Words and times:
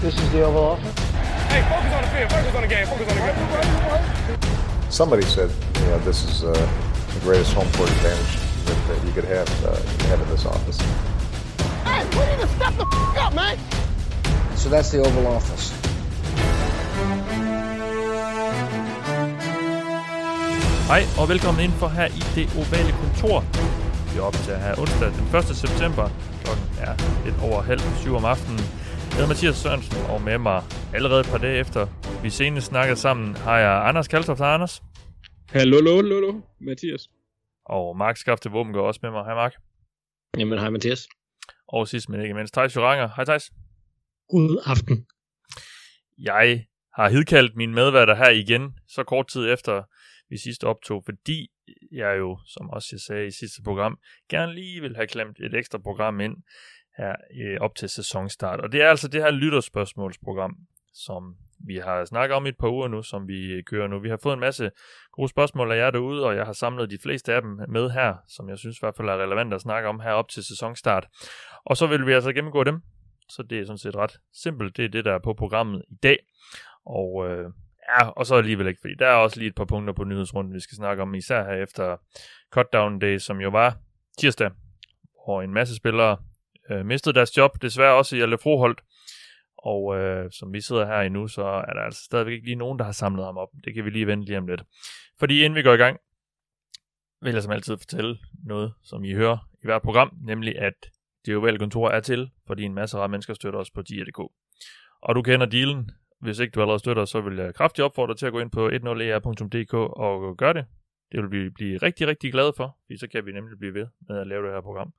This 0.00 0.14
is 0.16 0.30
the 0.30 0.42
Oval 0.42 0.62
Office. 0.62 0.98
Hey, 1.50 1.62
focus 1.68 1.92
on 1.92 2.02
the 2.02 2.08
field. 2.08 2.30
Focus 2.30 2.54
on 2.54 2.62
the 2.62 2.68
game. 2.68 2.86
Focus 2.86 3.08
on 3.10 3.16
the 3.16 4.38
game. 4.38 4.90
Somebody 4.90 5.22
said, 5.22 5.50
you 5.80 5.86
know, 5.86 5.98
this 5.98 6.24
is 6.24 6.44
uh, 6.44 6.52
the 7.14 7.20
greatest 7.20 7.52
home 7.52 7.70
court 7.72 7.90
advantage 7.90 8.36
that, 8.66 8.78
that 8.88 9.04
you 9.06 9.12
could 9.12 9.24
have 9.24 9.48
uh, 9.64 9.74
have 10.08 10.20
in 10.20 10.28
this 10.28 10.46
office. 10.46 10.78
Hey, 11.84 12.04
we 12.16 12.24
need 12.30 12.40
to 12.40 12.48
step 12.56 12.74
the 12.76 12.86
f- 12.86 13.18
up, 13.26 13.34
man. 13.34 13.58
So 14.56 14.68
that's 14.68 14.90
the 14.90 14.98
Oval 15.00 15.26
Office. 15.26 15.72
Hej 20.88 21.02
og 21.18 21.28
velkommen 21.28 21.64
ind 21.64 21.72
for 21.72 21.88
her 21.88 22.06
i 22.06 22.22
det 22.34 22.48
ovale 22.58 22.92
kontor. 23.02 23.44
Vi 24.12 24.18
er 24.18 24.22
optager 24.22 24.58
her 24.58 24.78
onsdag 24.80 25.08
den 25.18 25.36
1. 25.50 25.56
september. 25.56 26.08
Klokken 26.44 26.64
er 26.80 26.94
lidt 27.24 27.34
over 27.42 27.62
halv 27.62 27.80
syv 28.00 28.14
om 28.16 28.24
aftenen. 28.24 28.60
Jeg 29.18 29.26
hedder 29.26 29.34
Mathias 29.34 29.56
Sørensen, 29.56 29.96
og 30.12 30.22
med 30.22 30.38
mig 30.38 30.62
allerede 30.94 31.20
et 31.20 31.26
par 31.26 31.38
dage 31.38 31.60
efter 31.60 31.82
vi 32.22 32.30
senest 32.30 32.66
snakkede 32.66 32.96
sammen, 32.96 33.36
har 33.36 33.58
jeg 33.58 33.88
Anders 33.88 34.08
Kaltoft. 34.08 34.38
Hej 34.38 34.54
Anders. 34.54 34.82
Hallo, 35.48 35.76
hallo, 35.76 35.96
hallo, 35.96 36.40
Mathias. 36.60 37.10
Og 37.64 37.96
Mark 37.96 38.16
Skafte 38.16 38.50
Våben 38.50 38.72
går 38.72 38.86
også 38.86 39.00
med 39.02 39.10
mig. 39.10 39.24
Hej 39.24 39.34
Mark. 39.34 39.54
Jamen, 40.38 40.58
hej 40.58 40.70
Mathias. 40.70 41.08
Og 41.68 41.88
sidst 41.88 42.08
men 42.08 42.20
ikke 42.20 42.34
mindst, 42.34 42.54
Thijs 42.54 42.76
Joranger. 42.76 43.08
Hej 43.16 43.24
Thijs. 43.24 43.50
God 44.28 44.62
aften. 44.66 45.06
Jeg 46.18 46.66
har 46.94 47.08
hidkaldt 47.10 47.56
mine 47.56 47.74
medværter 47.74 48.14
her 48.14 48.30
igen, 48.30 48.74
så 48.88 49.04
kort 49.04 49.28
tid 49.28 49.52
efter 49.52 49.82
vi 50.30 50.38
sidst 50.38 50.64
optog, 50.64 51.02
fordi 51.04 51.48
jeg 51.92 52.18
jo, 52.18 52.38
som 52.46 52.70
også 52.70 52.88
jeg 52.92 53.00
sagde 53.00 53.26
i 53.26 53.30
sidste 53.30 53.62
program, 53.64 53.98
gerne 54.30 54.54
lige 54.54 54.80
vil 54.80 54.96
have 54.96 55.06
klemt 55.06 55.38
et 55.40 55.54
ekstra 55.54 55.78
program 55.78 56.20
ind 56.20 56.36
her 56.98 57.14
øh, 57.40 57.60
op 57.60 57.74
til 57.74 57.88
sæsonstart. 57.88 58.60
Og 58.60 58.72
det 58.72 58.82
er 58.82 58.88
altså 58.88 59.08
det 59.08 59.22
her 59.22 59.30
lytterspørgsmålsprogram, 59.30 60.56
som 60.94 61.36
vi 61.66 61.76
har 61.76 62.04
snakket 62.04 62.36
om 62.36 62.46
i 62.46 62.48
et 62.48 62.58
par 62.58 62.68
uger 62.68 62.88
nu, 62.88 63.02
som 63.02 63.28
vi 63.28 63.52
øh, 63.52 63.64
kører 63.64 63.88
nu. 63.88 63.98
Vi 63.98 64.08
har 64.08 64.18
fået 64.22 64.34
en 64.34 64.40
masse 64.40 64.70
gode 65.12 65.28
spørgsmål 65.28 65.72
af 65.72 65.76
jer 65.76 65.90
derude, 65.90 66.26
og 66.26 66.36
jeg 66.36 66.46
har 66.46 66.52
samlet 66.52 66.90
de 66.90 66.98
fleste 67.02 67.34
af 67.34 67.42
dem 67.42 67.60
med 67.68 67.90
her, 67.90 68.14
som 68.28 68.48
jeg 68.48 68.58
synes 68.58 68.76
i 68.76 68.82
hvert 68.82 68.96
fald 68.96 69.08
er 69.08 69.22
relevant 69.22 69.54
at 69.54 69.60
snakke 69.60 69.88
om 69.88 70.00
her 70.00 70.12
op 70.12 70.28
til 70.28 70.44
sæsonstart. 70.44 71.06
Og 71.64 71.76
så 71.76 71.86
vil 71.86 72.06
vi 72.06 72.12
altså 72.12 72.32
gennemgå 72.32 72.64
dem, 72.64 72.82
så 73.28 73.42
det 73.42 73.58
er 73.58 73.64
sådan 73.64 73.78
set 73.78 73.96
ret 73.96 74.18
simpelt. 74.42 74.76
Det 74.76 74.84
er 74.84 74.88
det, 74.88 75.04
der 75.04 75.14
er 75.14 75.18
på 75.18 75.34
programmet 75.34 75.82
i 75.88 75.94
dag. 76.02 76.18
Og 76.86 77.26
øh, 77.28 77.50
ja, 77.88 78.08
og 78.08 78.26
så 78.26 78.34
alligevel 78.34 78.66
ikke, 78.66 78.80
fordi 78.80 78.94
der 78.98 79.06
er 79.06 79.14
også 79.14 79.38
lige 79.38 79.48
et 79.48 79.54
par 79.54 79.64
punkter 79.64 79.94
på 79.94 80.04
nyhedsrunden, 80.04 80.54
vi 80.54 80.60
skal 80.60 80.76
snakke 80.76 81.02
om, 81.02 81.14
især 81.14 81.44
her 81.44 81.62
efter 81.62 81.96
Cutdown 82.52 82.98
Day, 82.98 83.18
som 83.18 83.40
jo 83.40 83.50
var 83.50 83.76
tirsdag, 84.18 84.50
hvor 85.24 85.42
en 85.42 85.54
masse 85.54 85.76
spillere 85.76 86.16
øh, 86.70 86.86
mistede 86.86 87.14
deres 87.14 87.36
job, 87.36 87.62
desværre 87.62 87.94
også 87.94 88.16
i 88.16 88.20
alle 88.20 88.38
Froholt. 88.38 88.80
Og 89.58 89.96
øh, 89.96 90.30
som 90.30 90.52
vi 90.52 90.60
sidder 90.60 90.86
her 90.86 91.00
endnu, 91.00 91.28
så 91.28 91.42
er 91.42 91.72
der 91.72 91.80
altså 91.80 92.04
stadigvæk 92.04 92.32
ikke 92.32 92.46
lige 92.46 92.56
nogen, 92.56 92.78
der 92.78 92.84
har 92.84 92.92
samlet 92.92 93.24
ham 93.24 93.36
op. 93.36 93.48
Det 93.64 93.74
kan 93.74 93.84
vi 93.84 93.90
lige 93.90 94.06
vente 94.06 94.26
lige 94.26 94.38
om 94.38 94.46
lidt. 94.46 94.62
Fordi 95.18 95.44
inden 95.44 95.56
vi 95.56 95.62
går 95.62 95.72
i 95.72 95.76
gang, 95.76 95.98
vil 97.22 97.32
jeg 97.32 97.42
som 97.42 97.52
altid 97.52 97.76
fortælle 97.76 98.18
noget, 98.44 98.72
som 98.84 99.04
I 99.04 99.14
hører 99.14 99.38
i 99.52 99.66
hvert 99.66 99.82
program, 99.82 100.16
nemlig 100.26 100.58
at 100.58 100.74
det 101.26 101.36
ovale 101.36 101.58
kontor 101.58 101.90
er 101.90 102.00
til, 102.00 102.30
fordi 102.46 102.62
en 102.62 102.74
masse 102.74 102.98
rare 102.98 103.08
mennesker 103.08 103.34
støtter 103.34 103.60
os 103.60 103.70
på 103.70 103.82
dia.dk. 103.82 104.18
Og 105.02 105.14
du 105.14 105.22
kender 105.22 105.46
dealen. 105.46 105.90
Hvis 106.20 106.38
ikke 106.38 106.52
du 106.52 106.60
allerede 106.60 106.78
støtter, 106.78 107.04
så 107.04 107.20
vil 107.20 107.36
jeg 107.36 107.54
kraftigt 107.54 107.84
opfordre 107.84 108.12
dig 108.12 108.18
til 108.18 108.26
at 108.26 108.32
gå 108.32 108.40
ind 108.40 108.50
på 108.50 108.68
10er.dk 108.68 109.74
e 109.74 109.76
og 109.76 110.36
gøre 110.36 110.52
det. 110.52 110.66
Det 111.12 111.22
vil 111.22 111.30
vi 111.30 111.50
blive 111.50 111.78
rigtig, 111.78 112.06
rigtig 112.06 112.32
glade 112.32 112.52
for, 112.56 112.76
fordi 112.86 112.98
så 112.98 113.08
kan 113.08 113.26
vi 113.26 113.32
nemlig 113.32 113.58
blive 113.58 113.74
ved 113.74 113.86
med 114.08 114.18
at 114.18 114.26
lave 114.26 114.46
det 114.46 114.52
her 114.52 114.60
program, 114.60 114.92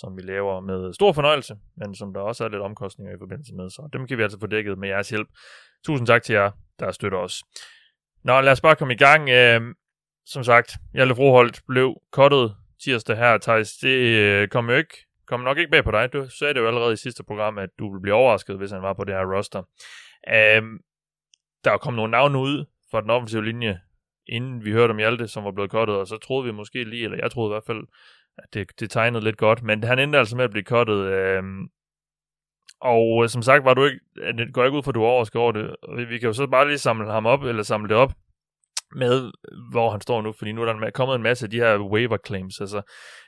som 0.00 0.16
vi 0.16 0.22
laver 0.22 0.60
med 0.60 0.92
stor 0.92 1.12
fornøjelse, 1.12 1.56
men 1.76 1.94
som 1.94 2.12
der 2.12 2.20
også 2.20 2.44
er 2.44 2.48
lidt 2.48 2.62
omkostninger 2.62 3.14
i 3.14 3.18
forbindelse 3.18 3.54
med, 3.54 3.70
så 3.70 3.88
dem 3.92 4.06
kan 4.06 4.18
vi 4.18 4.22
altså 4.22 4.40
få 4.40 4.46
dækket 4.46 4.78
med 4.78 4.88
jeres 4.88 5.08
hjælp. 5.08 5.28
Tusind 5.86 6.06
tak 6.06 6.22
til 6.22 6.32
jer, 6.32 6.50
der 6.78 6.92
støtter 6.92 7.18
os. 7.18 7.42
Nå, 8.24 8.40
lad 8.40 8.52
os 8.52 8.60
bare 8.60 8.76
komme 8.76 8.94
i 8.94 8.96
gang. 8.96 9.28
Øh, 9.30 9.60
som 10.26 10.44
sagt, 10.44 10.72
Hjalte 10.94 11.14
Froholt 11.14 11.62
blev 11.68 11.94
kottet 12.12 12.54
tirsdag 12.84 13.16
her, 13.16 13.38
Thijs. 13.38 13.72
Det 13.72 13.98
øh, 13.98 14.48
kom 14.48 14.70
jo 14.70 14.76
ikke 14.76 15.08
kom 15.28 15.40
nok 15.40 15.58
ikke 15.58 15.70
bag 15.70 15.84
på 15.84 15.90
dig. 15.90 16.12
Du 16.12 16.28
sagde 16.28 16.54
det 16.54 16.60
jo 16.60 16.66
allerede 16.66 16.92
i 16.92 16.96
sidste 16.96 17.24
program, 17.24 17.58
at 17.58 17.70
du 17.78 17.90
ville 17.90 18.02
blive 18.02 18.14
overrasket, 18.14 18.56
hvis 18.56 18.70
han 18.70 18.82
var 18.82 18.92
på 18.92 19.04
det 19.04 19.14
her 19.14 19.36
roster. 19.36 19.62
Øh, 20.28 20.62
der 21.64 21.70
er 21.72 21.78
kommet 21.78 21.96
nogle 21.96 22.10
navne 22.10 22.38
ud 22.38 22.64
fra 22.90 23.00
den 23.00 23.10
offensive 23.10 23.44
linje, 23.44 23.80
inden 24.26 24.64
vi 24.64 24.72
hørte 24.72 24.90
om 24.90 24.98
Hjalte, 24.98 25.28
som 25.28 25.44
var 25.44 25.50
blevet 25.50 25.70
kottet, 25.70 25.96
og 25.96 26.06
så 26.06 26.16
troede 26.16 26.44
vi 26.44 26.52
måske 26.52 26.84
lige, 26.84 27.04
eller 27.04 27.18
jeg 27.18 27.30
troede 27.30 27.50
i 27.50 27.54
hvert 27.54 27.66
fald, 27.66 27.82
det, 28.54 28.80
det 28.80 28.90
tegnede 28.90 29.24
lidt 29.24 29.36
godt, 29.36 29.62
men 29.62 29.84
han 29.84 29.98
endte 29.98 30.18
altså 30.18 30.36
med 30.36 30.44
at 30.44 30.50
blive 30.50 30.64
kottet. 30.64 31.00
Og 32.80 33.24
øh, 33.24 33.28
som 33.28 33.42
sagt, 33.42 33.64
var 33.64 33.74
du 33.74 33.84
ikke, 33.84 34.00
det 34.36 34.54
går 34.54 34.64
ikke 34.64 34.76
ud 34.76 34.82
for, 34.82 34.90
at 34.90 34.94
du 34.94 35.02
er 35.02 35.06
overrasket 35.06 35.40
over 35.40 35.52
det. 35.52 35.74
Vi 36.08 36.18
kan 36.18 36.26
jo 36.26 36.32
så 36.32 36.46
bare 36.46 36.68
lige 36.68 36.78
samle 36.78 37.12
ham 37.12 37.26
op, 37.26 37.42
eller 37.42 37.62
samle 37.62 37.88
det 37.88 37.96
op, 37.96 38.12
med, 38.94 39.32
hvor 39.70 39.90
han 39.90 40.00
står 40.00 40.22
nu, 40.22 40.32
fordi 40.32 40.52
nu 40.52 40.62
er 40.62 40.72
der 40.72 40.90
kommet 40.90 41.16
en 41.16 41.22
masse 41.22 41.46
af 41.46 41.50
de 41.50 41.56
her 41.56 41.78
waiver 41.78 42.18
claims, 42.26 42.60
altså 42.60 42.82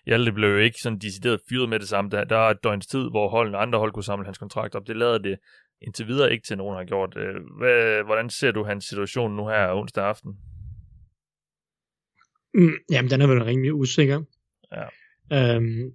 Hjalte 0.07 0.33
blev 0.33 0.51
jo 0.51 0.57
ikke 0.57 0.79
sådan 0.83 0.99
decideret 0.99 1.41
fyret 1.49 1.69
med 1.69 1.79
det 1.79 1.89
samme, 1.89 2.11
der, 2.11 2.25
der 2.25 2.37
er 2.37 2.51
et 2.51 2.65
døgns 2.65 2.87
tid, 2.87 3.11
hvor 3.11 3.29
holdene 3.29 3.59
andre 3.59 3.79
hold 3.79 3.93
kunne 3.93 4.05
samle 4.05 4.25
hans 4.25 4.39
kontrakt 4.39 4.75
op, 4.75 4.87
det 4.87 4.97
lavede 4.97 5.23
det 5.23 5.39
indtil 5.83 6.07
videre 6.07 6.33
ikke 6.33 6.45
til 6.47 6.57
nogen 6.57 6.77
har 6.77 6.85
gjort. 6.85 7.15
Hvad, 7.59 8.05
hvordan 8.05 8.31
ser 8.31 8.51
du 8.51 8.65
hans 8.65 8.85
situation 8.85 9.37
nu 9.37 9.47
her 9.47 9.73
onsdag 9.73 10.05
aften? 10.05 10.33
Mm, 12.55 12.77
jamen, 12.91 13.11
den 13.11 13.21
er 13.21 13.27
vel 13.27 13.45
rimelig 13.45 13.75
usikker. 13.75 14.23
Ja. 14.73 14.85
Øhm, 15.33 15.93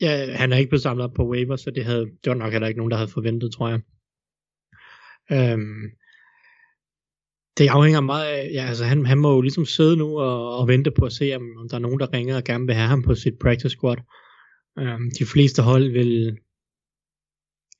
ja, 0.00 0.32
han 0.32 0.52
er 0.52 0.56
ikke 0.56 0.68
blevet 0.68 0.82
samlet 0.82 1.04
op 1.04 1.14
på 1.14 1.28
waiver, 1.28 1.56
så 1.56 1.70
det, 1.70 1.84
havde, 1.84 2.06
det 2.24 2.30
var 2.30 2.34
nok 2.34 2.52
heller 2.52 2.68
ikke 2.68 2.78
nogen, 2.78 2.90
der 2.90 2.96
havde 2.96 3.10
forventet, 3.10 3.52
tror 3.52 3.68
jeg. 3.68 3.80
Øhm, 5.32 5.90
det 7.58 7.68
afhænger 7.68 8.00
meget 8.00 8.26
af, 8.26 8.50
ja, 8.52 8.64
altså 8.68 8.84
han, 8.84 9.06
han 9.06 9.18
må 9.18 9.34
jo 9.34 9.40
ligesom 9.40 9.64
sidde 9.64 9.96
nu 9.96 10.18
og, 10.18 10.58
og 10.58 10.68
vente 10.68 10.90
på 10.90 11.04
at 11.04 11.12
se, 11.12 11.36
om, 11.36 11.42
om 11.56 11.68
der 11.68 11.76
er 11.76 11.80
nogen, 11.80 12.00
der 12.00 12.12
ringer 12.12 12.36
og 12.36 12.44
gerne 12.44 12.66
vil 12.66 12.74
have 12.74 12.88
ham 12.88 13.02
på 13.02 13.14
sit 13.14 13.38
practice 13.40 13.76
squad. 13.76 13.96
Øhm, 14.78 15.10
de 15.18 15.26
fleste 15.26 15.62
hold 15.62 15.92
vil 15.92 16.38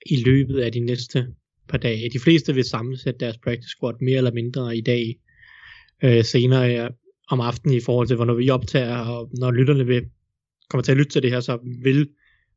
i 0.07 0.23
løbet 0.25 0.61
af 0.61 0.73
de 0.73 0.81
næste 0.81 1.27
par 1.69 1.79
dage, 1.79 2.11
de 2.11 2.21
fleste 2.21 2.55
vil 2.55 2.65
sammensætte 2.65 3.21
deres 3.21 3.39
practice 3.39 3.69
squad 3.69 3.95
mere 4.01 4.17
eller 4.17 4.33
mindre 4.33 4.77
i 4.77 4.81
dag, 4.81 5.17
øh, 6.05 6.25
senere 6.25 6.63
ja, 6.63 6.89
om 7.29 7.41
aftenen 7.41 7.77
i 7.77 7.81
forhold 7.81 8.07
til, 8.07 8.17
hvornår 8.17 8.35
vi 8.35 8.51
optager, 8.51 8.99
og 8.99 9.31
når 9.39 9.51
lytterne 9.51 9.87
vil 9.87 10.05
kommer 10.71 10.83
til 10.83 10.93
at 10.93 10.99
lytte 10.99 11.13
til 11.13 11.23
det 11.23 11.31
her, 11.31 11.41
så 11.41 11.59
vil 11.83 12.09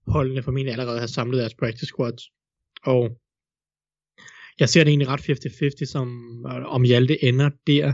holdene 0.08 0.44
formentlig 0.44 0.72
allerede 0.72 1.00
have 1.00 1.08
samlet 1.08 1.40
deres 1.40 1.54
practice 1.54 1.86
squads. 1.86 2.24
Og 2.84 3.18
jeg 4.60 4.70
ser 4.70 4.84
det 4.84 4.92
egentlig 4.92 5.08
ret 5.08 5.30
50-50, 5.86 5.86
som, 5.86 6.08
om 6.66 6.84
Hjalte 6.84 7.24
ender 7.24 7.50
der. 7.68 7.94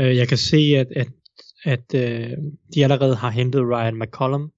Uh, 0.00 0.16
jeg 0.16 0.28
kan 0.28 0.38
se, 0.38 0.56
at, 0.56 0.86
at, 0.96 1.08
at 1.64 1.94
uh, 1.94 2.36
de 2.74 2.84
allerede 2.84 3.16
har 3.16 3.30
hentet 3.30 3.62
Ryan 3.62 3.98
McCollum. 3.98 4.52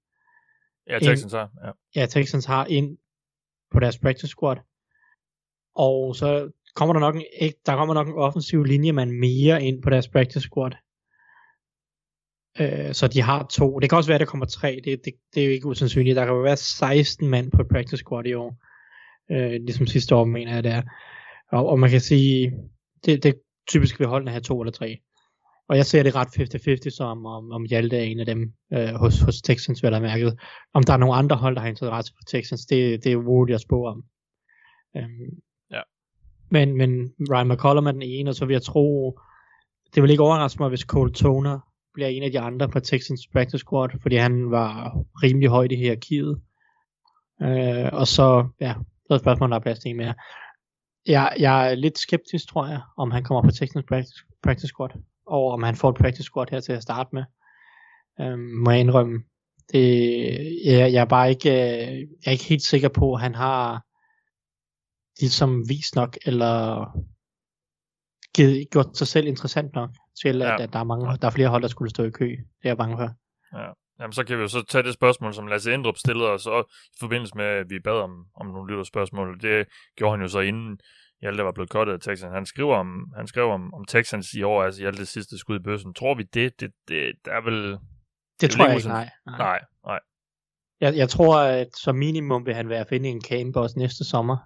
Ja, 0.90 0.98
Texans 0.98 1.32
har. 1.32 1.50
Ja. 1.64 2.00
ja, 2.00 2.06
Texans 2.06 2.44
har 2.44 2.66
ind 2.66 2.98
på 3.72 3.80
deres 3.80 3.98
practice 3.98 4.28
squad. 4.28 4.56
Og 5.74 6.16
så 6.16 6.50
kommer 6.74 6.92
der 6.92 7.00
nok 7.00 7.14
en, 7.14 7.52
der 7.66 7.76
kommer 7.76 7.94
nok 7.94 8.08
en 8.08 8.14
offensiv 8.14 8.64
linje, 8.64 8.92
man 8.92 9.20
mere 9.20 9.62
ind 9.62 9.82
på 9.82 9.90
deres 9.90 10.08
practice 10.08 10.40
squad. 10.40 10.70
Uh, 12.60 12.92
så 12.92 13.08
de 13.08 13.22
har 13.22 13.46
to. 13.50 13.78
Det 13.78 13.90
kan 13.90 13.96
også 13.96 14.10
være, 14.10 14.14
at 14.14 14.20
der 14.20 14.26
kommer 14.26 14.46
tre. 14.46 14.80
Det, 14.84 15.04
det, 15.04 15.14
det 15.34 15.40
er 15.40 15.46
jo 15.46 15.52
ikke 15.52 15.66
usandsynligt. 15.66 16.16
Der 16.16 16.24
kan 16.24 16.34
jo 16.34 16.40
være 16.40 16.56
16 16.56 17.28
mand 17.28 17.50
på 17.50 17.64
practice 17.70 17.96
squad 17.96 18.26
i 18.26 18.34
år. 18.34 18.56
Uh, 19.30 19.52
ligesom 19.66 19.86
sidste 19.86 20.14
år, 20.14 20.24
mener 20.24 20.54
jeg, 20.54 20.64
det 20.64 20.72
er. 20.72 20.82
Og, 21.52 21.68
og 21.68 21.78
man 21.78 21.90
kan 21.90 22.00
sige, 22.00 22.52
det, 23.04 23.22
det 23.22 23.34
typisk 23.68 23.98
vil 23.98 24.08
holdene 24.08 24.30
have 24.30 24.40
to 24.40 24.60
eller 24.60 24.72
tre. 24.72 24.98
Og 25.68 25.76
jeg 25.76 25.86
ser 25.86 26.02
det 26.02 26.14
ret 26.14 26.86
50-50 26.86 26.90
som 26.90 27.26
om, 27.26 27.50
om 27.52 27.64
Hjalte 27.64 27.96
er 27.96 28.02
en 28.02 28.20
af 28.20 28.26
dem 28.26 28.52
øh, 28.72 28.94
hos, 28.94 29.20
hos 29.20 29.42
Texans, 29.42 29.82
er 29.82 30.00
mærket. 30.00 30.40
Om 30.74 30.82
der 30.82 30.92
er 30.92 30.96
nogle 30.96 31.14
andre 31.14 31.36
hold, 31.36 31.54
der 31.54 31.60
har 31.60 31.68
interesse 31.68 32.12
for 32.16 32.24
Texans, 32.26 32.66
det, 32.66 33.04
det 33.04 33.12
er 33.12 33.16
umuligt 33.16 33.54
at 33.54 33.60
spå 33.60 33.86
om. 33.86 34.04
Um, 34.94 35.02
ja. 35.70 35.80
men, 36.50 36.76
men 36.76 37.12
Ryan 37.30 37.48
McCollum 37.48 37.86
er 37.86 37.92
den 37.92 38.02
ene, 38.02 38.30
og 38.30 38.34
så 38.34 38.46
vil 38.46 38.54
jeg 38.54 38.62
tro, 38.62 39.18
det 39.94 40.02
vil 40.02 40.10
ikke 40.10 40.22
overraske 40.22 40.62
mig, 40.62 40.68
hvis 40.68 40.80
Cole 40.80 41.12
Toner 41.12 41.69
bliver 41.94 42.08
en 42.08 42.22
af 42.22 42.30
de 42.30 42.40
andre 42.40 42.68
på 42.68 42.80
Texans 42.80 43.26
practice 43.32 43.58
squad, 43.58 43.88
fordi 44.02 44.16
han 44.16 44.50
var 44.50 44.98
rimelig 45.22 45.48
højt 45.48 45.72
i 45.72 45.76
hierarkiet. 45.76 46.40
Øh, 47.42 47.88
og 47.92 48.06
så, 48.06 48.48
ja, 48.60 48.74
så 49.06 49.14
er 49.14 49.18
spørgsmålet, 49.18 49.50
der 49.50 49.58
er 49.58 49.62
plads 49.62 49.78
til 49.78 49.90
en 49.90 49.96
mere. 49.96 50.14
Jeg, 51.06 51.36
jeg 51.38 51.70
er 51.70 51.74
lidt 51.74 51.98
skeptisk, 51.98 52.48
tror 52.48 52.66
jeg, 52.66 52.80
om 52.96 53.10
han 53.10 53.24
kommer 53.24 53.42
på 53.42 53.50
Texans 53.50 53.84
practice, 53.88 54.24
practice 54.42 54.66
squad, 54.66 54.90
og 55.26 55.50
om 55.50 55.62
han 55.62 55.76
får 55.76 55.90
et 55.90 55.96
practice 55.96 56.22
squad 56.22 56.46
her 56.50 56.60
til 56.60 56.72
at 56.72 56.82
starte 56.82 57.10
med. 57.12 57.24
Øh, 58.20 58.38
må 58.38 58.70
jeg 58.70 58.80
indrømme. 58.80 59.22
Det, 59.72 59.84
jeg, 60.64 60.92
jeg 60.92 61.00
er 61.00 61.04
bare 61.04 61.30
ikke, 61.30 61.50
øh, 61.50 61.98
jeg 61.98 62.26
er 62.26 62.30
ikke 62.30 62.44
helt 62.44 62.62
sikker 62.62 62.88
på, 62.88 63.14
at 63.14 63.20
han 63.20 63.34
har 63.34 63.84
ligesom 65.20 65.68
vist 65.68 65.94
nok, 65.94 66.16
eller 66.26 66.86
givet, 68.34 68.70
gjort 68.70 68.96
sig 68.96 69.06
selv 69.06 69.26
interessant 69.26 69.74
nok, 69.74 69.90
til 70.22 70.42
at, 70.42 70.48
Ja. 70.48 70.62
at 70.62 70.72
der, 70.72 70.78
er 70.78 70.84
mange, 70.84 71.16
der 71.22 71.26
er 71.26 71.30
flere 71.30 71.48
hold, 71.48 71.62
der 71.62 71.68
skulle 71.68 71.90
stå 71.90 72.04
i 72.04 72.10
kø. 72.10 72.28
Det 72.28 72.38
er 72.64 72.68
jeg 72.68 72.76
bange 72.76 72.96
for. 72.96 73.10
Ja. 73.58 73.68
Jamen, 74.00 74.12
så 74.12 74.24
kan 74.24 74.36
vi 74.36 74.42
jo 74.42 74.48
så 74.48 74.64
tage 74.68 74.82
det 74.82 74.94
spørgsmål, 74.94 75.34
som 75.34 75.46
Lasse 75.46 75.74
Endrup 75.74 75.96
stillede 75.96 76.30
os 76.30 76.46
og 76.46 76.66
i 76.70 76.96
forbindelse 77.00 77.36
med, 77.36 77.44
at 77.44 77.70
vi 77.70 77.78
bad 77.84 78.00
om, 78.00 78.24
om 78.36 78.46
nogle 78.46 78.72
lytterspørgsmål. 78.72 79.40
Det 79.42 79.66
gjorde 79.96 80.12
han 80.16 80.20
jo 80.22 80.28
så 80.28 80.40
inden 80.40 80.78
Hjalte 81.20 81.44
var 81.44 81.52
blevet 81.52 81.70
kottet 81.70 81.94
af 81.94 82.00
Texans. 82.00 82.34
Han 82.34 82.46
skriver 82.46 82.76
om, 82.76 83.12
han 83.16 83.26
skrev 83.26 83.44
om, 83.50 83.74
om 83.74 83.84
Texans 83.84 84.32
i 84.32 84.42
år, 84.42 84.62
altså 84.62 84.80
Hjaltes 84.80 85.08
sidste 85.08 85.38
skud 85.38 85.56
i 85.56 85.62
bøssen. 85.62 85.94
Tror 85.94 86.14
vi 86.14 86.22
det? 86.22 86.60
Det, 86.60 86.70
det 86.88 87.12
der 87.24 87.32
er 87.32 87.40
vel... 87.44 87.72
Det, 87.72 87.80
det 88.40 88.50
tror 88.50 88.64
jeg 88.64 88.74
ikke 88.74 88.78
ikke, 88.78 88.88
nej. 88.88 89.08
nej. 89.26 89.38
Nej, 89.38 89.60
nej. 89.86 89.98
Jeg, 90.80 90.96
jeg 90.96 91.08
tror, 91.08 91.38
at 91.40 91.68
som 91.76 91.96
minimum 91.96 92.46
vil 92.46 92.54
han 92.54 92.68
være 92.68 92.80
at 92.80 92.88
finde 92.88 93.08
en 93.08 93.22
caneboss 93.28 93.76
næste 93.76 94.04
sommer. 94.04 94.36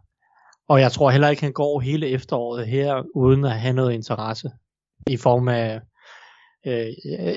Og 0.69 0.81
jeg 0.81 0.93
tror 0.93 1.11
heller 1.11 1.29
ikke, 1.29 1.43
han 1.43 1.53
går 1.53 1.81
hele 1.81 2.09
efteråret 2.09 2.67
her, 2.67 3.03
uden 3.15 3.45
at 3.45 3.61
have 3.61 3.75
noget 3.75 3.93
interesse. 3.93 4.51
I 5.07 5.17
form 5.17 5.49
af... 5.49 5.81
Øh, 6.67 6.87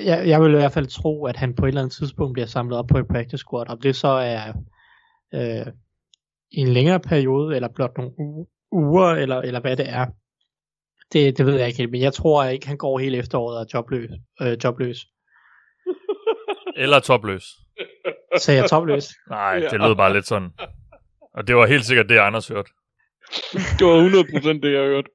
jeg, 0.04 0.28
jeg 0.28 0.42
vil 0.42 0.52
i 0.52 0.56
hvert 0.56 0.72
fald 0.72 0.86
tro, 0.86 1.26
at 1.26 1.36
han 1.36 1.54
på 1.54 1.64
et 1.64 1.68
eller 1.68 1.80
andet 1.80 1.96
tidspunkt 1.96 2.32
bliver 2.32 2.46
samlet 2.46 2.78
op 2.78 2.86
på 2.86 2.98
et 2.98 3.08
practice 3.08 3.38
squad. 3.38 3.68
Om 3.68 3.80
det 3.80 3.96
så 3.96 4.08
er 4.08 4.52
øh, 5.34 5.66
i 6.50 6.60
en 6.60 6.68
længere 6.68 7.00
periode, 7.00 7.56
eller 7.56 7.68
blot 7.68 7.96
nogle 7.96 8.46
uger, 8.72 9.06
eller, 9.06 9.36
eller 9.40 9.60
hvad 9.60 9.76
det 9.76 9.88
er. 9.88 10.06
Det, 11.12 11.38
det 11.38 11.46
ved 11.46 11.58
jeg 11.58 11.66
ikke 11.66 11.78
helt, 11.78 11.90
men 11.90 12.00
jeg 12.00 12.12
tror 12.12 12.44
ikke, 12.44 12.66
han 12.66 12.76
går 12.76 12.98
hele 12.98 13.16
efteråret 13.18 13.56
og 13.56 13.62
er 13.62 13.66
jobløs. 13.74 14.10
Øh, 14.42 14.58
jobløs. 14.64 15.06
Eller 16.82 17.00
topløs. 17.00 17.44
Så 18.38 18.52
jeg 18.52 18.70
topløs. 18.70 19.08
Nej, 19.30 19.58
det 19.58 19.80
lød 19.80 19.96
bare 19.96 20.12
lidt 20.12 20.26
sådan. 20.26 20.50
Og 21.34 21.48
det 21.48 21.56
var 21.56 21.66
helt 21.66 21.84
sikkert 21.84 22.08
det, 22.08 22.18
Anders 22.18 22.48
hørte. 22.48 22.70
Det 23.52 23.86
var 23.86 23.96
100% 24.56 24.60
det, 24.60 24.72
jeg 24.72 24.84
hørte. 24.84 25.10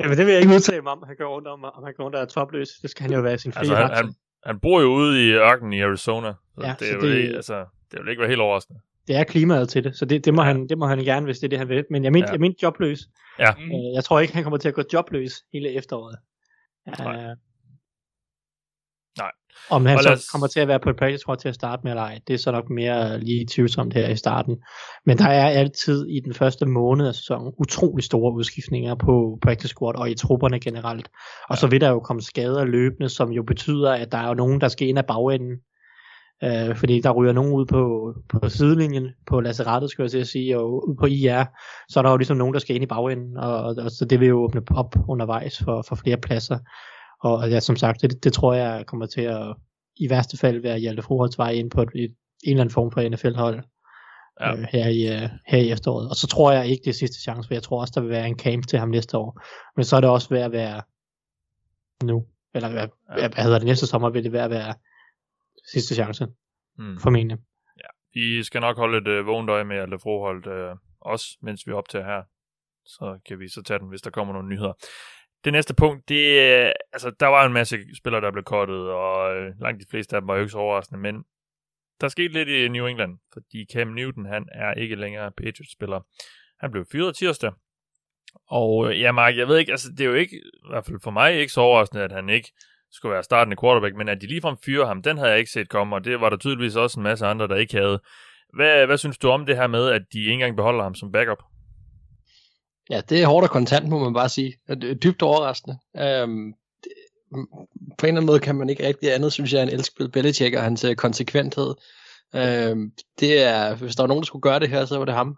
Jamen, 0.00 0.18
det 0.18 0.26
vil 0.26 0.32
jeg 0.32 0.42
ikke 0.42 0.54
udtale 0.54 0.82
mig 0.82 0.92
om, 0.92 1.02
han 1.06 1.16
går 1.16 1.34
rundt 1.34 1.48
om, 1.48 1.64
om 1.64 1.84
han 1.84 1.94
går 1.96 2.04
rundt 2.04 2.16
og 2.16 2.22
er 2.22 2.26
topløs. 2.26 2.68
Det 2.82 2.90
skal 2.90 3.02
han 3.02 3.12
jo 3.12 3.20
være 3.20 3.34
i 3.34 3.38
sin 3.38 3.52
frie 3.52 3.60
Altså, 3.60 3.74
han, 3.76 3.90
han, 3.94 4.14
han 4.46 4.60
bor 4.60 4.80
jo 4.80 4.86
ude 4.86 5.28
i 5.28 5.32
ørkenen 5.32 5.72
i 5.72 5.80
Arizona. 5.80 6.32
Så 6.54 6.66
Ja, 6.66 6.74
det, 6.80 6.88
er 6.88 6.92
så 7.00 7.06
jo 7.06 7.12
det- 7.12 7.18
Ikke, 7.18 7.34
altså, 7.36 7.64
det 7.92 8.00
vil 8.00 8.08
ikke 8.10 8.20
være 8.20 8.28
helt 8.28 8.40
overraskende. 8.40 8.80
Det 9.08 9.16
er 9.16 9.24
klimaet 9.24 9.68
til 9.68 9.84
det, 9.84 9.96
så 9.96 10.04
det, 10.04 10.24
det, 10.24 10.34
må, 10.34 10.42
han, 10.42 10.68
det 10.68 10.78
må 10.78 10.86
han 10.86 10.98
gerne, 10.98 11.24
hvis 11.26 11.38
det 11.38 11.44
er 11.46 11.48
det, 11.48 11.58
han 11.58 11.68
vil. 11.68 11.84
Men 11.90 12.04
jeg 12.04 12.12
mente, 12.12 12.26
Ja. 12.26 12.30
ja. 12.30 12.32
jeg 12.32 12.40
mente 12.40 12.58
jobløs. 12.62 12.98
Ja. 13.38 13.50
Øh, 13.50 13.94
jeg 13.94 14.04
tror 14.04 14.20
ikke, 14.20 14.34
han 14.34 14.42
kommer 14.42 14.58
til 14.58 14.68
at 14.68 14.74
gå 14.74 14.82
jobløs 14.92 15.32
hele 15.52 15.72
efteråret. 15.74 16.16
Nej. 16.98 17.16
Øh. 17.16 17.36
Om 19.70 19.86
han 19.86 19.96
Og 19.96 20.02
så 20.02 20.12
os- 20.12 20.28
kommer 20.28 20.46
til 20.46 20.60
at 20.60 20.68
være 20.68 20.80
på 20.80 20.90
et 20.90 20.96
practice 20.96 21.20
squad 21.20 21.36
til 21.36 21.48
at 21.48 21.54
starte 21.54 21.80
med 21.84 21.92
eller 21.92 22.02
ej, 22.02 22.18
det 22.28 22.34
er 22.34 22.38
så 22.38 22.50
nok 22.52 22.70
mere 22.70 23.20
lige 23.20 23.46
tvivlsomt 23.50 23.94
her 23.94 24.08
i 24.08 24.16
starten. 24.16 24.56
Men 25.06 25.18
der 25.18 25.28
er 25.28 25.48
altid 25.48 26.06
i 26.06 26.20
den 26.20 26.34
første 26.34 26.66
måned 26.66 27.06
af 27.08 27.14
sæsonen 27.14 27.52
utrolig 27.58 28.04
store 28.04 28.32
udskiftninger 28.34 28.94
på 28.94 29.38
practice 29.42 29.68
squad 29.68 29.94
og 29.94 30.10
i 30.10 30.14
trupperne 30.14 30.60
generelt. 30.60 31.08
Og 31.48 31.56
ja. 31.56 31.60
så 31.60 31.66
vil 31.66 31.80
der 31.80 31.88
jo 31.90 32.00
komme 32.00 32.22
skader 32.22 32.64
løbende, 32.64 33.08
som 33.08 33.30
jo 33.30 33.42
betyder, 33.42 33.92
at 33.92 34.12
der 34.12 34.18
er 34.18 34.28
jo 34.28 34.34
nogen, 34.34 34.60
der 34.60 34.68
skal 34.68 34.88
ind 34.88 34.98
af 34.98 35.06
bagenden. 35.06 35.56
Øh, 36.44 36.76
fordi 36.76 37.00
der 37.00 37.10
ryger 37.10 37.32
nogen 37.32 37.52
ud 37.52 37.66
på, 37.66 38.12
på 38.40 38.48
sidelinjen, 38.48 39.08
på 39.26 39.40
lazarettet, 39.40 39.90
skal 39.90 40.02
jeg 40.02 40.10
til 40.10 40.18
at 40.18 40.26
sige, 40.26 40.58
og 40.58 40.88
ud 40.88 40.96
på 41.00 41.06
IR, 41.06 41.44
så 41.88 42.00
er 42.00 42.02
der 42.02 42.10
jo 42.10 42.16
ligesom 42.16 42.36
nogen, 42.36 42.54
der 42.54 42.60
skal 42.60 42.74
ind 42.74 42.82
i 42.84 42.86
bagenden, 42.86 43.36
og, 43.36 43.56
og, 43.56 43.74
og 43.84 43.90
så 43.90 44.04
det 44.10 44.20
vil 44.20 44.28
jo 44.28 44.42
åbne 44.44 44.62
op 44.74 44.94
undervejs 45.08 45.62
for, 45.64 45.84
for 45.88 45.96
flere 45.96 46.16
pladser. 46.16 46.58
Og, 47.20 47.50
ja, 47.50 47.60
som 47.60 47.76
sagt, 47.76 48.02
det, 48.02 48.24
det 48.24 48.32
tror 48.32 48.54
jeg 48.54 48.86
kommer 48.86 49.06
til 49.06 49.20
at 49.20 49.56
i 49.96 50.10
værste 50.10 50.36
fald 50.36 50.60
være 50.62 50.78
Hjalte 50.78 51.02
Froholds 51.02 51.38
vej 51.38 51.50
ind 51.50 51.70
på 51.70 51.82
et, 51.82 51.88
et, 51.94 52.10
en 52.44 52.50
eller 52.50 52.60
anden 52.60 52.72
form 52.72 52.90
for 52.92 53.08
NFL-hold 53.08 53.62
Ja. 54.40 54.50
ja. 54.50 54.56
øh, 54.56 54.66
her, 54.72 54.88
i, 54.88 55.22
øh, 55.22 55.30
her 55.46 55.58
i 55.58 55.70
efteråret. 55.70 56.08
Og 56.08 56.16
så 56.16 56.26
tror 56.26 56.52
jeg 56.52 56.66
ikke, 56.66 56.82
det 56.84 56.90
er 56.90 56.94
sidste 56.94 57.20
chance, 57.22 57.46
for 57.46 57.54
jeg 57.54 57.62
tror 57.62 57.80
også, 57.80 57.92
der 57.94 58.00
vil 58.00 58.10
være 58.10 58.26
en 58.28 58.38
camp 58.38 58.66
til 58.66 58.78
ham 58.78 58.88
næste 58.88 59.18
år. 59.18 59.42
Men 59.76 59.84
så 59.84 59.96
er 59.96 60.00
det 60.00 60.10
også 60.10 60.28
ved 60.30 60.40
at 60.40 60.52
være 60.52 60.82
nu. 62.04 62.26
Eller 62.54 62.68
hvad, 62.70 62.88
Ja. 63.08 63.22
ja. 63.22 63.28
hvad 63.28 63.44
hedder 63.44 63.58
det 63.58 63.66
næste 63.66 63.86
sommer, 63.86 64.10
vil 64.10 64.24
det 64.24 64.32
være 64.32 64.44
at 64.44 64.50
være 64.50 64.74
sidste 65.72 65.94
chance, 65.94 66.26
Mm. 66.78 66.98
formentlig. 66.98 67.38
Vi 68.14 68.42
skal 68.42 68.60
nok 68.60 68.76
holde 68.76 68.98
et 68.98 69.08
øh, 69.08 69.26
vågent 69.26 69.50
øje 69.50 69.64
med 69.64 69.76
alle 69.76 69.98
Froholt 69.98 70.46
øh, 70.46 70.76
også, 71.00 71.26
mens 71.42 71.66
vi 71.66 71.72
optager 71.72 72.04
her. 72.04 72.22
Så 72.84 73.18
kan 73.28 73.38
vi 73.38 73.48
så 73.48 73.62
tage 73.62 73.78
den, 73.78 73.88
hvis 73.88 74.02
der 74.02 74.10
kommer 74.10 74.34
nogle 74.34 74.48
nyheder. 74.48 74.72
Det 75.44 75.52
næste 75.52 75.74
punkt, 75.74 76.08
det 76.08 76.40
er, 76.40 76.72
altså, 76.92 77.10
der 77.20 77.26
var 77.26 77.46
en 77.46 77.52
masse 77.52 77.78
spillere, 77.96 78.20
der 78.20 78.30
blev 78.32 78.44
kottet, 78.44 78.90
og 78.90 79.36
øh, 79.36 79.52
langt 79.60 79.80
de 79.80 79.90
fleste 79.90 80.16
af 80.16 80.22
dem 80.22 80.28
var 80.28 80.34
jo 80.34 80.40
ikke 80.40 80.52
så 80.52 80.58
overraskende, 80.58 81.00
men 81.00 81.24
der 82.00 82.08
skete 82.08 82.32
lidt 82.32 82.48
i 82.48 82.68
New 82.68 82.86
England, 82.86 83.18
fordi 83.32 83.66
Cam 83.72 83.88
Newton, 83.88 84.26
han 84.26 84.46
er 84.52 84.74
ikke 84.74 84.94
længere 84.94 85.32
Patriots-spiller. 85.36 86.00
Han 86.60 86.70
blev 86.70 86.84
fyret 86.92 87.16
tirsdag, 87.16 87.52
og 88.48 88.90
øh, 88.90 89.00
ja, 89.00 89.12
Mark, 89.12 89.36
jeg 89.36 89.48
ved 89.48 89.58
ikke, 89.58 89.72
altså, 89.72 89.88
det 89.90 90.00
er 90.00 90.04
jo 90.04 90.14
ikke, 90.14 90.36
i 90.36 90.68
hvert 90.70 90.84
fald 90.84 91.00
for 91.02 91.10
mig, 91.10 91.34
ikke 91.34 91.52
så 91.52 91.60
overraskende, 91.60 92.04
at 92.04 92.12
han 92.12 92.28
ikke 92.28 92.52
skulle 92.90 93.12
være 93.12 93.22
startende 93.22 93.56
quarterback, 93.62 93.96
men 93.96 94.08
at 94.08 94.20
de 94.20 94.26
ligefrem 94.26 94.56
fyrer 94.64 94.86
ham, 94.86 95.02
den 95.02 95.18
havde 95.18 95.30
jeg 95.30 95.38
ikke 95.38 95.50
set 95.50 95.68
komme, 95.68 95.96
og 95.96 96.04
det 96.04 96.20
var 96.20 96.30
der 96.30 96.36
tydeligvis 96.36 96.76
også 96.76 97.00
en 97.00 97.04
masse 97.04 97.26
andre, 97.26 97.48
der 97.48 97.56
ikke 97.56 97.76
havde. 97.76 98.00
Hvad, 98.54 98.86
hvad 98.86 98.98
synes 98.98 99.18
du 99.18 99.28
om 99.28 99.46
det 99.46 99.56
her 99.56 99.66
med, 99.66 99.88
at 99.90 100.02
de 100.12 100.18
ikke 100.18 100.32
engang 100.32 100.56
beholder 100.56 100.82
ham 100.82 100.94
som 100.94 101.12
backup? 101.12 101.42
Ja, 102.90 103.00
det 103.08 103.22
er 103.22 103.26
hårdt 103.26 103.44
og 103.44 103.50
kontant, 103.50 103.88
må 103.88 103.98
man 103.98 104.14
bare 104.14 104.28
sige. 104.28 104.56
Det 104.68 104.84
er 104.84 104.94
dybt 104.94 105.22
overraskende. 105.22 105.78
Øhm, 105.96 106.54
det, 106.84 106.92
på 107.98 108.06
en 108.06 108.08
eller 108.08 108.20
anden 108.20 108.26
måde 108.26 108.40
kan 108.40 108.56
man 108.56 108.70
ikke 108.70 108.86
rigtig 108.86 109.14
andet, 109.14 109.32
synes 109.32 109.52
jeg, 109.52 109.62
end 109.62 109.70
elske 109.70 109.94
Bill 109.96 110.10
Belichick 110.10 110.56
og 110.56 110.62
hans 110.62 110.84
øh, 110.84 110.96
konsekventhed. 110.96 111.74
Øhm, 112.34 112.92
det 113.20 113.42
er, 113.42 113.74
hvis 113.74 113.96
der 113.96 114.02
var 114.02 114.08
nogen, 114.08 114.22
der 114.22 114.26
skulle 114.26 114.42
gøre 114.42 114.60
det 114.60 114.68
her, 114.68 114.84
så 114.84 114.98
var 114.98 115.04
det 115.04 115.14
ham. 115.14 115.36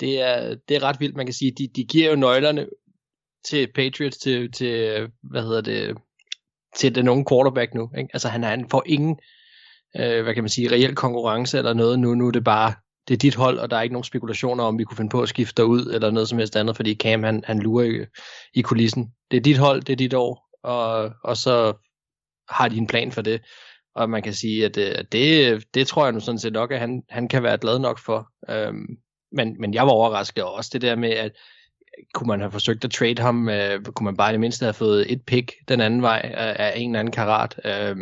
Det 0.00 0.20
er, 0.20 0.54
det 0.68 0.76
er 0.76 0.82
ret 0.82 1.00
vildt, 1.00 1.16
man 1.16 1.26
kan 1.26 1.32
sige. 1.34 1.52
De, 1.58 1.68
de 1.76 1.84
giver 1.84 2.10
jo 2.10 2.16
nøglerne 2.16 2.66
til 3.44 3.72
Patriots, 3.74 4.18
til, 4.18 4.52
til 4.52 5.08
hvad 5.22 5.42
hedder 5.42 5.60
det, 5.60 5.96
til 6.76 6.94
den 6.94 7.08
unge 7.08 7.24
quarterback 7.30 7.74
nu. 7.74 7.90
Ikke? 7.98 8.10
Altså 8.12 8.28
han, 8.28 8.42
han 8.42 8.68
får 8.70 8.82
ingen, 8.86 9.18
øh, 9.96 10.22
hvad 10.22 10.34
kan 10.34 10.42
man 10.42 10.50
sige, 10.50 10.70
reel 10.70 10.94
konkurrence 10.94 11.58
eller 11.58 11.72
noget 11.72 11.98
nu. 11.98 12.14
Nu 12.14 12.26
er 12.26 12.30
det 12.30 12.44
bare, 12.44 12.74
det 13.10 13.16
er 13.16 13.18
dit 13.18 13.34
hold, 13.34 13.58
og 13.58 13.70
der 13.70 13.76
er 13.76 13.82
ikke 13.82 13.92
nogen 13.92 14.04
spekulationer 14.04 14.64
om, 14.64 14.78
vi 14.78 14.84
kunne 14.84 14.96
finde 14.96 15.10
på 15.10 15.22
at 15.22 15.28
skifte 15.28 15.62
dig 15.62 15.64
ud, 15.64 15.86
eller 15.94 16.10
noget 16.10 16.28
som 16.28 16.38
helst 16.38 16.56
andet, 16.56 16.76
fordi 16.76 16.94
Cam, 16.94 17.22
han, 17.22 17.42
han 17.46 17.58
lurer 17.58 17.84
i, 17.84 18.06
i 18.54 18.62
kulissen. 18.62 19.12
Det 19.30 19.36
er 19.36 19.40
dit 19.40 19.58
hold, 19.58 19.82
det 19.82 19.92
er 19.92 19.96
dit 19.96 20.14
år, 20.14 20.48
og, 20.62 21.12
og 21.24 21.36
så 21.36 21.72
har 22.48 22.68
de 22.68 22.76
en 22.76 22.86
plan 22.86 23.12
for 23.12 23.22
det. 23.22 23.40
Og 23.94 24.10
man 24.10 24.22
kan 24.22 24.34
sige, 24.34 24.64
at 24.64 24.76
øh, 24.76 24.92
at 24.96 25.12
det, 25.12 25.64
det 25.74 25.86
tror 25.86 26.04
jeg 26.04 26.12
nu 26.12 26.20
sådan 26.20 26.38
set 26.38 26.52
nok, 26.52 26.72
at 26.72 26.80
han, 26.80 27.02
han 27.08 27.28
kan 27.28 27.42
være 27.42 27.58
glad 27.58 27.78
nok 27.78 27.98
for. 27.98 28.28
Øhm, 28.48 28.86
men, 29.32 29.56
men 29.60 29.74
jeg 29.74 29.86
var 29.86 29.92
overrasket 29.92 30.44
og 30.44 30.52
også 30.52 30.70
det 30.72 30.82
der 30.82 30.96
med, 30.96 31.10
at 31.10 31.32
kunne 32.14 32.28
man 32.28 32.40
have 32.40 32.52
forsøgt 32.52 32.84
at 32.84 32.90
trade 32.90 33.22
ham, 33.22 33.48
øh, 33.48 33.84
kunne 33.84 34.04
man 34.04 34.16
bare 34.16 34.30
i 34.30 34.32
det 34.32 34.40
mindste 34.40 34.64
have 34.64 34.74
fået 34.74 35.12
et 35.12 35.22
pick 35.26 35.52
den 35.68 35.80
anden 35.80 36.02
vej 36.02 36.30
af, 36.34 36.56
af 36.58 36.72
en 36.76 36.90
eller 36.90 37.00
anden 37.00 37.12
karat. 37.12 37.60
Øh, 37.64 37.96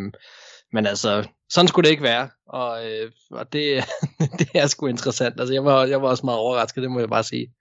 men 0.73 0.85
altså, 0.85 1.29
sådan 1.49 1.67
skulle 1.67 1.85
det 1.85 1.91
ikke 1.91 2.03
være, 2.03 2.29
og, 2.45 2.91
øh, 2.91 3.11
og 3.31 3.53
det, 3.53 3.83
det 4.39 4.49
er 4.53 4.67
sgu 4.67 4.87
interessant. 4.87 5.39
Altså, 5.39 5.53
jeg 5.53 5.65
var, 5.65 5.85
jeg 5.85 6.01
var 6.01 6.09
også 6.09 6.25
meget 6.25 6.39
overrasket, 6.39 6.81
det 6.81 6.91
må 6.91 6.99
jeg 6.99 7.09
bare 7.09 7.23
sige. 7.23 7.53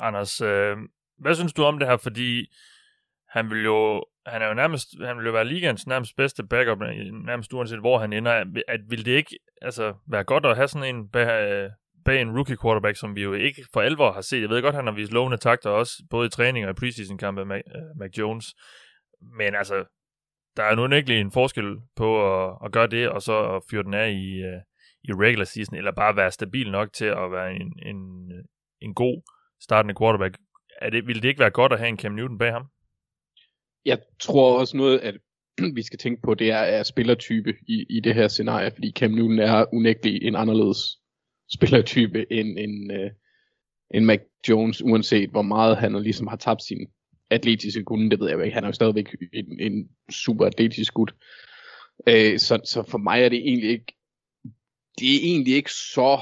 Anders, 0.00 0.40
øh, 0.40 0.76
hvad 1.18 1.34
synes 1.34 1.52
du 1.52 1.64
om 1.64 1.78
det 1.78 1.88
her? 1.88 1.96
Fordi 1.96 2.52
han 3.28 3.50
vil 3.50 3.64
jo, 3.64 4.04
han 4.26 4.42
er 4.42 4.46
jo 4.46 4.54
nærmest, 4.54 4.88
han 5.04 5.18
vil 5.18 5.26
jo 5.26 5.32
være 5.32 5.44
ligands 5.44 5.86
nærmest 5.86 6.16
bedste 6.16 6.44
backup, 6.44 6.82
øh, 6.82 7.26
nærmest 7.26 7.52
uanset 7.52 7.80
hvor 7.80 7.98
han 7.98 8.12
ender. 8.12 8.32
At, 8.68 8.80
vil 8.88 9.04
det 9.04 9.12
ikke 9.12 9.38
altså, 9.62 9.94
være 10.08 10.24
godt 10.24 10.46
at 10.46 10.56
have 10.56 10.68
sådan 10.68 10.94
en 10.94 11.08
bag, 11.08 11.52
øh, 11.52 11.70
bag 12.04 12.20
en 12.20 12.36
rookie 12.36 12.56
quarterback, 12.62 12.96
som 12.96 13.16
vi 13.16 13.22
jo 13.22 13.32
ikke 13.32 13.66
for 13.72 13.80
alvor 13.80 14.12
har 14.12 14.20
set. 14.20 14.40
Jeg 14.40 14.48
ved 14.48 14.62
godt, 14.62 14.74
han 14.74 14.86
har 14.86 14.94
vist 14.94 15.12
lovende 15.12 15.38
takter 15.38 15.70
også, 15.70 15.92
både 16.10 16.26
i 16.26 16.30
træning 16.30 16.64
og 16.64 16.70
i 16.70 16.74
preseason 16.74 17.18
kampe 17.18 17.44
med 17.44 17.56
øh, 17.56 17.98
Mac 17.98 18.10
Jones. 18.18 18.54
Men 19.38 19.54
altså, 19.54 19.84
der 20.56 20.62
er 20.62 20.74
nu 20.74 20.96
ikke 20.96 21.20
en 21.20 21.32
forskel 21.32 21.76
på 21.96 22.08
at, 22.32 22.58
at 22.64 22.72
gøre 22.72 22.86
det, 22.86 23.08
og 23.08 23.22
så 23.22 23.56
at 23.56 23.62
fyre 23.70 23.82
den 23.82 23.94
af 23.94 24.10
i, 24.10 24.42
uh, 24.42 24.60
i 25.04 25.12
regular 25.12 25.44
season, 25.44 25.76
eller 25.76 25.92
bare 25.92 26.16
være 26.16 26.30
stabil 26.30 26.70
nok 26.70 26.92
til 26.92 27.04
at 27.04 27.32
være 27.32 27.54
en, 27.54 27.72
en, 27.86 28.30
en 28.80 28.94
god 28.94 29.22
startende 29.62 29.94
quarterback. 30.00 30.38
Er 30.80 30.90
det, 30.90 31.06
vil 31.06 31.22
det 31.22 31.28
ikke 31.28 31.40
være 31.40 31.50
godt 31.50 31.72
at 31.72 31.78
have 31.78 31.88
en 31.88 31.98
Cam 31.98 32.12
Newton 32.12 32.38
bag 32.38 32.52
ham? 32.52 32.66
Jeg 33.84 33.98
tror 34.20 34.58
også 34.60 34.76
noget, 34.76 34.98
at 34.98 35.14
vi 35.76 35.82
skal 35.82 35.98
tænke 35.98 36.22
på, 36.22 36.34
det 36.34 36.50
er, 36.50 36.56
er 36.56 36.82
spillertype 36.82 37.54
i, 37.68 37.86
i 37.90 38.00
det 38.00 38.14
her 38.14 38.28
scenarie, 38.28 38.70
fordi 38.70 38.92
Cam 38.96 39.10
Newton 39.10 39.38
er 39.38 39.74
unægtelig 39.74 40.22
en 40.22 40.36
anderledes 40.36 40.78
spillertype 41.52 42.32
end, 42.32 42.58
end, 42.58 42.58
en, 42.58 42.90
øh, 42.90 43.10
end 43.94 44.04
Mac 44.04 44.20
Jones, 44.48 44.82
uanset 44.82 45.30
hvor 45.30 45.42
meget 45.42 45.76
han 45.76 46.02
ligesom 46.02 46.26
har 46.26 46.36
tabt 46.36 46.62
sin 46.62 46.86
atletiske 47.30 47.84
kunde, 47.84 48.10
det 48.10 48.20
ved 48.20 48.28
jeg 48.28 48.44
ikke. 48.44 48.54
Han 48.54 48.64
er 48.64 48.68
jo 48.68 48.72
stadigvæk 48.72 49.16
en, 49.32 49.60
en 49.60 49.88
super 50.10 50.46
atletisk 50.46 50.94
gut. 50.94 51.14
Øh, 52.06 52.38
så, 52.38 52.60
så 52.64 52.82
for 52.82 52.98
mig 52.98 53.22
er 53.22 53.28
det 53.28 53.38
egentlig 53.38 53.70
ikke, 53.70 53.96
det 54.98 55.14
er 55.14 55.18
egentlig 55.22 55.54
ikke 55.54 55.72
så 55.72 56.20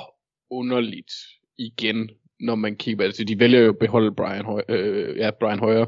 underligt 0.50 1.12
igen, 1.58 2.10
når 2.40 2.54
man 2.54 2.76
kigger, 2.76 3.04
altså 3.04 3.24
de 3.24 3.38
vælger 3.38 3.60
jo 3.60 3.68
at 3.68 3.78
beholde 3.78 4.14
Brian, 4.14 4.44
Høj, 4.44 4.62
øh, 4.68 5.16
ja, 5.16 5.30
Brian 5.30 5.58
Højer, 5.58 5.86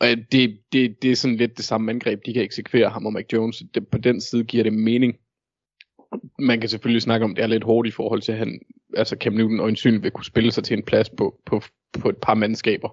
og 0.00 0.08
det, 0.32 0.58
det, 0.72 1.02
det 1.02 1.10
er 1.10 1.16
sådan 1.16 1.36
lidt 1.36 1.56
det 1.56 1.64
samme 1.64 1.90
angreb, 1.90 2.26
de 2.26 2.32
kan 2.32 2.42
eksekvere 2.42 2.90
ham 2.90 3.06
og 3.06 3.12
Mac 3.12 3.24
Jones. 3.32 3.62
Det, 3.74 3.88
på 3.88 3.98
den 3.98 4.20
side 4.20 4.44
giver 4.44 4.62
det 4.62 4.72
mening. 4.72 5.16
Man 6.38 6.60
kan 6.60 6.68
selvfølgelig 6.68 7.02
snakke 7.02 7.24
om, 7.24 7.34
det 7.34 7.42
er 7.42 7.46
lidt 7.46 7.64
hårdt 7.64 7.88
i 7.88 7.90
forhold 7.90 8.22
til, 8.22 8.32
at 8.32 8.38
han, 8.38 8.60
altså 8.96 9.16
Cam 9.20 9.32
Newton 9.32 9.60
øjensynligt 9.60 10.02
vil 10.02 10.10
kunne 10.10 10.24
spille 10.24 10.52
sig 10.52 10.64
til 10.64 10.76
en 10.76 10.82
plads 10.82 11.10
på, 11.10 11.40
på, 11.46 11.62
på 12.00 12.08
et 12.08 12.16
par 12.16 12.34
mandskaber. 12.34 12.88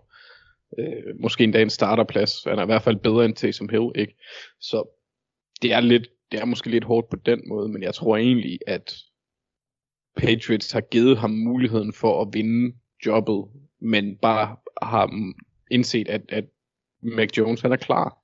Øh, 0.80 1.20
måske 1.20 1.44
endda 1.44 1.62
en 1.62 1.70
starterplads. 1.70 2.44
Han 2.44 2.60
er 2.60 2.63
i 2.63 2.65
hvert 2.65 2.82
fald 2.82 2.98
bedre 2.98 3.25
end 3.25 3.36
Taysom 3.36 3.70
Hill, 3.70 3.92
ikke? 3.96 4.15
Så 4.60 5.00
det 5.62 5.74
er 5.74 5.80
lidt, 5.80 6.08
det 6.32 6.39
er 6.39 6.46
måske 6.46 6.70
lidt 6.70 6.84
hårdt 6.84 7.10
på 7.10 7.15
den 7.15 7.42
måde, 7.48 7.70
men 7.70 7.84
jeg 7.84 7.94
tror 7.94 8.18
egentlig, 8.18 8.60
at 8.68 8.96
Patriots 10.18 10.72
har 10.72 10.82
givet 10.82 11.18
ham 11.18 11.30
muligheden 11.30 11.94
for 11.94 12.22
at 12.22 12.27
vinde 12.34 12.75
jobbet, 13.06 13.46
men 13.82 14.18
bare 14.18 14.56
har 14.82 15.34
indset, 15.72 16.08
at, 16.08 16.22
at 16.30 16.46
Mac 17.01 17.30
Jones 17.38 17.62
han 17.62 17.72
er 17.72 17.77
klar. 17.77 18.18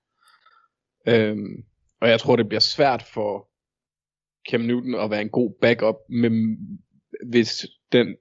Øhm, 1.07 1.63
og 2.01 2.09
jeg 2.09 2.19
tror, 2.19 2.35
det 2.35 2.49
bliver 2.49 2.59
svært 2.59 3.03
for 3.03 3.49
Cam 4.49 4.61
Newton 4.61 4.95
at 4.95 5.09
være 5.09 5.21
en 5.21 5.29
god 5.29 5.53
backup, 5.61 5.95
med, 6.09 6.57
hvis 7.25 7.65
den 7.91 8.15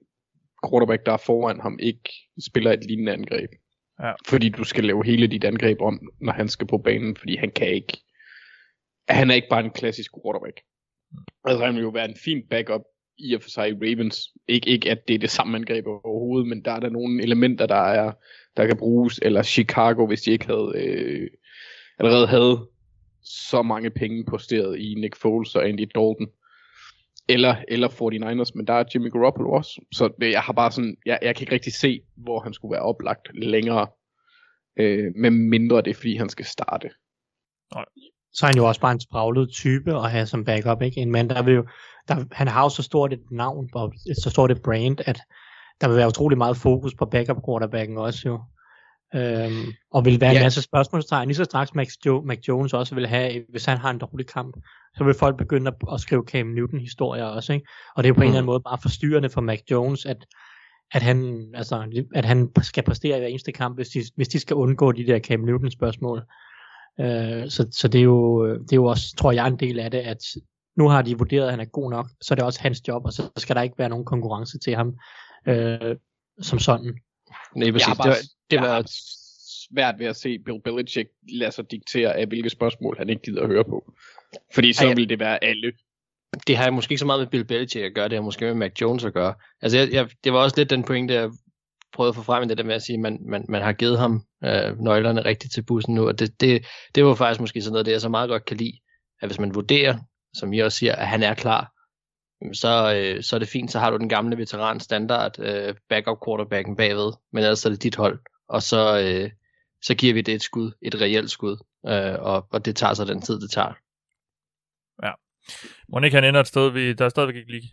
quarterback, 0.69 1.05
der 1.05 1.11
er 1.11 1.23
foran 1.25 1.59
ham, 1.59 1.79
ikke 1.81 2.09
spiller 2.45 2.71
et 2.71 2.85
lignende 2.85 3.13
angreb. 3.13 3.49
Ja. 4.03 4.11
Fordi 4.27 4.49
du 4.49 4.63
skal 4.63 4.83
lave 4.83 5.05
hele 5.05 5.27
dit 5.27 5.43
angreb 5.43 5.81
om, 5.81 6.09
når 6.21 6.33
han 6.33 6.47
skal 6.47 6.67
på 6.67 6.77
banen, 6.77 7.15
fordi 7.15 7.35
han 7.35 7.51
kan 7.51 7.67
ikke. 7.67 7.97
Han 9.09 9.31
er 9.31 9.35
ikke 9.35 9.47
bare 9.49 9.63
en 9.65 9.71
klassisk 9.71 10.11
quarterback. 10.23 10.61
Altså 11.45 11.65
han 11.65 11.75
vil 11.75 11.81
jo 11.81 11.89
være 11.89 12.09
en 12.09 12.17
fin 12.23 12.43
backup 12.49 12.81
i 13.17 13.33
og 13.33 13.41
for 13.41 13.49
sig 13.49 13.69
i 13.69 13.73
Ravens. 13.73 14.29
Ikke, 14.47 14.69
ikke 14.69 14.91
at 14.91 15.07
det 15.07 15.13
er 15.13 15.19
det 15.19 15.29
samme 15.29 15.57
angreb 15.57 15.87
overhovedet, 15.87 16.47
men 16.47 16.65
der 16.65 16.71
er 16.71 16.79
der 16.79 16.89
nogle 16.89 17.23
elementer, 17.23 17.65
der 17.65 17.75
er 17.75 18.11
der 18.57 18.67
kan 18.67 18.77
bruges, 18.77 19.19
eller 19.21 19.43
Chicago, 19.43 20.07
hvis 20.07 20.21
de 20.21 20.31
ikke 20.31 20.45
havde 20.45 20.71
øh, 20.75 21.29
allerede 21.99 22.27
havde 22.27 22.67
så 23.23 23.61
mange 23.61 23.89
penge 23.89 24.25
posteret 24.25 24.79
i 24.79 24.93
Nick 24.93 25.15
Foles 25.15 25.55
og 25.55 25.67
Andy 25.67 25.81
Dalton. 25.95 26.27
Eller, 27.29 27.55
eller 27.67 27.87
49ers, 27.87 28.51
men 28.55 28.67
der 28.67 28.73
er 28.73 28.83
Jimmy 28.93 29.11
Garoppolo 29.11 29.51
også. 29.51 29.81
Så 29.91 30.09
det, 30.21 30.31
jeg 30.31 30.41
har 30.41 30.53
bare 30.53 30.71
sådan, 30.71 30.95
jeg, 31.05 31.19
jeg 31.21 31.35
kan 31.35 31.43
ikke 31.43 31.53
rigtig 31.53 31.73
se, 31.73 32.01
hvor 32.17 32.39
han 32.39 32.53
skulle 32.53 32.71
være 32.71 32.81
oplagt 32.81 33.27
længere. 33.33 33.87
Øh, 34.79 35.11
med 35.15 35.31
mindre 35.31 35.81
det 35.81 35.87
er, 35.87 35.95
fordi 35.95 36.15
han 36.15 36.29
skal 36.29 36.45
starte. 36.45 36.89
Nej. 37.75 37.85
Så 38.33 38.45
er 38.45 38.47
han 38.47 38.57
jo 38.57 38.67
også 38.67 38.81
bare 38.81 38.91
en 38.91 38.99
spraglet 38.99 39.49
type 39.51 39.95
at 39.95 40.11
have 40.11 40.25
som 40.25 40.45
backup, 40.45 40.81
ikke? 40.81 41.01
En 41.01 41.11
mand, 41.11 41.29
der 41.29 41.43
vil 41.43 41.53
jo, 41.53 41.65
der, 42.07 42.25
han 42.31 42.47
har 42.47 42.63
jo 42.63 42.69
så 42.69 42.83
stort 42.83 43.13
et 43.13 43.23
navn, 43.31 43.69
og 43.73 43.93
så 44.23 44.29
stort 44.29 44.51
et 44.51 44.61
brand, 44.61 44.97
at 45.05 45.19
der 45.81 45.87
vil 45.87 45.97
være 45.97 46.07
utrolig 46.07 46.37
meget 46.37 46.57
fokus 46.57 46.95
på 46.95 47.05
backup 47.05 47.37
quarterbacken 47.45 47.97
også 47.97 48.21
jo. 48.25 48.39
Øhm, 49.15 49.73
og 49.91 50.05
vil 50.05 50.21
være 50.21 50.31
ja. 50.31 50.37
en 50.37 50.43
masse 50.43 50.61
spørgsmålstegn, 50.61 51.27
lige 51.27 51.35
så 51.35 51.43
straks 51.43 51.75
Max, 51.75 51.93
jo, 52.05 52.21
Mac 52.21 52.37
Jones 52.47 52.73
også 52.73 52.95
vil 52.95 53.07
have, 53.07 53.43
hvis 53.49 53.65
han 53.65 53.77
har 53.77 53.89
en 53.89 53.97
dårlig 53.97 54.27
kamp, 54.27 54.55
så 54.97 55.03
vil 55.03 55.13
folk 55.13 55.37
begynde 55.37 55.67
at, 55.67 55.93
at 55.93 55.99
skrive 55.99 56.23
Cam 56.27 56.47
Newton 56.47 56.79
historier 56.79 57.23
også, 57.23 57.53
ikke? 57.53 57.67
Og 57.95 58.03
det 58.03 58.09
er 58.09 58.13
på 58.13 58.17
mm. 58.17 58.21
en 58.21 58.27
eller 58.27 58.37
anden 58.37 58.45
måde 58.45 58.59
bare 58.59 58.77
forstyrrende 58.81 59.29
for 59.29 59.41
Mac 59.41 59.59
Jones, 59.71 60.05
at, 60.05 60.25
at 60.93 61.01
han, 61.01 61.47
altså, 61.53 62.05
at 62.15 62.25
han 62.25 62.51
skal 62.61 62.83
præstere 62.83 63.17
i 63.17 63.19
hver 63.19 63.27
eneste 63.27 63.51
kamp, 63.51 63.77
hvis 63.77 63.89
de, 63.89 63.99
hvis 64.15 64.27
de 64.27 64.39
skal 64.39 64.55
undgå 64.55 64.91
de 64.91 65.07
der 65.07 65.19
Cam 65.19 65.39
Newton 65.39 65.71
spørgsmål. 65.71 66.21
Øh, 66.99 67.49
så, 67.49 67.67
så 67.71 67.87
det 67.87 67.99
er 67.99 68.03
jo, 68.03 68.53
det 68.53 68.71
er 68.71 68.75
jo 68.75 68.85
også, 68.85 69.15
tror 69.17 69.31
jeg, 69.31 69.47
en 69.47 69.59
del 69.59 69.79
af 69.79 69.91
det, 69.91 69.99
at 69.99 70.23
nu 70.77 70.87
har 70.89 71.01
de 71.01 71.17
vurderet, 71.17 71.45
at 71.45 71.51
han 71.51 71.59
er 71.59 71.65
god 71.65 71.91
nok, 71.91 72.09
så 72.21 72.33
er 72.33 72.35
det 72.35 72.45
også 72.45 72.61
hans 72.61 72.87
job, 72.87 73.05
og 73.05 73.13
så 73.13 73.29
skal 73.37 73.55
der 73.55 73.61
ikke 73.61 73.77
være 73.77 73.89
nogen 73.89 74.05
konkurrence 74.05 74.59
til 74.59 74.75
ham 74.75 74.95
øh, 75.47 75.95
som 76.41 76.59
sådan. 76.59 76.93
Nej, 77.55 77.71
præcis. 77.71 77.97
Bare, 77.97 78.09
det, 78.09 78.09
var, 78.09 78.17
det 78.51 78.61
var 78.61 78.83
svært 79.71 79.99
ved 79.99 80.05
at 80.05 80.15
se 80.15 80.39
Bill 80.39 80.61
Belichick 80.61 81.09
lade 81.33 81.51
sig 81.51 81.71
diktere 81.71 82.15
af, 82.15 82.27
hvilke 82.27 82.49
spørgsmål 82.49 82.97
han 82.97 83.09
ikke 83.09 83.21
gider 83.21 83.41
at 83.41 83.47
høre 83.47 83.63
på. 83.63 83.93
Fordi 84.53 84.73
så 84.73 84.87
ja, 84.87 84.93
vil 84.93 85.09
det 85.09 85.19
være 85.19 85.43
alle. 85.43 85.71
Det 86.47 86.57
har 86.57 86.63
jeg 86.63 86.73
måske 86.73 86.91
ikke 86.91 86.99
så 86.99 87.05
meget 87.05 87.19
med 87.19 87.27
Bill 87.27 87.45
Belichick 87.45 87.85
at 87.85 87.95
gøre, 87.95 88.09
det 88.09 88.17
har 88.17 88.21
måske 88.21 88.45
med 88.45 88.53
Mac 88.53 88.71
Jones 88.81 89.05
at 89.05 89.13
gøre. 89.13 89.33
Altså, 89.61 89.77
jeg, 89.77 89.91
jeg, 89.91 90.09
det 90.23 90.33
var 90.33 90.39
også 90.39 90.57
lidt 90.57 90.69
den 90.69 90.83
pointe, 90.83 91.13
jeg 91.13 91.29
prøvede 91.93 92.09
at 92.09 92.15
få 92.15 92.21
frem 92.21 92.43
i 92.43 92.47
det 92.47 92.57
der 92.57 92.63
med 92.63 92.75
at 92.75 92.81
sige, 92.81 92.93
at 92.93 92.99
man, 92.99 93.19
man, 93.29 93.45
man 93.49 93.61
har 93.61 93.73
givet 93.73 93.99
ham 93.99 94.23
øh, 94.43 94.79
nøglerne 94.79 95.25
rigtigt 95.25 95.53
til 95.53 95.61
bussen 95.61 95.95
nu, 95.95 96.07
og 96.07 96.19
det, 96.19 96.41
det, 96.41 96.65
det 96.95 97.05
var 97.05 97.15
faktisk 97.15 97.41
måske 97.41 97.61
sådan 97.61 97.71
noget, 97.71 97.85
det 97.85 97.91
jeg 97.91 98.01
så 98.01 98.09
meget 98.09 98.29
godt 98.29 98.45
kan 98.45 98.57
lide, 98.57 98.79
at 99.21 99.29
hvis 99.29 99.39
man 99.39 99.55
vurderer, 99.55 99.97
som 100.33 100.53
I 100.53 100.59
også 100.59 100.77
siger, 100.77 100.95
at 100.95 101.07
han 101.07 101.23
er 101.23 101.33
klar, 101.33 101.71
så, 102.53 102.93
øh, 102.95 103.23
så 103.23 103.35
er 103.35 103.39
det 103.39 103.47
fint, 103.47 103.71
så 103.71 103.79
har 103.79 103.91
du 103.91 103.97
den 103.97 104.09
gamle 104.09 104.37
veteran 104.37 104.79
standard 104.79 105.39
øh, 105.39 105.75
backup 105.89 106.17
quarterbacken 106.25 106.75
bagved, 106.75 107.13
men 107.31 107.43
ellers 107.43 107.65
er 107.65 107.69
det 107.69 107.83
dit 107.83 107.95
hold, 107.95 108.19
og 108.47 108.61
så, 108.61 108.99
øh, 108.99 109.31
så 109.81 109.95
giver 109.95 110.13
vi 110.13 110.21
det 110.21 110.33
et 110.33 110.41
skud, 110.41 110.71
et 110.81 111.01
reelt 111.01 111.31
skud, 111.31 111.57
øh, 111.87 112.15
og, 112.19 112.47
og 112.51 112.65
det 112.65 112.75
tager 112.75 112.93
så 112.93 113.05
den 113.05 113.21
tid, 113.21 113.39
det 113.39 113.51
tager. 113.51 113.73
Ja. 115.03 115.11
Må 115.89 115.99
ikke 115.99 116.15
han 116.15 116.23
ender 116.23 116.39
et 116.39 116.47
sted, 116.47 116.71
vi, 116.71 116.93
der 116.93 117.05
er 117.05 117.09
stadigvæk 117.09 117.35
ikke 117.35 117.51
lige 117.51 117.71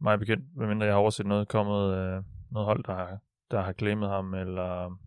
mig 0.00 0.18
bekendt, 0.18 0.44
medmindre 0.56 0.86
jeg 0.86 0.94
har 0.94 1.00
overset 1.00 1.26
noget, 1.26 1.48
kommet 1.48 1.94
øh, 1.94 2.22
noget 2.50 2.66
hold, 2.66 2.84
der 2.84 2.94
har, 2.94 3.18
der 3.50 3.62
har 3.62 3.72
claimet 3.72 4.08
ham, 4.08 4.34
eller 4.34 4.98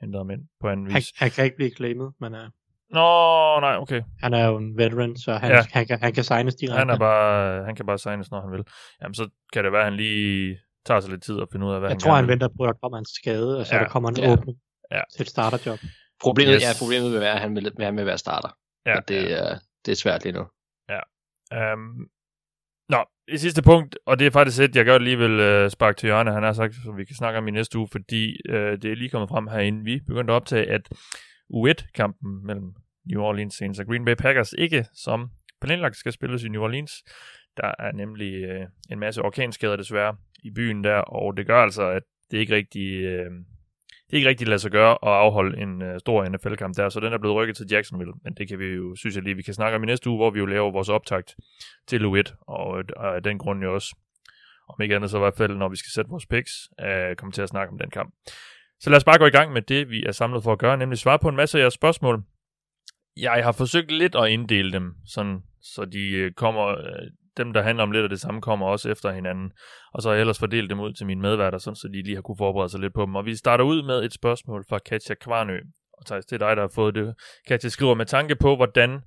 hentet 0.00 0.18
ham 0.18 0.30
ind 0.30 0.48
på 0.60 0.68
anden 0.68 0.86
vis. 0.86 0.92
Han, 0.94 1.02
han 1.16 1.30
kan 1.30 1.44
ikke 1.44 1.56
blive 1.56 1.70
claimet, 1.70 2.12
men... 2.20 2.34
Uh... 2.34 2.40
Nå, 2.90 3.60
nej, 3.60 3.76
okay. 3.76 4.02
Han 4.22 4.34
er 4.34 4.46
jo 4.46 4.56
en 4.56 4.78
veteran, 4.78 5.16
så 5.16 5.32
han, 5.32 5.50
ja. 5.50 5.64
han, 5.72 5.86
kan, 5.86 5.98
han 6.00 6.12
kan 6.12 6.24
signes 6.24 6.54
direkte. 6.54 6.78
Han, 6.78 6.90
er 6.90 6.98
bare, 6.98 7.64
han 7.64 7.76
kan 7.76 7.86
bare 7.86 7.98
signes, 7.98 8.30
når 8.30 8.40
han 8.40 8.52
vil. 8.52 8.64
Jamen, 9.02 9.14
så 9.14 9.28
kan 9.52 9.64
det 9.64 9.72
være, 9.72 9.80
at 9.80 9.86
han 9.86 9.96
lige 9.96 10.58
tager 10.86 11.00
sig 11.00 11.10
lidt 11.10 11.22
tid 11.22 11.40
at 11.40 11.48
finde 11.52 11.66
ud 11.66 11.72
af, 11.72 11.78
hvad 11.80 11.88
jeg 11.88 11.94
han 11.94 12.00
tror, 12.00 12.14
han 12.14 12.28
venter 12.28 12.48
på, 12.48 12.64
at 12.64 12.68
der 12.68 12.78
kommer 12.82 12.98
en 12.98 13.06
skade, 13.14 13.58
og 13.58 13.66
så 13.66 13.74
ja. 13.74 13.82
der 13.82 13.88
kommer 13.88 14.08
en 14.08 14.16
ja. 14.18 14.32
åbning 14.32 14.58
ja. 14.90 15.00
til 15.12 15.22
et 15.22 15.28
starterjob. 15.28 15.78
Problemet, 16.20 16.54
yes. 16.54 16.62
ja, 16.62 16.68
problemet 16.78 17.12
vil 17.12 17.20
være, 17.20 17.34
at 17.34 17.40
han 17.40 17.54
vil, 17.54 17.72
han 17.80 17.96
vil 17.96 18.06
være 18.06 18.18
starter. 18.18 18.48
Ja, 18.86 18.96
og 18.96 19.08
det, 19.08 19.22
ja. 19.22 19.36
er, 19.36 19.58
det 19.86 19.92
er 19.92 19.96
svært 19.96 20.24
lige 20.24 20.32
nu. 20.32 20.44
Ja. 20.88 21.72
Um, 21.72 22.08
nå, 22.88 23.04
i 23.28 23.36
sidste 23.36 23.62
punkt, 23.62 23.98
og 24.06 24.18
det 24.18 24.26
er 24.26 24.30
faktisk 24.30 24.60
et, 24.60 24.76
jeg 24.76 24.84
gør 24.84 24.94
alligevel 24.94 25.64
uh, 25.64 25.70
spark 25.70 25.96
til 25.96 26.06
hjørne, 26.06 26.32
han 26.32 26.42
har 26.42 26.52
sagt, 26.52 26.74
som 26.84 26.96
vi 26.96 27.04
kan 27.04 27.16
snakke 27.16 27.38
om 27.38 27.48
i 27.48 27.50
næste 27.50 27.78
uge, 27.78 27.88
fordi 27.92 28.36
uh, 28.48 28.54
det 28.54 28.84
er 28.84 28.96
lige 28.96 29.10
kommet 29.10 29.28
frem 29.28 29.46
herinde. 29.46 29.84
Vi 29.84 30.00
begyndte 30.06 30.32
at 30.32 30.36
optage, 30.36 30.70
at 30.70 30.88
U1-kampen 31.50 32.46
mellem 32.46 32.74
New 33.04 33.22
Orleans 33.22 33.54
Saints 33.54 33.78
og 33.78 33.86
Green 33.86 34.04
Bay 34.04 34.14
Packers 34.14 34.52
ikke 34.52 34.84
som 34.94 35.30
planlagt 35.60 35.96
skal 35.96 36.12
spilles 36.12 36.44
i 36.44 36.48
New 36.48 36.62
Orleans. 36.62 37.04
Der 37.56 37.72
er 37.78 37.92
nemlig 37.92 38.34
øh, 38.34 38.66
en 38.90 38.98
masse 38.98 39.22
orkanskader 39.22 39.76
desværre 39.76 40.16
i 40.44 40.50
byen 40.50 40.84
der, 40.84 40.96
og 40.96 41.36
det 41.36 41.46
gør 41.46 41.62
altså, 41.62 41.90
at 41.90 42.02
det 42.30 42.38
ikke 42.38 42.54
rigtig, 42.54 42.88
øh, 42.92 43.30
det 44.10 44.16
ikke 44.16 44.28
rigtig 44.28 44.46
lader 44.46 44.58
sig 44.58 44.70
gøre 44.70 44.92
at 44.92 44.98
afholde 45.02 45.58
en 45.58 45.82
øh, 45.82 46.00
stor 46.00 46.28
NFL-kamp 46.28 46.76
der, 46.76 46.88
så 46.88 47.00
den 47.00 47.12
er 47.12 47.18
blevet 47.18 47.36
rykket 47.36 47.56
til 47.56 47.66
Jacksonville, 47.70 48.12
men 48.24 48.34
det 48.34 48.48
kan 48.48 48.58
vi 48.58 48.66
jo, 48.66 48.94
synes 48.94 49.16
jeg 49.16 49.24
lige, 49.24 49.36
vi 49.36 49.42
kan 49.42 49.54
snakke 49.54 49.76
om 49.76 49.82
i 49.82 49.86
næste 49.86 50.10
uge, 50.10 50.16
hvor 50.16 50.30
vi 50.30 50.38
jo 50.38 50.46
laver 50.46 50.70
vores 50.70 50.88
optakt 50.88 51.36
til 51.86 52.04
U1, 52.04 52.44
og, 52.46 52.84
og 52.96 53.16
af 53.16 53.22
den 53.22 53.38
grund 53.38 53.62
jo 53.62 53.74
også, 53.74 53.96
om 54.68 54.82
ikke 54.82 54.96
andet 54.96 55.10
så 55.10 55.16
i 55.16 55.20
hvert 55.20 55.36
fald, 55.36 55.56
når 55.56 55.68
vi 55.68 55.76
skal 55.76 55.90
sætte 55.90 56.10
vores 56.10 56.26
picks, 56.26 56.52
øh, 56.80 57.16
kommer 57.16 57.32
til 57.32 57.42
at 57.42 57.48
snakke 57.48 57.72
om 57.72 57.78
den 57.78 57.90
kamp. 57.90 58.14
Så 58.80 58.90
lad 58.90 58.96
os 58.96 59.04
bare 59.04 59.18
gå 59.18 59.26
i 59.26 59.30
gang 59.30 59.52
med 59.52 59.62
det, 59.62 59.90
vi 59.90 60.02
er 60.06 60.12
samlet 60.12 60.42
for 60.42 60.52
at 60.52 60.58
gøre, 60.58 60.76
nemlig 60.76 60.98
svare 60.98 61.18
på 61.18 61.28
en 61.28 61.36
masse 61.36 61.58
af 61.58 61.62
jeres 61.62 61.74
spørgsmål. 61.74 62.22
Jeg 63.16 63.44
har 63.44 63.52
forsøgt 63.52 63.90
lidt 63.90 64.14
at 64.14 64.28
inddele 64.28 64.72
dem, 64.72 64.94
sådan, 65.06 65.42
så 65.62 65.84
de 65.84 66.10
øh, 66.10 66.32
kommer, 66.32 66.66
øh, 66.68 67.10
dem 67.36 67.52
der 67.52 67.62
handler 67.62 67.82
om 67.82 67.90
lidt 67.90 68.02
af 68.02 68.08
det 68.08 68.20
samme, 68.20 68.40
kommer 68.40 68.66
også 68.66 68.90
efter 68.90 69.12
hinanden. 69.12 69.52
Og 69.94 70.02
så 70.02 70.08
har 70.08 70.14
jeg 70.14 70.20
ellers 70.20 70.38
fordelt 70.38 70.70
dem 70.70 70.80
ud 70.80 70.92
til 70.92 71.06
mine 71.06 71.20
medværter, 71.20 71.58
sådan, 71.58 71.76
så 71.76 71.88
de 71.88 72.02
lige 72.02 72.14
har 72.14 72.22
kunne 72.22 72.36
forberede 72.38 72.68
sig 72.68 72.80
lidt 72.80 72.94
på 72.94 73.02
dem. 73.06 73.14
Og 73.14 73.26
vi 73.26 73.36
starter 73.36 73.64
ud 73.64 73.82
med 73.82 74.04
et 74.04 74.12
spørgsmål 74.12 74.64
fra 74.68 74.78
Katja 74.78 75.14
Kvarnø. 75.14 75.58
Og 75.98 76.06
Thijs, 76.06 76.26
det 76.26 76.42
er 76.42 76.46
dig, 76.46 76.56
der 76.56 76.62
har 76.62 76.72
fået 76.74 76.94
det. 76.94 77.14
Katja 77.48 77.68
skriver 77.68 77.94
med 77.94 78.06
tanke 78.06 78.36
på, 78.36 78.56
hvordan 78.56 79.00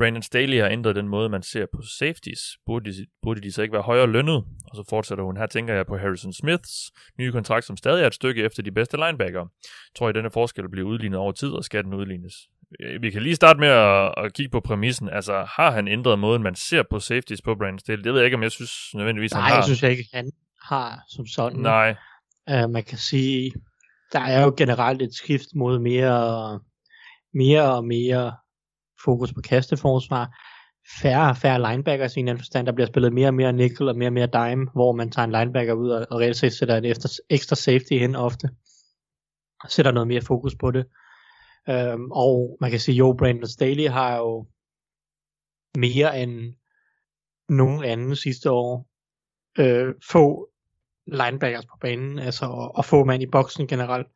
Brandon 0.00 0.22
Staley 0.22 0.60
har 0.60 0.68
ændret 0.68 0.96
den 0.96 1.08
måde, 1.08 1.28
man 1.28 1.42
ser 1.42 1.66
på 1.74 1.82
safeties. 1.98 2.40
Burde 2.66 2.92
de, 2.92 3.06
burde 3.22 3.40
de 3.40 3.52
så 3.52 3.62
ikke 3.62 3.72
være 3.72 3.82
højere 3.82 4.06
lønnet? 4.06 4.36
Og 4.70 4.76
så 4.76 4.84
fortsætter 4.90 5.24
hun. 5.24 5.36
Her 5.36 5.46
tænker 5.46 5.74
jeg 5.74 5.86
på 5.86 5.96
Harrison 5.96 6.32
Smiths 6.32 6.92
nye 7.18 7.32
kontrakt, 7.32 7.64
som 7.64 7.76
stadig 7.76 8.02
er 8.02 8.06
et 8.06 8.14
stykke 8.14 8.42
efter 8.42 8.62
de 8.62 8.72
bedste 8.72 8.96
linebacker. 8.96 9.46
Tror 9.96 10.10
I, 10.10 10.12
denne 10.12 10.30
forskel 10.30 10.68
bliver 10.70 10.88
udlignet 10.88 11.18
over 11.18 11.32
tid, 11.32 11.48
og 11.48 11.64
skal 11.64 11.84
den 11.84 11.94
udlignes? 11.94 12.34
Øh, 12.80 13.02
vi 13.02 13.10
kan 13.10 13.22
lige 13.22 13.34
starte 13.36 13.60
med 13.60 13.68
at, 13.68 14.14
at 14.16 14.32
kigge 14.32 14.50
på 14.50 14.60
præmissen. 14.60 15.08
Altså, 15.08 15.46
har 15.56 15.70
han 15.70 15.88
ændret 15.88 16.18
måden, 16.18 16.42
man 16.42 16.54
ser 16.54 16.82
på 16.90 16.98
safeties 17.00 17.42
på 17.42 17.54
Brandon 17.54 17.78
Staley? 17.78 18.02
Det 18.04 18.12
ved 18.12 18.20
jeg 18.20 18.24
ikke, 18.24 18.36
om 18.36 18.42
jeg 18.42 18.52
synes 18.52 18.72
nødvendigvis, 18.94 19.32
Nej, 19.32 19.40
han 19.40 19.50
har. 19.50 19.56
jeg 19.56 19.64
synes 19.64 19.82
ikke, 19.82 20.04
han 20.12 20.30
har 20.62 21.00
som 21.08 21.26
sådan. 21.26 21.58
Nej. 21.58 21.94
Uh, 22.50 22.70
man 22.70 22.84
kan 22.84 22.98
sige, 22.98 23.52
der 24.12 24.20
er 24.20 24.42
jo 24.44 24.54
generelt 24.56 25.02
et 25.02 25.14
skift 25.14 25.46
mod 25.54 25.78
mere, 25.78 26.60
mere 27.34 27.74
og 27.74 27.84
mere 27.84 28.32
fokus 29.04 29.32
på 29.32 29.40
kasteforsvar. 29.40 30.38
Færre 31.02 31.30
og 31.30 31.36
færre 31.36 31.70
linebackers 31.70 32.16
i 32.16 32.20
en 32.20 32.28
anden 32.28 32.40
forstand. 32.40 32.66
Der 32.66 32.72
bliver 32.72 32.86
spillet 32.86 33.12
mere 33.12 33.28
og 33.28 33.34
mere 33.34 33.52
nickel 33.52 33.88
og 33.88 33.96
mere 33.96 34.08
og 34.08 34.12
mere 34.12 34.26
dime, 34.26 34.66
hvor 34.74 34.92
man 34.92 35.10
tager 35.10 35.24
en 35.26 35.32
linebacker 35.32 35.74
ud 35.74 35.90
og, 35.90 36.06
og 36.10 36.20
reelt 36.20 36.36
set 36.36 36.52
sætter 36.52 36.76
en 36.76 36.84
efter, 36.84 37.08
ekstra 37.30 37.56
safety 37.56 37.92
hen 37.92 38.16
ofte. 38.16 38.48
og 39.60 39.70
Sætter 39.70 39.92
noget 39.92 40.08
mere 40.08 40.22
fokus 40.22 40.54
på 40.54 40.70
det. 40.70 40.86
Øhm, 41.68 42.10
og 42.10 42.56
man 42.60 42.70
kan 42.70 42.80
sige, 42.80 42.96
jo, 42.96 43.14
Brandon 43.18 43.48
Staley 43.48 43.88
har 43.88 44.16
jo 44.16 44.46
mere 45.78 46.22
end 46.22 46.54
nogen 47.48 47.84
anden 47.84 48.16
sidste 48.16 48.50
år 48.50 48.86
øh, 49.58 49.94
få 50.10 50.48
linebackers 51.06 51.66
på 51.66 51.76
banen, 51.80 52.18
altså 52.18 52.44
og, 52.44 52.74
og 52.74 52.84
få 52.84 53.04
mand 53.04 53.22
i 53.22 53.26
boksen 53.26 53.66
generelt. 53.66 54.06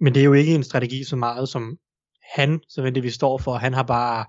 Men 0.00 0.14
det 0.14 0.20
er 0.20 0.24
jo 0.24 0.32
ikke 0.32 0.54
en 0.54 0.64
strategi 0.64 1.04
så 1.04 1.16
meget, 1.16 1.48
som 1.48 1.78
han 2.34 2.60
så 2.68 2.90
vi 3.02 3.10
står 3.10 3.38
for. 3.38 3.54
Han 3.54 3.74
har 3.74 3.82
bare 3.82 4.24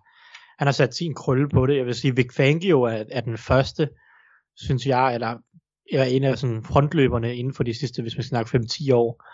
han 0.62 0.67
har 0.67 0.72
sat 0.72 0.96
sin 0.96 1.13
krølle 1.13 1.50
på 1.50 1.65
det. 1.65 1.77
Jeg 1.77 1.86
vil 1.86 1.96
sige, 1.96 2.15
Vic 2.15 2.34
Fangio 2.36 2.81
er, 2.81 3.03
er 3.12 3.22
den 3.22 3.38
første, 3.38 3.89
synes 4.55 4.86
jeg, 4.86 5.13
eller 5.13 5.38
er 5.93 6.03
en 6.03 6.24
af 6.24 6.38
sådan 6.38 6.63
frontløberne 6.63 7.36
inden 7.36 7.53
for 7.53 7.63
de 7.63 7.79
sidste, 7.79 8.01
hvis 8.01 8.17
man 8.17 8.24
snakker 8.24 8.60
5-10 8.60 8.93
år, 8.93 9.25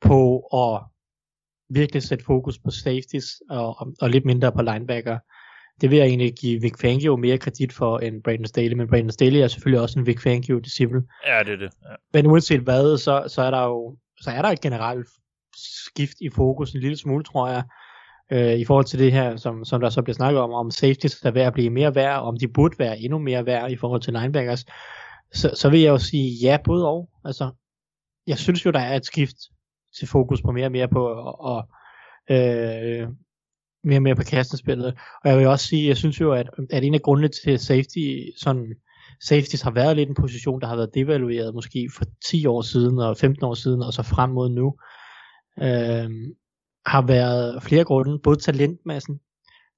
på 0.00 0.40
at 0.40 0.82
virkelig 1.74 2.02
sætte 2.02 2.24
fokus 2.24 2.58
på 2.58 2.70
safeties 2.70 3.42
og, 3.50 3.80
og, 3.80 3.94
og 4.00 4.10
lidt 4.10 4.24
mindre 4.24 4.52
på 4.52 4.62
linebacker. 4.62 5.18
det 5.80 5.90
vil 5.90 5.98
jeg 5.98 6.06
egentlig 6.06 6.34
give 6.34 6.60
Vic 6.60 6.74
Fangio 6.80 7.16
mere 7.16 7.38
kredit 7.38 7.72
for 7.72 7.98
end 7.98 8.22
Brandon 8.22 8.46
Staley, 8.46 8.76
men 8.76 8.88
Brandon 8.88 9.10
Staley 9.10 9.40
er 9.40 9.48
selvfølgelig 9.48 9.82
også 9.82 9.98
en 9.98 10.06
Vic 10.06 10.22
Fangio 10.22 10.58
disciple. 10.58 11.02
Ja, 11.26 11.38
det 11.44 11.52
er 11.52 11.56
det. 11.56 11.70
Ja. 11.82 11.94
Men 12.12 12.26
uanset 12.26 12.60
hvad, 12.60 12.98
så, 12.98 13.24
så 13.28 13.42
er 13.42 13.50
der 13.50 13.64
jo 13.64 13.96
så 14.20 14.30
er 14.30 14.42
der 14.42 14.48
et 14.48 14.60
generelt 14.60 15.08
skift 15.56 16.20
i 16.20 16.30
fokus 16.30 16.72
en 16.72 16.80
lille 16.80 16.96
smule, 16.96 17.24
tror 17.24 17.48
jeg, 17.48 17.62
øh, 18.32 18.58
i 18.58 18.64
forhold 18.64 18.84
til 18.84 18.98
det 18.98 19.12
her, 19.12 19.36
som, 19.36 19.64
som 19.64 19.80
der 19.80 19.90
så 19.90 20.02
bliver 20.02 20.14
snakket 20.14 20.40
om, 20.40 20.52
om 20.52 20.70
safety 20.70 21.06
er 21.24 21.30
ved 21.30 21.42
at 21.42 21.52
blive 21.52 21.70
mere 21.70 21.94
værd, 21.94 22.20
om 22.20 22.36
de 22.36 22.48
burde 22.48 22.78
være 22.78 22.98
endnu 22.98 23.18
mere 23.18 23.46
værd 23.46 23.70
i 23.70 23.76
forhold 23.76 24.00
til 24.00 24.12
linebackers, 24.12 24.64
så, 25.32 25.50
så 25.54 25.68
vil 25.68 25.80
jeg 25.80 25.90
jo 25.90 25.98
sige 25.98 26.38
ja, 26.42 26.58
både 26.64 26.88
og. 26.88 27.08
Altså, 27.24 27.50
jeg 28.26 28.38
synes 28.38 28.66
jo, 28.66 28.70
der 28.70 28.80
er 28.80 28.96
et 28.96 29.06
skift 29.06 29.36
til 29.98 30.08
fokus 30.08 30.42
på 30.42 30.52
mere 30.52 30.66
og 30.66 30.72
mere 30.72 30.88
på 30.88 31.06
og, 31.38 31.68
øh, 32.30 33.08
mere 33.84 33.98
og 33.98 34.02
mere 34.02 34.16
på 34.16 34.22
kastespillet. 34.22 34.98
Og 35.24 35.30
jeg 35.30 35.38
vil 35.38 35.46
også 35.46 35.66
sige, 35.66 35.88
jeg 35.88 35.96
synes 35.96 36.20
jo, 36.20 36.32
at, 36.32 36.50
at 36.70 36.84
en 36.84 36.94
af 36.94 37.02
grundene 37.02 37.28
til 37.28 37.58
safety, 37.58 38.30
sådan, 38.36 38.74
safeties 39.22 39.62
har 39.62 39.70
været 39.70 39.96
lidt 39.96 40.08
en 40.08 40.14
position, 40.14 40.60
der 40.60 40.66
har 40.66 40.76
været 40.76 40.94
devalueret 40.94 41.54
måske 41.54 41.90
for 41.96 42.04
10 42.26 42.46
år 42.46 42.62
siden 42.62 42.98
og 42.98 43.16
15 43.16 43.44
år 43.44 43.54
siden, 43.54 43.82
og 43.82 43.92
så 43.92 44.02
frem 44.02 44.30
mod 44.30 44.48
nu, 44.48 44.74
øh, 45.62 46.10
har 46.88 47.02
været 47.02 47.62
flere 47.62 47.84
grunde, 47.84 48.18
både 48.18 48.36
talentmassen, 48.36 49.20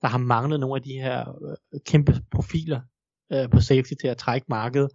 der 0.03 0.09
har 0.09 0.19
manglet 0.19 0.61
nogle 0.61 0.77
af 0.77 0.83
de 0.83 0.93
her 0.93 1.21
øh, 1.21 1.81
kæmpe 1.87 2.15
profiler 2.31 2.81
øh, 3.33 3.51
på 3.51 3.61
safety 3.61 3.93
til 4.01 4.09
at 4.09 4.17
trække 4.17 4.47
markedet, 4.49 4.91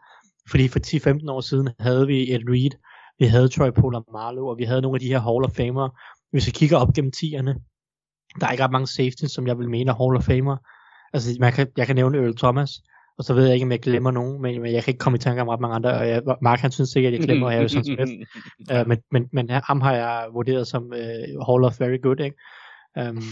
fordi 0.50 0.68
for 0.68 0.80
10-15 0.80 1.32
år 1.32 1.42
siden 1.42 1.70
havde 1.80 2.08
vi 2.08 2.34
Ed 2.34 2.42
Reed, 2.50 2.72
vi 3.20 3.26
havde 3.26 3.48
Troy 3.48 3.70
Polamalu, 3.70 4.50
og 4.50 4.58
vi 4.58 4.64
havde 4.64 4.82
nogle 4.82 4.96
af 4.96 5.00
de 5.00 5.08
her 5.08 5.20
Hall 5.20 5.44
of 5.46 5.52
Famer. 5.52 5.90
Hvis 6.32 6.48
vi 6.48 6.52
kigger 6.52 6.78
op 6.78 6.94
gennem 6.94 7.12
tierne, 7.12 7.56
der 8.40 8.48
er 8.48 8.52
ikke 8.52 8.64
ret 8.64 8.72
mange 8.72 8.88
safeties, 8.88 9.32
som 9.32 9.48
jeg 9.48 9.58
vil 9.58 9.70
mene 9.70 9.92
er 9.92 9.96
Hall 9.96 10.18
of 10.18 10.24
Famer. 10.24 10.58
Altså, 11.14 11.38
man 11.40 11.54
kan, 11.54 11.68
jeg 11.78 11.88
kan 11.88 11.96
nævne 11.96 12.18
Earl 12.18 12.38
Thomas, 12.38 12.70
og 13.18 13.24
så 13.24 13.34
ved 13.34 13.46
jeg 13.46 13.54
ikke, 13.54 13.64
om 13.64 13.72
jeg 13.72 13.80
glemmer 13.80 14.12
nogen, 14.12 14.42
men, 14.42 14.62
men 14.62 14.74
jeg 14.74 14.84
kan 14.84 14.92
ikke 14.92 15.00
komme 15.00 15.16
i 15.16 15.20
tanke 15.20 15.42
om 15.42 15.48
ret 15.48 15.60
mange 15.60 15.76
andre, 15.76 15.94
og 15.94 16.10
jeg, 16.10 16.22
Mark 16.42 16.60
han 16.60 16.72
synes 16.72 16.90
sikkert, 16.90 17.14
at 17.14 17.20
jeg 17.20 17.28
glemmer 17.28 17.50
Harrison 17.50 17.84
Smith, 17.84 18.12
uh, 18.74 18.88
men, 18.88 18.98
men, 19.12 19.30
men 19.34 19.50
ham 19.50 19.82
har 19.82 19.94
jeg 19.94 20.28
vurderet 20.34 20.68
som 20.68 20.84
uh, 20.84 21.48
Hall 21.48 21.64
of 21.64 21.80
Very 21.80 22.02
Good, 22.02 22.20
ikke? 22.20 22.38
Um, 23.10 23.24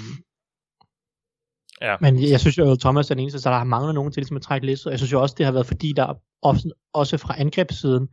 Ja. 1.81 1.95
Men 2.01 2.29
jeg 2.29 2.39
synes 2.39 2.57
jo, 2.57 2.71
at 2.71 2.79
Thomas 2.79 3.11
er 3.11 3.15
den 3.15 3.21
eneste, 3.21 3.39
så 3.39 3.49
der 3.49 3.57
har 3.57 3.63
manglet 3.63 3.95
nogen 3.95 4.11
til 4.11 4.21
ligesom 4.21 4.37
at 4.37 4.41
trække 4.41 4.67
læsset. 4.67 4.91
Jeg 4.91 4.99
synes 4.99 5.11
jo 5.11 5.21
også, 5.21 5.35
det 5.37 5.45
har 5.45 5.53
været 5.53 5.65
fordi, 5.65 5.93
der 5.95 6.13
ofte, 6.41 6.69
også 6.93 7.17
fra 7.17 7.39
angrebssiden 7.39 8.07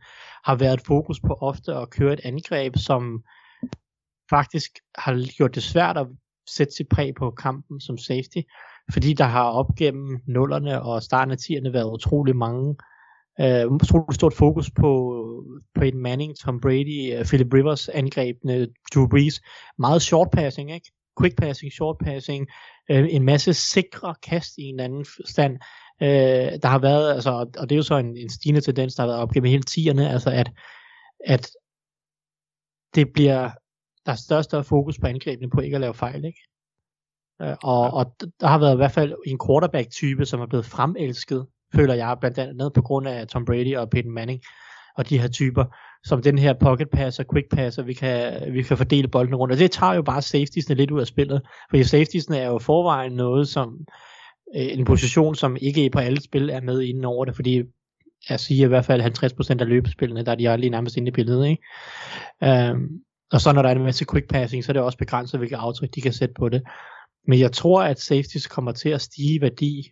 har 0.45 0.55
været 0.55 0.81
fokus 0.81 1.19
på 1.19 1.33
ofte 1.33 1.73
at 1.73 1.89
køre 1.89 2.13
et 2.13 2.19
angreb, 2.23 2.77
som 2.77 3.23
faktisk 4.29 4.71
har 4.97 5.35
gjort 5.37 5.55
det 5.55 5.63
svært 5.63 5.97
at 5.97 6.07
sætte 6.49 6.73
sit 6.73 6.87
præg 6.89 7.15
på 7.15 7.31
kampen 7.31 7.81
som 7.81 7.97
safety, 7.97 8.41
fordi 8.93 9.13
der 9.13 9.25
har 9.25 9.43
op 9.43 9.75
gennem 9.77 10.19
nullerne 10.27 10.81
og 10.81 11.03
starten 11.03 11.31
af 11.31 11.37
tierne 11.37 11.73
været 11.73 11.91
utrolig 11.93 12.35
mange 12.35 12.75
øh, 13.41 13.67
utrolig 13.67 14.15
stort 14.15 14.33
fokus 14.33 14.71
på 14.71 15.15
Peyton 15.75 16.01
Manning, 16.01 16.37
Tom 16.37 16.61
Brady, 16.61 17.13
øh, 17.13 17.25
Philip 17.25 17.53
Rivers 17.53 17.89
angrebene, 17.89 18.67
Drew 18.93 19.07
Brees, 19.07 19.41
meget 19.79 20.01
short 20.01 20.27
passing, 20.31 20.73
ikke? 20.73 20.91
quick 21.19 21.37
passing, 21.37 21.71
short 21.71 21.97
passing, 22.03 22.47
øh, 22.91 23.07
en 23.09 23.23
masse 23.23 23.53
sikre 23.53 24.15
kast 24.23 24.57
i 24.57 24.63
en 24.63 24.79
anden 24.79 25.05
stand. 25.25 25.53
Øh, 26.01 26.59
der 26.61 26.67
har 26.67 26.79
været, 26.79 27.13
altså, 27.13 27.31
og 27.31 27.69
det 27.69 27.71
er 27.71 27.77
jo 27.77 27.83
så 27.83 27.97
en, 27.97 28.17
en 28.17 28.29
stigende 28.29 28.61
tendens, 28.61 28.95
der 28.95 29.03
har 29.03 29.07
været 29.07 29.21
op 29.21 29.31
gennem 29.31 29.49
hele 29.49 29.63
tierne, 29.63 30.09
altså 30.09 30.29
at, 30.29 30.51
at 31.25 31.51
det 32.95 33.13
bliver, 33.13 33.49
der 34.05 34.11
er 34.11 34.15
større 34.15 34.39
og 34.39 34.43
større 34.43 34.63
fokus 34.63 34.99
på 34.99 35.07
angrebene 35.07 35.49
på 35.49 35.61
ikke 35.61 35.75
at 35.75 35.81
lave 35.81 35.93
fejl, 35.93 36.25
ikke? 36.25 36.39
Øh, 37.41 37.55
og, 37.63 37.93
og 37.93 38.15
der 38.41 38.47
har 38.47 38.57
været 38.57 38.73
i 38.73 38.75
hvert 38.75 38.91
fald 38.91 39.13
en 39.25 39.39
quarterback-type, 39.47 40.25
som 40.25 40.41
er 40.41 40.45
blevet 40.45 40.65
fremelsket, 40.65 41.45
føler 41.75 41.93
jeg, 41.93 42.17
blandt 42.19 42.37
andet 42.37 42.73
på 42.73 42.81
grund 42.81 43.07
af 43.07 43.27
Tom 43.27 43.45
Brady 43.45 43.77
og 43.77 43.89
Peyton 43.89 44.11
Manning, 44.11 44.41
og 44.97 45.09
de 45.09 45.19
her 45.19 45.27
typer, 45.27 45.65
som 46.03 46.21
den 46.21 46.37
her 46.37 46.53
pocket 46.53 46.89
passer, 46.89 47.23
quick 47.33 47.49
passer, 47.51 47.83
vi 47.83 47.93
kan, 47.93 48.41
vi 48.53 48.63
kan 48.63 48.77
fordele 48.77 49.07
bolden 49.07 49.35
rundt, 49.35 49.51
og 49.51 49.59
det 49.59 49.71
tager 49.71 49.93
jo 49.93 50.01
bare 50.01 50.21
safetiesne 50.21 50.75
lidt 50.75 50.91
ud 50.91 50.99
af 50.99 51.07
spillet, 51.07 51.41
fordi 51.69 51.83
safetiesne 51.83 52.37
er 52.37 52.47
jo 52.47 52.59
forvejen 52.59 53.11
noget, 53.11 53.47
som 53.47 53.77
øh, 54.55 54.77
en 54.77 54.85
position, 54.85 55.35
som 55.35 55.57
ikke 55.61 55.89
på 55.89 55.99
alle 55.99 56.21
spil 56.21 56.49
er 56.49 56.61
med 56.61 56.81
inden 56.81 57.05
over 57.05 57.25
det, 57.25 57.35
fordi 57.35 57.63
jeg 58.29 58.39
siger 58.39 58.65
i 58.65 58.67
hvert 58.67 58.85
fald 58.85 59.01
50% 59.01 59.61
af 59.61 59.67
løbespillene, 59.67 60.25
der 60.25 60.31
er 60.31 60.35
de 60.35 60.57
lige 60.57 60.69
nærmest 60.69 60.97
inde 60.97 61.07
i 61.07 61.11
billedet, 61.11 61.47
ikke? 61.47 62.71
Um, 62.71 62.89
og 63.31 63.41
så 63.41 63.53
når 63.53 63.61
der 63.61 63.69
er 63.69 63.75
en 63.75 63.83
masse 63.83 64.05
quick 64.11 64.27
passing, 64.29 64.63
så 64.63 64.71
er 64.71 64.73
det 64.73 64.81
også 64.81 64.97
begrænset, 64.97 65.39
hvilke 65.39 65.57
aftryk 65.57 65.89
de 65.95 66.01
kan 66.01 66.13
sætte 66.13 66.33
på 66.37 66.49
det. 66.49 66.61
Men 67.27 67.39
jeg 67.39 67.51
tror, 67.51 67.83
at 67.83 67.99
safeties 67.99 68.47
kommer 68.47 68.71
til 68.71 68.89
at 68.89 69.01
stige 69.01 69.35
i 69.35 69.41
værdi 69.41 69.91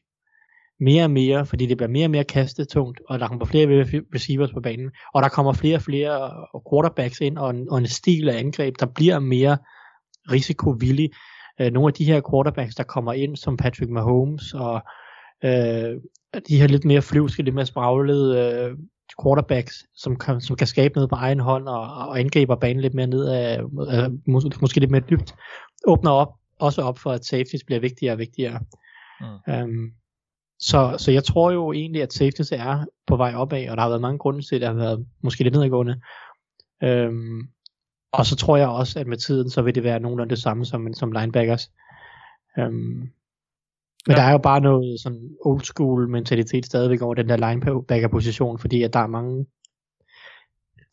mere 0.79 1.03
og 1.03 1.11
mere, 1.11 1.45
fordi 1.45 1.65
det 1.65 1.77
bliver 1.77 1.89
mere 1.89 2.05
og 2.05 2.11
mere 2.11 2.23
kastetungt, 2.23 3.01
og 3.09 3.19
der 3.19 3.27
kommer 3.27 3.45
flere 3.45 3.67
receivers 4.15 4.51
på 4.53 4.61
banen, 4.61 4.91
og 5.13 5.21
der 5.21 5.29
kommer 5.29 5.53
flere 5.53 5.75
og 5.75 5.81
flere 5.81 6.25
øh, 6.25 6.61
quarterbacks 6.71 7.21
ind, 7.21 7.37
og 7.37 7.49
en, 7.49 7.69
og 7.69 7.77
en 7.77 7.87
stil 7.87 8.29
af 8.29 8.39
angreb, 8.39 8.75
der 8.79 8.85
bliver 8.85 9.19
mere 9.19 9.57
risikovillig. 10.31 11.09
Øh, 11.61 11.71
nogle 11.71 11.87
af 11.89 11.93
de 11.93 12.05
her 12.05 12.21
quarterbacks, 12.31 12.75
der 12.75 12.83
kommer 12.83 13.13
ind, 13.13 13.35
som 13.35 13.57
Patrick 13.57 13.91
Mahomes, 13.91 14.53
og 14.53 14.81
øh, 15.43 16.01
de 16.47 16.59
her 16.59 16.67
lidt 16.67 16.85
mere 16.85 17.01
flyvske, 17.01 17.43
lidt 17.43 17.55
mere 17.55 17.65
spraglede 17.65 18.37
øh, 18.39 18.77
quarterbacks, 19.23 19.85
som 19.95 20.15
kan, 20.15 20.41
som 20.41 20.55
kan 20.55 20.67
skabe 20.67 20.93
noget 20.95 21.09
på 21.09 21.15
egen 21.15 21.39
hånd, 21.39 21.67
og, 21.67 21.81
og 21.81 22.19
angriber 22.19 22.55
banen 22.55 22.81
lidt 22.81 22.93
mere 22.93 23.07
ned 23.07 23.27
af, 23.27 23.59
øh, 23.59 24.11
måske, 24.27 24.49
måske 24.61 24.79
lidt 24.79 24.91
mere 24.91 25.03
dybt, 25.09 25.35
åbner 25.87 26.11
op, 26.11 26.38
også 26.59 26.81
op 26.81 26.97
for, 26.99 27.11
at 27.11 27.25
safeties 27.25 27.63
bliver 27.63 27.79
vigtigere 27.79 28.13
og 28.13 28.19
vigtigere. 28.19 28.59
Mm. 29.21 29.53
Um, 29.53 29.91
så, 30.59 30.95
så 30.97 31.11
jeg 31.11 31.23
tror 31.23 31.51
jo 31.51 31.73
egentlig, 31.73 32.01
at 32.01 32.13
safeties 32.13 32.51
er 32.51 32.85
på 33.07 33.15
vej 33.15 33.33
opad, 33.35 33.69
og 33.69 33.77
der 33.77 33.83
har 33.83 33.89
været 33.89 34.01
mange 34.01 34.17
grunde 34.17 34.41
til, 34.41 34.55
at 34.55 34.61
det 34.61 34.67
har 34.67 34.75
været 34.75 35.05
måske 35.23 35.43
lidt 35.43 35.53
nedadgående. 35.53 36.01
Øhm, 36.83 37.41
og 38.11 38.25
så 38.25 38.35
tror 38.35 38.57
jeg 38.57 38.67
også, 38.67 38.99
at 38.99 39.07
med 39.07 39.17
tiden, 39.17 39.49
så 39.49 39.61
vil 39.61 39.75
det 39.75 39.83
være 39.83 39.99
nogenlunde 39.99 40.29
det 40.29 40.41
samme 40.43 40.65
som, 40.65 40.93
som 40.93 41.11
linebackers. 41.11 41.71
Øhm, 42.59 43.09
men 44.07 44.15
ja. 44.15 44.15
der 44.15 44.21
er 44.21 44.31
jo 44.31 44.37
bare 44.37 44.61
noget 44.61 45.01
sådan 45.01 45.29
old 45.45 45.61
school 45.61 46.09
mentalitet 46.09 46.65
stadigvæk 46.65 47.01
over 47.01 47.13
den 47.13 47.29
der 47.29 47.37
linebacker 47.37 48.07
position, 48.07 48.59
fordi 48.59 48.83
at 48.83 48.93
der 48.93 48.99
er 48.99 49.07
mange 49.07 49.45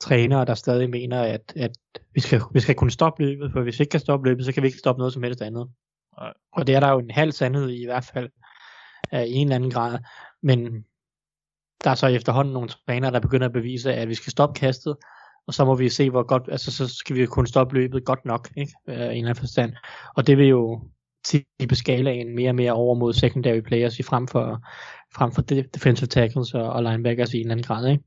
trænere, 0.00 0.44
der 0.44 0.54
stadig 0.54 0.90
mener, 0.90 1.22
at, 1.22 1.52
at 1.56 1.70
vi, 2.14 2.20
skal, 2.20 2.40
vi 2.52 2.60
skal 2.60 2.74
kunne 2.74 2.90
stoppe 2.90 3.22
løbet, 3.22 3.52
for 3.52 3.62
hvis 3.62 3.78
vi 3.78 3.82
ikke 3.82 3.90
kan 3.90 4.00
stoppe 4.00 4.28
løbet, 4.28 4.44
så 4.44 4.52
kan 4.52 4.62
vi 4.62 4.68
ikke 4.68 4.78
stoppe 4.78 4.98
noget 4.98 5.12
som 5.12 5.22
helst 5.22 5.42
andet. 5.42 5.68
Nej. 6.20 6.32
Og 6.52 6.66
det 6.66 6.74
er 6.74 6.80
der 6.80 6.90
jo 6.90 6.98
en 6.98 7.10
halv 7.10 7.32
sandhed 7.32 7.68
i 7.68 7.82
i 7.82 7.86
hvert 7.86 8.10
fald 8.14 8.28
af 9.12 9.24
en 9.28 9.46
eller 9.46 9.56
anden 9.56 9.70
grad. 9.70 9.98
Men 10.42 10.84
der 11.84 11.90
er 11.90 11.94
så 11.94 12.06
efterhånden 12.06 12.54
nogle 12.54 12.68
trænere, 12.68 13.12
der 13.12 13.20
begynder 13.20 13.46
at 13.46 13.52
bevise, 13.52 13.94
at 13.94 14.08
vi 14.08 14.14
skal 14.14 14.30
stoppe 14.30 14.58
kastet, 14.58 14.96
og 15.46 15.54
så 15.54 15.64
må 15.64 15.74
vi 15.74 15.88
se, 15.88 16.10
hvor 16.10 16.22
godt, 16.22 16.42
altså 16.48 16.72
så 16.72 16.88
skal 16.88 17.16
vi 17.16 17.26
kunne 17.26 17.46
stoppe 17.46 17.74
løbet 17.74 18.04
godt 18.04 18.24
nok, 18.24 18.48
ikke? 18.56 18.72
Øh, 18.88 18.94
en 18.94 19.00
eller 19.00 19.16
anden 19.16 19.34
forstand. 19.34 19.72
Og 20.16 20.26
det 20.26 20.38
vil 20.38 20.46
jo 20.46 20.80
tippe 21.24 21.74
skalaen 21.74 22.34
mere 22.34 22.50
og 22.50 22.54
mere 22.54 22.72
over 22.72 22.94
mod 22.94 23.12
secondary 23.12 23.60
players 23.60 23.98
i 23.98 24.02
frem 24.02 24.28
for, 24.28 24.66
frem 25.14 25.32
for 25.32 25.42
defensive 25.42 26.06
tackles 26.06 26.54
og, 26.54 26.72
og 26.72 26.82
linebackers 26.82 27.34
i 27.34 27.40
en 27.40 27.50
anden 27.50 27.66
grad, 27.66 27.88
ikke? 27.88 28.04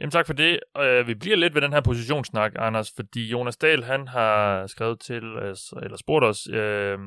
Jamen 0.00 0.10
tak 0.10 0.26
for 0.26 0.32
det. 0.32 0.60
Uh, 0.78 1.06
vi 1.06 1.14
bliver 1.14 1.36
lidt 1.36 1.54
ved 1.54 1.62
den 1.62 1.72
her 1.72 1.80
positionssnak, 1.80 2.52
Anders, 2.56 2.92
fordi 2.96 3.28
Jonas 3.28 3.56
Dahl, 3.56 3.84
han 3.84 4.08
har 4.08 4.66
skrevet 4.66 5.00
til 5.00 5.36
os, 5.38 5.74
eller 5.82 5.96
spurgt 5.96 6.24
os, 6.24 6.48
uh, 6.48 7.00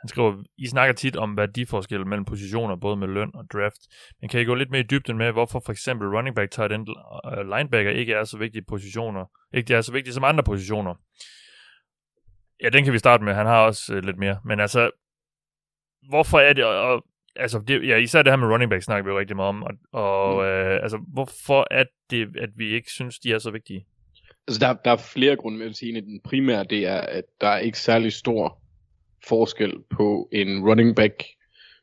han 0.00 0.08
skriver, 0.08 0.42
I 0.58 0.66
snakker 0.66 0.94
tit 0.94 1.16
om 1.16 1.36
værdiforskelle 1.36 2.04
mellem 2.04 2.24
positioner, 2.24 2.76
både 2.76 2.96
med 2.96 3.08
løn 3.08 3.30
og 3.34 3.44
draft. 3.52 3.80
Men 4.20 4.28
kan 4.28 4.40
I 4.40 4.44
gå 4.44 4.54
lidt 4.54 4.70
mere 4.70 4.80
i 4.80 4.86
dybden 4.90 5.18
med, 5.18 5.32
hvorfor 5.32 5.62
for 5.66 5.72
eksempel 5.72 6.08
running 6.08 6.36
back, 6.36 6.50
tight 6.50 6.72
end 6.72 6.86
og 7.24 7.44
linebacker 7.44 7.90
ikke 7.90 8.12
er 8.12 8.24
så 8.24 8.38
vigtige 8.38 8.64
positioner, 8.68 9.24
ikke 9.54 9.68
det 9.68 9.76
er 9.76 9.80
så 9.80 9.92
vigtige 9.92 10.14
som 10.14 10.24
andre 10.24 10.44
positioner? 10.44 10.94
Ja, 12.62 12.68
den 12.68 12.84
kan 12.84 12.92
vi 12.92 12.98
starte 12.98 13.24
med. 13.24 13.34
Han 13.34 13.46
har 13.46 13.66
også 13.66 13.94
uh, 13.96 14.04
lidt 14.04 14.18
mere. 14.18 14.40
Men 14.44 14.60
altså, 14.60 14.90
hvorfor 16.08 16.38
er 16.38 16.52
det, 16.52 16.64
og, 16.64 17.04
altså, 17.36 17.62
det, 17.68 17.88
ja, 17.88 17.96
især 17.96 18.22
det 18.22 18.32
her 18.32 18.36
med 18.36 18.48
running 18.48 18.70
back 18.70 18.82
snakker 18.82 19.04
vi 19.04 19.10
jo 19.10 19.18
rigtig 19.18 19.36
meget 19.36 19.48
om, 19.48 19.62
og, 19.62 19.72
og 19.92 20.34
mm. 20.34 20.48
øh, 20.48 20.82
altså, 20.82 20.98
hvorfor 21.12 21.66
er 21.70 21.84
det, 22.10 22.36
at 22.38 22.50
vi 22.56 22.74
ikke 22.74 22.90
synes, 22.90 23.18
de 23.18 23.32
er 23.32 23.38
så 23.38 23.50
vigtige? 23.50 23.86
Altså, 24.48 24.66
der, 24.66 24.72
der 24.84 24.90
er 24.90 24.96
flere 24.96 25.36
grunde 25.36 25.58
med 25.58 25.66
at 25.66 25.76
sige, 25.76 25.96
at 25.96 26.04
den 26.04 26.20
primære, 26.24 26.64
det 26.64 26.86
er, 26.86 27.00
at 27.00 27.24
der 27.40 27.48
er 27.48 27.58
ikke 27.58 27.78
særlig 27.78 28.12
stor 28.12 28.58
forskel 29.28 29.74
på 29.90 30.28
en 30.32 30.68
running 30.68 30.96
back. 30.96 31.24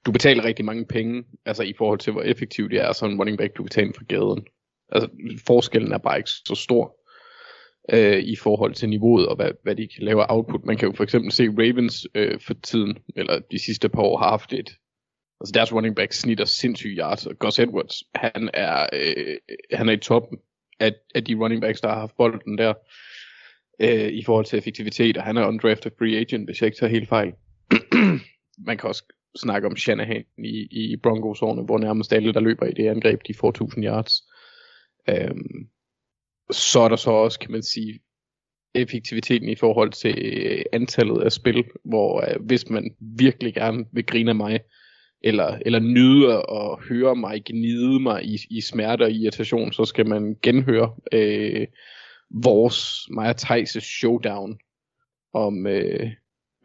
Du 0.06 0.12
betaler 0.12 0.44
rigtig 0.44 0.66
mange 0.66 0.86
penge, 0.86 1.24
altså 1.46 1.64
i 1.64 1.74
forhold 1.78 2.00
til 2.00 2.14
hvor 2.14 2.22
effektiv 2.22 2.70
det 2.70 2.80
er, 2.80 2.92
så 2.92 3.06
en 3.06 3.20
running 3.20 3.38
back 3.38 3.58
du 3.58 3.64
kan 3.64 3.70
tage 3.70 3.86
ind 3.86 3.94
fra 3.94 4.04
gaden. 4.10 4.46
Altså 4.92 5.10
forskellen 5.48 5.92
er 5.92 5.98
bare 5.98 6.18
ikke 6.18 6.30
så 6.30 6.56
stor 6.56 6.98
øh, 7.94 8.20
i 8.20 8.36
forhold 8.36 8.74
til 8.74 8.90
niveauet 8.90 9.28
og 9.28 9.36
hvad, 9.36 9.52
hvad 9.64 9.76
de 9.76 9.88
kan 9.88 10.04
lave 10.04 10.22
af 10.22 10.26
output. 10.30 10.66
Man 10.66 10.78
kan 10.78 10.90
jo 10.90 10.96
for 10.96 11.04
eksempel 11.04 11.32
se 11.32 11.48
Ravens 11.50 12.08
øh, 12.16 12.40
for 12.40 12.54
tiden, 12.54 12.98
eller 13.16 13.40
de 13.52 13.60
sidste 13.60 13.90
par 13.90 14.02
år 14.02 14.18
har 14.18 14.30
haft 14.30 14.54
et, 14.54 14.70
altså 15.42 15.52
deres 15.54 15.74
running 15.74 15.96
back 15.96 16.14
snitter 16.14 16.46
sindssygt 16.46 16.98
yards, 16.98 17.26
og 17.26 17.40
Gus 17.40 17.60
Edwards, 17.60 18.04
han 18.16 18.50
er, 18.54 18.88
øh, 18.94 19.38
han 19.74 19.90
er 19.90 19.94
i 19.94 19.98
toppen 19.98 20.38
af, 20.80 20.94
af 21.16 21.24
de 21.24 21.36
running 21.36 21.62
backs, 21.62 21.82
der 21.82 21.88
har 21.88 22.00
haft 22.00 22.18
bolden 22.18 22.58
der 22.58 22.74
øh, 23.80 24.10
i 24.12 24.24
forhold 24.24 24.46
til 24.46 24.60
effektivitet, 24.60 25.18
og 25.18 25.24
han 25.24 25.38
er 25.38 25.48
undrafted 25.48 25.92
free 26.00 26.18
agent, 26.20 26.48
hvis 26.48 26.62
jeg 26.62 26.68
ikke 26.68 26.78
tager 26.78 26.92
helt 26.92 27.10
fejl. 27.10 27.34
man 28.68 28.78
kan 28.78 28.90
også 28.90 29.04
snakke 29.42 29.68
om 29.68 29.76
Shanahan 29.76 30.26
i, 30.38 30.68
i 30.72 30.96
Broncos-årene, 31.04 31.64
hvor 31.64 31.78
nærmest 31.78 32.14
alle, 32.14 32.34
der 32.34 32.40
løber 32.40 32.66
i 32.66 32.74
det 32.74 32.88
angreb, 32.88 33.22
de 33.28 33.34
får 33.34 33.50
1000 33.50 33.86
yards. 33.86 34.24
Øhm, 35.10 35.70
så 36.52 36.80
er 36.80 36.90
der 36.90 36.96
så 36.96 37.12
også, 37.12 37.40
kan 37.40 37.52
man 37.52 37.64
sige, 37.64 38.00
effektiviteten 38.76 39.50
i 39.50 39.56
forhold 39.56 39.92
til 39.92 40.16
øh, 40.18 40.66
antallet 40.72 41.22
af 41.22 41.32
spil, 41.32 41.64
hvor 41.86 42.30
øh, 42.30 42.46
hvis 42.46 42.70
man 42.70 42.96
virkelig 43.00 43.54
gerne 43.54 43.86
vil 43.92 44.06
grine 44.06 44.32
af 44.32 44.36
mig, 44.36 44.60
eller, 45.22 45.60
eller 45.62 45.80
nyde 45.80 46.34
at 46.34 46.84
høre 46.90 47.16
mig 47.16 47.42
gnide 47.46 48.00
mig 48.00 48.26
i, 48.26 48.38
i 48.50 48.62
smerte 48.62 49.04
og 49.04 49.12
irritation, 49.12 49.72
så 49.72 49.86
skal 49.86 50.08
man 50.08 50.38
genhøre 50.42 50.96
øh, 51.12 51.68
vores, 52.30 53.08
mig 53.10 53.30
og 53.30 53.36
Thijs' 53.42 53.80
showdown 53.80 54.60
om, 55.34 55.68
øh, 55.68 56.12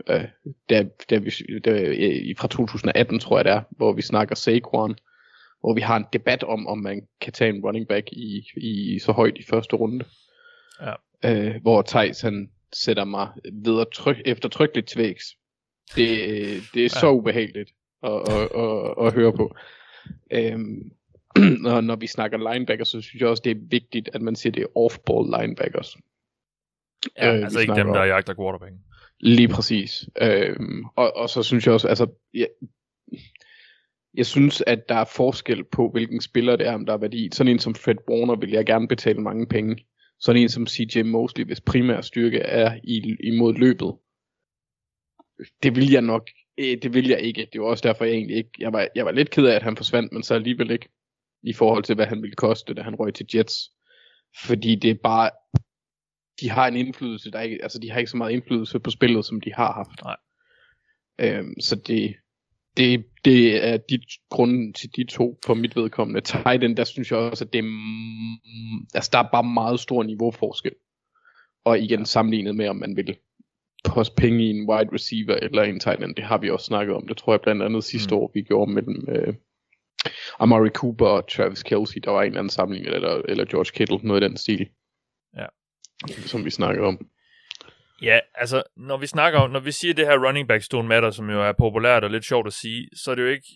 øh, 0.09 0.25
da, 0.71 0.89
da 1.11 1.19
vi, 1.19 1.31
da, 1.65 1.83
øh, 1.83 2.37
fra 2.39 2.49
2018 2.49 3.19
tror 3.19 3.39
jeg 3.39 3.45
det 3.45 3.53
er, 3.53 3.63
hvor 3.71 3.93
vi 3.93 4.03
snakker 4.03 4.35
Saquon, 4.35 4.97
hvor 5.61 5.75
vi 5.75 5.81
har 5.81 5.97
en 5.97 6.07
debat 6.13 6.43
om, 6.43 6.67
om 6.67 6.79
man 6.79 7.03
kan 7.21 7.33
tage 7.33 7.51
en 7.51 7.65
running 7.65 7.89
back 7.89 8.13
i, 8.13 8.49
i 8.57 8.99
så 8.99 9.13
højt 9.13 9.39
i 9.39 9.43
første 9.43 9.77
runde. 9.77 10.05
Ja. 10.81 10.95
Øh, 11.25 11.63
hvor 11.63 11.83
Thijs 11.83 12.21
han 12.21 12.51
sætter 12.73 13.05
mig 13.05 13.29
videre 13.53 13.87
tryk, 13.95 14.17
eftertrykkeligt 14.25 14.89
til 14.89 14.99
vægs. 14.99 15.25
Det, 15.97 16.09
det 16.75 16.81
er 16.81 16.83
ja. 16.83 16.89
så 16.89 17.11
ubehageligt 17.11 17.71
at, 18.03 18.29
at, 18.29 18.49
at, 18.63 19.07
at 19.07 19.15
høre 19.15 19.33
på. 19.33 19.55
Øhm, 20.31 20.93
når, 21.65 21.81
når 21.81 21.97
vi 21.97 22.07
snakker 22.07 22.53
linebackers, 22.53 22.89
så 22.89 23.01
synes 23.01 23.21
jeg 23.21 23.29
også, 23.29 23.43
det 23.45 23.51
er 23.51 23.61
vigtigt, 23.71 24.09
at 24.13 24.23
man 24.23 24.37
siger, 24.37 24.53
det 24.53 24.63
er 24.63 24.79
off-ball 24.79 25.41
linebackers. 25.41 25.97
Ja, 27.17 27.37
øh, 27.37 27.45
altså 27.45 27.61
ikke 27.61 27.75
dem, 27.75 27.87
der 27.87 28.05
jagter 28.05 28.35
quarterbacken. 28.35 28.81
Lige 29.21 29.49
præcis. 29.49 30.09
Øhm, 30.23 30.85
og, 30.97 31.17
og 31.17 31.29
så 31.31 31.43
synes 31.43 31.67
jeg 31.67 31.75
også, 31.75 31.89
altså, 31.89 32.07
jeg, 32.35 32.49
jeg 34.15 34.27
synes, 34.27 34.63
at 34.67 34.89
der 34.89 34.95
er 34.95 35.05
forskel 35.05 35.65
på, 35.65 35.91
hvilken 35.91 36.21
spiller 36.21 36.57
det 36.57 36.67
er, 36.67 36.75
om 36.75 36.87
der 36.87 36.93
er 36.93 36.99
værdi. 36.99 37.29
Sådan 37.33 37.53
en 37.53 37.59
som 37.59 37.75
Fred 37.75 37.97
Warner 38.11 38.37
vil 38.37 38.51
jeg 38.51 38.67
gerne 38.67 38.89
betale 38.89 39.21
mange 39.21 39.47
penge. 39.47 39.87
Sådan 40.21 40.43
en 40.43 40.49
som 40.49 40.67
CJ 40.67 41.03
Mosley, 41.03 41.45
hvis 41.45 41.61
primær 41.61 42.01
styrke 42.01 42.39
er 42.39 42.79
i, 42.85 43.17
imod 43.21 43.55
løbet. 43.55 43.95
Det 45.63 45.77
vil 45.77 45.91
jeg 45.91 46.03
nok, 46.03 46.31
øh, 46.59 46.83
det 46.83 46.95
vil 46.95 47.09
jeg 47.09 47.21
ikke. 47.21 47.49
Det 47.53 47.61
var 47.61 47.67
også 47.67 47.89
derfor, 47.89 48.05
jeg 48.05 48.15
egentlig 48.15 48.37
ikke, 48.37 48.51
jeg 48.59 48.73
var, 48.73 48.89
jeg 48.95 49.05
var 49.05 49.13
lidt 49.13 49.31
ked 49.31 49.47
af, 49.47 49.55
at 49.55 49.63
han 49.63 49.77
forsvandt, 49.77 50.13
men 50.13 50.23
så 50.23 50.35
alligevel 50.35 50.71
ikke 50.71 50.89
i 51.43 51.53
forhold 51.53 51.85
til, 51.85 51.95
hvad 51.95 52.07
han 52.07 52.23
ville 52.23 52.37
koste, 52.37 52.75
da 52.75 52.83
han 52.83 52.95
røg 52.95 53.15
til 53.15 53.27
Jets. 53.35 53.71
Fordi 54.45 54.75
det 54.75 54.91
er 54.91 54.99
bare, 55.03 55.31
de 56.41 56.51
har 56.51 56.67
en 56.69 56.77
indflydelse, 56.77 57.31
der 57.31 57.41
ikke, 57.41 57.59
altså 57.63 57.79
de 57.79 57.91
har 57.91 57.99
ikke 57.99 58.11
så 58.11 58.17
meget 58.17 58.33
indflydelse 58.33 58.81
på 58.81 58.91
spillet, 58.91 59.25
som 59.25 59.41
de 59.41 59.53
har 59.55 59.73
haft. 59.73 60.05
Nej. 60.05 60.17
Øhm, 61.21 61.61
så 61.61 61.77
det, 61.77 62.15
det, 62.77 63.05
det 63.25 63.67
er 63.69 63.77
de 63.77 64.01
grunden 64.31 64.73
til 64.73 64.91
de 64.97 65.05
to 65.05 65.39
for 65.47 65.55
mit 65.55 65.77
vedkommende. 65.77 66.21
Titan, 66.21 66.77
der 66.77 66.85
synes 66.85 67.11
jeg 67.11 67.19
også, 67.19 67.45
at 67.45 67.53
det 67.53 67.65
altså 68.95 69.11
der 69.13 69.19
er 69.19 69.29
bare 69.33 69.45
meget 69.45 69.81
stor 69.81 70.03
niveauforskel. 70.03 70.73
Og 71.65 71.79
igen 71.79 72.07
sammenlignet 72.07 72.57
med, 72.57 72.69
om 72.69 72.77
man 72.77 72.97
vil 72.97 73.17
poste 73.85 74.15
penge 74.17 74.45
i 74.45 74.51
en 74.51 74.71
wide 74.71 74.91
receiver 74.93 75.35
eller 75.35 75.63
en 75.63 75.81
tight 75.81 76.03
end, 76.05 76.15
det 76.15 76.25
har 76.25 76.39
vi 76.39 76.51
også 76.51 76.67
snakket 76.67 76.97
om. 76.97 77.09
Det 77.09 77.17
tror 77.17 77.33
jeg 77.33 77.41
blandt 77.41 77.63
andet 77.63 77.85
sidste 77.85 78.15
mm. 78.15 78.21
år, 78.21 78.31
vi 78.35 78.43
gjorde 78.43 78.73
mellem 78.73 79.09
øh, 79.09 79.35
Amari 80.39 80.69
Cooper 80.69 81.07
og 81.07 81.29
Travis 81.29 81.63
Kelsey. 81.63 82.01
Der 82.05 82.11
var 82.11 82.23
en 82.23 82.27
eller 82.27 82.39
anden 82.39 82.51
sammenligning, 82.51 82.95
eller, 82.95 83.23
eller 83.29 83.45
George 83.45 83.71
Kittle, 83.75 83.99
noget 84.03 84.23
i 84.23 84.25
den 84.25 84.37
stil. 84.37 84.69
Ja. 85.37 85.47
Som 86.09 86.45
vi 86.45 86.51
snakkede 86.51 86.87
om. 86.87 87.07
Ja, 88.03 88.19
altså, 88.35 88.63
når 88.77 88.97
vi 88.97 89.07
snakker 89.07 89.39
om, 89.39 89.51
når 89.51 89.61
vi 89.61 89.73
siger 89.73 89.95
det 89.95 90.07
her 90.07 90.27
running 90.27 90.49
back 90.49 90.63
stone 90.63 90.89
matter, 90.89 91.11
som 91.11 91.31
jo 91.31 91.43
er 91.43 91.53
populært 91.53 92.05
og 92.05 92.11
lidt 92.11 92.25
sjovt 92.25 92.47
at 92.47 92.53
sige, 92.53 92.89
så 92.97 93.11
er 93.11 93.15
det 93.15 93.23
jo 93.23 93.29
ikke, 93.29 93.49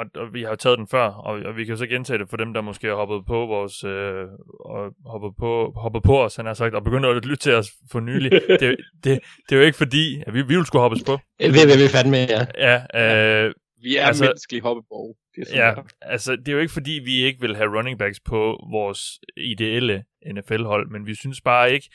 og, 0.00 0.06
og 0.22 0.34
vi 0.34 0.42
har 0.42 0.54
taget 0.54 0.78
den 0.78 0.86
før, 0.86 1.06
og, 1.06 1.40
og 1.44 1.56
vi 1.56 1.64
kan 1.64 1.72
jo 1.72 1.76
så 1.76 1.86
gentage 1.86 2.18
det 2.18 2.30
for 2.30 2.36
dem, 2.36 2.54
der 2.54 2.60
måske 2.60 2.86
har 2.86 2.94
hoppet 2.94 3.26
på 3.26 3.46
vores, 3.46 3.84
øh, 3.84 4.24
og 4.60 4.94
hoppet 5.06 5.32
på, 5.38 5.72
hoppet 5.76 6.02
på 6.02 6.24
os, 6.24 6.36
han 6.36 6.46
har 6.46 6.54
sagt, 6.54 6.74
og 6.74 6.84
begyndt 6.84 7.06
at 7.06 7.14
lytte 7.14 7.36
til 7.36 7.54
os 7.54 7.70
for 7.92 8.00
nylig. 8.00 8.30
det, 8.60 8.76
det, 9.04 9.20
det, 9.48 9.52
er 9.52 9.56
jo 9.56 9.62
ikke 9.62 9.78
fordi, 9.78 10.22
at 10.26 10.34
vi, 10.34 10.42
vi 10.42 10.56
vil 10.56 10.66
skulle 10.66 10.82
hoppes 10.82 11.02
på. 11.06 11.18
Det 11.40 11.52
vil 11.54 11.82
vi 11.84 11.88
fandme, 11.88 12.16
ja. 12.16 12.46
Ja, 12.58 13.44
øh, 13.46 13.54
vi 13.82 13.96
er 13.96 14.06
altså, 14.06 14.24
menneskelige 14.24 14.62
hoppebog. 14.62 15.16
Det 15.36 15.44
er 15.52 15.66
ja, 15.66 15.74
altså 16.02 16.36
det 16.36 16.48
er 16.48 16.52
jo 16.52 16.58
ikke 16.58 16.72
fordi, 16.72 17.00
vi 17.04 17.24
ikke 17.24 17.40
vil 17.40 17.56
have 17.56 17.78
running 17.78 17.98
backs 17.98 18.20
på 18.20 18.66
vores 18.70 19.00
ideelle 19.36 20.04
NFL-hold, 20.34 20.90
men 20.90 21.06
vi 21.06 21.14
synes 21.14 21.40
bare 21.40 21.72
ikke, 21.72 21.90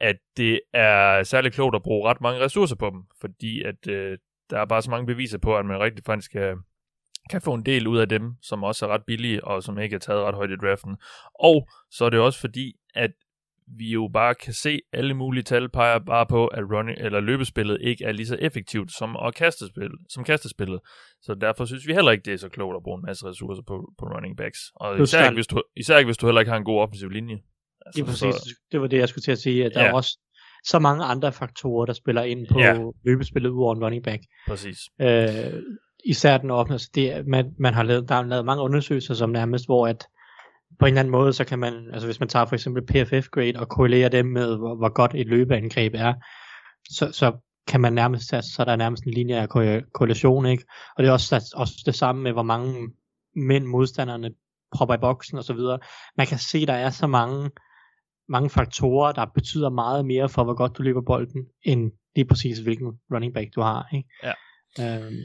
at 0.00 0.16
det 0.36 0.60
er 0.74 1.22
særlig 1.22 1.52
klogt 1.52 1.76
at 1.76 1.82
bruge 1.82 2.08
ret 2.08 2.20
mange 2.20 2.40
ressourcer 2.40 2.76
på 2.76 2.90
dem, 2.90 3.02
fordi 3.20 3.62
at 3.62 3.88
øh, 3.88 4.18
der 4.50 4.58
er 4.58 4.64
bare 4.64 4.82
så 4.82 4.90
mange 4.90 5.06
beviser 5.06 5.38
på, 5.38 5.56
at 5.56 5.66
man 5.66 5.80
rigtig 5.80 6.04
faktisk 6.06 6.32
kan, 6.32 6.56
kan 7.28 7.40
få 7.40 7.54
en 7.54 7.66
del 7.66 7.86
ud 7.86 7.98
af 7.98 8.08
dem, 8.08 8.32
som 8.42 8.64
også 8.64 8.86
er 8.86 8.90
ret 8.90 9.04
billige, 9.06 9.44
og 9.44 9.62
som 9.62 9.78
ikke 9.78 9.94
er 9.94 10.00
taget 10.00 10.22
ret 10.22 10.34
højt 10.34 10.50
i 10.50 10.56
draften. 10.56 10.96
Og 11.34 11.68
så 11.90 12.04
er 12.04 12.10
det 12.10 12.20
også 12.20 12.40
fordi, 12.40 12.72
at 12.94 13.10
vi 13.76 13.90
jo 13.92 14.10
bare 14.12 14.34
kan 14.34 14.52
se, 14.52 14.80
alle 14.92 15.14
mulige 15.14 15.42
tal 15.42 15.68
peger 15.68 15.98
bare 15.98 16.26
på, 16.26 16.46
at 16.46 16.64
running, 16.72 16.98
eller 16.98 17.20
løbespillet 17.20 17.78
ikke 17.80 18.04
er 18.04 18.12
lige 18.12 18.26
så 18.26 18.36
effektivt 18.40 18.92
som, 18.92 19.16
at 19.26 19.34
kastespil, 19.34 19.90
som 20.08 20.24
kastespillet. 20.24 20.80
Så 21.22 21.34
derfor 21.34 21.64
synes 21.64 21.86
vi 21.86 21.94
heller 21.94 22.12
ikke, 22.12 22.22
det 22.22 22.32
er 22.32 22.36
så 22.36 22.48
klogt 22.48 22.76
at 22.76 22.82
bruge 22.82 22.98
en 22.98 23.04
masse 23.06 23.26
ressourcer 23.26 23.62
på, 23.62 23.92
på 23.98 24.04
running 24.06 24.36
backs. 24.36 24.58
Og 24.74 25.00
især 25.00 25.24
ikke, 25.24 25.34
hvis 25.34 25.46
du, 25.46 25.62
især 25.76 25.98
ikke, 25.98 26.08
hvis 26.08 26.16
du 26.16 26.26
heller 26.26 26.40
ikke 26.40 26.50
har 26.50 26.58
en 26.58 26.64
god 26.64 26.80
offensiv 26.80 27.08
linje. 27.08 27.38
Altså, 27.86 27.98
Lige 27.98 28.06
præcis. 28.06 28.34
Så... 28.34 28.54
Det 28.72 28.80
var 28.80 28.86
det, 28.86 28.98
jeg 28.98 29.08
skulle 29.08 29.22
til 29.22 29.32
at 29.32 29.38
sige, 29.38 29.64
at 29.64 29.72
der 29.74 29.82
ja. 29.82 29.88
er 29.88 29.92
også 29.92 30.18
så 30.64 30.78
mange 30.78 31.04
andre 31.04 31.32
faktorer, 31.32 31.86
der 31.86 31.92
spiller 31.92 32.22
ind 32.22 32.46
på 32.52 32.58
ja. 32.58 32.78
løbespillet 33.04 33.50
ud 33.50 33.62
over 33.62 33.74
en 33.74 33.84
running 33.84 34.04
back. 34.04 34.22
Præcis. 34.48 34.78
Øh, 35.00 35.62
især 36.04 36.38
den 36.38 36.50
offentlige, 36.50 36.74
altså 37.12 37.20
det, 37.22 37.26
man, 37.26 37.54
man 37.58 37.74
har 37.74 37.82
lavet, 37.82 38.08
der 38.08 38.14
er 38.14 38.22
lavet 38.22 38.44
mange 38.44 38.62
undersøgelser, 38.62 39.14
som 39.14 39.30
nærmest, 39.30 39.66
hvor 39.66 39.86
at 39.86 40.06
på 40.78 40.86
en 40.86 40.88
eller 40.88 41.00
anden 41.00 41.12
måde, 41.12 41.32
så 41.32 41.44
kan 41.44 41.58
man, 41.58 41.74
altså 41.92 42.06
hvis 42.06 42.20
man 42.20 42.28
tager 42.28 42.46
for 42.46 42.54
eksempel 42.54 42.86
PFF 42.86 43.28
grade 43.28 43.52
og 43.56 43.68
korrelerer 43.68 44.08
dem 44.08 44.26
med, 44.26 44.56
hvor, 44.56 44.76
hvor 44.76 44.88
godt 44.88 45.14
et 45.14 45.26
løbeangreb 45.26 45.94
er, 45.94 46.14
så, 46.90 47.12
så 47.12 47.32
kan 47.66 47.80
man 47.80 47.92
nærmest, 47.92 48.28
så, 48.28 48.52
så 48.54 48.62
er 48.62 48.64
der 48.64 48.76
nærmest 48.76 49.04
en 49.04 49.12
linje 49.12 49.40
af 49.40 49.48
korrelation, 49.92 50.46
ikke? 50.46 50.64
Og 50.96 51.02
det 51.02 51.08
er 51.08 51.12
også, 51.12 51.52
også 51.56 51.74
det 51.86 51.94
samme 51.94 52.22
med, 52.22 52.32
hvor 52.32 52.42
mange 52.42 52.88
mænd 53.36 53.66
modstanderne 53.66 54.30
propper 54.72 54.94
i 54.94 54.98
boksen 54.98 55.38
og 55.38 55.44
så 55.44 55.52
videre. 55.52 55.78
Man 56.16 56.26
kan 56.26 56.38
se, 56.38 56.66
der 56.66 56.72
er 56.72 56.90
så 56.90 57.06
mange 57.06 57.50
mange 58.28 58.50
faktorer, 58.50 59.12
der 59.12 59.26
betyder 59.34 59.70
meget 59.70 60.06
mere 60.06 60.28
for, 60.28 60.44
hvor 60.44 60.54
godt 60.54 60.78
du 60.78 60.82
løber 60.82 61.00
bolden, 61.00 61.46
end 61.62 61.92
lige 62.16 62.24
præcis 62.24 62.58
hvilken 62.58 63.00
running 63.12 63.34
back 63.34 63.54
du 63.54 63.60
har. 63.60 63.88
Ikke? 63.92 64.08
Ja. 64.22 64.32
Øhm, 64.80 65.16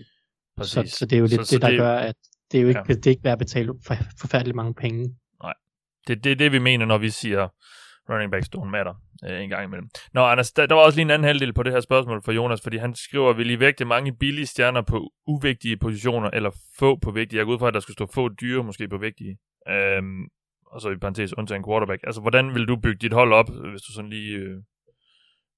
så, 0.62 0.84
så 0.88 1.06
det 1.06 1.16
er 1.16 1.20
jo 1.20 1.26
lidt 1.26 1.48
så, 1.48 1.56
det, 1.56 1.62
der 1.62 1.70
det, 1.70 1.80
gør, 1.80 1.96
at 1.96 2.16
det 2.52 2.58
er 2.58 2.62
jo 2.62 2.68
ikke, 2.68 2.82
ja. 2.88 2.94
det 2.94 3.08
er 3.08 3.12
ikke 3.12 3.24
værd 3.24 3.32
at 3.32 3.40
betale 3.40 3.74
for, 3.88 3.96
forfærdeligt 4.20 4.56
mange 4.56 4.74
penge. 4.74 5.16
Nej, 5.44 5.54
det, 6.08 6.24
det 6.24 6.32
er 6.32 6.36
det, 6.36 6.52
vi 6.52 6.60
mener, 6.60 6.86
når 6.86 6.98
vi 6.98 7.10
siger 7.10 7.48
running 8.10 8.32
backs 8.32 8.50
don't 8.56 8.70
matter 8.70 8.94
øh, 9.30 9.44
en 9.44 9.50
gang 9.50 9.64
imellem. 9.64 9.90
Nå, 10.14 10.22
Anders, 10.22 10.52
der, 10.52 10.66
der 10.66 10.76
var 10.76 10.82
også 10.82 10.98
lige 10.98 11.06
en 11.06 11.12
anden 11.12 11.28
halvdel 11.28 11.54
på 11.54 11.64
det 11.64 11.74
her 11.74 11.80
spørgsmål 11.80 12.22
for 12.26 12.32
Jonas, 12.32 12.62
fordi 12.62 12.78
han 12.78 12.96
skriver, 12.96 13.34
vil 13.34 13.50
I 13.50 13.60
vægte 13.60 13.86
mange 13.86 14.16
billige 14.18 14.46
stjerner 14.46 14.82
på 14.82 15.10
uvigtige 15.28 15.78
positioner, 15.78 16.30
eller 16.30 16.52
få 16.80 17.00
på 17.00 17.12
vigtige? 17.12 17.38
Jeg 17.38 17.46
går 17.46 17.54
ud 17.54 17.60
fra, 17.60 17.68
at 17.68 17.74
der 17.74 17.80
skulle 17.80 17.96
stå 17.96 18.06
få 18.06 18.30
dyre 18.30 18.64
måske 18.64 18.88
på 18.88 18.98
vigtige. 18.98 19.38
Øhm, 19.70 20.24
og 20.66 20.82
så 20.82 20.90
i 20.90 20.98
parentes 20.98 21.38
undtagen 21.38 21.64
quarterback. 21.64 22.02
Altså, 22.04 22.22
hvordan 22.22 22.54
vil 22.54 22.66
du 22.66 22.76
bygge 22.76 23.00
dit 23.02 23.14
hold 23.14 23.34
op, 23.34 23.50
hvis 23.72 23.82
du 23.82 23.94
sådan 23.94 24.10
lige 24.10 24.38
øh, 24.38 24.62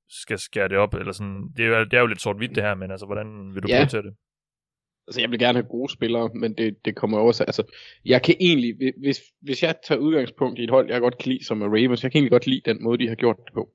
skal 0.10 0.40
skære 0.40 0.68
det 0.68 0.78
op? 0.78 0.94
Eller 0.94 1.12
sådan, 1.12 1.42
det, 1.58 1.66
er 1.66 1.70
jo, 1.70 1.84
det 1.84 1.94
er 1.94 2.00
jo 2.00 2.08
lidt 2.08 2.22
sort-hvidt 2.22 2.56
det 2.56 2.64
her, 2.64 2.76
men 2.76 2.92
altså, 2.92 3.06
hvordan 3.06 3.28
vil 3.54 3.64
du 3.64 3.68
ja. 3.70 3.86
til 3.90 4.04
det? 4.04 4.14
Altså, 5.08 5.22
jeg 5.22 5.32
vil 5.32 5.40
gerne 5.40 5.58
have 5.58 5.70
gode 5.70 5.94
spillere, 5.94 6.30
men 6.34 6.54
det, 6.54 6.86
det 6.86 6.96
kommer 6.96 7.18
også, 7.18 7.44
altså, 7.44 7.64
jeg 8.06 8.24
kan 8.24 8.36
egentlig, 8.40 8.94
hvis, 8.98 9.22
hvis 9.42 9.64
jeg 9.64 9.76
tager 9.88 10.00
udgangspunkt 10.00 10.60
i 10.60 10.64
et 10.64 10.70
hold, 10.70 10.90
jeg 10.90 11.02
godt 11.02 11.18
kan 11.18 11.32
lide, 11.32 11.46
som 11.46 11.62
er 11.62 11.66
Ravens, 11.66 12.04
jeg 12.04 12.12
kan 12.12 12.20
egentlig 12.20 12.32
godt 12.32 12.48
lide 12.48 12.62
den 12.66 12.84
måde, 12.84 12.98
de 12.98 13.08
har 13.08 13.16
gjort 13.16 13.38
det 13.46 13.54
på. 13.54 13.70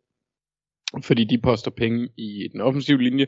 Fordi 1.04 1.24
de 1.24 1.38
poster 1.38 1.70
penge 1.70 2.08
i 2.16 2.48
den 2.52 2.60
offensive 2.60 3.02
linje, 3.02 3.26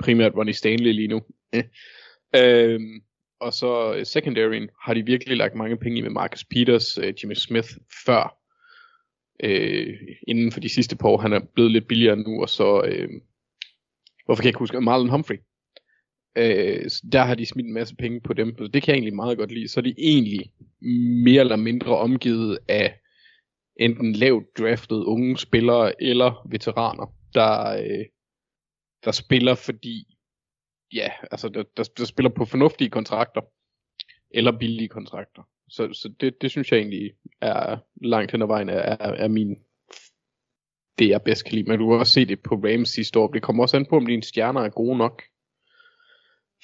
primært 0.00 0.34
Ronnie 0.36 0.54
Stanley 0.54 0.92
lige 0.92 1.08
nu. 1.08 1.22
øhm, 2.40 3.02
og 3.40 3.52
så 3.52 3.94
øh, 3.94 4.06
secondaryen 4.06 4.68
har 4.82 4.94
de 4.94 5.06
virkelig 5.06 5.36
lagt 5.36 5.54
mange 5.54 5.76
penge 5.76 5.98
i 5.98 6.02
med 6.02 6.10
Marcus 6.10 6.44
Peters, 6.44 6.98
øh, 6.98 7.14
Jimmy 7.22 7.34
Smith 7.34 7.68
før. 8.06 8.38
øh, 9.44 9.98
inden 10.28 10.52
for 10.52 10.60
de 10.60 10.68
sidste 10.68 10.96
par 10.96 11.08
år, 11.08 11.18
han 11.18 11.32
er 11.32 11.40
blevet 11.54 11.72
lidt 11.72 11.88
billigere 11.88 12.16
nu, 12.16 12.42
og 12.42 12.48
så, 12.48 12.82
øh, 12.84 13.08
hvorfor 14.24 14.42
kan 14.42 14.46
jeg 14.46 14.50
ikke 14.50 14.58
huske, 14.58 14.80
Marlon 14.80 15.08
Humphrey. 15.08 15.36
Øh, 16.36 16.90
så 16.90 17.02
der 17.12 17.22
har 17.22 17.34
de 17.34 17.46
smidt 17.46 17.66
en 17.66 17.74
masse 17.74 17.96
penge 17.96 18.20
på 18.20 18.32
dem, 18.32 18.58
så 18.58 18.66
det 18.66 18.82
kan 18.82 18.92
jeg 18.92 18.96
egentlig 18.96 19.14
meget 19.14 19.38
godt 19.38 19.52
lide. 19.52 19.68
Så 19.68 19.80
er 19.80 19.84
de 19.84 19.94
egentlig 19.98 20.52
mere 21.24 21.40
eller 21.40 21.56
mindre 21.56 21.98
omgivet 21.98 22.58
af 22.68 22.98
enten 23.76 24.12
lavt 24.12 24.58
draftede 24.58 25.06
unge 25.06 25.38
spillere 25.38 26.02
eller 26.02 26.48
veteraner, 26.50 27.14
der, 27.34 27.76
øh, 27.82 28.04
der 29.04 29.10
spiller 29.10 29.54
fordi 29.54 30.06
ja, 30.92 31.08
altså 31.30 31.48
der, 31.48 31.62
der, 31.76 31.90
der 31.98 32.04
spiller 32.04 32.30
på 32.30 32.44
fornuftige 32.44 32.90
kontrakter, 32.90 33.40
eller 34.30 34.58
billige 34.58 34.88
kontrakter. 34.88 35.42
Så, 35.68 35.92
så 35.92 36.14
det, 36.20 36.42
det 36.42 36.50
synes 36.50 36.72
jeg 36.72 36.78
egentlig 36.78 37.10
er 37.40 37.78
langt 38.02 38.32
hen 38.32 38.42
ad 38.42 38.46
vejen 38.46 38.68
er, 38.68 38.74
er, 38.74 38.96
er 38.98 39.28
min 39.28 39.56
det 40.98 41.08
jeg 41.08 41.22
bedst 41.22 41.44
kan 41.44 41.54
lide. 41.54 41.68
Men 41.68 41.78
du 41.78 41.92
har 41.92 41.98
også 41.98 42.12
set 42.12 42.28
det 42.28 42.42
på 42.42 42.54
Rams 42.54 42.88
sidste 42.88 43.18
år. 43.18 43.28
Det 43.28 43.42
kommer 43.42 43.62
også 43.62 43.76
an 43.76 43.86
på, 43.86 43.96
om 43.96 44.06
dine 44.06 44.22
stjerner 44.22 44.60
er 44.60 44.68
gode 44.68 44.98
nok 44.98 45.22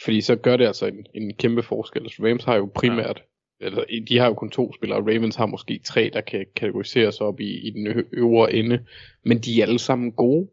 fordi 0.05 0.21
så 0.21 0.37
gør 0.37 0.57
det 0.57 0.67
altså 0.67 0.87
en, 0.87 1.07
en 1.15 1.35
kæmpe 1.35 1.63
forskel. 1.63 2.03
Altså, 2.03 2.23
Rams 2.23 2.45
har 2.45 2.57
jo 2.57 2.71
primært, 2.75 3.23
ja. 3.61 3.67
eller 3.67 3.85
de 4.09 4.19
har 4.19 4.27
jo 4.27 4.35
kun 4.35 4.51
to 4.51 4.73
spillere, 4.73 5.01
Ravens 5.01 5.37
har 5.37 5.47
måske 5.47 5.81
tre, 5.85 6.11
der 6.13 6.21
kan 6.21 6.47
kategoriseres 6.57 7.21
op 7.21 7.41
i, 7.41 7.67
i 7.67 7.71
den 7.71 7.87
øvre 8.13 8.53
ende, 8.53 8.87
men 9.25 9.39
de 9.39 9.61
er 9.61 9.67
alle 9.67 9.79
sammen 9.79 10.13
gode, 10.13 10.51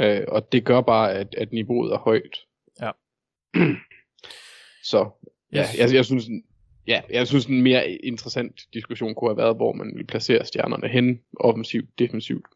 øh, 0.00 0.24
og 0.28 0.52
det 0.52 0.64
gør 0.64 0.80
bare, 0.80 1.12
at, 1.12 1.34
at 1.34 1.52
niveauet 1.52 1.92
er 1.92 1.98
højt. 1.98 2.38
Ja. 2.80 2.90
så 4.92 5.10
ja, 5.52 5.60
yes. 5.60 5.78
jeg, 5.78 5.94
jeg 5.94 6.04
synes, 6.04 6.28
ja, 6.86 7.00
jeg 7.10 7.26
synes 7.26 7.46
en 7.46 7.62
mere 7.62 7.90
interessant 7.90 8.60
diskussion 8.74 9.14
kunne 9.14 9.30
have 9.30 9.36
været, 9.36 9.56
hvor 9.56 9.72
man 9.72 9.92
vil 9.96 10.06
placere 10.06 10.44
stjernerne 10.44 10.88
hen, 10.88 11.20
offensivt, 11.40 11.98
defensivt, 11.98 12.46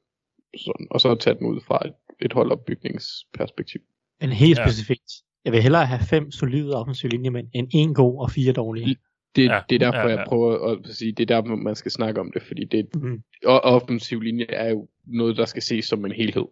sådan, 0.57 0.87
og 0.91 1.01
så 1.01 1.15
tage 1.15 1.39
den 1.39 1.47
ud 1.47 1.61
fra 1.61 1.87
et, 1.87 1.95
et 2.21 2.33
holdopbygningsperspektiv. 2.33 3.81
En 4.23 4.33
helt 4.33 4.59
ja. 4.59 4.67
specifikt. 4.67 5.13
Jeg 5.45 5.53
vil 5.53 5.63
hellere 5.63 5.87
have 5.87 6.01
fem 6.11 6.31
solide 6.31 6.77
offensive 6.77 7.11
linjemænd, 7.11 7.49
end 7.53 7.69
en 7.71 7.95
god 7.95 8.21
og 8.21 8.31
fire 8.31 8.53
dårlige. 8.53 8.97
Det, 9.37 9.45
ja, 9.45 9.61
det 9.69 9.75
er 9.75 9.79
derfor, 9.79 10.09
ja, 10.09 10.09
ja. 10.09 10.17
jeg 10.17 10.25
prøver 10.29 10.73
at 10.73 10.95
sige, 10.95 11.13
det 11.13 11.31
er 11.31 11.41
der, 11.41 11.55
man 11.55 11.75
skal 11.75 11.91
snakke 11.91 12.21
om 12.21 12.33
det, 12.33 12.43
fordi 12.43 12.65
det, 12.65 12.89
mm. 12.95 13.23
og 13.47 13.61
offensiv 13.61 14.21
linje 14.21 14.47
er 14.49 14.71
jo 14.71 14.89
noget, 15.07 15.37
der 15.37 15.45
skal 15.45 15.63
ses 15.63 15.85
som 15.85 16.05
en 16.05 16.13
helhed. 16.13 16.45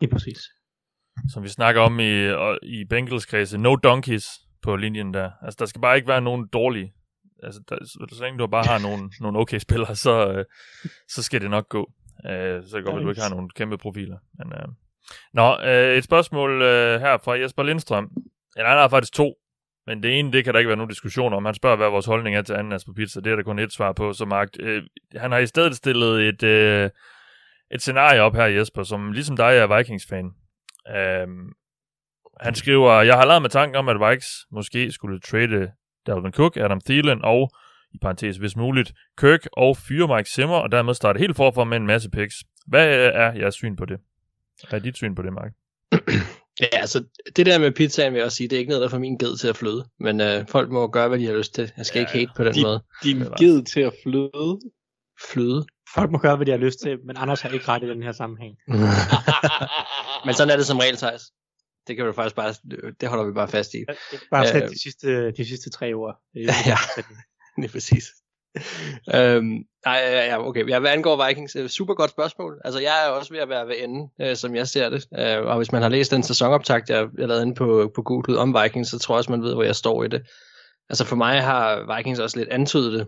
Det 0.00 0.06
er 0.06 0.10
præcis. 0.10 0.38
Som 1.32 1.42
vi 1.42 1.48
snakker 1.48 1.80
om 1.80 2.00
i, 2.00 2.28
i 2.62 2.84
Bengals 2.84 3.26
kredse, 3.26 3.58
no 3.58 3.76
donkeys 3.76 4.26
på 4.62 4.76
linjen 4.76 5.14
der. 5.14 5.30
Altså, 5.42 5.56
der 5.60 5.66
skal 5.66 5.80
bare 5.80 5.96
ikke 5.96 6.08
være 6.08 6.20
nogen 6.20 6.46
dårlige. 6.52 6.92
Altså, 7.42 7.60
der, 7.68 7.76
så 8.12 8.22
længe 8.22 8.38
du 8.38 8.46
bare 8.46 8.64
har 8.66 8.78
nogle, 8.88 9.10
nogle 9.24 9.38
okay 9.38 9.58
spillere, 9.58 9.96
så, 9.96 10.32
øh, 10.32 10.44
så 11.08 11.22
skal 11.22 11.40
det 11.40 11.50
nok 11.50 11.68
gå. 11.68 11.92
Øh, 12.26 12.62
så 12.64 12.82
går 12.84 12.96
at 12.96 13.02
du 13.02 13.08
ikke 13.08 13.22
har 13.22 13.30
nogle 13.30 13.48
kæmpe 13.54 13.78
profiler. 13.78 14.18
Men, 14.38 14.52
øh. 14.52 14.68
Nå, 15.32 15.56
øh, 15.64 15.98
et 15.98 16.04
spørgsmål 16.04 16.62
øh, 16.62 17.00
her 17.00 17.18
fra 17.24 17.32
Jesper 17.32 17.62
Lindstrøm. 17.62 18.10
Eller 18.56 18.68
han 18.68 18.78
har 18.78 18.88
faktisk 18.88 19.12
to, 19.12 19.34
men 19.88 20.02
det 20.02 20.18
ene, 20.18 20.32
det 20.32 20.44
kan 20.44 20.54
der 20.54 20.58
ikke 20.58 20.68
være 20.68 20.76
nogen 20.76 20.88
diskussion 20.88 21.32
om. 21.32 21.44
Han 21.44 21.54
spørger, 21.54 21.76
hvad 21.76 21.88
vores 21.88 22.06
holdning 22.06 22.36
er 22.36 22.42
til 22.42 22.52
ananas 22.52 22.84
på 22.84 22.92
pizza. 22.92 23.20
Det 23.20 23.32
er 23.32 23.36
der 23.36 23.42
kun 23.42 23.58
et 23.58 23.72
svar 23.72 23.92
på. 23.92 24.12
Så 24.12 24.24
Mark, 24.24 24.48
øh, 24.60 24.82
han 25.16 25.32
har 25.32 25.38
i 25.38 25.46
stedet 25.46 25.76
stillet 25.76 26.28
et, 26.28 26.42
øh, 26.42 26.90
et 27.70 27.80
scenarie 27.82 28.20
op 28.20 28.34
her, 28.34 28.44
Jesper, 28.44 28.82
som 28.82 29.12
ligesom 29.12 29.36
dig 29.36 29.56
er 29.56 29.76
Vikings-fan. 29.76 30.30
Øh, 30.96 31.26
han 32.40 32.54
skriver, 32.54 33.02
jeg 33.02 33.14
har 33.14 33.26
lavet 33.26 33.42
med 33.42 33.50
tanken 33.50 33.76
om, 33.76 33.88
at 33.88 34.10
Vikes 34.10 34.46
måske 34.50 34.92
skulle 34.92 35.20
trade 35.20 35.72
Dalvin 36.06 36.32
Cook, 36.32 36.56
Adam 36.56 36.80
Thielen 36.80 37.24
og, 37.24 37.50
i 37.94 37.98
parentes 38.02 38.36
hvis 38.36 38.56
muligt, 38.56 38.92
Kirk 39.18 39.40
og 39.52 39.76
fyre 39.76 40.16
Mike 40.16 40.30
Zimmer, 40.30 40.56
og 40.56 40.72
dermed 40.72 40.94
starte 40.94 41.18
helt 41.18 41.36
forfra 41.36 41.64
med 41.64 41.76
en 41.76 41.86
masse 41.86 42.10
picks. 42.10 42.34
Hvad 42.66 43.10
er 43.14 43.32
jeres 43.32 43.54
syn 43.54 43.76
på 43.76 43.84
det? 43.84 44.00
Hvad 44.68 44.80
er 44.80 44.82
dit 44.82 44.96
syn 44.96 45.14
på 45.14 45.22
det, 45.22 45.32
Mark? 45.32 45.52
Ja, 46.60 46.66
altså, 46.72 47.04
det 47.36 47.46
der 47.46 47.58
med 47.58 47.72
pizzaen 47.72 48.12
vil 48.12 48.18
jeg 48.18 48.26
også 48.26 48.36
sige, 48.36 48.48
det 48.48 48.56
er 48.56 48.60
ikke 48.60 48.68
noget, 48.68 48.82
der 48.82 48.88
får 48.88 48.98
min 48.98 49.18
ged 49.18 49.36
til 49.36 49.48
at 49.48 49.56
fløde. 49.56 49.88
Men 50.00 50.20
øh, 50.20 50.46
folk 50.48 50.70
må 50.70 50.86
gøre, 50.86 51.08
hvad 51.08 51.18
de 51.18 51.26
har 51.26 51.34
lyst 51.34 51.54
til. 51.54 51.72
Jeg 51.76 51.86
skal 51.86 52.00
ja, 52.00 52.06
ikke 52.06 52.12
hate 52.12 52.30
på 52.36 52.44
den 52.44 52.54
din, 52.54 52.62
måde. 52.62 52.82
Din 53.02 53.16
ged 53.18 53.64
til 53.64 53.80
at 53.80 53.94
fløde? 54.02 54.60
Fløde? 55.32 55.66
Folk 55.94 56.10
må 56.10 56.18
gøre, 56.18 56.36
hvad 56.36 56.46
de 56.46 56.50
har 56.50 56.58
lyst 56.58 56.80
til, 56.80 56.98
men 57.06 57.16
Anders 57.16 57.40
har 57.40 57.48
ikke 57.48 57.68
ret 57.68 57.82
i 57.82 57.88
den 57.88 58.02
her 58.02 58.12
sammenhæng. 58.12 58.56
men 60.26 60.34
sådan 60.34 60.50
er 60.52 60.56
det 60.56 60.66
som 60.66 60.78
regel, 60.78 60.96
Thijs. 60.96 61.22
Det 61.86 61.96
kan 61.96 62.06
vi 62.06 62.12
faktisk 62.12 62.36
bare, 62.36 62.54
det 63.00 63.08
holder 63.08 63.24
vi 63.24 63.32
bare 63.32 63.48
fast 63.48 63.74
i. 63.74 63.84
Bare 64.30 64.46
sæt 64.46 64.62
øh, 64.62 64.68
de, 64.68 64.82
sidste, 64.82 65.30
de 65.30 65.44
sidste 65.44 65.70
tre 65.70 65.96
år. 65.96 66.08
Er 66.08 66.16
ja, 66.70 67.02
det 67.56 67.64
er 67.64 67.72
præcis 67.72 68.04
øhm, 69.14 69.64
nej, 69.84 70.00
ja, 70.12 70.48
okay. 70.48 70.68
Jeg, 70.68 70.80
hvad 70.80 70.90
angår 70.90 71.26
Vikings, 71.26 71.56
øh, 71.56 71.68
super 71.68 71.94
godt 71.94 72.10
spørgsmål. 72.10 72.60
Altså, 72.64 72.80
jeg 72.80 73.06
er 73.06 73.08
også 73.08 73.32
ved 73.32 73.40
at 73.40 73.48
være 73.48 73.68
ved 73.68 73.74
ende, 73.78 74.08
øh, 74.20 74.36
som 74.36 74.54
jeg 74.54 74.68
ser 74.68 74.88
det. 74.88 75.06
Øh, 75.18 75.46
og 75.46 75.56
hvis 75.56 75.72
man 75.72 75.82
har 75.82 75.88
læst 75.88 76.10
den 76.10 76.22
sæsonoptakt, 76.22 76.90
jeg 76.90 77.08
jeg 77.18 77.28
lavede 77.28 77.42
inde 77.42 77.54
på, 77.54 77.92
på 77.94 78.02
Google 78.02 78.38
om 78.38 78.56
Vikings, 78.62 78.90
så 78.90 78.98
tror 78.98 79.14
jeg 79.14 79.18
også, 79.18 79.30
man 79.30 79.42
ved, 79.42 79.54
hvor 79.54 79.62
jeg 79.62 79.76
står 79.76 80.04
i 80.04 80.08
det. 80.08 80.22
Altså, 80.88 81.04
for 81.04 81.16
mig 81.16 81.42
har 81.42 81.96
Vikings 81.96 82.20
også 82.20 82.38
lidt 82.38 82.48
antydet 82.48 82.92
det, 82.92 83.06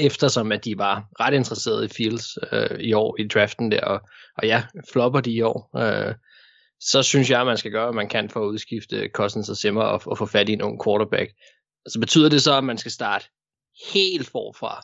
eftersom 0.00 0.52
at 0.52 0.64
de 0.64 0.78
var 0.78 1.04
ret 1.20 1.34
interesserede 1.34 1.84
i 1.84 1.88
Fields 1.88 2.26
øh, 2.52 2.80
i 2.80 2.92
år 2.92 3.16
i 3.20 3.28
draften 3.28 3.72
der, 3.72 3.80
og, 3.80 4.00
og 4.38 4.46
ja, 4.46 4.62
flopper 4.92 5.20
de 5.20 5.30
i 5.30 5.42
år. 5.42 5.78
Øh, 5.78 6.14
så 6.80 7.02
synes 7.02 7.30
jeg, 7.30 7.40
at 7.40 7.46
man 7.46 7.56
skal 7.56 7.70
gøre, 7.70 7.84
hvad 7.84 7.94
man 7.94 8.08
kan 8.08 8.30
for 8.30 8.40
at 8.40 8.46
udskifte 8.46 9.08
Cousins 9.14 9.48
og 9.48 9.56
Simmer 9.56 9.82
og, 9.82 10.02
og 10.06 10.18
få 10.18 10.26
fat 10.26 10.48
i 10.48 10.52
en 10.52 10.62
ung 10.62 10.84
quarterback. 10.84 11.30
Altså 11.86 12.00
betyder 12.00 12.28
det 12.28 12.42
så, 12.42 12.56
at 12.58 12.64
man 12.64 12.78
skal 12.78 12.92
starte 12.92 13.26
helt 13.92 14.26
forfra. 14.26 14.80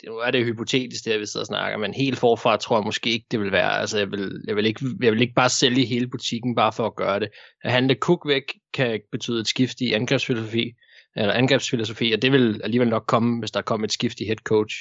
Det, 0.00 0.08
nu 0.08 0.16
er 0.16 0.30
det 0.30 0.44
hypotetisk, 0.44 1.04
det 1.04 1.20
vi 1.20 1.26
sidder 1.26 1.42
og 1.42 1.46
snakker, 1.46 1.78
men 1.78 1.94
helt 1.94 2.18
forfra 2.18 2.56
tror 2.56 2.76
jeg 2.76 2.84
måske 2.84 3.10
ikke, 3.10 3.26
det 3.30 3.40
vil 3.40 3.52
være. 3.52 3.80
Altså, 3.80 3.98
jeg 3.98 4.10
vil, 4.10 4.42
jeg 4.46 4.56
vil, 4.56 4.66
ikke, 4.66 4.86
jeg 5.02 5.12
vil 5.12 5.20
ikke 5.20 5.34
bare 5.34 5.48
sælge 5.48 5.86
hele 5.86 6.08
butikken, 6.08 6.54
bare 6.54 6.72
for 6.72 6.86
at 6.86 6.96
gøre 6.96 7.20
det. 7.20 7.28
At 7.64 7.72
handle 7.72 7.94
Cook 7.94 8.28
væk, 8.28 8.42
kan 8.74 9.00
betyde 9.12 9.40
et 9.40 9.46
skift 9.46 9.80
i 9.80 9.92
angrebsfilosofi, 9.92 10.72
eller 11.16 11.34
angrebsfilosofi, 11.34 12.12
og 12.12 12.22
det 12.22 12.32
vil 12.32 12.60
alligevel 12.64 12.88
nok 12.88 13.04
komme, 13.06 13.38
hvis 13.38 13.50
der 13.50 13.62
kommer 13.62 13.84
et 13.84 13.92
skift 13.92 14.20
i 14.20 14.24
head 14.24 14.36
coach. 14.36 14.76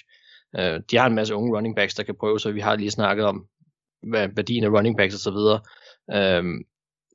Uh, 0.60 0.80
de 0.92 0.98
har 0.98 1.08
en 1.08 1.16
masse 1.16 1.36
unge 1.36 1.58
running 1.58 1.76
backs, 1.76 1.96
der 1.96 2.04
kan 2.04 2.16
prøve, 2.20 2.40
så 2.40 2.52
vi 2.52 2.60
har 2.60 2.76
lige 2.76 2.92
snakket 2.92 3.26
om, 3.26 3.46
hvad 4.10 4.30
værdien 4.36 4.64
af 4.64 4.70
running 4.70 4.98
backs 4.98 5.16
og 5.16 5.20
så 5.20 5.32
videre. 5.32 5.60
Uh, 6.16 6.50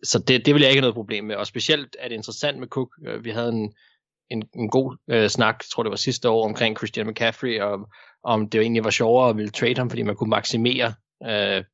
så 0.03 0.19
det, 0.19 0.47
det 0.47 0.55
vil 0.55 0.63
jeg 0.63 0.71
ikke 0.71 0.81
have 0.81 0.89
noget 0.89 0.95
problem 0.95 1.25
med, 1.25 1.37
og 1.37 1.47
specielt 1.47 1.97
er 1.99 2.09
det 2.09 2.15
interessant 2.15 2.59
med 2.59 2.69
Cook. 2.69 2.89
Uh, 3.09 3.25
vi 3.25 3.31
havde 3.31 3.49
en, 3.49 3.75
en, 4.31 4.43
en 4.55 4.71
god 4.71 4.97
øh, 5.11 5.29
snak, 5.29 5.65
tror 5.73 5.83
det 5.83 5.91
var 5.91 5.97
sidste 5.97 6.29
år, 6.29 6.45
omkring 6.45 6.77
Christian 6.77 7.07
McCaffrey, 7.07 7.61
og 7.61 7.89
om 8.25 8.49
det 8.51 8.61
egentlig 8.61 8.85
var 8.85 8.91
sjovere 8.91 9.31
at 9.31 9.37
ville 9.37 9.51
trade 9.51 9.77
ham, 9.77 9.91
fordi 9.91 10.03
man 10.03 10.17
kunne 10.17 10.31
maksimere 10.31 10.95
øh, 11.25 11.65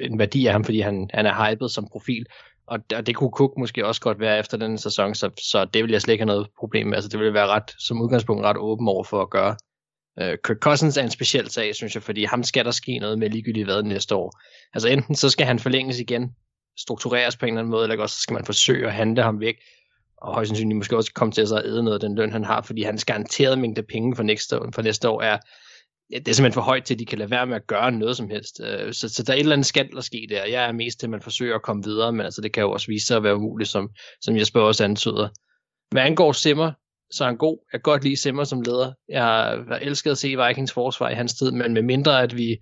en 0.00 0.18
værdi 0.18 0.46
af 0.46 0.52
ham, 0.52 0.64
fordi 0.64 0.80
han, 0.80 1.10
han 1.14 1.26
er 1.26 1.50
hyped 1.50 1.68
som 1.68 1.88
profil. 1.92 2.26
Og, 2.66 2.78
og 2.94 3.06
det 3.06 3.16
kunne 3.16 3.30
Cook 3.30 3.52
måske 3.58 3.86
også 3.86 4.00
godt 4.00 4.20
være 4.20 4.38
efter 4.38 4.56
den 4.56 4.78
sæson, 4.78 5.14
så, 5.14 5.30
så 5.50 5.64
det 5.64 5.82
vil 5.82 5.90
jeg 5.90 6.02
slet 6.02 6.12
ikke 6.12 6.22
have 6.22 6.26
noget 6.34 6.48
problem 6.58 6.86
med. 6.86 6.94
Altså 6.94 7.08
det 7.08 7.18
ville 7.18 7.34
være 7.34 7.46
ret, 7.46 7.70
som 7.78 8.02
udgangspunkt 8.02 8.44
ret 8.44 8.56
åben 8.56 8.88
over 8.88 9.04
for 9.04 9.22
at 9.22 9.30
gøre. 9.30 9.56
Øh, 10.20 10.38
Kirk 10.44 10.56
Cousins 10.56 10.96
er 10.96 11.02
en 11.02 11.10
speciel 11.10 11.50
sag, 11.50 11.74
synes 11.74 11.94
jeg, 11.94 12.02
fordi 12.02 12.24
ham 12.24 12.42
skal 12.42 12.64
der 12.64 12.70
ske 12.70 12.98
noget 12.98 13.18
med 13.18 13.30
ligegyldigt 13.30 13.66
hvad 13.66 13.82
næste 13.82 14.14
år. 14.14 14.40
Altså 14.74 14.88
enten 14.88 15.14
så 15.14 15.30
skal 15.30 15.46
han 15.46 15.58
forlænges 15.58 16.00
igen, 16.00 16.34
struktureres 16.78 17.36
på 17.36 17.46
en 17.46 17.52
eller 17.52 17.60
anden 17.60 17.70
måde, 17.70 17.82
eller 17.82 18.02
også 18.02 18.16
så 18.16 18.22
skal 18.22 18.34
man 18.34 18.44
forsøge 18.44 18.86
at 18.86 18.92
handle 18.92 19.22
ham 19.22 19.40
væk 19.40 19.54
og 20.22 20.34
højst 20.34 20.48
sandsynligt 20.48 20.76
måske 20.76 20.96
også 20.96 21.12
komme 21.12 21.32
til 21.32 21.40
at 21.40 21.64
æde 21.64 21.82
noget 21.82 21.94
af 21.94 22.08
den 22.08 22.16
løn, 22.16 22.32
han 22.32 22.44
har, 22.44 22.62
fordi 22.62 22.82
hans 22.82 23.04
garanterede 23.04 23.56
mængde 23.56 23.82
penge 23.82 24.16
for 24.16 24.22
næste, 24.22 24.60
år, 24.60 24.68
for 24.74 24.82
næste 24.82 25.08
år 25.08 25.22
er, 25.22 25.38
ja, 26.12 26.18
det 26.18 26.28
er 26.28 26.32
simpelthen 26.32 26.52
for 26.52 26.60
højt 26.60 26.84
til, 26.84 26.94
at 26.94 26.98
de 26.98 27.06
kan 27.06 27.18
lade 27.18 27.30
være 27.30 27.46
med 27.46 27.56
at 27.56 27.66
gøre 27.66 27.92
noget 27.92 28.16
som 28.16 28.28
helst. 28.30 28.60
Øh, 28.64 28.92
så, 28.92 29.08
så 29.08 29.22
der 29.22 29.32
er 29.32 29.36
et 29.36 29.40
eller 29.40 29.52
andet 29.52 29.66
skal 29.66 29.90
der 29.92 30.00
ske 30.00 30.26
der. 30.30 30.44
Jeg 30.44 30.68
er 30.68 30.72
mest 30.72 30.98
til, 30.98 31.06
at 31.06 31.10
man 31.10 31.22
forsøger 31.22 31.54
at 31.54 31.62
komme 31.62 31.84
videre, 31.84 32.12
men 32.12 32.20
altså, 32.20 32.40
det 32.40 32.52
kan 32.52 32.62
jo 32.62 32.70
også 32.72 32.86
vise 32.86 33.06
sig 33.06 33.16
at 33.16 33.22
være 33.22 33.36
umuligt, 33.36 33.70
som, 33.70 33.90
som 34.20 34.36
Jesper 34.36 34.60
også 34.60 34.84
antyder. 34.84 35.28
Hvad 35.90 36.02
angår 36.02 36.32
Simmer, 36.32 36.72
så 37.10 37.24
er 37.24 37.28
han 37.28 37.36
god. 37.36 37.58
Jeg 37.72 37.80
kan 37.80 37.92
godt 37.92 38.04
lide 38.04 38.16
Simmer 38.16 38.44
som 38.44 38.60
leder. 38.60 38.92
Jeg 39.08 39.22
har 39.22 39.78
elsket 39.82 40.10
at 40.10 40.18
se 40.18 40.36
Vikings 40.46 40.72
forsvar 40.72 41.10
i 41.10 41.14
hans 41.14 41.34
tid, 41.34 41.50
men 41.50 41.74
med 41.74 41.82
mindre 41.82 42.22
at 42.22 42.36
vi 42.36 42.56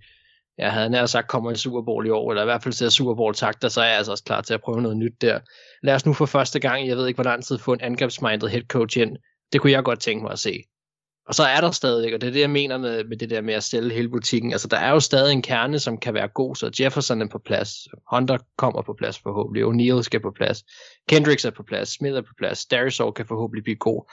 jeg 0.57 0.71
havde 0.71 0.89
nær 0.89 1.05
sagt 1.05 1.27
kommer 1.27 1.49
en 1.49 1.55
Super 1.55 1.81
Bowl 1.81 2.07
i 2.07 2.09
år, 2.09 2.31
eller 2.31 2.43
i 2.43 2.45
hvert 2.45 2.63
fald 2.63 2.73
ser 2.73 2.89
Super 2.89 3.15
Bowl 3.15 3.33
takter, 3.33 3.69
så 3.69 3.81
er 3.81 3.85
jeg 3.85 3.97
altså 3.97 4.11
også 4.11 4.23
klar 4.23 4.41
til 4.41 4.53
at 4.53 4.61
prøve 4.61 4.81
noget 4.81 4.97
nyt 4.97 5.21
der. 5.21 5.39
Lad 5.83 5.95
os 5.95 6.05
nu 6.05 6.13
for 6.13 6.25
første 6.25 6.59
gang, 6.59 6.87
jeg 6.87 6.97
ved 6.97 7.07
ikke 7.07 7.17
hvor 7.17 7.23
lang 7.23 7.43
tid, 7.43 7.57
få 7.57 7.73
en 7.73 7.81
angrebsmindet 7.81 8.49
head 8.49 8.61
coach 8.61 8.97
ind. 8.97 9.17
Det 9.53 9.61
kunne 9.61 9.71
jeg 9.71 9.83
godt 9.83 9.99
tænke 9.99 10.23
mig 10.23 10.31
at 10.31 10.39
se. 10.39 10.63
Og 11.27 11.35
så 11.35 11.43
er 11.43 11.61
der 11.61 11.71
stadig, 11.71 12.13
og 12.13 12.21
det 12.21 12.27
er 12.27 12.31
det, 12.31 12.39
jeg 12.39 12.49
mener 12.49 12.77
med, 12.77 13.03
med 13.03 13.17
det 13.17 13.29
der 13.29 13.41
med 13.41 13.53
at 13.53 13.63
stille 13.63 13.93
hele 13.93 14.09
butikken. 14.09 14.51
Altså, 14.51 14.67
der 14.67 14.77
er 14.77 14.91
jo 14.91 14.99
stadig 14.99 15.33
en 15.33 15.41
kerne, 15.41 15.79
som 15.79 15.97
kan 15.97 16.13
være 16.13 16.27
god, 16.27 16.55
så 16.55 16.71
Jefferson 16.79 17.21
er 17.21 17.27
på 17.27 17.39
plads, 17.45 17.69
Hunter 18.11 18.37
kommer 18.57 18.81
på 18.81 18.93
plads 18.93 19.19
forhåbentlig, 19.19 19.63
O'Neal 19.63 20.01
skal 20.01 20.21
på 20.21 20.31
plads, 20.31 20.63
Kendricks 21.09 21.45
er 21.45 21.49
på 21.49 21.63
plads, 21.63 21.89
Smith 21.89 22.15
er 22.15 22.21
på 22.21 22.33
plads, 22.37 22.65
Darius 22.65 23.01
kan 23.15 23.25
forhåbentlig 23.25 23.63
blive 23.63 23.75
god. 23.75 24.11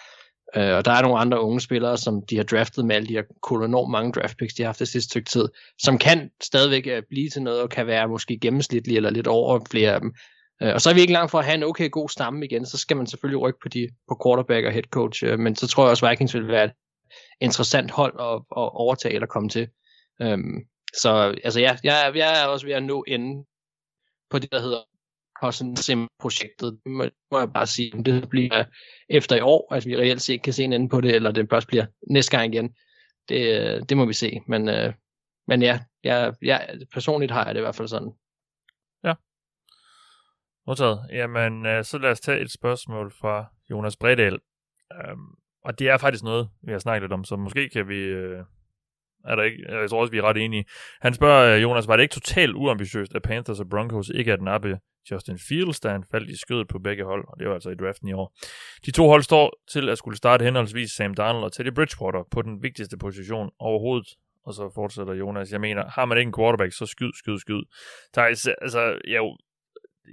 Øh, 0.56 0.76
og 0.76 0.84
der 0.84 0.92
er 0.92 1.02
nogle 1.02 1.18
andre 1.18 1.40
unge 1.40 1.60
spillere, 1.60 1.98
som 1.98 2.26
de 2.26 2.36
har 2.36 2.44
draftet 2.44 2.84
med 2.84 2.96
alle 2.96 3.08
de 3.08 3.12
her 3.12 3.22
kolonormt 3.42 3.90
mange 3.90 4.12
draft 4.12 4.36
picks, 4.36 4.54
de 4.54 4.62
har 4.62 4.68
haft 4.68 4.78
det 4.78 4.88
sidste 4.88 5.10
stykke 5.10 5.30
tid, 5.30 5.48
som 5.78 5.98
kan 5.98 6.30
stadigvæk 6.42 6.86
øh, 6.86 7.02
blive 7.10 7.30
til 7.30 7.42
noget, 7.42 7.62
og 7.62 7.70
kan 7.70 7.86
være 7.86 8.08
måske 8.08 8.38
gennemsnitlige 8.38 8.96
eller 8.96 9.10
lidt 9.10 9.26
over 9.26 9.60
flere 9.70 9.92
af 9.92 10.00
dem. 10.00 10.14
Øh, 10.62 10.74
og 10.74 10.80
så 10.80 10.90
er 10.90 10.94
vi 10.94 11.00
ikke 11.00 11.12
langt 11.12 11.30
fra 11.30 11.38
at 11.38 11.44
have 11.44 11.54
en 11.54 11.62
okay 11.62 11.90
god 11.90 12.08
stamme 12.08 12.44
igen, 12.44 12.66
så 12.66 12.78
skal 12.78 12.96
man 12.96 13.06
selvfølgelig 13.06 13.40
rykke 13.40 13.58
på, 13.62 13.68
de, 13.68 13.88
på 14.08 14.20
quarterback 14.26 14.66
og 14.66 14.72
head 14.72 14.82
coach, 14.90 15.24
øh, 15.24 15.38
men 15.38 15.56
så 15.56 15.66
tror 15.66 15.84
jeg 15.84 15.90
også, 15.90 16.08
Vikings 16.08 16.34
vil 16.34 16.48
være 16.48 16.64
et 16.64 16.72
interessant 17.40 17.90
hold 17.90 18.14
at, 18.20 18.34
at 18.34 18.70
overtage 18.74 19.14
eller 19.14 19.26
komme 19.26 19.48
til. 19.48 19.68
Øhm, 20.22 20.66
så 20.96 21.34
altså 21.44 21.60
ja, 21.60 21.76
jeg, 21.84 22.12
jeg 22.14 22.42
er 22.42 22.46
også 22.46 22.66
ved 22.66 22.74
at 22.74 22.82
nå 22.82 23.04
enden 23.08 23.44
på 24.30 24.38
det, 24.38 24.52
der 24.52 24.60
hedder 24.60 24.78
Cousins-projektet, 25.42 26.80
må, 26.86 27.04
må 27.30 27.38
jeg 27.38 27.52
bare 27.52 27.66
sige, 27.66 27.94
om 27.94 28.04
det 28.04 28.28
bliver 28.28 28.64
efter 29.08 29.36
i 29.36 29.40
år, 29.40 29.74
at 29.74 29.86
vi 29.86 29.96
reelt 29.96 30.22
set 30.22 30.42
kan 30.42 30.52
se 30.52 30.64
en 30.64 30.72
ende 30.72 30.88
på 30.88 31.00
det, 31.00 31.14
eller 31.14 31.32
det 31.32 31.46
først 31.50 31.68
bliver 31.68 31.86
næste 32.10 32.36
gang 32.36 32.54
igen. 32.54 32.74
Det, 33.28 33.88
det 33.88 33.96
må 33.96 34.04
vi 34.04 34.12
se, 34.12 34.40
men, 34.48 34.68
øh, 34.68 34.92
men 35.48 35.62
ja, 35.62 35.80
jeg, 36.04 36.34
jeg, 36.42 36.78
personligt 36.92 37.32
har 37.32 37.44
jeg 37.44 37.54
det 37.54 37.60
i 37.60 37.62
hvert 37.62 37.74
fald 37.74 37.88
sådan. 37.88 38.12
Ja. 39.04 39.14
Modtaget. 40.66 41.00
Jamen, 41.12 41.66
øh, 41.66 41.84
så 41.84 41.98
lad 41.98 42.10
os 42.10 42.20
tage 42.20 42.40
et 42.40 42.52
spørgsmål 42.52 43.12
fra 43.20 43.46
Jonas 43.70 43.96
Bredal. 43.96 44.38
Um, 45.12 45.34
og 45.64 45.78
det 45.78 45.88
er 45.88 45.98
faktisk 45.98 46.24
noget, 46.24 46.48
vi 46.62 46.72
har 46.72 46.78
snakket 46.78 47.02
lidt 47.02 47.12
om, 47.12 47.24
så 47.24 47.36
måske 47.36 47.68
kan 47.68 47.88
vi, 47.88 47.98
øh, 47.98 48.44
er 49.28 49.36
der 49.36 49.42
ikke? 49.42 49.62
Øh, 49.68 49.80
jeg 49.80 49.90
tror 49.90 50.00
også, 50.00 50.10
vi 50.10 50.18
er 50.18 50.22
ret 50.22 50.36
enige. 50.36 50.64
Han 51.00 51.14
spørger, 51.14 51.56
øh, 51.56 51.62
Jonas, 51.62 51.88
var 51.88 51.96
det 51.96 52.02
ikke 52.02 52.12
totalt 52.12 52.54
uambitiøst, 52.54 53.14
at 53.14 53.22
Panthers 53.22 53.60
og 53.60 53.68
Broncos 53.68 54.08
ikke 54.08 54.32
at 54.32 54.42
nappe 54.42 54.78
Justin 55.10 55.38
Fields, 55.48 55.80
da 55.80 55.88
han 55.88 56.04
faldt 56.10 56.30
i 56.30 56.36
skødet 56.36 56.68
på 56.68 56.78
begge 56.78 57.04
hold, 57.04 57.24
og 57.28 57.38
det 57.38 57.48
var 57.48 57.54
altså 57.54 57.70
i 57.70 57.74
draften 57.74 58.08
i 58.08 58.12
år. 58.12 58.34
De 58.86 58.90
to 58.90 59.08
hold 59.08 59.22
står 59.22 59.60
til 59.72 59.88
at 59.88 59.98
skulle 59.98 60.16
starte 60.16 60.44
henholdsvis 60.44 60.90
Sam 60.90 61.14
Darnold 61.14 61.44
og 61.44 61.52
Teddy 61.52 61.72
Bridgewater 61.74 62.22
på 62.30 62.42
den 62.42 62.62
vigtigste 62.62 62.96
position 62.96 63.50
overhovedet. 63.58 64.08
Og 64.46 64.54
så 64.54 64.70
fortsætter 64.74 65.14
Jonas, 65.14 65.52
jeg 65.52 65.60
mener, 65.60 65.84
har 65.90 66.04
man 66.04 66.18
ikke 66.18 66.28
en 66.28 66.34
quarterback, 66.38 66.72
så 66.72 66.86
skyd, 66.86 67.12
skyd, 67.14 67.38
skyd. 67.38 67.62
Thijs, 68.14 68.46
altså, 68.46 68.98
jeg, 69.08 69.20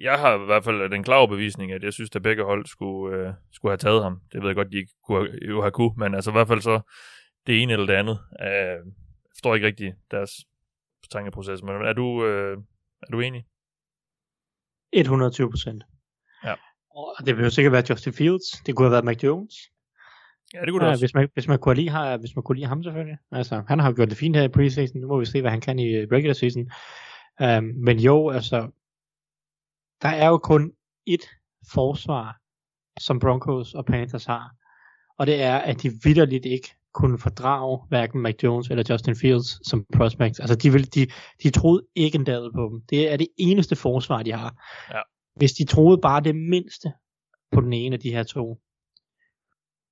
jeg 0.01 0.19
har 0.19 0.43
i 0.43 0.45
hvert 0.45 0.63
fald 0.63 0.91
den 0.91 1.03
klare 1.03 1.27
bevisning, 1.27 1.71
at 1.71 1.83
jeg 1.83 1.93
synes, 1.93 2.09
at 2.15 2.21
begge 2.21 2.43
hold 2.43 2.65
skulle, 2.65 3.17
øh, 3.17 3.33
skulle 3.53 3.71
have 3.71 3.77
taget 3.77 4.03
ham. 4.03 4.19
Det 4.33 4.41
ved 4.41 4.49
jeg 4.49 4.55
godt, 4.55 4.71
de 4.71 4.77
ikke 4.77 4.93
kunne, 5.07 5.29
jo 5.49 5.61
have 5.61 5.71
kunne, 5.71 5.93
men 5.97 6.15
altså 6.15 6.31
i 6.31 6.33
hvert 6.33 6.47
fald 6.47 6.61
så 6.61 6.81
det 7.49 7.61
ene 7.61 7.73
eller 7.73 7.85
det 7.85 7.93
andet. 7.93 8.19
Øh, 8.41 8.79
jeg 9.25 9.31
forstår 9.35 9.55
ikke 9.55 9.67
rigtig 9.67 9.93
deres 10.11 10.31
tankeproces, 11.11 11.63
men 11.63 11.75
er 11.75 11.93
du, 11.93 12.25
øh, 12.25 12.57
er 13.01 13.11
du 13.11 13.19
enig? 13.19 13.45
120 14.93 15.49
procent. 15.51 15.83
Ja. 16.43 16.55
Og 16.91 17.25
det 17.25 17.37
vil 17.37 17.43
jo 17.43 17.49
sikkert 17.49 17.71
være 17.71 17.83
Justin 17.89 18.13
Fields. 18.13 18.51
Det 18.65 18.75
kunne 18.75 18.85
have 18.85 18.91
været 18.91 19.05
Mac 19.05 19.23
Jones. 19.23 19.55
Ja, 20.53 20.61
det 20.61 20.69
kunne 20.71 20.79
det 20.79 20.85
Ja, 20.85 20.91
også. 20.91 21.03
hvis, 21.03 21.13
man, 21.13 21.29
hvis, 21.33 21.47
man 21.47 21.59
kunne 21.59 21.75
lide, 21.75 21.89
har, 21.89 22.17
hvis 22.17 22.35
man 22.35 22.43
kunne 22.43 22.55
lide 22.55 22.67
ham 22.67 22.83
selvfølgelig. 22.83 23.17
Altså, 23.31 23.63
han 23.67 23.79
har 23.79 23.89
jo 23.89 23.95
gjort 23.95 24.09
det 24.09 24.17
fint 24.17 24.35
her 24.35 24.43
i 24.43 24.47
preseason. 24.47 25.01
Nu 25.01 25.07
må 25.07 25.19
vi 25.19 25.25
se, 25.25 25.41
hvad 25.41 25.51
han 25.51 25.61
kan 25.61 25.79
i 25.79 26.05
regular 26.05 26.33
season. 26.33 26.71
Um, 27.43 27.63
men 27.63 27.99
jo, 27.99 28.29
altså, 28.29 28.71
der 30.01 30.09
er 30.09 30.27
jo 30.27 30.37
kun 30.37 30.73
et 31.05 31.25
forsvar, 31.73 32.39
som 32.99 33.19
Broncos 33.19 33.73
og 33.73 33.85
Panthers 33.85 34.25
har. 34.25 34.51
Og 35.17 35.27
det 35.27 35.41
er, 35.41 35.57
at 35.57 35.81
de 35.83 35.91
vidderligt 36.03 36.45
ikke 36.45 36.75
kunne 36.93 37.19
fordrage 37.19 37.79
hverken 37.89 38.21
Mac 38.21 38.35
Jones 38.43 38.69
eller 38.69 38.83
Justin 38.89 39.15
Fields 39.15 39.69
som 39.69 39.85
prospects. 39.93 40.39
Altså, 40.39 40.55
de, 40.55 40.71
vil, 40.71 40.93
de, 40.93 41.07
de 41.43 41.49
troede 41.49 41.85
ikke 41.95 42.15
en 42.15 42.23
dag 42.23 42.51
på 42.55 42.69
dem. 42.71 42.81
Det 42.89 43.11
er 43.13 43.17
det 43.17 43.27
eneste 43.37 43.75
forsvar, 43.75 44.23
de 44.23 44.31
har. 44.31 44.63
Ja. 44.93 44.99
Hvis 45.35 45.51
de 45.51 45.65
troede 45.65 46.01
bare 46.01 46.21
det 46.21 46.35
mindste 46.35 46.91
på 47.51 47.61
den 47.61 47.73
ene 47.73 47.93
af 47.93 47.99
de 47.99 48.11
her 48.11 48.23
to, 48.23 48.57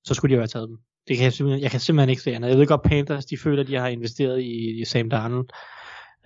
så 0.04 0.14
skulle 0.14 0.30
de 0.30 0.34
jo 0.34 0.40
have 0.40 0.48
taget 0.48 0.68
dem. 0.68 0.78
Det 1.08 1.16
kan 1.16 1.24
jeg, 1.24 1.32
simpelthen, 1.32 1.62
jeg 1.62 1.70
kan 1.70 1.80
simpelthen 1.80 2.10
ikke 2.10 2.22
se 2.22 2.34
andet. 2.34 2.48
Jeg 2.48 2.58
ved 2.58 2.66
godt, 2.66 2.82
Panthers, 2.82 3.26
de 3.26 3.36
føler, 3.38 3.62
at 3.62 3.68
de 3.68 3.74
har 3.74 3.88
investeret 3.88 4.40
i, 4.42 4.80
i 4.80 4.84
Sam 4.84 5.10
Darnold. 5.10 5.48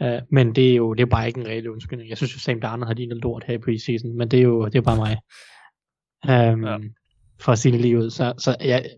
Uh, 0.00 0.18
men 0.30 0.54
det 0.54 0.70
er 0.72 0.76
jo 0.76 0.94
det 0.94 1.02
er 1.02 1.06
bare 1.06 1.26
ikke 1.26 1.40
en 1.40 1.46
reel 1.46 1.68
undskyldning. 1.70 2.10
Jeg 2.10 2.16
synes 2.16 2.34
jo, 2.34 2.38
Sam 2.38 2.60
Darnold 2.60 2.86
har 2.86 2.94
lignet 2.94 3.16
lort 3.22 3.44
her 3.46 3.54
i 3.54 3.58
preseason, 3.58 4.16
men 4.16 4.28
det 4.28 4.38
er 4.38 4.42
jo 4.42 4.64
det 4.64 4.74
er 4.74 4.82
bare 4.82 4.96
mig. 4.96 5.16
Um, 6.28 6.64
Ja. 6.64 6.70
ja. 6.70 6.78
For 7.40 7.52
at 7.52 7.58
sige 7.58 7.72
det 7.72 7.80
lige 7.80 7.98
ud. 7.98 8.10
Så, 8.10 8.34
så 8.38 8.56
jeg, 8.60 8.90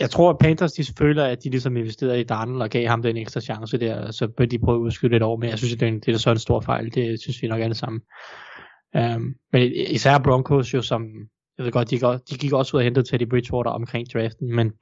jeg 0.00 0.10
tror, 0.10 0.30
at 0.30 0.38
Panthers 0.38 0.72
de 0.72 0.84
føler, 0.98 1.24
at 1.24 1.44
de 1.44 1.50
ligesom 1.50 1.76
investerede 1.76 2.20
i 2.20 2.24
Darnold 2.24 2.62
og 2.62 2.70
gav 2.70 2.86
ham 2.88 3.02
den 3.02 3.16
ekstra 3.16 3.40
chance 3.40 3.78
der, 3.78 4.10
så 4.10 4.28
bør 4.28 4.44
de 4.44 4.58
prøve 4.58 4.76
at 4.76 4.80
udskyde 4.80 5.10
lidt 5.12 5.22
over, 5.22 5.36
men 5.36 5.48
jeg 5.50 5.58
synes, 5.58 5.74
at 5.74 5.80
det 5.80 5.88
er, 5.88 5.92
det 5.92 6.14
er 6.14 6.18
så 6.18 6.30
en 6.30 6.38
stor 6.38 6.60
fejl. 6.60 6.94
Det 6.94 7.20
synes 7.20 7.42
vi 7.42 7.48
nok 7.48 7.60
alle 7.60 7.74
sammen. 7.74 8.00
Um, 8.98 9.34
men 9.52 9.72
især 9.72 10.18
Broncos 10.18 10.74
jo, 10.74 10.82
som 10.82 11.06
jeg 11.58 11.64
ved 11.64 11.72
godt, 11.72 11.90
de, 11.90 11.98
går, 11.98 12.12
de 12.30 12.38
gik 12.38 12.52
også 12.52 12.76
ud 12.76 12.80
og 12.80 12.84
hentede 12.84 13.06
Teddy 13.10 13.28
Bridgewater 13.28 13.70
omkring 13.70 14.06
draften, 14.14 14.56
men 14.56 14.72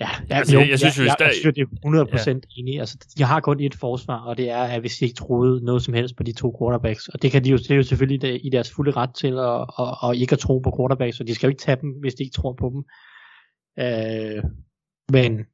ja, 0.00 0.08
ja 0.30 0.36
Altså, 0.38 0.58
jeg- 0.58 0.68
jeg 0.70 0.78
synes 0.78 0.98
jo 0.98 1.04
jeg, 1.04 1.12
stadig- 1.12 1.28
jeg, 1.28 1.34
synes, 1.40 1.54
det 1.54 1.62
er 1.62 1.66
100% 1.84 2.28
ja. 2.56 2.60
enig. 2.62 2.80
Altså, 2.80 2.98
de 3.18 3.22
har 3.22 3.40
kun 3.40 3.60
et 3.60 3.74
forsvar, 3.74 4.18
og 4.20 4.36
det 4.36 4.50
er, 4.50 4.58
at 4.62 4.80
hvis 4.80 4.96
de 4.96 5.04
ikke 5.04 5.14
troede 5.16 5.64
noget 5.64 5.82
som 5.82 5.94
helst 5.94 6.16
på 6.16 6.22
de 6.22 6.32
to 6.32 6.56
quarterbacks, 6.60 7.08
og 7.08 7.22
det 7.22 7.30
kan 7.32 7.44
de 7.44 7.50
jo, 7.50 7.56
det 7.56 7.70
er 7.70 7.76
jo 7.76 7.82
selvfølgelig 7.82 8.46
i 8.46 8.50
deres 8.50 8.70
fulde 8.72 8.90
ret 8.90 9.10
til 9.14 9.34
at, 9.38 9.60
at, 9.78 10.10
at 10.10 10.16
ikke 10.16 10.32
at 10.32 10.38
tro 10.38 10.58
på 10.58 10.70
quarterbacks, 10.78 11.16
så 11.16 11.24
de 11.24 11.34
skal 11.34 11.46
jo 11.46 11.50
ikke 11.50 11.60
tage 11.62 11.78
dem, 11.80 11.90
hvis 12.00 12.14
de 12.14 12.22
ikke 12.22 12.34
tror 12.34 12.52
på 12.52 12.70
dem. 12.74 12.84
Øh, 13.78 14.44
men 15.12 15.46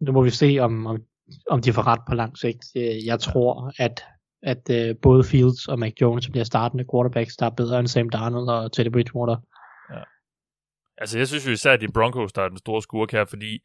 nu 0.00 0.12
må 0.12 0.22
vi 0.22 0.30
se, 0.30 0.58
om, 0.60 0.86
om, 0.86 1.02
om 1.50 1.62
de 1.62 1.72
får 1.72 1.86
ret 1.86 2.00
på 2.08 2.14
lang 2.14 2.38
sigt. 2.38 2.64
Øh, 2.76 3.06
Jeg 3.06 3.20
tror, 3.20 3.72
at, 3.78 4.04
at 4.42 4.90
uh, 4.90 4.96
både 5.02 5.24
Fields 5.24 5.68
og 5.68 5.78
Mac 5.78 5.92
Jones 6.00 6.30
bliver 6.30 6.44
startende 6.44 6.84
quarterbacks, 6.92 7.36
der 7.36 7.46
er 7.46 7.50
bedre 7.50 7.78
end 7.78 7.88
Sam 7.88 8.10
Darnold 8.10 8.48
og 8.48 8.72
Teddy 8.72 8.92
Bridgewater. 8.92 9.36
Altså, 10.98 11.18
jeg 11.18 11.28
synes 11.28 11.46
jo 11.46 11.52
især, 11.52 11.72
at 11.72 11.80
de 11.80 11.92
Broncos, 11.92 12.32
der 12.32 12.42
er 12.42 12.48
den 12.48 12.58
store 12.58 12.82
skurk 12.82 13.12
her, 13.12 13.24
fordi 13.24 13.58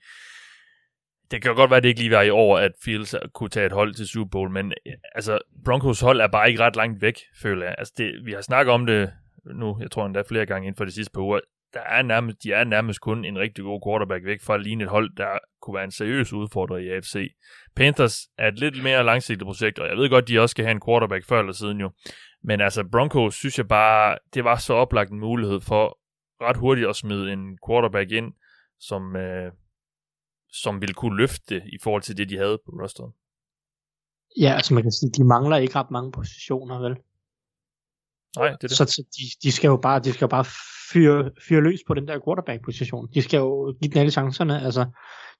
det 1.31 1.41
kan 1.41 1.51
jo 1.51 1.55
godt 1.55 1.69
være, 1.69 1.77
at 1.77 1.83
det 1.83 1.89
ikke 1.89 2.01
lige 2.01 2.11
var 2.11 2.21
i 2.21 2.29
år, 2.29 2.57
at 2.57 2.71
Fields 2.83 3.15
kunne 3.33 3.49
tage 3.49 3.65
et 3.65 3.71
hold 3.71 3.93
til 3.93 4.07
Super 4.07 4.29
Bowl, 4.29 4.51
men 4.51 4.73
øh, 4.85 4.93
altså, 5.15 5.39
Broncos 5.65 6.01
hold 6.01 6.21
er 6.21 6.27
bare 6.27 6.49
ikke 6.49 6.63
ret 6.63 6.75
langt 6.75 7.01
væk, 7.01 7.15
føler 7.41 7.65
jeg. 7.65 7.75
Altså, 7.77 7.93
det, 7.97 8.25
vi 8.25 8.31
har 8.31 8.41
snakket 8.41 8.73
om 8.73 8.85
det 8.85 9.13
nu, 9.45 9.77
jeg 9.81 9.91
tror 9.91 10.05
endda 10.05 10.23
flere 10.29 10.45
gange 10.45 10.67
inden 10.67 10.77
for 10.77 10.85
de 10.85 10.91
sidste 10.91 11.11
par 11.13 11.21
uger. 11.21 11.39
Der 11.73 11.79
er 11.79 12.01
nærmest, 12.01 12.43
de 12.43 12.53
er 12.53 12.63
nærmest 12.63 13.01
kun 13.01 13.25
en 13.25 13.39
rigtig 13.39 13.63
god 13.63 13.81
quarterback 13.85 14.25
væk 14.25 14.41
fra 14.41 14.53
at 14.55 14.61
ligne 14.61 14.83
et 14.83 14.89
hold, 14.89 15.15
der 15.17 15.37
kunne 15.61 15.75
være 15.75 15.83
en 15.83 15.91
seriøs 15.91 16.33
udfordrer 16.33 16.77
i 16.77 16.89
AFC. 16.89 17.35
Panthers 17.75 18.17
er 18.37 18.47
et 18.47 18.59
lidt 18.59 18.83
mere 18.83 19.03
langsigtet 19.03 19.45
projekt, 19.45 19.79
og 19.79 19.87
jeg 19.87 19.97
ved 19.97 20.09
godt, 20.09 20.27
de 20.27 20.39
også 20.39 20.51
skal 20.51 20.65
have 20.65 20.71
en 20.71 20.81
quarterback 20.87 21.25
før 21.25 21.39
eller 21.39 21.53
siden 21.53 21.79
jo. 21.79 21.91
Men 22.43 22.61
altså, 22.61 22.83
Broncos 22.91 23.35
synes 23.35 23.57
jeg 23.57 23.67
bare, 23.67 24.17
det 24.33 24.43
var 24.43 24.57
så 24.57 24.73
oplagt 24.73 25.11
en 25.11 25.19
mulighed 25.19 25.61
for 25.61 25.99
ret 26.41 26.57
hurtigt 26.57 26.87
at 26.87 26.95
smide 26.95 27.33
en 27.33 27.57
quarterback 27.67 28.11
ind, 28.11 28.33
som, 28.79 29.15
øh, 29.15 29.51
som 30.51 30.81
ville 30.81 30.93
kunne 30.93 31.17
løfte 31.17 31.55
i 31.73 31.77
forhold 31.83 32.01
til 32.01 32.17
det, 32.17 32.29
de 32.29 32.37
havde 32.37 32.57
på 32.65 32.71
rosteret. 32.71 33.11
Ja, 34.39 34.53
altså 34.53 34.73
man 34.73 34.83
kan 34.83 34.91
sige, 34.91 35.11
de 35.11 35.23
mangler 35.27 35.57
ikke 35.57 35.75
ret 35.75 35.91
mange 35.91 36.11
positioner, 36.11 36.79
vel? 36.79 36.97
Nej, 38.37 38.47
det 38.47 38.63
er 38.63 38.67
det. 38.67 38.71
Så, 38.71 38.85
så 38.85 39.03
de, 39.15 39.23
de, 39.43 39.51
skal 39.51 39.67
jo 39.67 39.77
bare, 39.77 39.99
de 39.99 40.13
skal 40.13 40.25
jo 40.25 40.29
bare 40.29 40.45
fyre, 40.93 41.29
fyr 41.47 41.59
løs 41.59 41.79
på 41.87 41.93
den 41.93 42.07
der 42.07 42.19
quarterback-position. 42.25 43.07
De 43.13 43.21
skal 43.21 43.37
jo 43.37 43.75
give 43.81 43.91
den 43.91 43.99
alle 43.99 44.11
chancerne. 44.11 44.61
Altså, 44.61 44.85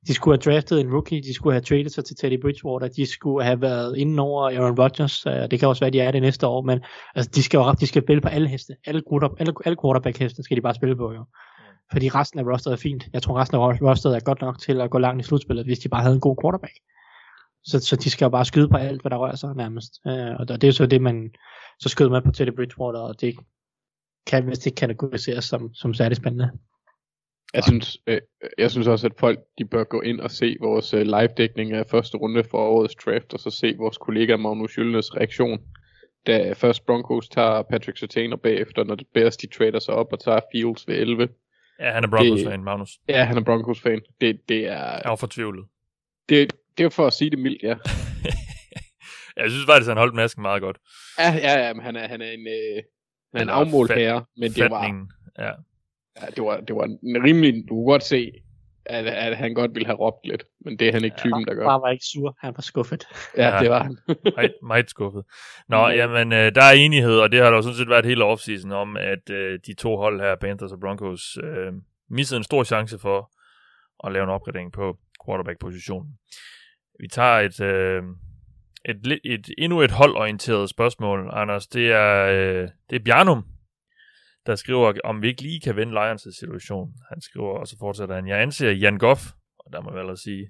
de 0.08 0.14
skulle 0.14 0.38
have 0.38 0.54
draftet 0.54 0.82
en 0.82 0.94
rookie, 0.94 1.22
de 1.22 1.34
skulle 1.34 1.54
have 1.54 1.62
traded 1.62 1.90
sig 1.90 2.06
til 2.06 2.16
Teddy 2.16 2.42
Bridgewater, 2.42 2.88
de 2.88 3.06
skulle 3.06 3.46
have 3.46 3.62
været 3.62 3.98
inden 3.98 4.20
over 4.20 4.44
Aaron 4.44 4.80
Rodgers, 4.80 5.26
øh, 5.26 5.52
det 5.52 5.60
kan 5.60 5.68
også 5.68 5.80
være, 5.80 5.90
de 5.90 6.00
er 6.00 6.12
det 6.12 6.22
næste 6.22 6.48
år, 6.48 6.62
men 6.62 6.80
altså, 7.16 7.32
de 7.36 7.44
skal 7.44 7.58
jo 7.58 7.72
de 7.72 7.88
skal 7.88 8.04
spille 8.04 8.22
på 8.22 8.28
alle 8.28 8.48
heste. 8.48 8.74
Alle, 8.86 9.02
quarter, 9.10 9.30
alle, 9.40 9.54
alle 9.66 9.78
quarterback-heste 9.84 10.44
skal 10.44 10.58
de 10.58 10.62
bare 10.62 10.74
spille 10.74 10.96
på, 10.96 11.14
jo. 11.14 11.26
Fordi 11.92 12.10
resten 12.10 12.40
af 12.40 12.44
rosteret 12.44 12.74
er 12.74 12.82
fint. 12.82 13.08
Jeg 13.14 13.22
tror, 13.22 13.40
resten 13.40 13.58
af 13.58 13.82
rosteret 13.82 14.16
er 14.16 14.20
godt 14.20 14.42
nok 14.42 14.60
til 14.60 14.82
at 14.82 14.90
gå 14.90 14.98
langt 14.98 15.26
i 15.26 15.28
slutspillet, 15.28 15.66
hvis 15.66 15.80
de 15.80 15.90
bare 15.90 16.02
havde 16.02 16.16
en 16.16 16.22
god 16.22 16.36
quarterback. 16.44 16.74
Så, 17.64 17.80
så 17.80 17.96
de 17.96 18.10
skal 18.10 18.26
jo 18.26 18.30
bare 18.30 18.46
skyde 18.46 18.70
på 18.70 18.78
alt, 18.78 19.02
hvad 19.02 19.10
der 19.10 19.18
rører 19.18 19.36
sig 19.36 19.56
nærmest. 19.56 19.94
Øh, 20.08 20.36
og 20.40 20.48
det 20.48 20.64
er 20.64 20.68
jo 20.68 20.72
så 20.72 20.86
det, 20.86 21.02
man, 21.02 21.30
så 21.80 21.90
skød 21.90 22.10
man 22.10 22.24
på 22.24 22.32
Teddy 22.32 22.56
Bridgewater, 22.56 23.00
og 23.00 23.22
det 23.22 23.36
kan 24.28 24.48
vist 24.50 24.66
ikke 24.66 24.76
kategoriseres 24.76 25.46
som, 25.46 25.74
som 25.74 25.94
særlig 25.94 26.18
spændende. 26.18 26.52
Jeg 27.54 27.64
synes, 27.64 27.98
øh, 28.08 28.22
jeg 28.58 28.72
synes 28.72 28.88
også, 28.88 29.08
at 29.08 29.14
folk 29.20 29.40
de 29.58 29.66
bør 29.66 29.84
gå 29.84 30.02
ind 30.02 30.20
og 30.20 30.32
se 30.32 30.58
vores 30.62 30.94
øh, 30.94 31.02
live-dækning 31.02 31.74
af 31.74 31.86
første 31.92 32.18
runde 32.18 32.44
for 32.44 32.58
årets 32.58 32.96
draft, 32.96 33.34
og 33.34 33.40
så 33.40 33.50
se 33.50 33.76
vores 33.78 33.98
kollega 33.98 34.38
Magnus 34.38 34.78
Jylnes 34.78 35.16
reaktion, 35.16 35.60
da 36.28 36.54
først 36.54 36.86
Broncos 36.86 37.30
tager 37.30 37.62
Patrick 37.62 37.98
Sertain, 37.98 38.34
og 38.34 38.42
bagefter, 38.42 38.84
når 38.84 38.96
det 38.96 39.08
Bears 39.14 39.38
de 39.38 39.48
trader 39.48 39.80
sig 39.80 39.94
op 39.94 40.08
og 40.14 40.20
tager 40.20 40.40
Fields 40.52 40.88
ved 40.88 40.96
11. 40.96 41.30
Ja, 41.80 41.92
han 41.92 42.04
er 42.04 42.08
Broncos-fan, 42.08 42.64
Magnus. 42.64 42.90
Ja, 43.10 43.24
han 43.24 43.38
er 43.38 43.42
Broncos-fan. 43.44 44.02
Det, 44.22 44.50
det 44.50 44.66
er, 44.66 44.92
Jeg 45.04 45.10
var 45.10 45.16
fortvivlet. 45.16 45.66
det, 46.30 46.54
det 46.78 46.86
er 46.86 46.90
for 46.90 47.08
at 47.08 47.14
sige 47.14 47.30
det 47.30 47.40
mildt, 47.40 47.64
ja. 47.64 47.76
jeg 49.38 49.52
synes 49.52 49.66
faktisk, 49.66 49.88
han 49.88 49.98
holdt 49.98 50.16
masken 50.16 50.42
meget 50.42 50.62
godt. 50.62 50.78
Ja, 51.20 51.34
ja, 51.34 51.68
ja 51.68 51.74
men 51.74 51.84
han 51.84 51.96
er, 51.96 52.08
han 52.08 52.22
er 52.22 52.32
en, 52.32 52.48
øh, 52.48 52.84
han 53.34 53.40
er 53.40 53.42
en 53.42 53.50
Eller 53.50 53.54
afmålt 53.54 53.92
fat- 53.92 53.98
herre, 54.00 54.26
men 54.38 54.52
det 54.52 54.72
var. 54.72 55.06
Ja. 55.40 55.52
ja, 56.22 56.26
det 56.36 56.44
var, 56.44 56.58
det 56.60 56.76
var 56.76 56.84
en 56.84 57.24
rimelig, 57.24 57.54
du 57.70 57.76
kunne 57.76 57.86
godt 57.86 58.04
se, 58.04 58.32
at, 58.86 59.06
at 59.08 59.38
han 59.38 59.54
godt 59.54 59.74
ville 59.76 59.86
have 59.86 59.98
råbt 59.98 60.28
lidt, 60.28 60.44
men 60.66 60.80
det 60.80 60.88
er 60.88 60.92
han 60.94 61.04
ikke 61.04 61.18
typen, 61.18 61.46
der 61.46 61.54
gør. 61.54 61.66
Bare 61.66 61.82
var 61.82 61.90
ikke 61.90 62.06
sur, 62.06 62.38
han 62.40 62.54
var 62.58 62.62
skuffet. 62.62 63.04
Ja, 63.38 63.48
Ja. 63.56 63.60
det 63.62 63.70
var 63.70 63.84
han. 63.84 63.98
meget, 64.36 64.54
meget 64.64 64.90
skuffet. 64.90 65.24
Nå, 65.70 65.88
jamen, 65.88 66.34
øh, 66.34 66.56
der 66.56 66.64
er 66.64 66.72
enighed, 66.72 67.20
og 67.20 67.32
det 67.32 67.40
har 67.40 67.50
der 67.50 67.56
jo 67.56 67.62
sådan 67.62 67.76
set 67.78 67.90
været 67.90 68.06
hele 68.06 68.24
offseason 68.26 68.72
om, 68.72 68.98
at 68.98 69.30
øh, 69.30 69.60
de 69.68 69.74
to 69.74 69.98
hold 69.98 70.20
her, 70.22 70.36
Panthers 70.36 70.72
og 70.72 70.80
Broncos, 70.80 71.38
øh, 71.44 71.74
missede 72.10 72.38
en 72.38 72.44
stor 72.44 72.64
chance 72.64 73.00
for 73.00 73.32
at 74.08 74.12
lave 74.14 74.24
en 74.24 74.30
opgradering 74.30 74.72
på 74.72 74.98
quarterback-positionen. 75.26 76.12
Vi 77.00 77.08
tager 77.08 77.40
et, 77.40 77.60
øh, 77.62 78.04
et, 78.86 79.20
et, 79.24 79.50
endnu 79.58 79.82
et 79.82 79.92
holdorienteret 79.92 80.70
spørgsmål, 80.70 81.30
Anders. 81.34 81.68
Det 81.68 81.92
er, 81.92 82.26
øh, 82.26 82.70
det 82.90 82.96
er 82.96 83.04
Bjarnum, 83.06 83.46
der 84.46 84.56
skriver, 84.56 84.94
om 85.04 85.22
vi 85.22 85.28
ikke 85.28 85.42
lige 85.42 85.62
kan 85.62 85.76
vende 85.76 85.94
Lions' 85.94 86.40
situation. 86.40 86.94
Han 87.10 87.22
skriver, 87.22 87.60
og 87.60 87.68
så 87.68 87.76
fortsætter 87.80 88.16
han, 88.16 88.28
jeg 88.28 88.42
anser 88.42 88.72
Jan 88.72 88.98
Goff, 88.98 89.22
og 89.60 89.74
der 89.74 89.82
må 89.82 89.98
jeg 89.98 90.08
vel 90.08 90.18
sige, 90.18 90.50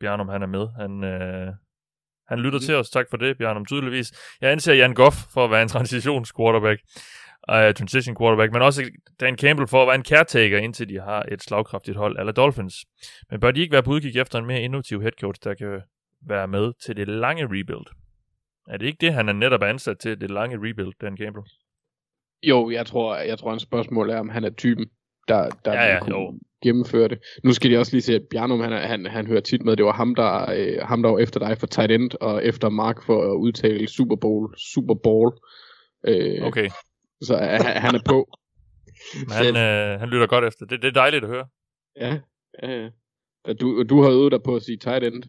Bjarnum 0.00 0.28
han 0.28 0.42
er 0.42 0.46
med. 0.46 0.68
Han, 0.80 1.04
øh, 1.04 1.52
han 2.28 2.38
lytter 2.40 2.58
til 2.58 2.74
os. 2.74 2.90
Tak 2.90 3.06
for 3.10 3.16
det, 3.16 3.38
Bjarnum, 3.38 3.66
tydeligvis. 3.66 4.36
Jeg 4.40 4.50
anser 4.50 4.74
Jan 4.74 4.94
Goff 4.94 5.16
for 5.34 5.44
at 5.44 5.50
være 5.50 5.62
en 5.62 5.68
transitions 5.68 6.32
quarterback, 6.32 6.80
uh, 7.48 7.74
transition 7.74 8.16
quarterback, 8.16 8.52
men 8.52 8.62
også 8.62 8.90
Dan 9.20 9.38
Campbell 9.38 9.68
for 9.68 9.82
at 9.82 9.86
være 9.86 9.94
en 9.94 10.04
caretaker, 10.04 10.58
indtil 10.58 10.88
de 10.88 11.00
har 11.00 11.22
et 11.32 11.42
slagkraftigt 11.42 11.96
hold, 11.96 12.18
eller 12.18 12.32
Dolphins. 12.32 12.74
Men 13.30 13.40
bør 13.40 13.50
de 13.50 13.60
ikke 13.60 13.72
være 13.72 13.82
på 13.82 13.90
udkig 13.90 14.16
efter 14.16 14.38
en 14.38 14.46
mere 14.46 14.60
innovativ 14.60 15.00
head 15.00 15.12
coach, 15.20 15.40
der 15.44 15.54
kan 15.54 15.80
være 16.28 16.48
med 16.48 16.72
til 16.84 16.96
det 16.96 17.08
lange 17.08 17.44
rebuild? 17.44 17.86
Er 18.68 18.76
det 18.76 18.86
ikke 18.86 18.98
det, 19.00 19.12
han 19.14 19.28
er 19.28 19.32
netop 19.32 19.62
ansat 19.62 19.98
til, 19.98 20.20
det 20.20 20.30
lange 20.30 20.56
rebuild, 20.56 20.92
Dan 21.00 21.16
Campbell? 21.16 21.46
Jo, 22.42 22.70
jeg 22.70 22.86
tror, 22.86 23.16
jeg 23.16 23.38
tror, 23.38 23.50
hans 23.50 23.62
spørgsmål 23.62 24.10
er, 24.10 24.18
om 24.18 24.28
han 24.28 24.44
er 24.44 24.50
typen, 24.50 24.86
der, 25.28 25.48
der 25.64 25.72
Ja, 25.72 25.94
ja, 25.94 26.00
kunne 26.00 26.16
jo. 26.18 26.38
gennemføre 26.62 27.08
det. 27.08 27.18
Nu 27.44 27.52
skal 27.52 27.70
de 27.70 27.78
også 27.78 27.92
lige 27.92 28.02
se, 28.02 28.14
at 28.14 28.22
Bjarnum, 28.30 28.60
han, 28.60 28.72
han, 28.72 29.06
han 29.06 29.26
hører 29.26 29.40
tit 29.40 29.62
med, 29.64 29.76
det 29.76 29.84
var 29.84 29.92
ham, 29.92 30.14
der, 30.14 30.50
øh, 30.50 30.78
ham, 30.82 31.02
der 31.02 31.10
var 31.10 31.18
efter 31.18 31.40
dig 31.40 31.58
for 31.58 31.66
tight 31.66 31.90
end, 31.92 32.10
og 32.20 32.44
efter 32.44 32.68
Mark 32.68 33.02
for 33.06 33.32
at 33.32 33.36
udtale 33.36 33.88
Super 33.88 34.16
Bowl. 34.16 34.54
Super 34.74 34.94
Bowl. 34.94 35.32
Øh, 36.06 36.42
Okay, 36.46 36.68
Så 37.22 37.34
er, 37.34 37.62
han- 37.62 37.94
er 37.94 38.02
på. 38.06 38.28
men 39.14 39.30
han, 39.30 39.56
øh, 39.56 40.00
han 40.00 40.08
lytter 40.08 40.26
godt 40.26 40.44
efter. 40.44 40.66
Det, 40.66 40.82
det 40.82 40.88
er 40.88 40.92
dejligt 40.92 41.24
at 41.24 41.30
høre. 41.30 41.46
Ja, 41.96 42.18
ja, 42.62 42.70
ja. 42.82 42.88
Og 43.44 43.60
Du, 43.60 43.82
du 43.82 44.02
har 44.02 44.10
øvet 44.10 44.32
dig 44.32 44.42
på 44.42 44.56
at 44.56 44.62
sige 44.62 44.76
tight 44.78 45.04
end. 45.04 45.22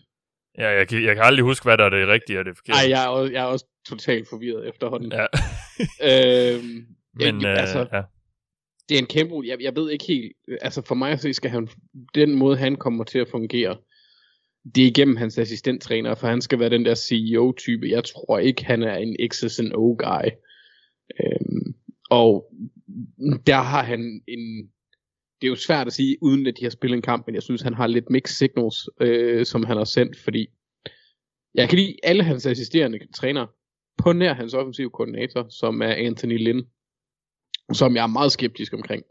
Ja, 0.57 0.69
jeg, 0.69 0.87
kan, 0.87 1.03
jeg 1.03 1.15
kan 1.15 1.23
aldrig 1.23 1.43
huske, 1.43 1.63
hvad 1.63 1.77
der 1.77 1.85
er 1.85 1.89
det 1.89 2.07
rigtige 2.07 2.39
og 2.39 2.45
det 2.45 2.57
forkerte. 2.57 2.79
Nej, 2.79 2.89
jeg 2.89 3.03
er, 3.03 3.07
også, 3.07 3.33
jeg 3.33 3.41
er 3.41 3.45
også 3.45 3.65
totalt 3.87 4.27
forvirret 4.29 4.69
efterhånden. 4.69 5.11
Ja, 5.11 5.25
Øhm, 6.55 6.85
men 7.13 7.41
jeg, 7.41 7.49
øh, 7.49 7.59
altså, 7.59 7.79
ja. 7.93 8.01
det 8.89 8.95
er 8.95 8.99
en 8.99 9.07
Campbell, 9.07 9.47
jeg, 9.47 9.57
jeg 9.61 9.75
ved 9.75 9.91
ikke 9.91 10.05
helt, 10.07 10.33
altså 10.61 10.81
for 10.81 10.95
mig 10.95 11.19
se, 11.19 11.33
skal 11.33 11.51
han, 11.51 11.69
den 12.15 12.35
måde 12.35 12.57
han 12.57 12.75
kommer 12.75 13.03
til 13.03 13.19
at 13.19 13.27
fungere, 13.27 13.77
det 14.75 14.83
er 14.83 14.87
igennem 14.87 15.15
hans 15.17 15.37
assistenttræner, 15.37 16.15
for 16.15 16.27
han 16.27 16.41
skal 16.41 16.59
være 16.59 16.69
den 16.69 16.85
der 16.85 16.95
CEO-type. 16.95 17.89
Jeg 17.89 18.03
tror 18.03 18.39
ikke, 18.39 18.65
han 18.65 18.83
er 18.83 18.95
en 18.95 19.15
X's 19.33 19.59
and 19.59 19.73
O-guy. 19.75 20.29
Øhm, 21.19 21.75
og 22.09 22.53
der 23.47 23.61
har 23.61 23.83
han 23.83 24.21
en, 24.27 24.69
det 25.43 25.47
er 25.47 25.51
jo 25.51 25.55
svært 25.55 25.87
at 25.87 25.93
sige, 25.93 26.17
uden 26.21 26.47
at 26.47 26.57
de 26.59 26.65
har 26.65 26.69
spillet 26.69 26.95
en 26.95 27.01
kamp, 27.01 27.27
men 27.27 27.35
jeg 27.35 27.43
synes, 27.43 27.61
han 27.61 27.73
har 27.73 27.87
lidt 27.87 28.09
mixed 28.09 28.35
signals, 28.35 28.89
øh, 29.01 29.45
som 29.45 29.63
han 29.63 29.77
har 29.77 29.83
sendt, 29.83 30.17
fordi 30.17 30.47
jeg 31.55 31.69
kan 31.69 31.79
lide 31.79 31.95
alle 32.03 32.23
hans 32.23 32.45
assisterende 32.45 32.99
træner, 33.15 33.45
på 33.97 34.13
nær 34.13 34.33
hans 34.33 34.53
offensive 34.53 34.89
koordinator, 34.89 35.45
som 35.49 35.81
er 35.81 35.93
Anthony 35.93 36.43
Lynn, 36.43 36.65
som 37.73 37.95
jeg 37.95 38.03
er 38.03 38.07
meget 38.07 38.31
skeptisk 38.31 38.73
omkring. 38.73 39.03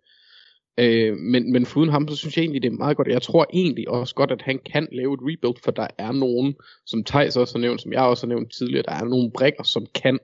Øh, 0.78 1.16
men, 1.16 1.52
men 1.52 1.66
foruden 1.66 1.90
ham, 1.90 2.08
så 2.08 2.16
synes 2.16 2.36
jeg 2.36 2.42
egentlig, 2.42 2.62
det 2.62 2.72
er 2.72 2.76
meget 2.76 2.96
godt. 2.96 3.08
Jeg 3.08 3.22
tror 3.22 3.46
egentlig 3.52 3.88
også 3.88 4.14
godt, 4.14 4.30
at 4.30 4.42
han 4.42 4.58
kan 4.72 4.88
lave 4.92 5.14
et 5.14 5.20
rebuild, 5.22 5.62
for 5.64 5.70
der 5.70 5.86
er 5.98 6.12
nogen, 6.12 6.54
som 6.86 7.04
Thijs 7.04 7.36
også 7.36 7.54
har 7.54 7.60
nævnt, 7.60 7.82
som 7.82 7.92
jeg 7.92 8.02
også 8.02 8.26
har 8.26 8.34
nævnt 8.34 8.52
tidligere, 8.52 8.84
der 8.88 8.92
er 8.92 9.04
nogle 9.04 9.30
brækker, 9.34 9.62
som 9.62 9.86
kan, 9.94 10.18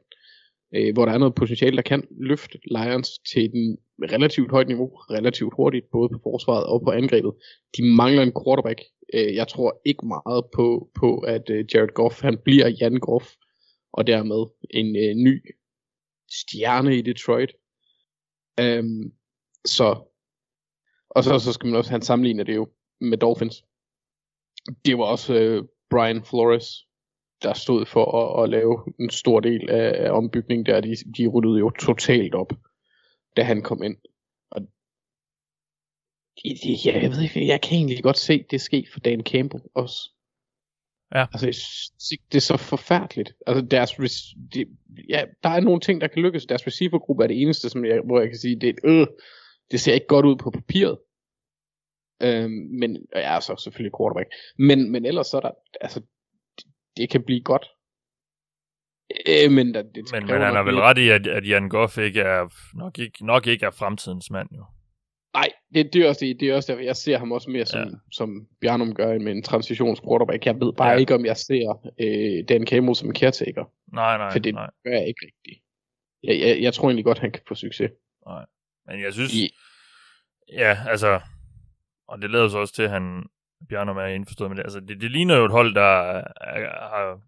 øh, 0.74 0.92
hvor 0.92 1.04
der 1.04 1.12
er 1.12 1.18
noget 1.18 1.34
potentiale, 1.34 1.76
der 1.76 1.82
kan 1.82 2.02
løfte 2.10 2.58
Lions 2.64 3.18
til 3.18 3.44
et 3.44 3.76
relativt 4.12 4.50
højt 4.50 4.68
niveau, 4.68 4.88
relativt 4.88 5.54
hurtigt, 5.56 5.90
både 5.92 6.08
på 6.08 6.20
forsvaret 6.22 6.64
og 6.64 6.82
på 6.82 6.90
angrebet. 6.90 7.32
De 7.76 7.82
mangler 7.96 8.22
en 8.22 8.32
quarterback. 8.44 8.80
Øh, 9.14 9.34
jeg 9.34 9.48
tror 9.48 9.80
ikke 9.84 10.06
meget 10.06 10.44
på, 10.54 10.90
på 10.94 11.18
at 11.18 11.50
øh, 11.50 11.64
Jared 11.74 11.94
Goff, 11.94 12.22
han 12.22 12.38
bliver 12.44 12.68
Jan 12.80 12.96
Goff, 12.96 13.26
og 13.92 14.06
dermed 14.06 14.46
en 14.70 14.96
øh, 14.96 15.14
ny 15.14 15.54
stjerne 16.30 16.96
i 16.98 17.02
Detroit. 17.02 17.52
Øhm, 18.60 19.12
så 19.64 20.08
og 21.10 21.24
så, 21.24 21.38
så 21.38 21.52
skal 21.52 21.66
man 21.66 21.76
også, 21.76 21.90
han 21.90 22.02
sammenligner 22.02 22.44
det 22.44 22.54
jo 22.54 22.68
med 23.00 23.18
Dolphins. 23.18 23.64
Det 24.84 24.98
var 24.98 25.04
også 25.04 25.34
øh, 25.34 25.64
Brian 25.90 26.24
Flores, 26.24 26.87
der 27.42 27.52
stod 27.52 27.86
for 27.86 28.04
at, 28.18 28.44
at 28.44 28.50
lave 28.50 28.84
en 29.00 29.10
stor 29.10 29.40
del 29.40 29.70
af, 29.70 30.06
af 30.06 30.10
ombygningen 30.10 30.66
der. 30.66 30.80
De, 30.80 30.96
de 31.18 31.26
rullede 31.26 31.58
jo 31.58 31.70
totalt 31.70 32.34
op, 32.34 32.52
da 33.36 33.42
han 33.42 33.62
kom 33.62 33.82
ind. 33.82 33.96
Og 34.50 34.60
det, 36.44 36.86
jeg, 36.86 37.02
jeg 37.02 37.10
ved 37.10 37.22
ikke, 37.22 37.46
jeg 37.46 37.60
kan 37.60 37.76
egentlig 37.76 38.02
godt 38.02 38.18
se 38.18 38.44
det 38.50 38.60
ske 38.60 38.86
for 38.92 39.00
Dan 39.00 39.20
Campbell 39.20 39.62
også. 39.74 40.10
Ja. 41.14 41.26
Altså, 41.32 41.46
det 42.32 42.36
er 42.36 42.40
så 42.40 42.56
forfærdeligt. 42.56 43.32
Altså, 43.46 43.66
deres, 43.66 43.92
det, 44.54 44.68
ja, 45.08 45.24
der 45.42 45.48
er 45.48 45.60
nogle 45.60 45.80
ting, 45.80 46.00
der 46.00 46.08
kan 46.08 46.22
lykkes. 46.22 46.46
Deres 46.46 46.66
receivergruppe 46.66 47.22
er 47.22 47.28
det 47.28 47.42
eneste, 47.42 47.70
som 47.70 47.84
jeg, 47.84 48.00
hvor 48.04 48.20
jeg 48.20 48.28
kan 48.28 48.38
sige, 48.38 48.60
det, 48.60 48.68
et, 48.68 48.78
øh, 48.84 49.06
det 49.70 49.80
ser 49.80 49.94
ikke 49.94 50.06
godt 50.06 50.26
ud 50.26 50.36
på 50.36 50.50
papiret. 50.50 50.98
Øhm, 52.22 52.68
men, 52.80 53.06
ja, 53.14 53.40
så 53.40 53.56
selvfølgelig 53.56 53.92
quarterback. 53.98 54.28
Men, 54.58 54.92
men 54.92 55.06
ellers 55.06 55.26
så 55.26 55.36
er 55.36 55.40
der, 55.40 55.50
altså, 55.80 56.00
det, 56.98 57.02
det 57.02 57.10
kan 57.10 57.22
blive 57.22 57.40
godt. 57.42 57.66
Øh, 59.28 59.50
men, 59.52 59.74
der, 59.74 59.82
det 59.82 60.04
Men, 60.12 60.26
men 60.26 60.40
han 60.42 60.54
har 60.54 60.62
vel 60.62 60.74
lidt- 60.74 60.82
ret 60.82 60.98
i, 60.98 61.08
at, 61.08 61.26
at 61.26 61.48
Jan 61.48 61.68
Goff 61.68 61.98
ikke 61.98 62.20
er, 62.20 62.48
nok, 62.76 62.98
ikke, 62.98 63.26
nok 63.26 63.46
ikke 63.46 63.66
er 63.66 63.70
fremtidens 63.70 64.30
mand, 64.30 64.48
jo. 64.56 64.64
Nej, 65.34 65.48
det, 65.74 65.92
det, 65.92 66.02
er 66.04 66.08
også 66.08 66.24
det, 66.24 66.40
det 66.40 66.50
er 66.50 66.54
også 66.56 66.72
derfor, 66.72 66.82
jeg 66.84 66.96
ser 66.96 67.18
ham 67.18 67.32
også 67.32 67.50
mere 67.50 67.66
som, 67.66 67.80
Ja. 67.80 67.94
som 68.12 68.48
Bjarnum 68.60 68.94
gør 68.94 69.18
med 69.18 69.32
en 69.32 69.42
transitions 69.42 70.00
quarterback. 70.00 70.46
Jeg 70.46 70.60
ved 70.60 70.72
bare 70.72 70.90
Ja. 70.90 70.96
ikke, 70.96 71.14
om 71.14 71.24
jeg 71.26 71.36
ser 71.36 71.92
øh, 72.00 72.48
Dan 72.48 72.66
Campbell 72.66 72.96
som 72.96 73.14
caretaker. 73.14 73.64
Nej, 73.92 74.16
nej, 74.18 74.32
For 74.32 74.38
det 74.38 74.54
nej. 74.54 74.70
gør 74.84 74.90
jeg 74.90 75.08
ikke 75.08 75.20
rigtigt. 75.26 75.64
Jeg, 76.22 76.40
jeg, 76.40 76.62
jeg 76.62 76.74
tror 76.74 76.88
egentlig 76.88 77.04
godt, 77.04 77.18
han 77.18 77.32
kan 77.32 77.42
få 77.48 77.54
succes. 77.54 77.90
Men 78.86 79.00
jeg 79.02 79.12
synes, 79.12 79.34
I, 79.34 79.54
ja, 80.52 80.78
altså, 80.88 81.20
og 82.08 82.22
det 82.22 82.30
lader 82.30 82.48
så 82.48 82.58
også 82.58 82.74
til, 82.74 82.82
at 82.82 82.90
han, 82.90 83.26
Bjarnum 83.68 83.96
er 83.96 84.04
indforstået 84.04 84.50
med 84.50 84.56
det. 84.56 84.62
Altså, 84.62 84.80
det, 84.80 85.00
det 85.00 85.10
ligner 85.10 85.36
jo 85.36 85.44
et 85.44 85.50
hold, 85.50 85.74
der 85.74 85.82
er, 85.82 86.24
er, 86.40 87.20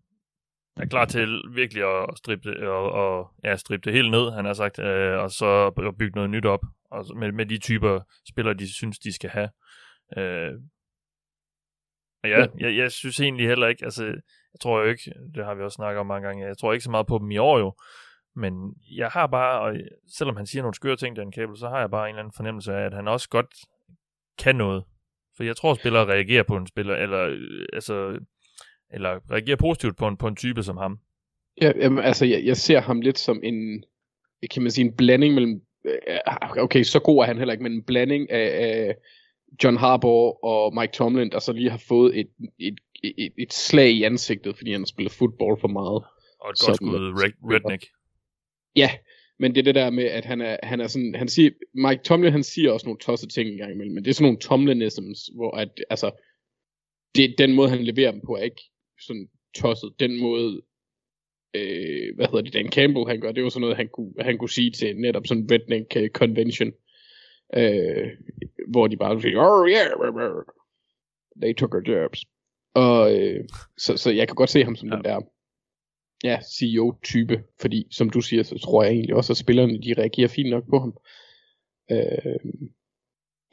er 0.77 0.87
klar 0.87 1.05
til 1.05 1.43
virkelig 1.55 1.85
at 1.85 2.19
strippe 2.19 2.51
det, 2.51 2.69
og, 2.69 2.93
og, 2.93 3.31
ja, 3.45 3.57
strippe 3.57 3.85
det 3.85 3.93
helt 3.93 4.11
ned, 4.11 4.31
han 4.33 4.45
har 4.45 4.53
sagt, 4.53 4.79
øh, 4.79 5.19
og 5.19 5.31
så 5.31 5.71
bygge 5.99 6.15
noget 6.15 6.31
nyt 6.31 6.47
op, 6.47 6.61
og 6.91 7.05
med, 7.17 7.33
med 7.33 7.47
de 7.47 7.59
typer 7.59 8.01
spillere, 8.29 8.55
de 8.55 8.75
synes, 8.75 8.99
de 8.99 9.13
skal 9.13 9.31
have. 9.31 9.49
Øh, 10.17 10.53
og 12.23 12.31
jeg, 12.31 12.49
jeg, 12.59 12.77
jeg 12.77 12.93
synes 12.93 13.21
egentlig 13.21 13.47
heller 13.47 13.67
ikke, 13.67 13.85
altså, 13.85 14.05
jeg 14.53 14.61
tror 14.61 14.81
jo 14.81 14.87
ikke, 14.87 15.13
det 15.35 15.45
har 15.45 15.55
vi 15.55 15.63
også 15.63 15.77
snakket 15.77 16.01
om 16.01 16.07
mange 16.07 16.27
gange, 16.27 16.47
jeg 16.47 16.59
tror 16.59 16.73
ikke 16.73 16.85
så 16.85 16.91
meget 16.91 17.07
på 17.07 17.19
dem 17.19 17.31
i 17.31 17.39
år 17.39 17.59
jo, 17.59 17.75
men 18.37 18.75
jeg 18.97 19.09
har 19.09 19.27
bare, 19.27 19.61
og 19.61 19.77
selvom 20.17 20.37
han 20.37 20.47
siger 20.47 20.63
nogle 20.63 20.75
skøre 20.75 20.97
ting, 20.97 21.17
Dan 21.17 21.33
Cable, 21.33 21.59
så 21.59 21.69
har 21.69 21.79
jeg 21.79 21.91
bare 21.91 22.09
en 22.09 22.15
eller 22.15 22.23
anden 22.23 22.35
fornemmelse 22.37 22.75
af, 22.75 22.87
at 22.87 22.95
han 22.95 23.09
også 23.09 23.29
godt 23.29 23.55
kan 24.39 24.57
noget. 24.57 24.85
For 25.41 25.45
jeg 25.45 25.57
tror, 25.57 25.75
spillere 25.75 26.07
reagerer 26.07 26.43
på 26.43 26.57
en 26.57 26.67
spiller, 26.67 26.97
eller, 26.97 27.29
øh, 27.29 27.67
altså, 27.73 28.19
eller 28.91 29.19
reagerer 29.31 29.57
positivt 29.57 29.97
på 29.97 30.07
en, 30.07 30.17
på 30.17 30.27
en 30.27 30.37
type 30.37 30.63
som 30.63 30.77
ham. 30.77 30.99
ja, 31.63 31.73
jamen, 31.77 32.05
altså, 32.05 32.25
jeg, 32.25 32.45
jeg 32.45 32.57
ser 32.57 32.81
ham 32.81 33.01
lidt 33.01 33.19
som 33.19 33.41
en, 33.43 33.85
kan 34.51 34.63
man 34.63 34.71
sige, 34.71 34.85
en 34.85 34.97
blanding 34.97 35.35
mellem, 35.35 35.63
øh, 35.85 36.19
okay, 36.57 36.83
så 36.83 37.01
god 37.01 37.23
er 37.23 37.27
han 37.27 37.39
heller 37.39 37.53
ikke, 37.53 37.63
men 37.63 37.73
en 37.73 37.83
blanding 37.83 38.31
af, 38.31 38.67
af 38.67 38.97
John 39.65 39.77
Harbaugh 39.77 40.37
og 40.43 40.75
Mike 40.75 40.93
Tomlin, 40.93 41.31
der 41.31 41.39
så 41.39 41.53
lige 41.53 41.71
har 41.71 41.83
fået 41.89 42.21
et, 42.21 42.29
et, 42.59 42.79
et, 43.03 43.33
et 43.39 43.53
slag 43.53 43.91
i 43.91 44.03
ansigtet, 44.03 44.57
fordi 44.57 44.73
han 44.73 44.81
har 44.81 44.87
spillet 44.87 45.13
fodbold 45.13 45.61
for 45.61 45.69
meget. 45.69 46.05
Og 46.41 46.51
et 46.51 46.57
godt 46.67 46.77
skud 46.77 47.13
re- 47.13 47.53
redneck. 47.53 47.87
Ja, 48.77 48.91
men 49.41 49.55
det 49.55 49.59
er 49.59 49.63
det 49.63 49.75
der 49.75 49.91
med, 49.91 50.05
at 50.05 50.25
han 50.25 50.41
er, 50.41 50.57
han 50.63 50.81
er 50.81 50.87
sådan, 50.87 51.15
han 51.15 51.29
siger, 51.29 51.51
Mike 51.75 52.03
Tomlin, 52.03 52.33
han 52.33 52.43
siger 52.43 52.73
også 52.73 52.87
nogle 52.87 52.99
tosset 52.99 53.31
ting 53.31 53.49
en 53.49 53.59
gang 53.59 53.73
imellem, 53.73 53.95
men 53.95 54.05
det 54.05 54.11
er 54.11 54.15
sådan 54.15 54.25
nogle 54.25 54.39
Tomlinisms, 54.39 55.31
hvor 55.35 55.57
at, 55.57 55.85
altså, 55.91 56.11
det, 57.15 57.35
den 57.39 57.55
måde, 57.55 57.69
han 57.69 57.85
leverer 57.85 58.11
dem 58.11 58.21
på, 58.27 58.37
er 58.37 58.43
ikke 58.43 58.63
sådan 59.01 59.29
tosset. 59.55 59.93
Den 60.01 60.21
måde, 60.21 60.63
øh, 61.55 62.15
hvad 62.17 62.27
hedder 62.27 62.41
det, 62.41 62.53
Dan 62.53 62.73
Campbell, 62.73 63.09
han 63.09 63.21
gør, 63.21 63.33
det 63.33 63.43
var 63.43 63.49
sådan 63.49 63.61
noget, 63.61 63.77
han 63.77 63.89
kunne, 63.89 64.13
han 64.21 64.39
kunne 64.39 64.51
sige 64.51 64.71
til 64.71 64.97
netop 64.97 65.27
sådan 65.27 65.43
en 65.43 65.51
redneck 65.53 65.97
øh, 65.97 66.11
convention, 66.11 66.73
øh, 67.57 68.09
hvor 68.69 68.87
de 68.87 68.97
bare 68.97 69.21
siger, 69.21 69.39
oh 69.39 69.69
yeah, 69.69 69.91
they 71.43 71.55
took 71.55 71.75
our 71.75 71.83
jobs. 71.89 72.25
Og 72.75 73.19
øh, 73.19 73.45
så, 73.77 73.97
så 73.97 74.11
jeg 74.11 74.29
kan 74.29 74.35
godt 74.35 74.51
se 74.51 74.65
ham 74.65 74.77
som 74.77 74.89
ja. 74.89 74.97
den 74.97 75.05
der 75.05 75.21
ja, 76.25 76.39
CEO-type, 76.43 77.43
fordi 77.61 77.87
som 77.91 78.11
du 78.11 78.21
siger, 78.21 78.43
så 78.43 78.59
tror 78.59 78.83
jeg 78.83 78.93
egentlig 78.93 79.15
også, 79.15 79.33
at 79.33 79.37
spillerne 79.37 79.73
de 79.83 79.95
reagerer 79.99 80.29
fint 80.29 80.51
nok 80.51 80.65
på 80.71 80.79
ham. 80.79 80.93
Øh, 81.93 82.51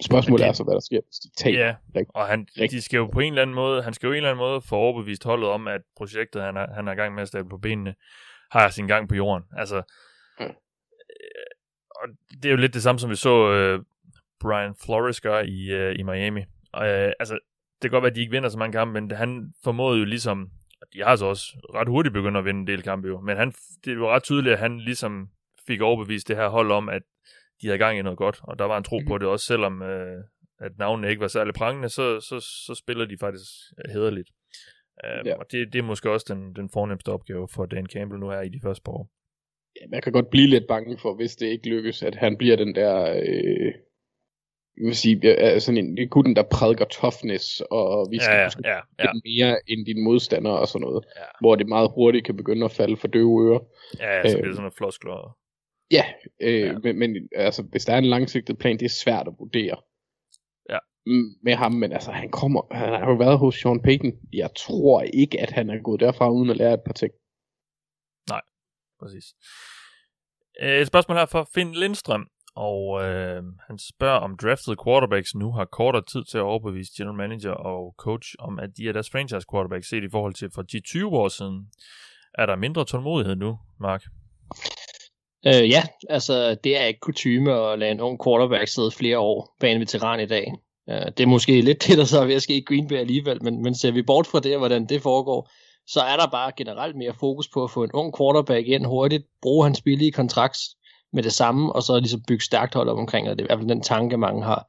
spørgsmålet 0.02 0.44
det- 0.44 0.50
er 0.50 0.54
så, 0.54 0.64
hvad 0.64 0.74
der 0.74 0.80
sker, 0.80 1.00
hvis 1.08 1.20
de 1.20 1.30
taber. 1.44 1.60
Ja, 1.60 1.76
Rigtig. 1.96 2.16
og 2.16 2.28
han, 2.28 2.46
de 2.56 2.62
Rigtig. 2.62 2.84
skal 2.84 2.98
jo 2.98 3.08
på 3.08 3.20
en 3.20 3.34
eller 3.34 3.42
anden 3.42 3.56
måde, 3.56 3.84
han 3.84 3.94
skal 3.94 4.08
jo 4.08 4.10
på 4.10 4.14
en 4.14 4.18
eller 4.18 4.30
anden 4.30 4.40
måde 4.46 4.62
få 4.62 4.76
overbevist 4.76 5.24
holdet 5.24 5.50
om, 5.50 5.68
at 5.68 5.82
projektet, 5.98 6.42
han 6.42 6.58
er, 6.58 6.74
han 6.76 6.88
er 6.88 6.92
i 6.92 6.96
gang 6.96 7.14
med 7.16 7.22
at 7.22 7.28
stable 7.28 7.50
på 7.50 7.58
benene, 7.58 7.96
har 8.52 8.70
sin 8.70 8.88
gang 8.88 9.10
på 9.10 9.16
jorden. 9.16 9.44
Altså, 9.58 9.82
Ja. 10.40 10.46
øh, 10.46 10.50
og 11.96 12.08
det 12.44 12.46
er 12.46 12.50
jo 12.52 12.58
lidt 12.58 12.74
det 12.74 12.82
samme, 12.84 13.00
som 13.00 13.10
vi 13.10 13.16
så 13.16 13.52
øh, 13.52 13.84
Brian 14.40 14.76
Flores 14.86 15.22
gøre 15.22 15.48
i, 15.48 15.72
øh, 15.72 16.00
i 16.00 16.04
Miami. 16.04 16.42
Og, 16.74 16.88
øh, 16.88 17.12
altså, 17.20 17.34
det 17.82 17.82
kan 17.82 17.92
godt 17.92 18.02
være, 18.04 18.10
at 18.12 18.16
de 18.16 18.22
ikke 18.22 18.32
vinder 18.32 18.50
så 18.50 18.58
mange 18.58 18.74
kampe, 18.74 19.02
men 19.02 19.12
han 19.12 19.54
formåede 19.64 20.00
jo 20.00 20.06
ligesom, 20.06 20.50
og 20.82 20.88
de 20.94 21.04
har 21.04 21.16
så 21.16 21.26
også 21.26 21.44
ret 21.74 21.88
hurtigt 21.88 22.14
begyndt 22.14 22.38
at 22.38 22.46
vinde 22.46 22.60
en 22.60 22.68
del 22.68 22.82
kampe 22.82 23.08
jo, 23.08 23.20
men 23.20 23.38
han, 23.38 23.54
det 23.86 24.00
var 24.00 24.16
ret 24.16 24.24
tydeligt, 24.24 24.54
at 24.54 24.60
han 24.60 24.80
ligesom 24.80 25.30
fik 25.68 25.82
overbevist 25.82 26.28
det 26.28 26.36
her 26.36 26.48
hold 26.48 26.72
om, 26.72 26.90
at 26.90 27.02
de 27.62 27.68
havde 27.68 27.78
gang 27.78 28.00
i 28.00 28.02
noget 28.02 28.18
godt, 28.18 28.40
og 28.44 28.60
der 28.60 28.66
var 28.66 28.78
en 28.78 28.84
tro 28.84 29.00
på 29.08 29.18
det 29.18 29.28
også, 29.28 29.46
selvom 29.46 29.82
øh, 29.82 30.24
at 30.60 30.78
navnene 30.78 31.10
ikke 31.10 31.22
var 31.22 31.28
særlig 31.28 31.54
prangende, 31.54 31.90
så, 31.90 32.20
så, 32.20 32.40
så 32.40 32.82
spiller 32.84 33.06
de 33.06 33.18
faktisk 33.20 33.52
hederligt. 33.90 34.30
Uh, 35.04 35.28
Ja. 35.28 35.36
Og 35.36 35.46
det, 35.52 35.74
det 35.74 35.80
er 35.80 35.84
måske 35.84 36.12
også 36.12 36.34
den, 36.34 36.56
den 36.56 36.70
fornemmeste 36.70 37.10
opgave 37.10 37.48
for 37.48 37.66
Dan 37.66 37.86
Campbell 37.86 38.20
nu 38.20 38.30
her 38.30 38.42
i 38.42 38.50
de 38.50 38.60
første 38.64 38.82
par 38.86 38.92
år. 38.92 39.10
Jamen, 39.82 39.94
jeg 39.94 40.04
kan 40.04 40.14
godt 40.14 40.30
blive 40.30 40.48
lidt 40.48 40.68
bange 40.68 40.98
for, 40.98 41.16
hvis 41.16 41.36
det 41.36 41.48
ikke 41.48 41.70
lykkes, 41.70 42.04
at 42.04 42.16
han 42.16 42.38
bliver 42.38 42.56
den 42.56 42.76
der, 42.76 43.22
øh, 43.28 43.74
vil 44.86 44.96
sige, 44.96 45.54
øh, 45.54 45.62
sådan 45.62 45.78
en, 45.78 45.98
er 45.98 46.06
gutten, 46.06 46.36
der 46.36 46.44
prædiker 46.44 46.86
toughness, 46.86 47.62
og 47.72 48.08
vi 48.12 48.20
skal 48.20 48.34
Ja, 48.36 48.42
ja, 48.42 48.50
ja, 48.66 48.80
ja, 49.00 49.12
lidt 49.14 49.24
mere 49.26 49.60
end 49.70 49.86
dine 49.86 50.04
modstandere 50.04 50.60
og 50.60 50.68
sådan 50.68 50.82
noget, 50.88 51.06
Ja. 51.16 51.22
hvor 51.42 51.56
det 51.56 51.68
meget 51.68 51.92
hurtigt 51.96 52.26
kan 52.26 52.38
begynde 52.38 52.66
at 52.66 52.72
falde 52.72 52.98
for 52.98 53.08
døve 53.08 53.48
ører. 53.50 53.60
ja, 54.00 54.22
så 54.22 54.28
Øh. 54.28 54.34
bliver 54.34 54.48
det 54.48 54.56
sådan 54.56 54.56
noget 54.62 54.74
floskler. 54.78 55.38
Ja, 55.92 56.06
øh, 56.42 56.60
ja. 56.62 56.78
Men, 56.84 57.00
men 57.00 57.30
altså, 57.36 57.64
hvis 57.64 57.86
der 57.86 57.94
er 57.94 57.98
en 57.98 58.06
langsigtet 58.06 58.58
plan, 58.58 58.78
det 58.78 58.86
er 58.86 58.90
svært 58.90 59.28
at 59.28 59.34
vurdere. 59.40 59.78
Ja. 60.70 60.78
Med 61.44 61.56
ham, 61.56 61.72
men 61.72 61.92
altså, 61.92 62.12
han 62.12 62.30
kommer, 62.32 62.62
han 62.76 62.90
har 62.94 63.10
jo 63.10 63.16
været 63.16 63.40
hos 63.40 63.56
Sean 63.56 63.82
Payton. 63.82 64.12
Jeg 64.34 64.50
tror 64.58 65.02
ikke, 65.02 65.42
at 65.42 65.52
han 65.52 65.70
er 65.70 65.82
gået 65.84 66.00
derfra 66.00 66.32
uden 66.32 66.50
at 66.50 66.58
lære 66.58 66.74
et 66.74 66.82
par 66.86 66.94
ting. 66.94 67.14
Nej, 68.30 68.42
præcis. 69.00 69.26
Øh, 70.62 70.82
et 70.82 70.88
spørgsmål 70.88 71.18
her 71.18 71.26
fra 71.26 71.46
Finn 71.54 71.74
Lindstrøm, 71.74 72.28
og 72.58 73.04
øh, 73.04 73.44
han 73.68 73.78
spørger 73.78 74.20
om 74.20 74.38
drafted 74.38 74.76
quarterbacks 74.86 75.36
nu 75.36 75.52
har 75.52 75.66
kortere 75.66 76.06
tid 76.12 76.24
til 76.24 76.38
at 76.38 76.44
overbevise 76.44 76.92
general 76.98 77.18
manager 77.18 77.52
og 77.52 77.96
coach 77.98 78.28
om, 78.40 78.60
at 78.60 78.70
de 78.78 78.88
er 78.88 78.94
deres 78.94 79.10
franchise 79.10 79.46
quarterbacks 79.52 79.90
set 79.90 80.04
i 80.04 80.12
forhold 80.12 80.34
til 80.34 80.50
for 80.56 80.64
10-20 81.12 81.16
år 81.16 81.28
siden. 81.28 81.68
Er 82.34 82.46
der 82.46 82.56
mindre 82.56 82.86
tålmodighed 82.86 83.36
nu, 83.36 83.60
Mark? 83.80 84.04
Øh, 85.46 85.70
ja, 85.70 85.84
altså 86.10 86.56
det 86.64 86.78
er 86.82 86.86
ikke 86.86 87.00
kutume 87.00 87.52
at 87.54 87.80
lade 87.80 87.92
en 87.92 88.02
ung 88.02 88.20
quarterback 88.26 88.68
sidde 88.68 88.92
flere 88.92 89.20
år 89.20 89.56
bag 89.60 89.72
en 89.72 89.80
veteran 89.80 90.20
i 90.20 90.26
dag. 90.26 90.54
Øh, 90.90 91.06
det 91.18 91.20
er 91.20 91.28
måske 91.28 91.62
lidt 91.62 91.88
det, 91.88 91.98
der 91.98 92.06
så 92.06 92.22
er 92.22 92.26
ved 92.26 92.36
at 92.36 92.42
ske 92.42 92.58
i 92.58 92.66
Green 92.68 92.88
Bay 92.88 92.96
alligevel, 92.96 93.44
men, 93.44 93.64
men 93.64 93.76
ser 93.76 93.92
vi 93.92 94.02
bort 94.02 94.28
fra 94.28 94.40
det, 94.40 94.58
hvordan 94.58 94.86
det 94.86 95.02
foregår, 95.02 95.50
så 95.88 96.00
er 96.00 96.18
der 96.18 96.28
bare 96.28 96.52
generelt 96.58 96.96
mere 96.96 97.14
fokus 97.20 97.48
på 97.54 97.64
at 97.64 97.72
få 97.72 97.84
en 97.84 97.92
ung 97.94 98.18
quarterback 98.18 98.68
ind 98.68 98.86
hurtigt, 98.86 99.24
bruge 99.42 99.66
hans 99.66 99.82
billige 99.82 100.12
kontrakt 100.12 100.58
med 101.14 101.24
det 101.24 101.34
samme, 101.34 101.74
og 101.74 101.84
så 101.84 102.00
ligesom 102.00 102.22
bygge 102.28 102.44
stærkt 102.44 102.74
hold 102.74 102.90
op 102.90 102.98
omkring, 102.98 103.30
og 103.30 103.38
det 103.38 103.42
er 103.42 103.46
i 103.46 103.48
hvert 103.48 103.60
fald 103.60 103.70
den 103.70 103.82
tanke, 103.82 104.18
mange 104.18 104.44
har. 104.44 104.68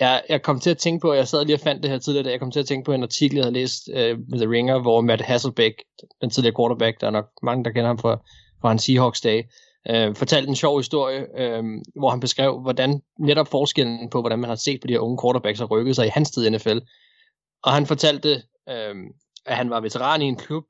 Jeg, 0.00 0.22
jeg 0.28 0.42
kom 0.42 0.60
til 0.60 0.70
at 0.70 0.78
tænke 0.78 1.00
på, 1.00 1.12
jeg 1.12 1.28
sad 1.28 1.44
lige 1.44 1.56
og 1.56 1.60
fandt 1.60 1.82
det 1.82 1.90
her 1.90 1.98
tidligere, 1.98 2.30
jeg 2.30 2.40
kom 2.40 2.50
til 2.50 2.60
at 2.60 2.66
tænke 2.66 2.84
på 2.84 2.92
en 2.92 3.02
artikel, 3.02 3.36
jeg 3.36 3.44
havde 3.44 3.54
læst 3.54 3.88
uh, 3.88 4.18
med 4.28 4.38
The 4.38 4.50
Ringer, 4.50 4.78
hvor 4.78 5.00
Matt 5.00 5.22
Hasselbeck, 5.22 5.74
den 6.20 6.30
tidligere 6.30 6.56
quarterback, 6.56 7.00
der 7.00 7.06
er 7.06 7.10
nok 7.10 7.26
mange, 7.42 7.64
der 7.64 7.70
kender 7.70 7.86
ham 7.86 7.98
fra, 7.98 8.16
fra 8.60 8.68
hans 8.68 8.82
Seahawks 8.82 9.20
dag, 9.20 9.48
uh, 9.90 9.96
øh, 9.96 10.14
fortalte 10.14 10.48
en 10.48 10.56
sjov 10.56 10.78
historie, 10.78 11.20
uh, 11.20 11.64
hvor 12.00 12.10
han 12.10 12.20
beskrev, 12.20 12.60
hvordan 12.60 13.02
netop 13.18 13.48
forskellen 13.48 14.10
på, 14.10 14.20
hvordan 14.20 14.38
man 14.38 14.48
har 14.48 14.56
set 14.56 14.80
på 14.80 14.86
de 14.86 14.92
her 14.92 15.00
unge 15.00 15.18
quarterbacks 15.22 15.58
har 15.58 15.66
rykket 15.66 15.96
sig 15.96 16.06
i 16.06 16.10
hans 16.14 16.30
tid 16.30 16.46
i 16.46 16.50
NFL. 16.50 16.78
Og 17.62 17.72
han 17.72 17.86
fortalte, 17.86 18.42
uh, 18.66 18.96
at 19.46 19.56
han 19.56 19.70
var 19.70 19.80
veteran 19.80 20.22
i 20.22 20.24
en 20.24 20.36
klub, 20.36 20.64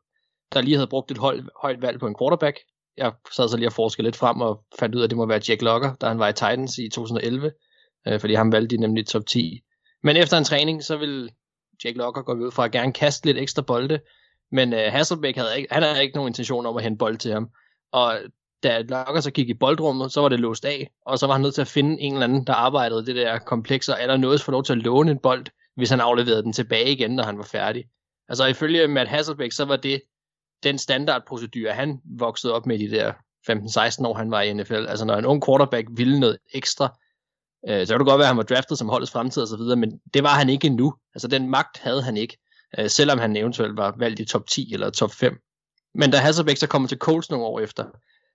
der 0.53 0.61
lige 0.61 0.77
havde 0.77 0.87
brugt 0.87 1.11
et 1.11 1.19
højt, 1.19 1.45
højt 1.63 1.83
valg 1.83 2.01
på 2.01 2.07
en 2.07 2.17
quarterback, 2.21 2.59
jeg 2.97 3.13
sad 3.33 3.49
så 3.49 3.57
lige 3.57 3.69
og 3.69 3.73
forskede 3.73 4.07
lidt 4.07 4.17
frem 4.17 4.41
og 4.41 4.65
fandt 4.79 4.95
ud 4.95 5.01
af, 5.01 5.05
at 5.05 5.11
det 5.11 5.17
må 5.17 5.27
være 5.27 5.41
Jack 5.49 5.63
Locker, 5.63 5.95
da 5.95 6.07
han 6.07 6.19
var 6.19 6.29
i 6.29 6.33
Titans 6.33 6.79
i 6.79 6.89
2011, 6.89 7.53
øh, 8.09 8.21
fordi 8.21 8.35
han 8.35 8.53
valgte 8.53 8.77
de 8.77 8.81
nemlig 8.81 9.07
top 9.07 9.27
10. 9.27 9.61
Men 10.03 10.17
efter 10.17 10.39
en 10.39 10.45
træning, 10.45 10.85
så 10.85 10.97
vil 10.97 11.31
Jack 11.85 11.97
Locker 11.97 12.23
gå 12.23 12.33
ud 12.33 12.51
fra 12.51 12.65
at 12.65 12.73
gerne 12.73 12.93
kaste 12.93 13.27
lidt 13.27 13.39
ekstra 13.39 13.63
bolde, 13.63 14.01
men 14.53 14.73
øh, 14.73 14.93
Hasselbeck 14.93 15.37
havde 15.37 15.57
ikke, 15.57 15.75
han 15.75 15.83
havde 15.83 16.03
ikke 16.03 16.17
nogen 16.17 16.31
intention 16.31 16.67
om 16.67 16.77
at 16.77 16.83
hente 16.83 16.99
bold 16.99 17.17
til 17.17 17.33
ham. 17.33 17.51
Og 17.93 18.19
da 18.63 18.83
Locker 18.83 19.21
så 19.21 19.31
gik 19.31 19.49
i 19.49 19.55
boldrummet, 19.55 20.13
så 20.13 20.21
var 20.21 20.29
det 20.29 20.41
låst 20.41 20.65
af, 20.65 20.91
og 21.07 21.19
så 21.19 21.27
var 21.27 21.35
han 21.35 21.43
nødt 21.43 21.55
til 21.55 21.61
at 21.61 21.69
finde 21.69 22.01
en 22.01 22.13
eller 22.13 22.25
anden, 22.25 22.47
der 22.47 22.53
arbejdede 22.53 23.07
det 23.07 23.17
der 23.17 23.39
kompleks, 23.39 23.89
og 23.89 24.03
eller 24.03 24.17
noget 24.17 24.43
for 24.43 24.53
lov 24.53 24.65
til 24.65 24.73
at 24.73 24.79
låne 24.79 25.11
en 25.11 25.19
bold, 25.19 25.47
hvis 25.77 25.91
han 25.91 26.01
afleverede 26.01 26.43
den 26.43 26.53
tilbage 26.53 26.93
igen, 26.93 27.11
når 27.11 27.25
han 27.25 27.39
var 27.39 27.45
færdig. 27.45 27.85
Altså 28.29 28.47
ifølge 28.47 28.89
Matt 28.89 29.11
Hasselbeck, 29.11 29.53
så 29.53 29.65
var 29.65 29.77
det 29.77 30.03
den 30.65 30.79
standardprocedur, 30.79 31.71
han 31.71 32.01
voksede 32.19 32.55
op 32.55 32.67
med 32.67 32.79
de 32.79 32.91
der 32.91 33.13
15-16 33.51 34.07
år, 34.07 34.15
han 34.15 34.31
var 34.31 34.43
i 34.43 34.53
NFL. 34.53 34.87
Altså 34.89 35.05
når 35.05 35.17
en 35.17 35.27
ung 35.27 35.45
quarterback 35.47 35.87
ville 35.91 36.21
noget 36.21 36.39
ekstra, 36.55 36.99
øh, 37.69 37.87
så 37.87 37.93
kan 37.93 38.01
det 38.01 38.09
godt 38.09 38.19
være, 38.19 38.27
at 38.27 38.35
han 38.35 38.37
var 38.37 38.43
draftet 38.43 38.79
som 38.79 38.89
holdets 38.89 39.13
fremtid 39.13 39.43
og 39.43 39.49
så 39.49 39.57
videre, 39.57 39.77
men 39.77 40.01
det 40.15 40.23
var 40.23 40.35
han 40.35 40.49
ikke 40.49 40.67
endnu. 40.67 40.95
Altså 41.15 41.29
den 41.29 41.51
magt 41.51 41.79
havde 41.79 42.03
han 42.03 42.17
ikke, 42.17 42.39
øh, 42.79 42.91
selvom 42.91 43.19
han 43.19 43.37
eventuelt 43.37 43.77
var 43.77 43.95
valgt 43.99 44.21
i 44.21 44.25
top 44.25 44.47
10 44.47 44.73
eller 44.73 44.91
top 44.91 45.13
5. 45.13 45.39
Men 45.95 46.11
da 46.11 46.17
Hasselbeck 46.17 46.59
så 46.59 46.67
kommer 46.67 46.89
til 46.89 46.99
Colts 46.99 47.31
nogle 47.31 47.47
år 47.47 47.61
efter, 47.61 47.85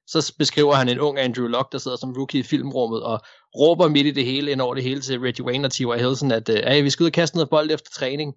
så 0.08 0.34
beskriver 0.38 0.74
han 0.74 0.90
en 0.90 1.00
ung 1.00 1.20
Andrew 1.20 1.48
Luck, 1.48 1.72
der 1.72 1.78
sidder 1.78 1.98
som 1.98 2.14
rookie 2.18 2.40
i 2.40 2.44
filmrummet 2.44 3.04
og 3.04 3.22
råber 3.60 3.88
midt 3.88 4.08
i 4.08 4.12
det 4.12 4.26
hele, 4.26 4.52
ind 4.52 4.62
over 4.62 4.76
det 4.76 4.84
hele 4.84 5.02
til 5.02 5.20
Reggie 5.20 5.46
Wayne 5.46 5.68
og 5.68 5.72
T.Y. 5.72 5.98
Hilton, 5.98 6.32
at 6.32 6.50
øh, 6.50 6.84
vi 6.84 6.90
skal 6.90 7.04
ud 7.04 7.10
og 7.10 7.14
kaste 7.14 7.38
noget 7.38 7.50
bold 7.50 7.72
efter 7.72 7.92
træning. 7.92 8.36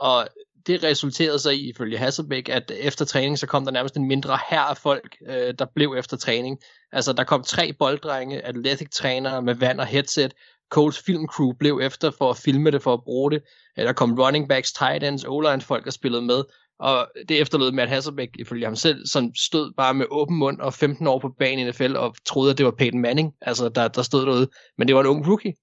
Og 0.00 0.28
det 0.66 0.84
resulterede 0.84 1.38
så 1.38 1.50
i, 1.50 1.70
ifølge 1.70 1.98
Hasselbeck, 1.98 2.48
at 2.48 2.72
efter 2.76 3.04
træning, 3.04 3.38
så 3.38 3.46
kom 3.46 3.64
der 3.64 3.72
nærmest 3.72 3.96
en 3.96 4.08
mindre 4.08 4.38
her 4.50 4.60
af 4.60 4.76
folk, 4.76 5.16
øh, 5.26 5.54
der 5.58 5.66
blev 5.74 5.94
efter 5.98 6.16
træning. 6.16 6.58
Altså, 6.92 7.12
der 7.12 7.24
kom 7.24 7.42
tre 7.42 7.72
bolddrenge, 7.72 8.46
athletic-trænere 8.46 9.42
med 9.42 9.54
vand 9.54 9.80
og 9.80 9.86
headset, 9.86 10.32
Coles 10.70 10.98
filmcrew 10.98 11.52
blev 11.52 11.80
efter 11.82 12.10
for 12.18 12.30
at 12.30 12.36
filme 12.36 12.70
det, 12.70 12.82
for 12.82 12.94
at 12.94 13.04
bruge 13.04 13.30
det. 13.30 13.42
Øh, 13.78 13.84
der 13.84 13.92
kom 13.92 14.20
running 14.20 14.48
backs, 14.48 14.72
tight 14.72 15.04
ends, 15.04 15.24
o 15.24 15.58
folk, 15.60 15.84
der 15.84 15.90
spillede 15.90 16.22
med. 16.22 16.44
Og 16.80 17.08
det 17.28 17.40
efterlod 17.40 17.72
Matt 17.72 17.90
Hasselbeck, 17.90 18.30
ifølge 18.38 18.64
ham 18.64 18.76
selv, 18.76 19.06
som 19.06 19.34
stod 19.34 19.72
bare 19.76 19.94
med 19.94 20.06
åben 20.10 20.36
mund 20.36 20.60
og 20.60 20.74
15 20.74 21.06
år 21.06 21.18
på 21.18 21.28
banen 21.38 21.66
i 21.66 21.70
NFL 21.70 21.96
og 21.96 22.14
troede, 22.26 22.50
at 22.50 22.58
det 22.58 22.66
var 22.66 22.74
Peyton 22.78 23.00
Manning, 23.00 23.32
altså 23.40 23.68
der, 23.68 23.88
der 23.88 24.02
stod 24.02 24.26
derude. 24.26 24.48
Men 24.78 24.88
det 24.88 24.94
var 24.94 25.00
en 25.00 25.06
ung 25.06 25.28
rookie. 25.28 25.54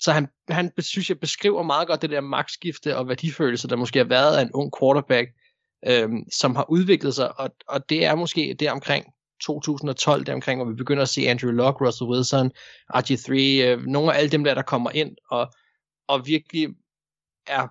Så 0.00 0.12
han, 0.12 0.28
han 0.48 0.72
synes 0.78 1.08
jeg 1.08 1.20
beskriver 1.20 1.62
meget 1.62 1.88
godt 1.88 2.02
det 2.02 2.10
der 2.10 2.20
magtskifte 2.20 2.96
og 2.96 3.08
værdifølelse, 3.08 3.68
der 3.68 3.76
måske 3.76 3.98
har 3.98 4.06
været 4.06 4.36
af 4.36 4.42
en 4.42 4.52
ung 4.54 4.72
quarterback, 4.80 5.28
øhm, 5.86 6.24
som 6.32 6.56
har 6.56 6.70
udviklet 6.70 7.14
sig, 7.14 7.40
og, 7.40 7.50
og 7.68 7.88
det 7.88 8.04
er 8.04 8.14
måske 8.14 8.56
det 8.60 8.70
omkring 8.70 9.06
2012, 9.42 10.24
der 10.24 10.34
omkring, 10.34 10.62
hvor 10.62 10.70
vi 10.70 10.76
begynder 10.76 11.02
at 11.02 11.08
se 11.08 11.28
Andrew 11.28 11.50
Luck, 11.50 11.80
Russell 11.80 12.10
Wilson, 12.10 12.50
RG3, 12.94 13.32
øh, 13.32 13.86
nogle 13.86 14.12
af 14.12 14.18
alle 14.18 14.30
dem 14.30 14.44
der, 14.44 14.54
der 14.54 14.62
kommer 14.62 14.90
ind, 14.90 15.16
og, 15.30 15.52
og 16.08 16.26
virkelig 16.26 16.68
er 17.46 17.68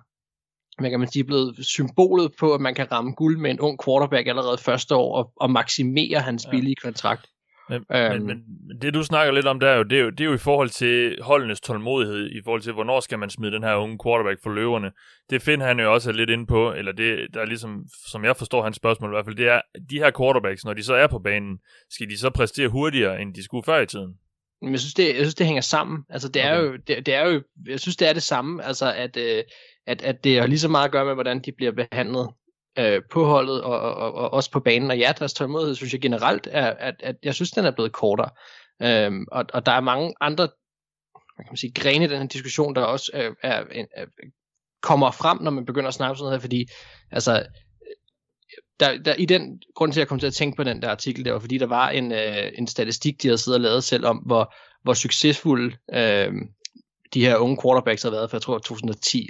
hvad 0.78 0.90
kan 0.90 1.00
man 1.00 1.12
sige, 1.12 1.24
blevet 1.24 1.66
symbolet 1.66 2.32
på, 2.38 2.54
at 2.54 2.60
man 2.60 2.74
kan 2.74 2.92
ramme 2.92 3.12
guld 3.12 3.38
med 3.38 3.50
en 3.50 3.60
ung 3.60 3.78
quarterback 3.84 4.28
allerede 4.28 4.58
første 4.58 4.94
år, 4.94 5.16
og, 5.16 5.32
og 5.36 5.50
maksimere 5.50 6.20
hans 6.20 6.46
billige 6.50 6.74
kontrakt. 6.74 7.30
Men, 7.70 7.84
øhm, 7.92 8.26
men, 8.26 8.42
men 8.66 8.80
det 8.82 8.94
du 8.94 9.02
snakker 9.02 9.34
lidt 9.34 9.46
om 9.46 9.60
der, 9.60 9.68
er 9.68 9.76
jo, 9.76 9.82
det, 9.82 9.98
er 9.98 10.02
jo, 10.02 10.10
det 10.10 10.20
er 10.20 10.24
jo 10.24 10.34
i 10.34 10.38
forhold 10.38 10.70
til 10.70 11.22
holdenes 11.22 11.60
tålmodighed, 11.60 12.30
i 12.30 12.40
forhold 12.44 12.62
til, 12.62 12.72
hvornår 12.72 13.00
skal 13.00 13.18
man 13.18 13.30
smide 13.30 13.52
den 13.52 13.62
her 13.62 13.74
unge 13.74 13.98
quarterback 14.04 14.42
for 14.42 14.50
løverne. 14.50 14.90
Det 15.30 15.42
finder 15.42 15.66
han 15.66 15.80
jo 15.80 15.94
også 15.94 16.12
lidt 16.12 16.30
ind 16.30 16.46
på, 16.46 16.72
eller 16.72 16.92
det, 16.92 17.34
der 17.34 17.40
er 17.40 17.46
ligesom, 17.46 17.84
som 18.06 18.24
jeg 18.24 18.36
forstår 18.36 18.62
hans 18.62 18.76
spørgsmål 18.76 19.10
i 19.10 19.14
hvert 19.14 19.24
fald, 19.24 19.36
det 19.36 19.48
er, 19.48 19.60
de 19.90 19.98
her 19.98 20.10
quarterbacks, 20.18 20.64
når 20.64 20.74
de 20.74 20.82
så 20.82 20.94
er 20.94 21.06
på 21.06 21.18
banen, 21.18 21.58
skal 21.90 22.10
de 22.10 22.18
så 22.18 22.30
præstere 22.30 22.68
hurtigere, 22.68 23.20
end 23.20 23.34
de 23.34 23.44
skulle 23.44 23.64
før 23.64 23.80
i 23.80 23.86
tiden? 23.86 24.14
Men 24.62 24.72
jeg 24.72 24.80
synes, 24.80 24.94
det, 24.94 25.08
jeg 25.08 25.16
synes, 25.16 25.34
det 25.34 25.46
hænger 25.46 25.62
sammen. 25.62 26.04
Altså, 26.10 26.28
det 26.28 26.42
er, 26.42 26.58
okay. 26.58 26.66
jo, 26.66 26.76
det, 26.86 27.06
det 27.06 27.14
er 27.14 27.26
jo, 27.26 27.42
jeg 27.66 27.80
synes, 27.80 27.96
det 27.96 28.08
er 28.08 28.12
det 28.12 28.22
samme, 28.22 28.64
altså, 28.64 28.92
at, 28.92 29.16
øh, 29.16 29.44
at, 29.86 30.02
at 30.02 30.24
det 30.24 30.40
har 30.40 30.46
lige 30.46 30.58
så 30.58 30.68
meget 30.68 30.84
at 30.84 30.92
gøre 30.92 31.04
med, 31.04 31.14
hvordan 31.14 31.42
de 31.42 31.52
bliver 31.52 31.72
behandlet 31.72 32.28
øh, 32.78 33.02
på 33.12 33.24
holdet 33.24 33.62
og, 33.62 33.80
og, 33.80 33.94
og, 33.94 34.14
og 34.14 34.32
også 34.32 34.50
på 34.50 34.60
banen. 34.60 34.90
Og 34.90 34.98
ja, 34.98 35.12
deres 35.18 35.34
tålmodighed 35.34 35.74
synes 35.74 35.92
jeg 35.92 36.00
generelt 36.00 36.48
er, 36.50 36.66
at, 36.66 36.94
at 37.00 37.16
jeg 37.22 37.34
synes, 37.34 37.50
den 37.50 37.64
er 37.64 37.70
blevet 37.70 37.92
kortere. 37.92 38.30
Øhm, 38.82 39.24
og, 39.32 39.44
og 39.52 39.66
der 39.66 39.72
er 39.72 39.80
mange 39.80 40.14
andre 40.20 40.48
hvad 41.36 41.44
kan 41.44 41.52
man 41.52 41.56
sige, 41.56 41.72
grene 41.72 42.04
i 42.04 42.08
den 42.08 42.20
her 42.20 42.26
diskussion, 42.26 42.74
der 42.74 42.82
også 42.82 43.10
er, 43.14 43.30
er, 43.42 43.64
er, 43.70 43.84
er, 43.96 44.06
kommer 44.82 45.10
frem, 45.10 45.42
når 45.42 45.50
man 45.50 45.64
begynder 45.66 45.88
at 45.88 45.94
snakke 45.94 46.18
sådan 46.18 46.24
noget 46.24 46.38
her, 46.38 46.40
fordi 46.40 46.66
altså, 47.10 47.38
øh, 47.38 47.46
der, 48.80 49.02
der, 49.02 49.14
i 49.14 49.24
den 49.24 49.62
grund 49.74 49.92
til, 49.92 50.00
at 50.00 50.02
jeg 50.02 50.08
kom 50.08 50.18
til 50.18 50.26
at 50.26 50.34
tænke 50.34 50.56
på 50.56 50.64
den 50.64 50.82
der 50.82 50.88
artikel, 50.90 51.24
det 51.24 51.32
var 51.32 51.38
fordi, 51.38 51.58
der 51.58 51.66
var 51.66 51.88
en, 51.88 52.12
øh, 52.12 52.52
en 52.58 52.66
statistik, 52.66 53.22
de 53.22 53.28
havde 53.28 53.38
siddet 53.38 53.58
og 53.58 53.62
lavet 53.62 53.84
selv 53.84 54.06
om, 54.06 54.16
hvor, 54.16 54.54
hvor 54.82 54.94
succesfulde 54.94 55.76
øh, 55.94 56.32
de 57.14 57.26
her 57.26 57.36
unge 57.36 57.58
quarterbacks 57.62 58.02
har 58.02 58.10
været, 58.10 58.30
fra, 58.30 58.36
jeg 58.36 58.42
tror 58.42 58.58
2010 58.58 59.28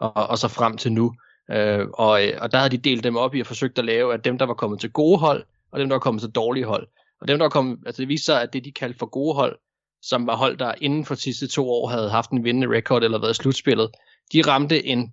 og, 0.00 0.12
og 0.12 0.38
så 0.38 0.48
frem 0.48 0.76
til 0.76 0.92
nu. 0.92 1.14
Øh, 1.50 1.86
og, 1.92 2.20
og 2.38 2.52
der 2.52 2.58
havde 2.58 2.70
de 2.70 2.78
delt 2.78 3.04
dem 3.04 3.16
op 3.16 3.34
i 3.34 3.40
og 3.40 3.46
forsøgt 3.46 3.78
at 3.78 3.84
lave, 3.84 4.14
at 4.14 4.24
dem, 4.24 4.38
der 4.38 4.46
var 4.46 4.54
kommet 4.54 4.80
til 4.80 4.90
gode 4.90 5.18
hold, 5.18 5.44
og 5.70 5.80
dem, 5.80 5.88
der 5.88 5.94
var 5.94 6.00
kommet 6.00 6.20
til 6.20 6.30
dårlige 6.30 6.64
hold. 6.64 6.88
Og 7.20 7.28
dem, 7.28 7.38
der 7.38 7.44
var 7.44 7.50
kommet, 7.50 7.78
altså 7.86 8.02
det 8.02 8.08
viste 8.08 8.24
sig, 8.24 8.42
at 8.42 8.52
det, 8.52 8.64
de 8.64 8.72
kaldte 8.72 8.98
for 8.98 9.06
gode 9.06 9.34
hold, 9.34 9.58
som 10.02 10.26
var 10.26 10.36
hold, 10.36 10.58
der 10.58 10.74
inden 10.80 11.04
for 11.04 11.14
de 11.14 11.20
sidste 11.20 11.46
to 11.46 11.70
år 11.70 11.88
havde 11.88 12.10
haft 12.10 12.30
en 12.30 12.44
vindende 12.44 12.76
record 12.76 13.04
eller 13.04 13.18
været 13.18 13.36
slutspillet, 13.36 13.90
de 14.32 14.42
ramte 14.42 14.86
en 14.86 15.12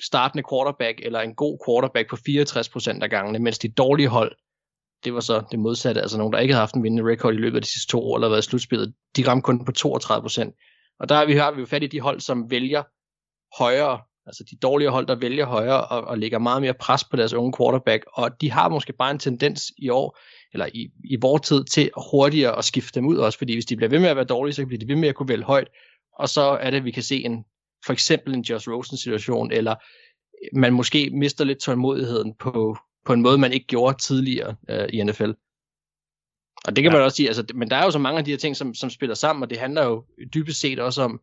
startende 0.00 0.44
quarterback 0.50 1.00
eller 1.02 1.20
en 1.20 1.34
god 1.34 1.58
quarterback 1.66 2.10
på 2.10 2.16
64% 2.16 3.02
af 3.02 3.10
gangene, 3.10 3.38
mens 3.38 3.58
de 3.58 3.68
dårlige 3.68 4.08
hold, 4.08 4.36
det 5.04 5.14
var 5.14 5.20
så 5.20 5.42
det 5.50 5.58
modsatte, 5.58 6.00
altså 6.00 6.18
nogen, 6.18 6.32
der 6.32 6.38
ikke 6.38 6.54
havde 6.54 6.62
haft 6.62 6.74
en 6.74 6.82
vindende 6.82 7.12
record 7.12 7.34
i 7.34 7.36
løbet 7.36 7.56
af 7.56 7.62
de 7.62 7.68
sidste 7.68 7.90
to 7.90 8.02
år 8.02 8.16
eller 8.16 8.28
været 8.28 8.44
slutspillet, 8.44 8.94
de 9.16 9.28
ramte 9.28 9.42
kun 9.42 9.64
på 9.64 9.72
32%. 9.78 10.96
Og 11.00 11.08
der 11.08 11.14
har 11.14 11.24
vi, 11.24 11.34
har 11.36 11.52
vi 11.52 11.60
jo 11.60 11.66
fat 11.66 11.82
i 11.82 11.86
de 11.86 12.00
hold, 12.00 12.20
som 12.20 12.50
vælger 12.50 12.82
højere 13.58 14.00
Altså 14.26 14.44
de 14.50 14.56
dårlige 14.56 14.90
hold, 14.90 15.06
der 15.06 15.14
vælger 15.14 15.46
højere 15.46 15.84
og, 15.84 16.00
og 16.04 16.18
lægger 16.18 16.38
meget 16.38 16.62
mere 16.62 16.74
pres 16.74 17.04
på 17.04 17.16
deres 17.16 17.32
unge 17.32 17.52
quarterback, 17.58 18.04
og 18.12 18.40
de 18.40 18.50
har 18.50 18.68
måske 18.68 18.92
bare 18.92 19.10
en 19.10 19.18
tendens 19.18 19.72
i 19.78 19.88
år, 19.88 20.18
eller 20.52 20.66
i, 20.74 20.90
i 21.04 21.16
vores 21.20 21.42
tid, 21.42 21.64
til 21.64 21.90
hurtigere 22.10 22.58
at 22.58 22.64
skifte 22.64 23.00
dem 23.00 23.06
ud 23.06 23.16
også, 23.16 23.38
fordi 23.38 23.54
hvis 23.54 23.64
de 23.64 23.76
bliver 23.76 23.90
ved 23.90 23.98
med 23.98 24.08
at 24.08 24.16
være 24.16 24.24
dårlige, 24.24 24.54
så 24.54 24.66
bliver 24.66 24.78
de 24.78 24.88
ved 24.88 24.96
med 24.96 25.08
at 25.08 25.14
kunne 25.14 25.28
vælge 25.28 25.44
højt, 25.44 25.68
og 26.18 26.28
så 26.28 26.42
er 26.42 26.70
det, 26.70 26.78
at 26.78 26.84
vi 26.84 26.90
kan 26.90 27.02
se 27.02 27.24
en, 27.24 27.44
for 27.86 27.92
eksempel 27.92 28.34
en 28.34 28.42
Josh 28.42 28.68
Rosen 28.68 28.96
situation, 28.96 29.52
eller 29.52 29.74
man 30.52 30.72
måske 30.72 31.10
mister 31.10 31.44
lidt 31.44 31.58
tålmodigheden 31.58 32.34
på, 32.34 32.76
på 33.06 33.12
en 33.12 33.22
måde, 33.22 33.38
man 33.38 33.52
ikke 33.52 33.66
gjorde 33.66 34.02
tidligere 34.02 34.56
øh, 34.70 34.88
i 34.92 35.02
NFL. 35.02 35.30
Og 36.66 36.76
det 36.76 36.82
kan 36.82 36.92
ja. 36.92 36.98
man 36.98 37.04
også 37.04 37.16
sige, 37.16 37.28
altså, 37.28 37.44
men 37.54 37.70
der 37.70 37.76
er 37.76 37.84
jo 37.84 37.90
så 37.90 37.98
mange 37.98 38.18
af 38.18 38.24
de 38.24 38.30
her 38.30 38.38
ting, 38.38 38.56
som, 38.56 38.74
som 38.74 38.90
spiller 38.90 39.14
sammen, 39.14 39.42
og 39.42 39.50
det 39.50 39.58
handler 39.58 39.84
jo 39.84 40.04
dybest 40.34 40.60
set 40.60 40.78
også 40.78 41.02
om, 41.02 41.20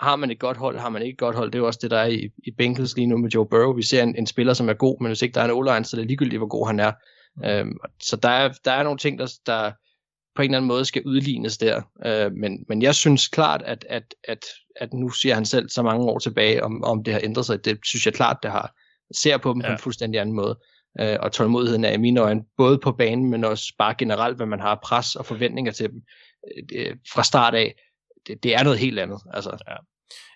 har 0.00 0.16
man 0.16 0.30
et 0.30 0.38
godt 0.38 0.56
hold, 0.56 0.78
har 0.78 0.88
man 0.88 1.02
ikke 1.02 1.12
et 1.12 1.18
godt 1.18 1.36
hold. 1.36 1.50
Det 1.50 1.54
er 1.54 1.60
jo 1.60 1.66
også 1.66 1.78
det, 1.82 1.90
der 1.90 1.98
er 1.98 2.06
i, 2.06 2.30
i 2.46 2.50
Bengals 2.58 2.96
lige 2.96 3.06
nu 3.06 3.16
med 3.18 3.30
Joe 3.30 3.48
Burrow. 3.48 3.72
Vi 3.72 3.82
ser 3.82 4.02
en, 4.02 4.16
en 4.16 4.26
spiller, 4.26 4.52
som 4.52 4.68
er 4.68 4.74
god, 4.74 5.00
men 5.00 5.06
hvis 5.06 5.22
ikke 5.22 5.34
der 5.34 5.40
er 5.40 5.44
en 5.44 5.50
o 5.50 5.64
så 5.64 5.96
er 5.96 6.00
det 6.00 6.06
ligegyldigt, 6.06 6.40
hvor 6.40 6.48
god 6.48 6.66
han 6.66 6.80
er. 6.80 6.92
Mm. 7.36 7.44
Øhm, 7.44 7.78
så 8.02 8.16
der 8.16 8.28
er, 8.28 8.52
der 8.64 8.72
er 8.72 8.82
nogle 8.82 8.98
ting, 8.98 9.18
der, 9.18 9.32
der, 9.46 9.72
på 10.34 10.42
en 10.42 10.50
eller 10.50 10.58
anden 10.58 10.68
måde 10.68 10.84
skal 10.84 11.02
udlignes 11.06 11.58
der. 11.58 11.82
Øh, 12.06 12.32
men, 12.32 12.64
men 12.68 12.82
jeg 12.82 12.94
synes 12.94 13.28
klart, 13.28 13.62
at, 13.62 13.86
at, 13.88 14.14
at, 14.24 14.44
at 14.76 14.92
nu 14.92 15.08
siger 15.08 15.34
han 15.34 15.46
selv 15.46 15.68
så 15.68 15.82
mange 15.82 16.04
år 16.06 16.18
tilbage, 16.18 16.64
om, 16.64 16.84
om 16.84 17.04
det 17.04 17.12
har 17.12 17.20
ændret 17.24 17.46
sig. 17.46 17.64
Det 17.64 17.78
synes 17.84 18.06
jeg 18.06 18.14
klart, 18.14 18.36
det 18.42 18.50
har. 18.50 18.74
Jeg 19.10 19.16
ser 19.16 19.36
på 19.36 19.52
dem 19.52 19.60
ja. 19.60 19.66
på 19.66 19.72
en 19.72 19.78
fuldstændig 19.78 20.20
anden 20.20 20.34
måde. 20.34 20.58
Øh, 21.00 21.16
og 21.20 21.32
tålmodigheden 21.32 21.84
er 21.84 21.92
i 21.92 21.96
mine 21.96 22.20
øjne, 22.20 22.42
både 22.56 22.78
på 22.78 22.92
banen, 22.92 23.30
men 23.30 23.44
også 23.44 23.74
bare 23.78 23.94
generelt, 23.98 24.36
hvad 24.36 24.46
man 24.46 24.60
har 24.60 24.80
pres 24.84 25.16
og 25.16 25.26
forventninger 25.26 25.72
til 25.72 25.90
dem 25.90 26.02
øh, 26.74 26.96
fra 27.12 27.22
start 27.22 27.54
af. 27.54 27.74
Det, 28.26 28.42
det 28.42 28.54
er 28.54 28.64
noget 28.64 28.78
helt 28.78 28.98
andet. 28.98 29.18
Altså. 29.32 29.56
Ja. 29.68 29.76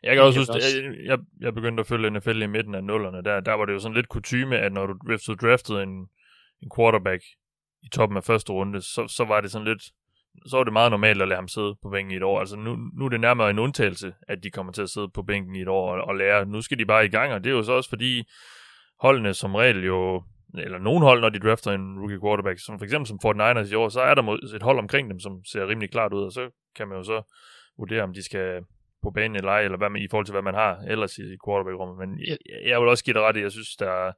Jeg 0.03 0.15
kan 0.15 0.23
også 0.25 0.41
huske, 0.41 0.55
jeg, 0.55 0.95
jeg, 1.05 1.19
jeg 1.41 1.55
begyndte 1.55 1.81
at 1.81 1.87
følge 1.87 2.11
NFL 2.11 2.43
i 2.43 2.47
midten 2.47 2.75
af 2.75 2.85
nullerne. 2.85 3.23
Der, 3.23 3.41
der 3.41 3.53
var 3.53 3.65
det 3.65 3.73
jo 3.73 3.79
sådan 3.79 3.95
lidt 3.95 4.09
kutyme, 4.09 4.59
at 4.59 4.73
når 4.73 4.87
du, 4.87 4.95
hvis 5.07 5.23
du 5.23 5.35
draftede 5.35 5.83
en, 5.83 6.09
en 6.63 6.71
quarterback 6.77 7.23
i 7.83 7.89
toppen 7.93 8.17
af 8.17 8.25
første 8.25 8.53
runde, 8.53 8.81
så, 8.83 9.07
så 9.09 9.25
var 9.25 9.41
det 9.41 9.51
sådan 9.51 9.67
lidt, 9.67 9.83
så 10.47 10.57
var 10.57 10.65
det 10.65 10.73
meget 10.73 10.91
normalt 10.91 11.23
at 11.23 11.29
lade 11.29 11.37
ham 11.37 11.49
sidde 11.49 11.75
på 11.83 11.91
bænken 11.91 12.13
i 12.13 12.17
et 12.17 12.23
år. 12.23 12.41
Altså 12.41 12.57
nu, 12.57 12.77
nu 12.99 13.05
er 13.05 13.09
det 13.09 13.21
nærmere 13.21 13.51
en 13.51 13.59
undtagelse, 13.59 14.15
at 14.29 14.39
de 14.43 14.51
kommer 14.51 14.73
til 14.73 14.83
at 14.83 14.91
sidde 14.91 15.09
på 15.09 15.23
bænken 15.23 15.55
i 15.55 15.63
et 15.63 15.69
år 15.69 15.95
og, 15.95 16.05
og 16.05 16.17
lære. 16.17 16.47
Nu 16.47 16.61
skal 16.61 16.79
de 16.79 16.87
bare 16.87 17.05
i 17.05 17.09
gang, 17.09 17.33
og 17.33 17.45
det 17.45 17.51
er 17.51 17.55
jo 17.55 17.63
så 17.63 17.73
også 17.73 17.89
fordi 17.89 18.25
holdene 19.01 19.35
som 19.35 19.55
regel 19.55 19.85
jo, 19.85 20.23
eller 20.59 20.79
nogle 20.79 21.01
hold, 21.01 21.21
når 21.21 21.29
de 21.29 21.39
drafter 21.39 21.73
en 21.73 21.99
rookie 21.99 22.21
quarterback, 22.21 22.61
som 22.65 22.79
for 22.79 22.85
eksempel 22.85 23.07
som 23.07 23.19
Fort 23.23 23.37
Niners 23.37 23.71
i 23.71 23.75
år, 23.75 23.89
så 23.89 24.01
er 24.01 24.15
der 24.15 24.39
et 24.55 24.63
hold 24.63 24.79
omkring 24.79 25.11
dem, 25.11 25.21
som 25.21 25.45
ser 25.45 25.69
rimelig 25.69 25.91
klart 25.91 26.13
ud, 26.13 26.23
og 26.23 26.33
så 26.33 26.51
kan 26.77 26.89
man 26.89 26.97
jo 26.99 27.05
så 27.05 27.23
vurdere, 27.79 28.03
om 28.03 28.15
de 28.15 28.23
skal 28.23 28.65
på 29.03 29.11
banen 29.11 29.37
eller 29.37 29.51
ej, 29.51 29.63
eller 29.63 29.79
hvad 29.79 29.91
man, 29.91 30.03
i 30.03 30.09
forhold 30.11 30.27
til, 30.27 30.33
hvad 30.33 30.43
man 30.43 30.55
har 30.55 30.77
ellers 30.77 31.19
i 31.19 31.37
quarterback-rummet. 31.47 31.99
Men 31.99 32.21
jeg, 32.27 32.39
jeg 32.65 32.81
vil 32.81 32.89
også 32.89 33.05
give 33.05 33.15
dig 33.15 33.23
ret 33.23 33.37
i, 33.37 33.41
jeg 33.41 33.53
synes, 33.53 33.77
der 33.77 34.13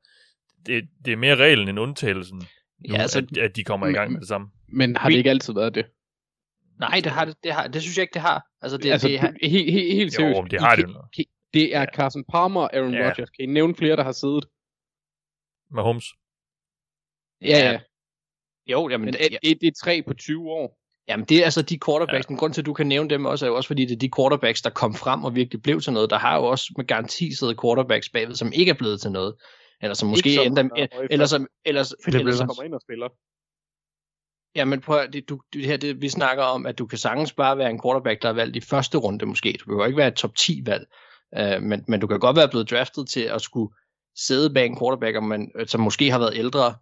det, 0.67 0.89
det 1.05 1.13
er 1.13 1.17
mere 1.17 1.37
reglen 1.37 1.69
end 1.69 1.79
undtagelsen, 1.79 2.39
nu, 2.39 2.95
ja, 2.95 3.01
altså, 3.03 3.19
at, 3.19 3.39
at 3.39 3.57
de 3.57 3.65
kommer 3.65 3.87
men, 3.87 3.95
i 3.95 3.99
gang 3.99 4.13
med 4.13 4.21
det 4.21 4.29
samme. 4.29 4.51
Men 4.69 4.97
har 4.97 5.09
det 5.09 5.17
ikke 5.17 5.31
altid 5.31 5.55
været 5.55 5.75
det? 5.75 5.87
Nej, 6.79 7.01
det 7.05 7.13
har 7.13 7.25
det, 7.25 7.37
det, 7.43 7.53
har, 7.53 7.67
det 7.69 7.83
synes 7.83 7.97
jeg 7.97 8.03
ikke, 8.03 8.15
det 8.15 8.23
har. 8.23 8.47
Altså, 8.61 8.79
det, 8.79 8.91
altså, 8.91 9.09
det, 9.09 9.21
har... 9.21 9.35
helt, 9.43 9.73
helt, 9.73 9.95
helt 9.95 10.13
seriøst. 10.13 10.39
Jo, 10.39 10.45
det 10.45 10.61
har 10.61 10.77
det 10.77 10.83
jo. 10.83 11.25
Det 11.55 11.77
er 11.77 11.87
Carson 11.95 12.25
Palmer 12.25 12.61
og 12.61 12.77
Aaron 12.77 12.95
ja. 12.95 13.09
Rodgers. 13.09 13.31
Kan 13.31 13.43
I 13.45 13.47
nævne 13.47 13.75
flere, 13.75 13.97
der 13.97 14.03
har 14.05 14.13
siddet? 14.13 14.45
Med 15.71 15.83
Holmes. 15.83 16.05
Ja, 17.43 17.73
ja. 17.73 17.81
Jo, 18.67 18.89
jamen, 18.89 19.05
men 19.05 19.15
det, 19.15 19.39
det, 19.43 19.61
det 19.61 19.67
er 19.67 19.73
tre 19.83 20.03
på 20.03 20.15
20 20.15 20.51
år. 20.51 20.79
Jamen 21.09 21.27
det 21.27 21.39
er 21.39 21.45
altså 21.45 21.63
de 21.63 21.79
quarterbacks, 21.87 22.25
ja. 22.25 22.29
den 22.29 22.37
grund 22.37 22.55
til 22.55 22.63
at 22.63 22.67
du 22.67 22.73
kan 22.73 22.87
nævne 22.87 23.11
dem 23.11 23.25
også, 23.25 23.47
er 23.47 23.51
jo 23.51 23.57
også 23.57 23.67
fordi 23.67 23.85
det 23.85 23.95
er 23.95 23.99
de 23.99 24.11
quarterbacks, 24.17 24.63
der 24.63 24.71
kom 24.71 24.95
frem 24.95 25.25
og 25.25 25.35
virkelig 25.35 25.63
blev 25.63 25.81
til 25.81 25.93
noget. 25.93 26.11
Der 26.11 26.19
har 26.19 26.37
jo 26.37 26.45
også 26.45 26.75
med 26.77 26.87
garanti 26.87 27.35
siddet 27.35 27.61
quarterbacks 27.61 28.09
bagved, 28.09 28.35
som 28.35 28.53
ikke 28.55 28.71
er 28.71 28.75
blevet 28.75 29.01
til 29.01 29.13
noget. 29.13 29.35
Eller 29.83 29.95
som 29.95 30.09
måske 30.09 30.35
som 30.35 30.47
endda, 30.47 30.63
eller 31.11 31.27
som, 31.27 31.47
eller, 31.65 31.95
eller, 32.07 32.19
eller 32.21 32.33
som 32.33 32.49
kommer 32.49 32.63
ind 32.63 32.75
og 32.75 32.81
spiller. 32.81 33.09
Ja, 34.57 34.65
men 34.65 34.81
prøv 34.81 35.07
det, 35.13 35.29
du, 35.29 35.41
det 35.53 35.65
her, 35.65 35.77
det, 35.77 36.03
vi 36.03 36.09
snakker 36.09 36.45
om, 36.45 36.67
at 36.67 36.79
du 36.79 36.87
kan 36.87 36.99
sagtens 36.99 37.33
bare 37.33 37.59
være 37.59 37.71
en 37.71 37.81
quarterback, 37.85 38.23
der 38.23 38.29
er 38.29 38.33
valgt 38.33 38.57
i 38.57 38.61
første 38.61 38.99
runde 38.99 39.27
måske. 39.27 39.57
Du 39.61 39.65
behøver 39.65 39.87
ikke 39.87 39.97
være 39.97 40.09
et 40.09 40.15
top 40.15 40.35
10 40.35 40.63
valg. 40.67 40.87
Uh, 41.39 41.63
men, 41.63 41.85
men 41.89 42.01
du 42.01 42.07
kan 42.07 42.21
godt 42.21 42.37
være 42.37 42.49
blevet 42.49 42.71
draftet 42.71 43.09
til 43.09 43.21
at 43.21 43.43
skulle 43.43 43.75
sidde 44.17 44.55
bag 44.55 44.67
en 44.67 44.79
quarterback, 44.79 45.23
man, 45.23 45.53
som 45.67 45.81
måske 45.81 46.11
har 46.11 46.19
været 46.19 46.37
ældre, 46.37 46.75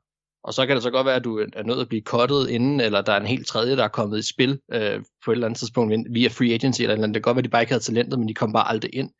og 0.44 0.54
så 0.54 0.66
kan 0.66 0.76
det 0.76 0.82
så 0.82 0.90
godt 0.90 1.06
være, 1.06 1.14
at 1.14 1.24
du 1.24 1.38
er 1.38 1.62
nødt 1.62 1.76
til 1.76 1.82
at 1.82 1.88
blive 1.88 2.02
cuttet 2.02 2.50
inden, 2.50 2.80
eller 2.80 3.02
der 3.02 3.12
er 3.12 3.20
en 3.20 3.26
helt 3.26 3.46
tredje, 3.46 3.76
der 3.76 3.84
er 3.84 3.88
kommet 3.88 4.18
i 4.18 4.28
spil 4.32 4.60
øh, 4.72 5.02
på 5.24 5.30
et 5.30 5.34
eller 5.34 5.46
andet 5.46 5.58
tidspunkt 5.58 5.94
via 6.10 6.28
free 6.28 6.54
agency, 6.54 6.82
eller, 6.82 6.94
andet. 6.94 7.08
Det 7.08 7.14
kan 7.14 7.22
godt 7.22 7.34
være, 7.36 7.40
at 7.40 7.44
de 7.44 7.50
bare 7.50 7.62
ikke 7.62 7.72
havde 7.72 7.84
talentet, 7.84 8.18
men 8.18 8.28
de 8.28 8.34
kom 8.34 8.52
bare 8.52 8.68
aldrig 8.68 8.94
ind. 8.94 9.10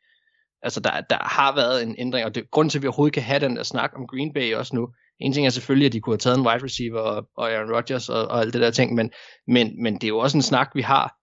Altså, 0.63 0.81
der, 0.81 1.01
der 1.11 1.19
har 1.21 1.55
været 1.55 1.83
en 1.83 1.95
ændring, 1.99 2.27
og 2.27 2.35
det 2.35 2.51
grund 2.51 2.71
til, 2.71 2.79
at 2.79 2.83
vi 2.83 2.89
overhovedet 2.89 3.15
kan 3.15 3.23
have 3.23 3.41
den 3.41 3.57
der 3.57 3.63
snak 3.63 3.91
om 3.97 4.07
Green 4.07 4.33
Bay 4.33 4.55
også 4.55 4.77
nu, 4.77 4.89
en 5.21 5.33
ting 5.33 5.47
er 5.47 5.51
selvfølgelig, 5.51 5.87
at 5.87 5.93
de 5.93 6.01
kunne 6.01 6.13
have 6.13 6.19
taget 6.19 6.39
en 6.39 6.47
wide 6.47 6.65
receiver 6.65 7.01
og, 7.01 7.29
og 7.37 7.53
Aaron 7.53 7.75
Rodgers 7.75 8.09
og, 8.09 8.29
og 8.29 8.41
alt 8.41 8.53
det 8.53 8.63
der 8.63 8.71
ting, 8.71 8.95
men, 8.95 9.11
men, 9.47 9.83
men 9.83 9.95
det 9.95 10.05
er 10.05 10.09
jo 10.09 10.19
også 10.19 10.39
en 10.39 10.43
snak, 10.43 10.71
vi 10.75 10.83
har, 10.83 11.15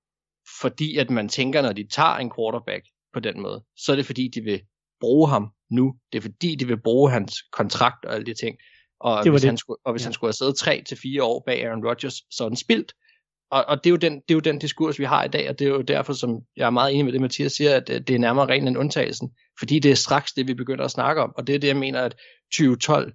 fordi 0.61 0.97
at 0.97 1.09
man 1.09 1.29
tænker, 1.29 1.61
når 1.61 1.73
de 1.73 1.87
tager 1.87 2.15
en 2.15 2.31
quarterback 2.37 2.83
på 3.13 3.19
den 3.19 3.41
måde, 3.41 3.63
så 3.77 3.91
er 3.91 3.95
det 3.95 4.05
fordi, 4.05 4.27
de 4.35 4.41
vil 4.41 4.61
bruge 4.99 5.29
ham 5.29 5.51
nu. 5.71 5.93
Det 6.11 6.17
er 6.17 6.21
fordi, 6.21 6.55
de 6.55 6.67
vil 6.67 6.81
bruge 6.81 7.11
hans 7.11 7.41
kontrakt 7.41 8.05
og 8.05 8.13
alle 8.15 8.25
de 8.25 8.33
ting. 8.33 8.57
Og 9.03 9.23
det 9.23 9.31
hvis, 9.31 9.41
det. 9.41 9.49
Han, 9.49 9.57
skulle, 9.57 9.77
og 9.85 9.91
hvis 9.93 10.01
ja. 10.01 10.05
han 10.05 10.13
skulle 10.13 10.27
have 10.27 10.33
siddet 10.33 10.55
3 10.55 10.83
til 10.87 10.97
fire 10.97 11.23
år 11.23 11.43
bag 11.45 11.65
Aaron 11.65 11.85
Rodgers, 11.85 12.15
så 12.31 12.43
er 12.43 12.47
den 12.47 12.57
spildt. 12.57 12.93
Og, 13.51 13.65
og 13.67 13.77
det, 13.77 13.89
er 13.89 13.91
jo 13.91 13.97
den, 13.97 14.13
det 14.13 14.31
er 14.31 14.33
jo 14.33 14.39
den 14.39 14.59
diskurs, 14.59 14.99
vi 14.99 15.05
har 15.05 15.23
i 15.23 15.27
dag, 15.27 15.49
og 15.49 15.59
det 15.59 15.67
er 15.67 15.71
jo 15.71 15.81
derfor, 15.81 16.13
som 16.13 16.39
jeg 16.57 16.65
er 16.65 16.69
meget 16.69 16.93
enig 16.93 17.05
med 17.05 17.13
det, 17.13 17.21
Mathias 17.21 17.51
siger, 17.51 17.75
at 17.75 17.87
det 17.87 18.09
er 18.09 18.19
nærmere 18.19 18.47
rent 18.47 18.67
en 18.67 18.77
undtagelsen, 18.77 19.31
fordi 19.59 19.79
det 19.79 19.91
er 19.91 19.95
straks 19.95 20.33
det, 20.33 20.47
vi 20.47 20.53
begynder 20.53 20.85
at 20.85 20.91
snakke 20.91 21.21
om, 21.21 21.33
og 21.37 21.47
det 21.47 21.55
er 21.55 21.59
det, 21.59 21.67
jeg 21.67 21.77
mener, 21.77 22.01
at 22.01 22.15
2012 22.53 23.13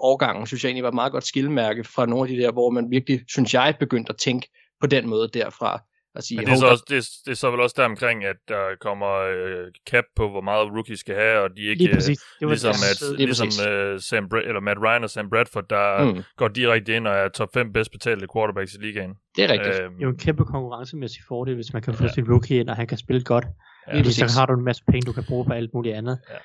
årgangen, 0.00 0.46
synes 0.46 0.64
jeg 0.64 0.68
egentlig 0.68 0.82
var 0.82 0.88
et 0.88 0.94
meget 0.94 1.12
godt 1.12 1.24
skilmærke 1.24 1.84
fra 1.84 2.06
nogle 2.06 2.30
af 2.30 2.36
de 2.36 2.42
der, 2.42 2.52
hvor 2.52 2.70
man 2.70 2.90
virkelig, 2.90 3.20
synes 3.28 3.54
jeg, 3.54 3.76
begyndte 3.80 4.10
at 4.10 4.16
tænke 4.16 4.48
på 4.80 4.86
den 4.86 5.08
måde 5.08 5.28
derfra. 5.28 5.82
At 6.16 6.24
sige, 6.24 6.38
Men 6.38 6.46
det 6.46 6.52
er, 6.52 6.56
så 6.56 6.66
også, 6.66 6.84
det, 6.88 7.08
det 7.24 7.30
er 7.30 7.36
så 7.36 7.50
vel 7.50 7.60
også 7.60 7.74
der 7.78 7.84
omkring, 7.84 8.24
at 8.24 8.36
der 8.48 8.62
kommer 8.80 9.12
øh, 9.36 9.66
cap 9.90 10.04
på, 10.16 10.30
hvor 10.30 10.40
meget 10.40 10.72
rookies 10.76 11.00
skal 11.00 11.14
have, 11.14 11.40
og 11.40 11.50
de 11.56 11.62
ikke, 11.62 11.82
Lige 11.82 11.94
præcis. 11.94 12.18
Det 12.40 12.46
var 12.46 12.52
ligesom, 12.52 12.74
at, 12.92 13.18
det 13.18 13.26
ligesom 13.32 13.48
øh, 13.68 14.00
Sam 14.00 14.24
Bra- 14.32 14.46
eller 14.48 14.60
Matt 14.60 14.78
Ryan 14.84 15.04
og 15.04 15.10
Sam 15.10 15.30
Bradford, 15.30 15.68
der 15.70 16.04
mm. 16.04 16.22
går 16.36 16.48
direkte 16.48 16.96
ind 16.96 17.06
og 17.06 17.14
er 17.14 17.28
top 17.28 17.48
5 17.54 17.72
bedst 17.72 17.90
betalte 17.92 18.26
quarterbacks 18.34 18.74
i 18.74 18.78
ligaen. 18.78 19.12
Det 19.36 19.44
er 19.44 19.52
rigtigt. 19.52 19.74
Øhm, 19.80 19.94
det 19.94 20.00
er 20.00 20.06
jo 20.06 20.08
en 20.08 20.18
kæmpe 20.18 20.44
konkurrencemæssig 20.44 21.22
fordel, 21.28 21.54
hvis 21.54 21.72
man 21.72 21.82
kan 21.82 21.94
få 21.94 22.04
ja. 22.04 22.12
sin 22.12 22.24
rookie 22.32 22.60
ind, 22.60 22.68
og 22.68 22.76
han 22.76 22.86
kan 22.86 22.98
spille 22.98 23.22
godt. 23.22 23.46
Ja, 23.88 24.00
Lige 24.00 24.12
så 24.12 24.38
har 24.40 24.46
du 24.46 24.52
en 24.52 24.64
masse 24.64 24.82
penge, 24.90 25.06
du 25.06 25.12
kan 25.12 25.24
bruge 25.28 25.44
på 25.44 25.52
alt 25.52 25.70
muligt 25.74 25.96
andet. 25.96 26.18
Ja. 26.30 26.36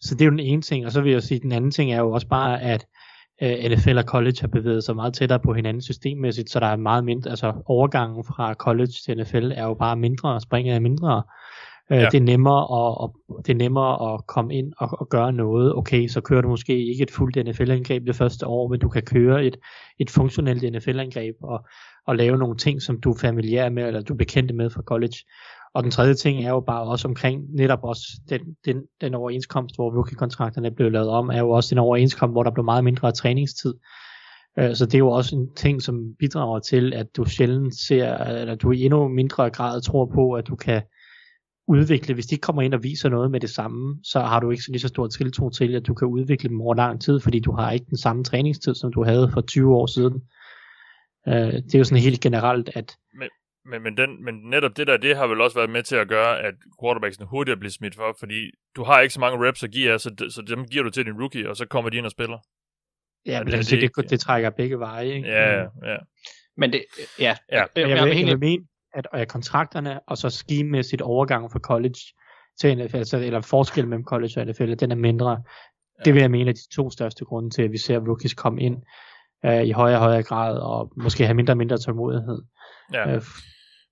Så 0.00 0.14
det 0.14 0.20
er 0.20 0.24
jo 0.24 0.30
den 0.30 0.40
ene 0.40 0.62
ting, 0.62 0.86
og 0.86 0.92
så 0.92 1.00
vil 1.00 1.12
jeg 1.12 1.22
sige, 1.22 1.36
at 1.36 1.42
den 1.42 1.52
anden 1.52 1.70
ting 1.70 1.92
er 1.92 1.98
jo 1.98 2.10
også 2.10 2.28
bare, 2.28 2.62
at 2.62 2.82
øh, 2.82 2.86
NFL 3.42 3.98
og 3.98 4.04
college 4.04 4.36
har 4.40 4.48
bevæget 4.48 4.84
sig 4.84 4.96
meget 4.96 5.14
tættere 5.14 5.40
på 5.40 5.54
hinanden 5.54 5.82
systemmæssigt, 5.82 6.50
så 6.50 6.60
der 6.60 6.66
er 6.66 6.76
meget 6.76 7.04
mindre, 7.04 7.30
altså 7.30 7.52
overgangen 7.66 8.24
fra 8.24 8.54
college 8.54 8.92
til 9.04 9.16
NFL 9.16 9.52
er 9.54 9.64
jo 9.64 9.74
bare 9.74 9.96
mindre, 9.96 10.34
og 10.34 10.42
springet 10.42 10.74
er 10.74 10.80
mindre. 10.80 11.22
Øh, 11.92 11.98
ja. 11.98 12.04
Det 12.04 12.14
er 12.14 12.24
nemmere 12.24 12.60
at, 12.60 13.00
og, 13.02 13.16
det 13.46 13.52
er 13.52 13.56
nemmere 13.56 14.14
at 14.14 14.26
komme 14.26 14.54
ind 14.54 14.72
og, 14.78 14.88
og 15.00 15.08
gøre 15.08 15.32
noget. 15.32 15.74
Okay, 15.74 16.08
så 16.08 16.20
kører 16.20 16.42
du 16.42 16.48
måske 16.48 16.86
ikke 16.86 17.02
et 17.02 17.10
fuldt 17.10 17.46
NFL-angreb 17.46 18.06
det 18.06 18.16
første 18.16 18.46
år, 18.46 18.68
men 18.68 18.80
du 18.80 18.88
kan 18.88 19.02
køre 19.02 19.44
et, 19.44 19.56
et 19.98 20.10
funktionelt 20.10 20.72
NFL-angreb 20.72 21.34
og, 21.42 21.66
og 22.06 22.16
lave 22.16 22.38
nogle 22.38 22.56
ting, 22.56 22.82
som 22.82 23.00
du 23.00 23.10
er 23.10 23.18
familiær 23.20 23.68
med, 23.68 23.86
eller 23.86 24.00
du 24.00 24.12
er 24.12 24.18
bekendt 24.18 24.54
med 24.54 24.70
fra 24.70 24.82
college. 24.82 25.16
Og 25.76 25.82
den 25.82 25.90
tredje 25.90 26.14
ting 26.14 26.44
er 26.44 26.50
jo 26.50 26.60
bare 26.60 26.82
også 26.82 27.08
omkring 27.08 27.54
netop 27.54 27.78
også 27.82 28.20
den, 28.28 28.40
den, 28.64 28.82
den 29.00 29.14
overenskomst, 29.14 29.76
hvor 29.76 29.90
rookie-kontrakterne 29.90 30.70
blev 30.70 30.92
lavet 30.92 31.08
om, 31.08 31.28
er 31.28 31.38
jo 31.38 31.50
også 31.50 31.74
en 31.74 31.78
overenskomst, 31.78 32.32
hvor 32.32 32.42
der 32.42 32.50
blev 32.50 32.64
meget 32.64 32.84
mindre 32.84 33.12
træningstid. 33.12 33.74
Øh, 34.58 34.76
så 34.76 34.86
det 34.86 34.94
er 34.94 34.98
jo 34.98 35.08
også 35.08 35.36
en 35.36 35.54
ting, 35.54 35.82
som 35.82 36.14
bidrager 36.18 36.58
til, 36.58 36.92
at 36.92 37.06
du 37.16 37.24
sjældent 37.24 37.74
ser, 37.74 38.16
eller 38.16 38.54
du 38.54 38.72
i 38.72 38.84
endnu 38.84 39.08
mindre 39.08 39.50
grad 39.50 39.80
tror 39.80 40.06
på, 40.14 40.32
at 40.32 40.46
du 40.46 40.56
kan 40.56 40.82
udvikle, 41.68 42.14
hvis 42.14 42.26
de 42.26 42.36
kommer 42.36 42.62
ind 42.62 42.74
og 42.74 42.82
viser 42.82 43.08
noget 43.08 43.30
med 43.30 43.40
det 43.40 43.50
samme, 43.50 43.98
så 44.02 44.20
har 44.20 44.40
du 44.40 44.50
ikke 44.50 44.62
så 44.62 44.72
lige 44.72 44.80
så 44.80 44.88
stor 44.88 45.06
tiltro 45.06 45.50
til, 45.50 45.74
at 45.74 45.86
du 45.86 45.94
kan 45.94 46.08
udvikle 46.08 46.48
dem 46.48 46.60
over 46.60 46.74
lang 46.74 47.00
tid, 47.00 47.20
fordi 47.20 47.40
du 47.40 47.52
har 47.52 47.72
ikke 47.72 47.86
den 47.90 47.98
samme 47.98 48.24
træningstid, 48.24 48.74
som 48.74 48.92
du 48.92 49.04
havde 49.04 49.30
for 49.32 49.40
20 49.40 49.74
år 49.74 49.86
siden. 49.86 50.22
Øh, 51.28 51.52
det 51.52 51.74
er 51.74 51.78
jo 51.78 51.84
sådan 51.84 52.02
helt 52.02 52.20
generelt, 52.20 52.70
at 52.74 52.96
men, 53.18 53.28
men, 53.70 53.82
men, 53.82 53.96
den, 53.96 54.24
men 54.24 54.34
netop 54.34 54.76
det 54.76 54.86
der, 54.86 54.96
det 54.96 55.16
har 55.16 55.26
vel 55.26 55.40
også 55.40 55.58
været 55.58 55.70
med 55.70 55.82
til 55.82 55.96
at 55.96 56.08
gøre, 56.08 56.40
at 56.40 56.54
quarterbacksene 56.82 57.26
hurtigere 57.26 57.58
bliver 57.58 57.72
smidt 57.72 57.94
for, 57.94 58.16
fordi 58.18 58.50
du 58.76 58.84
har 58.84 59.00
ikke 59.00 59.14
så 59.14 59.20
mange 59.20 59.48
reps 59.48 59.62
at 59.62 59.70
give 59.70 59.92
af, 59.92 60.00
så, 60.00 60.10
så 60.30 60.42
dem 60.42 60.66
giver 60.66 60.84
du 60.84 60.90
til 60.90 61.06
din 61.06 61.20
rookie, 61.20 61.50
og 61.50 61.56
så 61.56 61.66
kommer 61.66 61.90
de 61.90 61.96
ind 61.96 62.06
og 62.06 62.10
spiller. 62.10 62.38
Ja, 63.26 63.44
men 63.44 63.52
det, 63.52 63.70
det, 63.70 63.96
det, 63.96 64.10
det 64.10 64.20
trækker 64.20 64.50
begge 64.50 64.78
veje, 64.78 65.06
ikke? 65.06 65.28
Ja, 65.28 65.60
ja. 65.60 65.96
Men 66.56 66.72
det, 66.72 66.84
ja. 67.18 67.24
ja. 67.24 67.34
Jeg, 67.50 67.68
jeg, 67.76 67.88
jeg, 67.88 68.06
jeg 68.06 68.26
vil 68.26 68.38
mene, 68.38 68.64
at, 68.94 69.06
at 69.12 69.28
kontrakterne, 69.28 70.00
og 70.08 70.18
så 70.18 70.30
schememæssigt 70.30 71.02
overgang 71.02 71.52
fra 71.52 71.58
college 71.58 71.98
til 72.60 72.78
NFL, 72.78 72.96
altså, 72.96 73.18
eller 73.18 73.40
forskel 73.40 73.88
mellem 73.88 74.04
college 74.04 74.40
og 74.40 74.46
NFL, 74.46 74.74
den 74.74 74.90
er 74.90 74.96
mindre. 74.96 75.30
Ja. 75.30 76.02
Det 76.04 76.14
vil 76.14 76.20
jeg 76.20 76.30
mene 76.30 76.50
er 76.50 76.54
de 76.54 76.74
to 76.74 76.90
største 76.90 77.24
grunde 77.24 77.50
til, 77.50 77.62
at 77.62 77.72
vi 77.72 77.78
ser 77.78 77.98
rookies 77.98 78.34
komme 78.34 78.62
ind 78.62 78.76
uh, 79.46 79.62
i 79.62 79.70
højere 79.70 79.98
og 79.98 80.02
højere 80.02 80.22
grad, 80.22 80.58
og 80.58 80.92
måske 80.96 81.24
have 81.24 81.34
mindre 81.34 81.52
og 81.52 81.58
mindre 81.58 81.78
tålmodighed. 81.78 82.42
Ja. 82.92 83.16
Uh, 83.16 83.22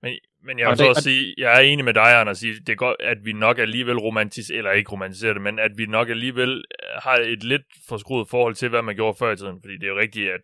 men, 0.05 0.15
men 0.47 0.59
jeg 0.59 0.69
vil 0.69 0.77
så 0.77 0.89
også 0.89 1.03
sige, 1.03 1.35
jeg 1.39 1.57
er 1.57 1.61
enig 1.61 1.85
med 1.85 1.95
dig, 1.95 2.21
Anders, 2.21 2.39
sige, 2.39 2.55
det 2.55 2.69
er 2.69 2.77
godt, 2.77 2.97
at 3.01 3.19
vi 3.25 3.33
nok 3.33 3.59
alligevel 3.59 3.99
romantis 3.99 4.51
eller 4.51 4.73
ikke 4.73 4.93
romantiserer 4.93 5.33
det, 5.33 5.43
men 5.43 5.59
at 5.59 5.71
vi 5.77 5.87
nok 5.87 6.09
alligevel 6.09 6.51
øh, 6.51 7.03
har 7.03 7.17
et 7.17 7.45
lidt 7.45 7.63
forskruet 7.89 8.29
forhold 8.29 8.55
til, 8.55 8.69
hvad 8.69 8.83
man 8.83 8.95
gjorde 8.95 9.19
før 9.19 9.33
i 9.33 9.37
tiden, 9.37 9.61
fordi 9.61 9.75
det 9.75 9.85
er 9.85 9.89
jo 9.89 9.99
rigtigt, 9.99 10.31
at 10.31 10.41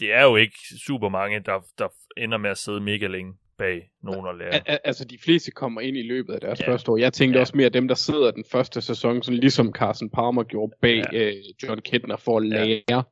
det 0.00 0.12
er 0.14 0.22
jo 0.22 0.36
ikke 0.36 0.56
super 0.86 1.08
mange, 1.08 1.40
der, 1.40 1.64
der 1.78 1.88
ender 2.16 2.38
med 2.38 2.50
at 2.50 2.58
sidde 2.58 2.80
mega 2.80 3.06
længe 3.06 3.32
bag 3.58 3.90
nogen 4.02 4.26
og 4.26 4.34
lære. 4.34 4.68
Al- 4.68 4.78
altså 4.84 5.04
de 5.04 5.18
fleste 5.24 5.50
kommer 5.50 5.80
ind 5.80 5.96
i 5.96 6.02
løbet 6.02 6.34
af 6.34 6.40
deres 6.40 6.60
ja. 6.60 6.72
første 6.72 6.90
år. 6.90 6.96
Jeg 6.96 7.12
tænkte 7.12 7.36
ja. 7.36 7.40
også 7.40 7.56
mere 7.56 7.68
dem, 7.68 7.88
der 7.88 7.94
sidder 7.94 8.30
den 8.30 8.44
første 8.52 8.80
sæson, 8.80 9.22
sådan 9.22 9.40
ligesom 9.40 9.72
Carson 9.72 10.10
Palmer 10.10 10.42
gjorde 10.42 10.72
bag 10.82 11.04
ja. 11.12 11.18
øh, 11.18 11.34
John 11.62 11.80
Kittner 11.80 12.16
for 12.16 12.36
at 12.36 12.46
lære, 12.46 12.82
ja. 12.90 13.02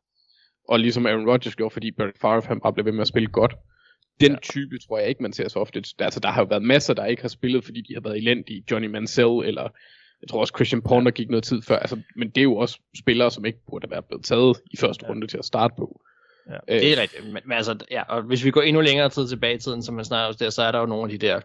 og 0.68 0.80
ligesom 0.80 1.06
Aaron 1.06 1.28
Rodgers 1.30 1.56
gjorde, 1.56 1.72
fordi 1.72 1.90
Brett 1.90 2.18
Favre 2.18 2.42
han 2.46 2.60
bare 2.60 2.72
blev 2.72 2.84
ved 2.84 2.92
med 2.92 3.00
at 3.00 3.08
spille 3.08 3.28
godt 3.28 3.54
den 4.20 4.32
ja. 4.32 4.38
type 4.42 4.78
tror 4.78 4.98
jeg 4.98 5.08
ikke, 5.08 5.22
man 5.22 5.32
ser 5.32 5.48
så 5.48 5.58
ofte. 5.58 5.82
Altså, 5.98 6.20
der 6.20 6.28
har 6.28 6.40
jo 6.42 6.46
været 6.50 6.62
masser, 6.62 6.94
der 6.94 7.04
ikke 7.04 7.22
har 7.22 7.28
spillet, 7.28 7.64
fordi 7.64 7.80
de 7.80 7.94
har 7.94 8.00
været 8.00 8.16
elendige. 8.16 8.64
Johnny 8.70 8.88
Mansell, 8.88 9.44
eller 9.44 9.68
jeg 10.22 10.28
tror 10.30 10.40
også 10.40 10.52
Christian 10.56 10.82
Ponder 10.82 11.10
gik 11.10 11.30
noget 11.30 11.44
tid 11.44 11.62
før. 11.62 11.78
Altså, 11.78 12.00
men 12.16 12.30
det 12.30 12.38
er 12.38 12.42
jo 12.42 12.56
også 12.56 12.78
spillere, 12.98 13.30
som 13.30 13.44
ikke 13.44 13.58
burde 13.70 13.90
være 13.90 14.02
blevet 14.02 14.24
taget 14.24 14.60
i 14.70 14.76
første 14.76 15.06
runde 15.08 15.26
til 15.26 15.38
at 15.38 15.44
starte 15.44 15.74
på. 15.78 16.00
Ja. 16.50 16.74
Øh, 16.74 16.80
Det 16.80 16.98
er 16.98 17.02
rigtigt. 17.02 17.24
Men, 17.24 17.42
men 17.44 17.52
altså, 17.56 17.76
ja, 17.90 18.02
og 18.02 18.22
hvis 18.22 18.44
vi 18.44 18.50
går 18.50 18.62
endnu 18.62 18.80
længere 18.82 19.08
tid 19.08 19.28
tilbage 19.28 19.54
i 19.54 19.58
tiden, 19.58 19.82
som 19.82 19.94
man 19.94 20.04
snakker 20.04 20.28
om 20.28 20.34
der, 20.34 20.50
så 20.50 20.62
er 20.62 20.72
der 20.72 20.78
jo 20.78 20.86
nogle 20.86 21.12
af 21.12 21.18
de 21.18 21.26
der 21.26 21.40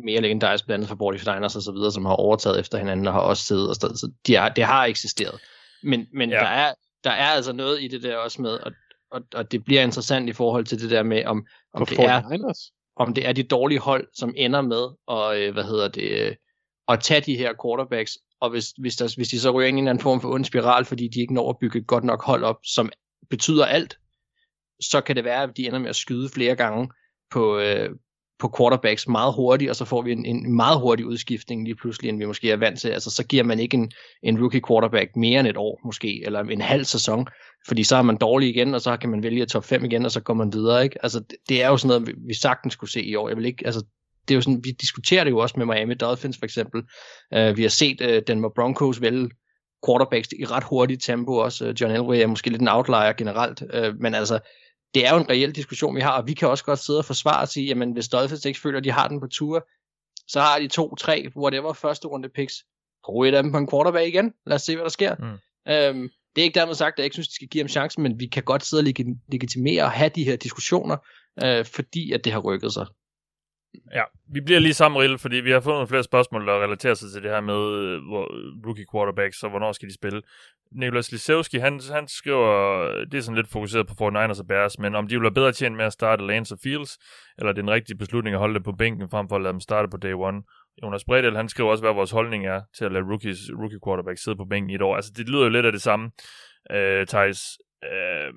mere 0.00 0.20
legendariske, 0.20 0.66
blandt 0.66 0.78
andet 0.78 0.88
for 0.88 0.96
Bordy 0.96 1.16
Steiners 1.16 1.56
og 1.56 1.62
så 1.62 1.72
videre, 1.72 1.92
som 1.92 2.04
har 2.04 2.14
overtaget 2.14 2.60
efter 2.60 2.78
hinanden 2.78 3.06
og 3.06 3.12
har 3.12 3.20
også 3.20 3.44
siddet 3.44 3.68
og 3.68 3.74
stået. 3.74 3.98
Så 3.98 4.10
de 4.26 4.36
er, 4.36 4.48
det 4.48 4.64
har 4.64 4.84
eksisteret. 4.84 5.40
Men, 5.82 6.06
men 6.12 6.30
Ja. 6.30 6.36
ja. 6.36 6.42
der, 6.42 6.48
er, 6.50 6.72
der 7.04 7.10
er 7.10 7.26
altså 7.28 7.52
noget 7.52 7.82
i 7.82 7.88
det 7.88 8.02
der 8.02 8.16
også 8.16 8.42
med, 8.42 8.50
og, 8.50 8.72
og, 9.14 9.22
og 9.34 9.52
det 9.52 9.64
bliver 9.64 9.82
interessant 9.82 10.28
i 10.28 10.32
forhold 10.32 10.64
til 10.64 10.80
det 10.80 10.90
der 10.90 11.02
med, 11.02 11.24
om, 11.24 11.46
om, 11.74 11.86
det, 11.86 11.98
er, 11.98 12.22
49ers. 12.22 12.92
om 12.96 13.14
det 13.14 13.28
er 13.28 13.32
de 13.32 13.42
dårlige 13.42 13.80
hold, 13.80 14.08
som 14.14 14.34
ender 14.36 14.60
med 14.60 14.88
at, 15.10 15.38
øh, 15.38 15.52
hvad 15.52 15.64
hedder 15.64 15.88
det, 15.88 16.10
øh, 16.10 16.36
at 16.88 17.00
tage 17.00 17.20
de 17.20 17.36
her 17.36 17.52
quarterbacks, 17.64 18.18
og 18.40 18.50
hvis, 18.50 18.70
hvis, 18.78 18.96
der, 18.96 19.14
hvis 19.16 19.28
de 19.28 19.40
så 19.40 19.50
ryger 19.50 19.68
ind 19.68 19.78
i 19.78 19.78
en 19.78 19.84
eller 19.84 19.90
anden 19.90 20.02
form 20.02 20.20
for 20.20 20.32
ond 20.34 20.44
spiral, 20.44 20.84
fordi 20.84 21.08
de 21.08 21.20
ikke 21.20 21.34
når 21.34 21.50
at 21.50 21.58
bygge 21.60 21.78
et 21.78 21.86
godt 21.86 22.04
nok 22.04 22.24
hold 22.24 22.44
op, 22.44 22.58
som 22.64 22.90
betyder 23.30 23.66
alt, 23.66 23.98
så 24.80 25.00
kan 25.00 25.16
det 25.16 25.24
være, 25.24 25.42
at 25.42 25.56
de 25.56 25.66
ender 25.66 25.78
med 25.78 25.88
at 25.88 25.96
skyde 25.96 26.28
flere 26.28 26.56
gange 26.56 26.90
på, 27.30 27.58
øh, 27.58 27.90
på 28.38 28.54
quarterbacks 28.58 29.08
meget 29.08 29.34
hurtigt, 29.34 29.70
og 29.70 29.76
så 29.76 29.84
får 29.84 30.02
vi 30.02 30.12
en, 30.12 30.26
en 30.26 30.56
meget 30.56 30.80
hurtig 30.80 31.06
udskiftning 31.06 31.64
lige 31.64 31.74
pludselig, 31.74 32.08
end 32.08 32.18
vi 32.18 32.24
måske 32.24 32.50
er 32.50 32.56
vant 32.56 32.80
til. 32.80 32.88
Altså, 32.88 33.10
så 33.10 33.26
giver 33.26 33.44
man 33.44 33.60
ikke 33.60 33.76
en, 33.76 33.90
en 34.22 34.40
rookie 34.40 34.62
quarterback 34.68 35.16
mere 35.16 35.40
end 35.40 35.48
et 35.48 35.56
år 35.56 35.80
måske, 35.84 36.24
eller 36.26 36.40
en 36.40 36.60
halv 36.60 36.84
sæson, 36.84 37.26
fordi 37.66 37.84
så 37.84 37.96
er 37.96 38.02
man 38.02 38.16
dårlig 38.16 38.48
igen, 38.48 38.74
og 38.74 38.80
så 38.80 38.96
kan 38.96 39.10
man 39.10 39.22
vælge 39.22 39.46
top 39.46 39.64
5 39.64 39.84
igen, 39.84 40.04
og 40.04 40.10
så 40.10 40.20
går 40.20 40.34
man 40.34 40.52
videre. 40.52 40.84
Ikke? 40.84 40.98
Altså, 41.02 41.20
det, 41.20 41.36
det 41.48 41.62
er 41.62 41.68
jo 41.68 41.76
sådan 41.76 41.88
noget, 41.88 42.06
vi, 42.06 42.12
vi 42.26 42.34
sagtens 42.34 42.72
skulle 42.72 42.90
se 42.90 43.02
i 43.02 43.14
år. 43.14 43.28
Jeg 43.28 43.36
vil 43.36 43.46
ikke, 43.46 43.66
altså, 43.66 43.84
det 44.28 44.34
er 44.34 44.36
jo 44.36 44.40
sådan, 44.40 44.60
vi 44.64 44.70
diskuterer 44.70 45.24
det 45.24 45.30
jo 45.30 45.38
også 45.38 45.54
med 45.58 45.66
Miami 45.66 45.94
Dolphins 45.94 46.38
for 46.38 46.44
eksempel. 46.44 46.82
Uh, 47.36 47.56
vi 47.56 47.62
har 47.62 47.68
set 47.68 48.00
uh, 48.00 48.22
Denver 48.26 48.50
Broncos 48.56 49.00
vælge 49.00 49.30
quarterbacks 49.86 50.28
i 50.40 50.44
ret 50.44 50.64
hurtigt 50.64 51.04
tempo 51.04 51.32
også. 51.32 51.68
Uh, 51.68 51.74
John 51.80 51.94
Elway 51.94 52.18
er 52.18 52.26
måske 52.26 52.50
lidt 52.50 52.62
en 52.62 52.68
outlier 52.68 53.12
generelt, 53.12 53.62
uh, 53.62 54.00
men 54.00 54.14
altså, 54.14 54.38
det 54.94 55.06
er 55.06 55.14
jo 55.14 55.20
en 55.20 55.30
reel 55.30 55.52
diskussion, 55.52 55.96
vi 55.96 56.00
har, 56.00 56.20
og 56.20 56.26
vi 56.26 56.34
kan 56.34 56.48
også 56.48 56.64
godt 56.64 56.78
sidde 56.78 56.98
og 56.98 57.04
forsvare 57.04 57.40
og 57.40 57.48
sige, 57.48 57.66
jamen 57.66 57.92
hvis 57.92 58.08
Dolphins 58.08 58.44
ikke 58.44 58.60
føler, 58.60 58.78
at 58.78 58.84
de 58.84 58.90
har 58.90 59.08
den 59.08 59.20
på 59.20 59.26
tur, 59.26 59.66
så 60.28 60.40
har 60.40 60.58
de 60.58 60.68
to, 60.68 60.94
tre, 60.94 61.28
whatever, 61.36 61.72
første 61.72 62.08
runde 62.08 62.28
picks. 62.28 62.54
Brug 63.04 63.26
et 63.26 63.34
af 63.34 63.42
dem 63.42 63.52
på 63.52 63.58
en 63.58 63.68
quarterback 63.70 64.08
igen. 64.08 64.32
Lad 64.46 64.54
os 64.54 64.62
se, 64.62 64.74
hvad 64.74 64.84
der 64.84 64.90
sker. 64.90 65.14
Mm. 65.18 65.72
Øhm, 65.72 66.08
det 66.36 66.42
er 66.42 66.44
ikke 66.44 66.58
dermed 66.60 66.74
sagt, 66.74 66.92
at 66.94 66.98
jeg 66.98 67.04
ikke 67.04 67.14
synes, 67.14 67.28
de 67.28 67.34
skal 67.34 67.48
give 67.48 67.62
ham 67.62 67.68
chancen, 67.68 68.02
men 68.02 68.20
vi 68.20 68.26
kan 68.26 68.42
godt 68.42 68.64
sidde 68.64 68.80
og 68.80 68.84
leg- 68.88 69.18
legitimere 69.32 69.82
og 69.82 69.90
have 69.90 70.10
de 70.14 70.24
her 70.24 70.36
diskussioner, 70.36 70.96
øh, 71.44 71.64
fordi 71.64 72.12
at 72.12 72.24
det 72.24 72.32
har 72.32 72.40
rykket 72.40 72.72
sig. 72.72 72.86
Ja, 73.92 74.02
vi 74.32 74.40
bliver 74.40 74.60
lige 74.60 74.74
samme 74.74 75.00
rille, 75.00 75.18
fordi 75.18 75.36
vi 75.36 75.50
har 75.50 75.60
fået 75.60 75.74
nogle 75.74 75.88
flere 75.88 76.02
spørgsmål, 76.02 76.46
der 76.46 76.62
relaterer 76.62 76.94
sig 76.94 77.12
til 77.12 77.22
det 77.22 77.30
her 77.30 77.40
med 77.40 77.78
øh, 77.78 78.02
hvor, 78.08 78.22
øh, 78.22 78.66
rookie 78.66 78.86
quarterbacks, 78.92 79.42
og 79.42 79.50
hvornår 79.50 79.72
skal 79.72 79.88
de 79.88 79.94
spille. 79.94 80.22
Nicholas 80.72 81.12
Lisewski, 81.12 81.58
han, 81.58 81.80
han 81.92 82.08
skriver, 82.08 82.80
øh, 82.80 83.06
det 83.06 83.18
er 83.18 83.22
sådan 83.22 83.36
lidt 83.36 83.50
fokuseret 83.52 83.86
på 83.86 83.94
49ers 84.08 84.40
og 84.40 84.46
Bears, 84.48 84.78
men 84.78 84.94
om 84.94 85.08
de 85.08 85.14
vil 85.14 85.22
være 85.22 85.32
bedre 85.32 85.52
tjent 85.52 85.76
med 85.76 85.84
at 85.84 85.92
starte 85.92 86.26
Lance 86.26 86.54
og 86.54 86.58
Fields, 86.62 86.98
eller 87.38 87.52
det 87.52 87.58
er 87.58 87.62
en 87.62 87.70
rigtig 87.70 87.98
beslutning 87.98 88.34
at 88.34 88.40
holde 88.40 88.54
det 88.54 88.64
på 88.64 88.72
bænken, 88.72 89.08
frem 89.08 89.28
for 89.28 89.36
at 89.36 89.42
lade 89.42 89.52
dem 89.52 89.60
starte 89.60 89.88
på 89.88 89.96
day 89.96 90.12
one. 90.12 90.42
Jonas 90.82 91.04
Bredel, 91.04 91.36
han 91.36 91.48
skriver 91.48 91.70
også, 91.70 91.84
hvad 91.84 91.94
vores 91.94 92.10
holdning 92.10 92.46
er 92.46 92.60
til 92.76 92.84
at 92.84 92.92
lade 92.92 93.04
rookies, 93.04 93.38
rookie 93.58 93.78
quarterbacks 93.86 94.22
sidde 94.24 94.36
på 94.36 94.44
bænken 94.44 94.70
i 94.70 94.74
et 94.74 94.82
år. 94.82 94.96
Altså, 94.96 95.12
det 95.16 95.28
lyder 95.28 95.42
jo 95.42 95.48
lidt 95.48 95.66
af 95.66 95.72
det 95.72 95.82
samme, 95.82 96.10
øh, 96.70 97.06
Thijs. 97.06 97.58
Øh, 97.84 98.32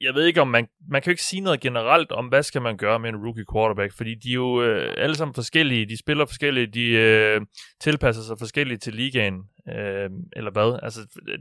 jeg 0.00 0.14
ved 0.14 0.24
ikke, 0.24 0.40
om 0.40 0.48
man, 0.48 0.66
man 0.88 1.02
kan 1.02 1.10
jo 1.10 1.12
ikke 1.12 1.22
sige 1.22 1.40
noget 1.40 1.60
generelt 1.60 2.12
om, 2.12 2.26
hvad 2.26 2.42
skal 2.42 2.62
man 2.62 2.76
gøre 2.76 2.98
med 2.98 3.08
en 3.10 3.16
rookie 3.16 3.44
quarterback, 3.52 3.92
fordi 3.96 4.14
de 4.14 4.30
er 4.30 4.34
jo 4.34 4.62
øh, 4.62 4.94
alle 4.96 5.16
sammen 5.16 5.34
forskellige, 5.34 5.88
de 5.88 5.98
spiller 5.98 6.26
forskellige, 6.26 6.66
de 6.66 6.86
øh, 6.90 7.40
tilpasser 7.80 8.22
sig 8.22 8.36
forskelligt 8.38 8.82
til 8.82 8.94
ligaen, 8.94 9.34
øh, 9.68 10.10
eller 10.36 10.50
hvad. 10.50 10.78
Altså, 10.82 11.00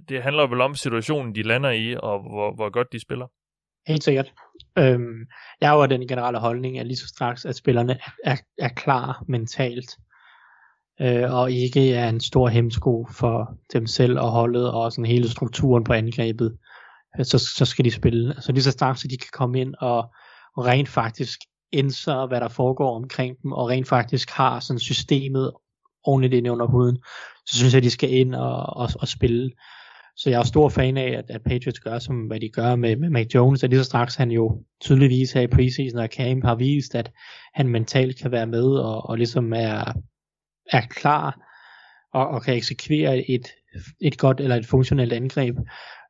det 0.10 0.24
handler 0.24 0.48
vel 0.48 0.62
om 0.62 0.76
situationen, 0.76 1.36
de 1.36 1.44
lander 1.44 1.70
i, 1.70 1.96
og 1.96 2.20
hvor, 2.20 2.56
hvor 2.56 2.70
godt 2.70 2.92
de 2.92 3.00
spiller. 3.00 3.28
Helt 3.88 4.04
sikkert. 4.04 4.34
Øhm, 4.78 5.20
jeg 5.62 5.70
har 5.70 5.76
jo 5.76 5.86
den 5.86 6.08
generelle 6.08 6.40
holdning, 6.40 6.80
at 6.80 6.88
lige 6.88 6.98
så 6.98 7.08
straks, 7.08 7.46
at 7.46 7.56
spillerne 7.56 7.98
er, 8.24 8.36
er, 8.58 8.70
klar 8.70 9.24
mentalt, 9.28 9.98
øh, 11.02 11.34
og 11.34 11.52
ikke 11.52 11.94
er 11.94 12.10
en 12.10 12.20
stor 12.20 12.48
hemsko 12.48 13.08
for 13.12 13.58
dem 13.74 13.88
selv 13.88 14.20
og 14.20 14.32
holdet, 14.32 14.72
og 14.72 14.92
sådan 14.92 15.06
hele 15.06 15.30
strukturen 15.30 15.84
på 15.84 15.94
angrebet, 15.94 16.52
øh, 16.52 16.67
Øh, 17.20 17.26
så, 17.26 17.38
så 17.38 17.66
skal 17.66 17.86
de 17.86 17.92
spille. 17.92 18.36
Altså 18.36 18.52
lige 18.52 18.64
så 18.64 18.72
snart, 18.72 19.00
så 19.00 19.08
de 19.08 19.18
kan 19.18 19.30
komme 19.34 19.62
ind 19.62 19.76
og, 19.80 19.98
og 20.58 20.66
rent 20.66 20.90
faktisk 20.90 21.40
indse, 21.72 22.12
hvad 22.12 22.42
der 22.42 22.48
foregår 22.48 22.96
omkring 22.96 23.42
dem, 23.44 23.52
og 23.52 23.70
rent 23.70 23.88
faktisk 23.88 24.30
har 24.30 24.60
sådan 24.60 24.80
systemet 24.80 25.52
ordentligt 26.04 26.34
ind 26.34 26.50
under 26.50 26.66
huden, 26.66 26.98
så 27.46 27.58
synes 27.58 27.74
jeg, 27.74 27.78
at 27.78 27.84
de 27.84 27.90
skal 27.90 28.14
ind 28.14 28.36
og, 28.36 28.78
og, 28.78 28.90
og 29.00 29.08
spille. 29.08 29.52
Så 30.16 30.30
jeg 30.30 30.40
er 30.40 30.44
stor 30.44 30.70
fan 30.70 30.98
af, 30.98 31.12
at, 31.18 31.26
at 31.30 31.42
Patriots 31.44 31.80
gør, 31.80 32.00
som 32.00 32.16
hvad 32.16 32.40
de 32.40 32.50
gør 32.50 32.76
med, 32.76 32.96
med 32.96 33.10
Mac 33.10 33.28
Jones, 33.36 33.64
og 33.64 33.70
lige 33.70 33.80
så 33.80 33.84
straks 33.84 34.16
han 34.16 34.32
jo 34.32 34.64
tydeligvis 34.82 35.32
her 35.32 35.42
i 35.42 35.48
preseason 35.48 36.00
og 36.00 36.10
camp 36.12 36.46
har 36.46 36.56
vist, 36.56 36.96
at 36.96 37.12
han 37.54 37.68
mentalt 37.68 38.18
kan 38.22 38.32
være 38.32 38.48
med 38.48 38.64
og, 38.64 39.10
og 39.10 39.18
ligesom 39.18 39.54
er, 39.54 39.94
er 40.72 40.82
klar 40.90 41.40
og, 42.14 42.28
og 42.28 42.44
kan 42.44 42.56
eksekvere 42.56 43.30
et, 43.30 43.48
et 44.02 44.18
godt 44.18 44.40
eller 44.40 44.56
et 44.56 44.66
funktionelt 44.66 45.14
angreb, 45.14 45.56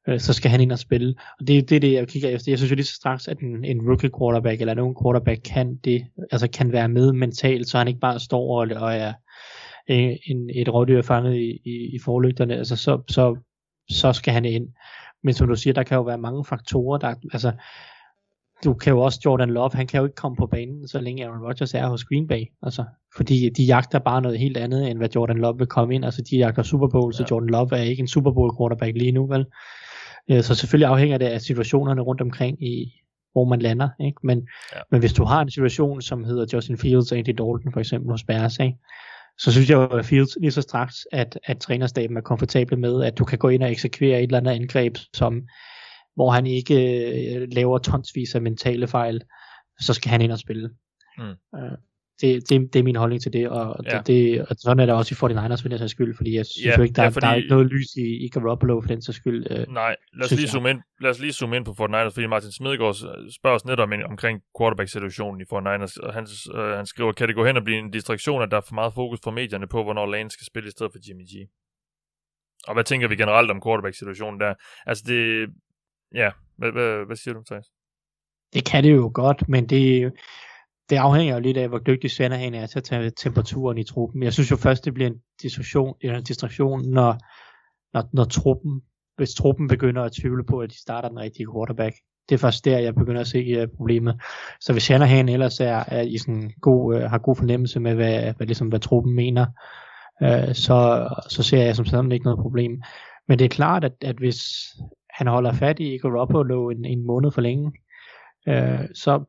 øh, 0.08 0.20
så 0.20 0.34
skal 0.34 0.52
han 0.52 0.62
ind 0.62 0.72
og 0.72 0.80
spille. 0.80 1.16
Og 1.40 1.48
det 1.48 1.58
er 1.58 1.62
det, 1.62 1.76
er 1.76 1.80
det, 1.80 1.94
jeg 1.94 2.08
kigger 2.08 2.30
efter. 2.30 2.52
Jeg 2.52 2.60
synes 2.60 2.72
jo 2.72 2.76
lige 2.76 2.86
så 2.86 2.96
straks, 2.96 3.28
at 3.28 3.40
en, 3.40 3.66
en 3.66 3.82
rookie 3.82 4.10
quarterback 4.20 4.62
eller 4.62 4.74
nogen 4.74 4.96
quarterback 5.04 5.42
kan 5.44 5.76
det, 5.76 6.06
altså 6.32 6.50
kan 6.50 6.72
være 6.72 6.90
med 6.90 7.14
mentalt, 7.14 7.70
så 7.70 7.78
han 7.78 7.88
ikke 7.88 8.00
bare 8.00 8.20
står 8.20 8.62
og, 8.62 8.68
og 8.82 8.96
er 8.96 9.14
en, 9.88 10.18
en, 10.26 10.50
et 10.56 10.74
rådyr 10.74 11.02
fanget 11.02 11.36
i, 11.36 11.60
i, 11.66 11.96
i 11.96 12.00
forlygterne, 12.06 12.56
altså 12.56 12.76
så, 12.76 13.02
så 13.08 13.36
så 13.90 14.14
skal 14.14 14.34
han 14.34 14.46
ind. 14.46 14.68
Men 15.24 15.34
som 15.34 15.48
du 15.48 15.56
siger, 15.56 15.74
der 15.74 15.84
kan 15.84 15.96
jo 15.96 16.02
være 16.02 16.18
mange 16.18 16.46
faktorer, 16.46 16.98
der, 16.98 17.16
altså, 17.34 17.52
du 18.64 18.74
kan 18.74 18.94
jo 18.94 19.00
også, 19.00 19.20
Jordan 19.26 19.50
Love, 19.50 19.70
han 19.74 19.88
kan 19.88 19.98
jo 19.98 20.06
ikke 20.06 20.16
komme 20.16 20.36
på 20.36 20.48
banen, 20.48 20.88
så 20.88 21.02
længe 21.02 21.26
Aaron 21.26 21.46
Rodgers 21.48 21.74
er 21.74 21.88
hos 21.88 22.06
Green 22.06 22.28
Bay, 22.28 22.44
altså, 22.64 22.84
fordi 23.18 23.50
de 23.50 23.64
jagter 23.64 24.00
bare 24.00 24.22
noget 24.22 24.40
helt 24.40 24.58
andet, 24.58 24.90
end 24.90 24.98
hvad 24.98 25.10
Jordan 25.16 25.38
Love 25.38 25.58
vil 25.58 25.68
komme 25.68 25.96
ind, 25.96 26.06
altså 26.06 26.22
de 26.22 26.38
jagter 26.38 26.64
Super 26.64 26.88
Bowl, 26.88 27.14
ja. 27.14 27.18
så 27.18 27.26
Jordan 27.32 27.50
Love 27.50 27.78
er 27.78 27.82
ikke 27.82 28.02
en 28.02 28.08
Super 28.08 28.32
Bowl 28.32 28.52
quarterback 28.60 28.98
lige 28.98 29.12
nu, 29.12 29.28
vel? 29.28 29.46
Øh, 30.32 30.44
Så 30.44 30.56
selvfølgelig 30.56 30.88
afhænger 30.88 31.18
det 31.18 31.26
af 31.26 31.42
situationerne 31.42 32.02
rundt 32.02 32.22
omkring 32.22 32.64
i, 32.64 33.02
hvor 33.32 33.46
man 33.46 33.60
lander, 33.60 33.90
ikke? 34.02 34.18
Men, 34.24 34.48
Ja. 34.76 34.80
men 34.92 35.00
hvis 35.00 35.14
du 35.14 35.24
har 35.24 35.42
en 35.42 35.52
situation, 35.52 36.02
som 36.02 36.24
hedder 36.24 36.46
Justin 36.54 36.78
Fields 36.78 37.12
og 37.12 37.18
Andy 37.18 37.28
Dalton 37.28 37.74
for 37.74 37.80
eksempel 37.80 38.12
hos 38.12 38.24
Bears, 38.24 38.60
ikke? 38.60 38.78
så 39.40 39.52
synes 39.52 39.70
jeg 39.70 39.76
jo, 39.76 39.86
at 39.88 40.06
Fields 40.06 40.38
lige 40.42 40.52
så 40.52 40.62
straks, 40.62 41.08
at, 41.12 41.40
at 41.44 41.58
trænerstaben 41.60 42.18
er 42.18 42.22
komfortabel 42.22 42.80
med, 42.80 43.04
at 43.04 43.18
du 43.18 43.26
kan 43.26 43.38
gå 43.38 43.50
ind 43.50 43.64
og 43.64 43.72
eksekvere 43.72 44.18
et 44.20 44.24
eller 44.24 44.38
andet 44.38 44.52
angreb, 44.52 44.98
som, 45.14 45.48
hvor 46.16 46.32
han 46.32 46.46
ikke 46.48 46.76
øh, 47.36 47.48
laver 47.52 47.78
tonsvis 47.78 48.36
af 48.36 48.42
mentale 48.42 48.88
fejl, 48.88 49.22
så 49.80 49.94
skal 49.94 50.12
han 50.12 50.22
ind 50.22 50.32
og 50.32 50.40
spille. 50.40 50.70
Mm. 51.18 51.24
Øh, 51.60 51.78
det, 52.22 52.50
det, 52.50 52.74
det 52.74 52.80
er 52.80 52.84
min 52.84 52.96
holdning 52.96 53.22
til 53.22 53.34
det, 53.34 53.50
og, 53.50 53.76
Ja. 53.86 53.98
det, 53.98 54.08
det, 54.08 54.42
og 54.50 54.56
sådan 54.60 54.80
er 54.80 54.86
det 54.86 54.96
også 54.96 55.14
i 55.14 55.18
49ers 55.34 55.62
for 55.62 55.70
den 55.70 55.78
sags 55.78 55.92
skyld, 55.92 56.16
fordi 56.16 56.36
jeg 56.36 56.46
synes 56.46 56.66
Ja, 56.66 56.78
jo 56.78 56.84
ikke, 56.84 56.94
der, 56.94 57.04
ja, 57.04 57.10
fordi- 57.10 57.26
der 57.26 57.32
er 57.32 57.36
ikke 57.36 57.50
noget 57.50 57.66
lys 57.68 57.96
i, 57.96 58.26
i 58.26 58.30
Garoppolo 58.30 58.82
for 58.82 58.88
den 58.88 59.02
sags 59.02 59.16
skyld. 59.18 59.48
Øh, 59.52 59.68
Nej, 59.74 59.96
lad 60.14 60.26
os, 60.26 60.32
lige 60.32 60.42
jeg. 60.42 60.50
zoome 60.50 60.70
ind, 60.70 60.82
lad 61.02 61.10
os 61.10 61.20
lige 61.20 61.34
zoome 61.34 61.56
ind 61.56 61.66
på 61.66 61.72
49ers, 61.72 62.14
fordi 62.14 62.28
Martin 62.28 62.52
Smedegaard 62.52 62.96
spørger 63.40 63.56
os 63.56 63.66
netop 63.66 63.92
ind 63.92 64.04
omkring 64.04 64.42
quarterback-situationen 64.60 65.42
i 65.42 65.44
49ers, 65.54 65.98
og 66.04 66.14
han, 66.14 66.28
øh, 66.56 66.62
han 66.80 66.86
skriver, 66.86 67.12
kan 67.12 67.28
det 67.28 67.36
gå 67.36 67.46
hen 67.46 67.58
og 67.58 67.64
blive 67.64 67.80
en 67.80 67.92
distraktion, 67.92 68.42
at 68.42 68.52
der 68.52 68.58
er 68.58 68.62
for 68.68 68.76
meget 68.76 68.94
fokus 68.94 69.20
fra 69.24 69.32
medierne 69.32 69.68
på, 69.68 69.84
hvornår 69.84 70.06
Lane 70.06 70.32
skal 70.32 70.46
spille 70.46 70.68
i 70.68 70.72
stedet 70.72 70.92
for 70.92 71.00
Jimmy 71.10 71.24
G? 71.24 71.34
Og 72.68 72.74
hvad 72.74 72.84
tænker 72.84 73.08
vi 73.08 73.16
generelt 73.16 73.52
om 73.52 73.62
quarterback-situationen 73.66 74.40
der? 74.40 74.54
Altså 74.86 75.04
det, 75.08 75.50
ja, 76.16 76.32
hvad, 76.58 76.72
hvad, 76.72 77.06
hvad 77.06 77.16
siger 77.16 77.34
du, 77.34 77.44
Thijs? 77.44 77.66
Det 78.54 78.66
kan 78.66 78.84
det 78.84 78.92
jo 78.96 79.12
godt, 79.14 79.50
men 79.50 79.70
det, 79.70 80.12
det 80.90 80.96
afhænger 80.96 81.34
jo 81.34 81.40
lidt 81.40 81.58
af, 81.58 81.70
hvor 81.70 81.78
dygtig 81.78 82.12
Shanahan 82.12 82.54
er 82.54 82.66
til 82.66 82.80
at 82.80 82.84
tage 82.84 83.10
temperaturen 83.10 83.78
i 83.78 83.84
truppen. 83.84 84.24
Jeg 84.24 84.34
synes 84.34 84.52
jo 84.52 84.56
først, 84.56 84.86
det 84.86 84.94
bliver 84.94 85.10
en 85.10 85.18
distraktion, 85.42 85.96
en 86.02 86.24
distraktion 86.24 86.90
når, 86.90 87.18
når, 87.94 88.10
når 88.14 88.24
truppen, 88.24 88.82
hvis 89.18 89.34
truppen 89.34 89.68
begynder 89.68 90.04
at 90.04 90.12
tvivle 90.12 90.44
på, 90.44 90.60
at 90.60 90.70
de 90.70 90.80
starter 90.82 91.10
den 91.10 91.20
rigtige 91.20 91.48
quarterback. 91.54 91.96
Det 92.30 92.36
er 92.36 92.40
først 92.40 92.66
der, 92.66 92.78
jeg 92.78 92.96
begynder 92.96 93.22
at 93.22 93.28
se 93.28 93.62
uh, 93.62 93.70
problemet. 93.78 94.22
Så 94.62 94.74
hvis 94.74 94.84
Shanahan 94.84 95.30
ellers 95.30 95.60
er, 95.60 95.84
er 95.88 96.02
i 96.02 96.18
sådan 96.18 96.52
god, 96.62 96.96
uh, 96.96 97.02
har 97.02 97.18
god 97.18 97.36
fornemmelse 97.36 97.80
med, 97.80 97.96
hvad, 97.96 98.34
hvad, 98.34 98.48
ligesom, 98.48 98.68
hvad 98.68 98.80
truppen 98.80 99.16
mener, 99.16 99.46
uh, 100.22 100.54
så, 100.54 101.10
så 101.30 101.44
ser 101.44 101.64
jeg 101.64 101.76
som 101.76 101.86
sådan 101.86 102.12
ikke 102.12 102.26
noget 102.26 102.40
problem. 102.40 102.82
Men 103.28 103.40
det 103.40 103.46
er 103.46 103.50
klart, 103.50 103.84
at, 103.84 103.94
at 104.02 104.16
hvis 104.16 104.40
han 105.10 105.28
holder 105.28 105.54
fat 105.54 105.80
i 105.80 105.98
Garoppolo 105.98 106.70
en, 106.70 106.86
en 106.86 107.06
måned 107.06 107.32
for 107.32 107.42
længe, 107.42 107.72
øh, 108.48 108.80
så, 108.94 109.24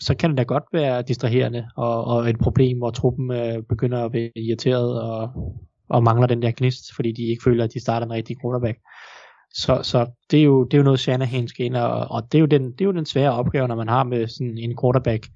så 0.00 0.14
kan 0.14 0.30
det 0.30 0.38
da 0.38 0.42
godt 0.42 0.64
være 0.72 1.02
distraherende 1.02 1.68
og, 1.76 2.04
og 2.04 2.30
et 2.30 2.38
problem, 2.38 2.78
hvor 2.78 2.90
truppen 2.90 3.32
øh, 3.32 3.62
begynder 3.62 4.04
at 4.04 4.10
blive 4.10 4.30
irriteret 4.36 5.02
og, 5.02 5.30
og 5.88 6.02
mangler 6.02 6.26
den 6.26 6.42
der 6.42 6.52
gnist, 6.56 6.94
fordi 6.94 7.12
de 7.12 7.22
ikke 7.22 7.42
føler, 7.42 7.64
at 7.64 7.74
de 7.74 7.80
starter 7.80 8.06
en 8.06 8.12
rigtig 8.12 8.36
quarterback. 8.42 8.78
Så, 9.54 9.80
så 9.82 10.06
det, 10.30 10.40
er 10.40 10.44
jo, 10.44 10.64
det 10.64 10.74
er 10.74 10.78
jo 10.78 10.84
noget, 10.84 11.00
Shanahan 11.00 11.48
skal 11.48 11.66
ind, 11.66 11.76
og, 11.76 12.10
og 12.10 12.32
det, 12.32 12.38
er 12.38 12.40
jo 12.40 12.46
den, 12.46 12.72
det 12.72 12.80
er 12.80 12.84
jo 12.84 12.92
den 12.92 13.06
svære 13.06 13.32
opgave, 13.32 13.68
når 13.68 13.74
man 13.74 13.88
har 13.88 14.04
med 14.04 14.28
sådan 14.28 14.58
en 14.58 14.78
quarterback 14.82 15.26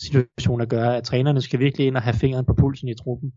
situation 0.00 0.60
at 0.60 0.68
gøre, 0.68 0.96
at 0.96 1.04
trænerne 1.04 1.40
skal 1.40 1.60
virkelig 1.60 1.86
ind 1.86 1.96
og 1.96 2.02
have 2.02 2.14
fingeren 2.14 2.44
på 2.44 2.54
pulsen 2.54 2.88
i 2.88 2.94
truppen, 2.94 3.32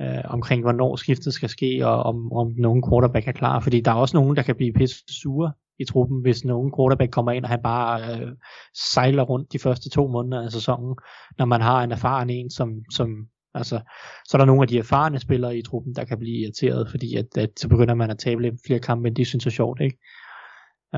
øh, 0.00 0.24
omkring 0.24 0.62
hvornår 0.62 0.96
skiftet 0.96 1.34
skal 1.34 1.48
ske, 1.48 1.86
og 1.86 2.02
om, 2.02 2.32
om 2.32 2.54
nogen 2.56 2.84
quarterback 2.90 3.28
er 3.28 3.32
klar, 3.32 3.60
fordi 3.60 3.80
der 3.80 3.90
er 3.90 3.94
også 3.94 4.16
nogen, 4.16 4.36
der 4.36 4.42
kan 4.42 4.56
blive 4.56 4.72
pisse 4.72 4.96
sure 5.08 5.52
i 5.78 5.84
truppen, 5.84 6.20
hvis 6.20 6.44
nogen 6.44 6.72
quarterback 6.78 7.12
kommer 7.12 7.32
ind, 7.32 7.44
og 7.44 7.50
han 7.50 7.62
bare 7.62 8.20
øh, 8.20 8.32
sejler 8.74 9.22
rundt 9.22 9.52
de 9.52 9.58
første 9.58 9.90
to 9.90 10.06
måneder 10.08 10.42
af 10.44 10.52
sæsonen, 10.52 10.96
når 11.38 11.44
man 11.44 11.60
har 11.60 11.82
en 11.82 11.92
erfaren 11.92 12.30
en, 12.30 12.50
som, 12.50 12.72
som 12.92 13.26
altså, 13.54 13.80
så 14.28 14.36
er 14.36 14.38
der 14.38 14.44
nogle 14.46 14.62
af 14.62 14.68
de 14.68 14.78
erfarne 14.78 15.18
spillere 15.18 15.56
i 15.58 15.62
truppen, 15.62 15.94
der 15.94 16.04
kan 16.04 16.18
blive 16.18 16.36
irriteret, 16.38 16.90
fordi 16.90 17.16
at, 17.16 17.26
at 17.36 17.50
så 17.56 17.68
begynder 17.68 17.94
man 17.94 18.10
at 18.10 18.18
tabe 18.18 18.42
lidt 18.42 18.54
flere 18.66 18.80
kampe, 18.80 19.08
end 19.08 19.16
de 19.16 19.24
synes 19.24 19.46
er 19.46 19.50
sjovt, 19.50 19.80
ikke? 19.80 19.98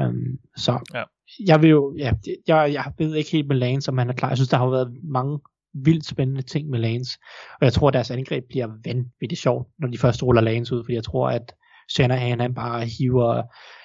Um, 0.00 0.38
så 0.56 0.78
Ja. 0.94 1.02
jeg 1.46 1.62
vil 1.62 1.70
jo, 1.70 1.94
ja, 1.98 2.12
jeg, 2.48 2.72
jeg 2.72 2.92
ved 2.98 3.14
ikke 3.14 3.30
helt 3.30 3.48
med 3.48 3.56
Lance, 3.56 3.90
om 3.90 3.98
han 3.98 4.08
er 4.08 4.14
klar. 4.14 4.28
Jeg 4.28 4.36
synes, 4.38 4.48
der 4.48 4.56
har 4.56 4.64
jo 4.64 4.70
været 4.70 4.92
mange 5.02 5.38
vildt 5.74 6.06
spændende 6.06 6.42
ting 6.42 6.68
med 6.70 6.78
Lance, 6.78 7.18
og 7.60 7.64
jeg 7.64 7.72
tror, 7.72 7.88
at 7.88 7.94
deres 7.94 8.10
angreb 8.10 8.44
bliver 8.48 8.68
vanvittigt 8.84 9.40
sjovt, 9.40 9.68
når 9.78 9.88
de 9.88 9.98
først 9.98 10.22
ruller 10.22 10.42
Lance 10.42 10.74
ud, 10.74 10.84
fordi 10.84 10.94
jeg 10.94 11.04
tror, 11.04 11.28
at 11.30 11.54
Shanahan 11.90 12.40
han 12.40 12.54
bare 12.54 12.84
hiver 12.84 13.42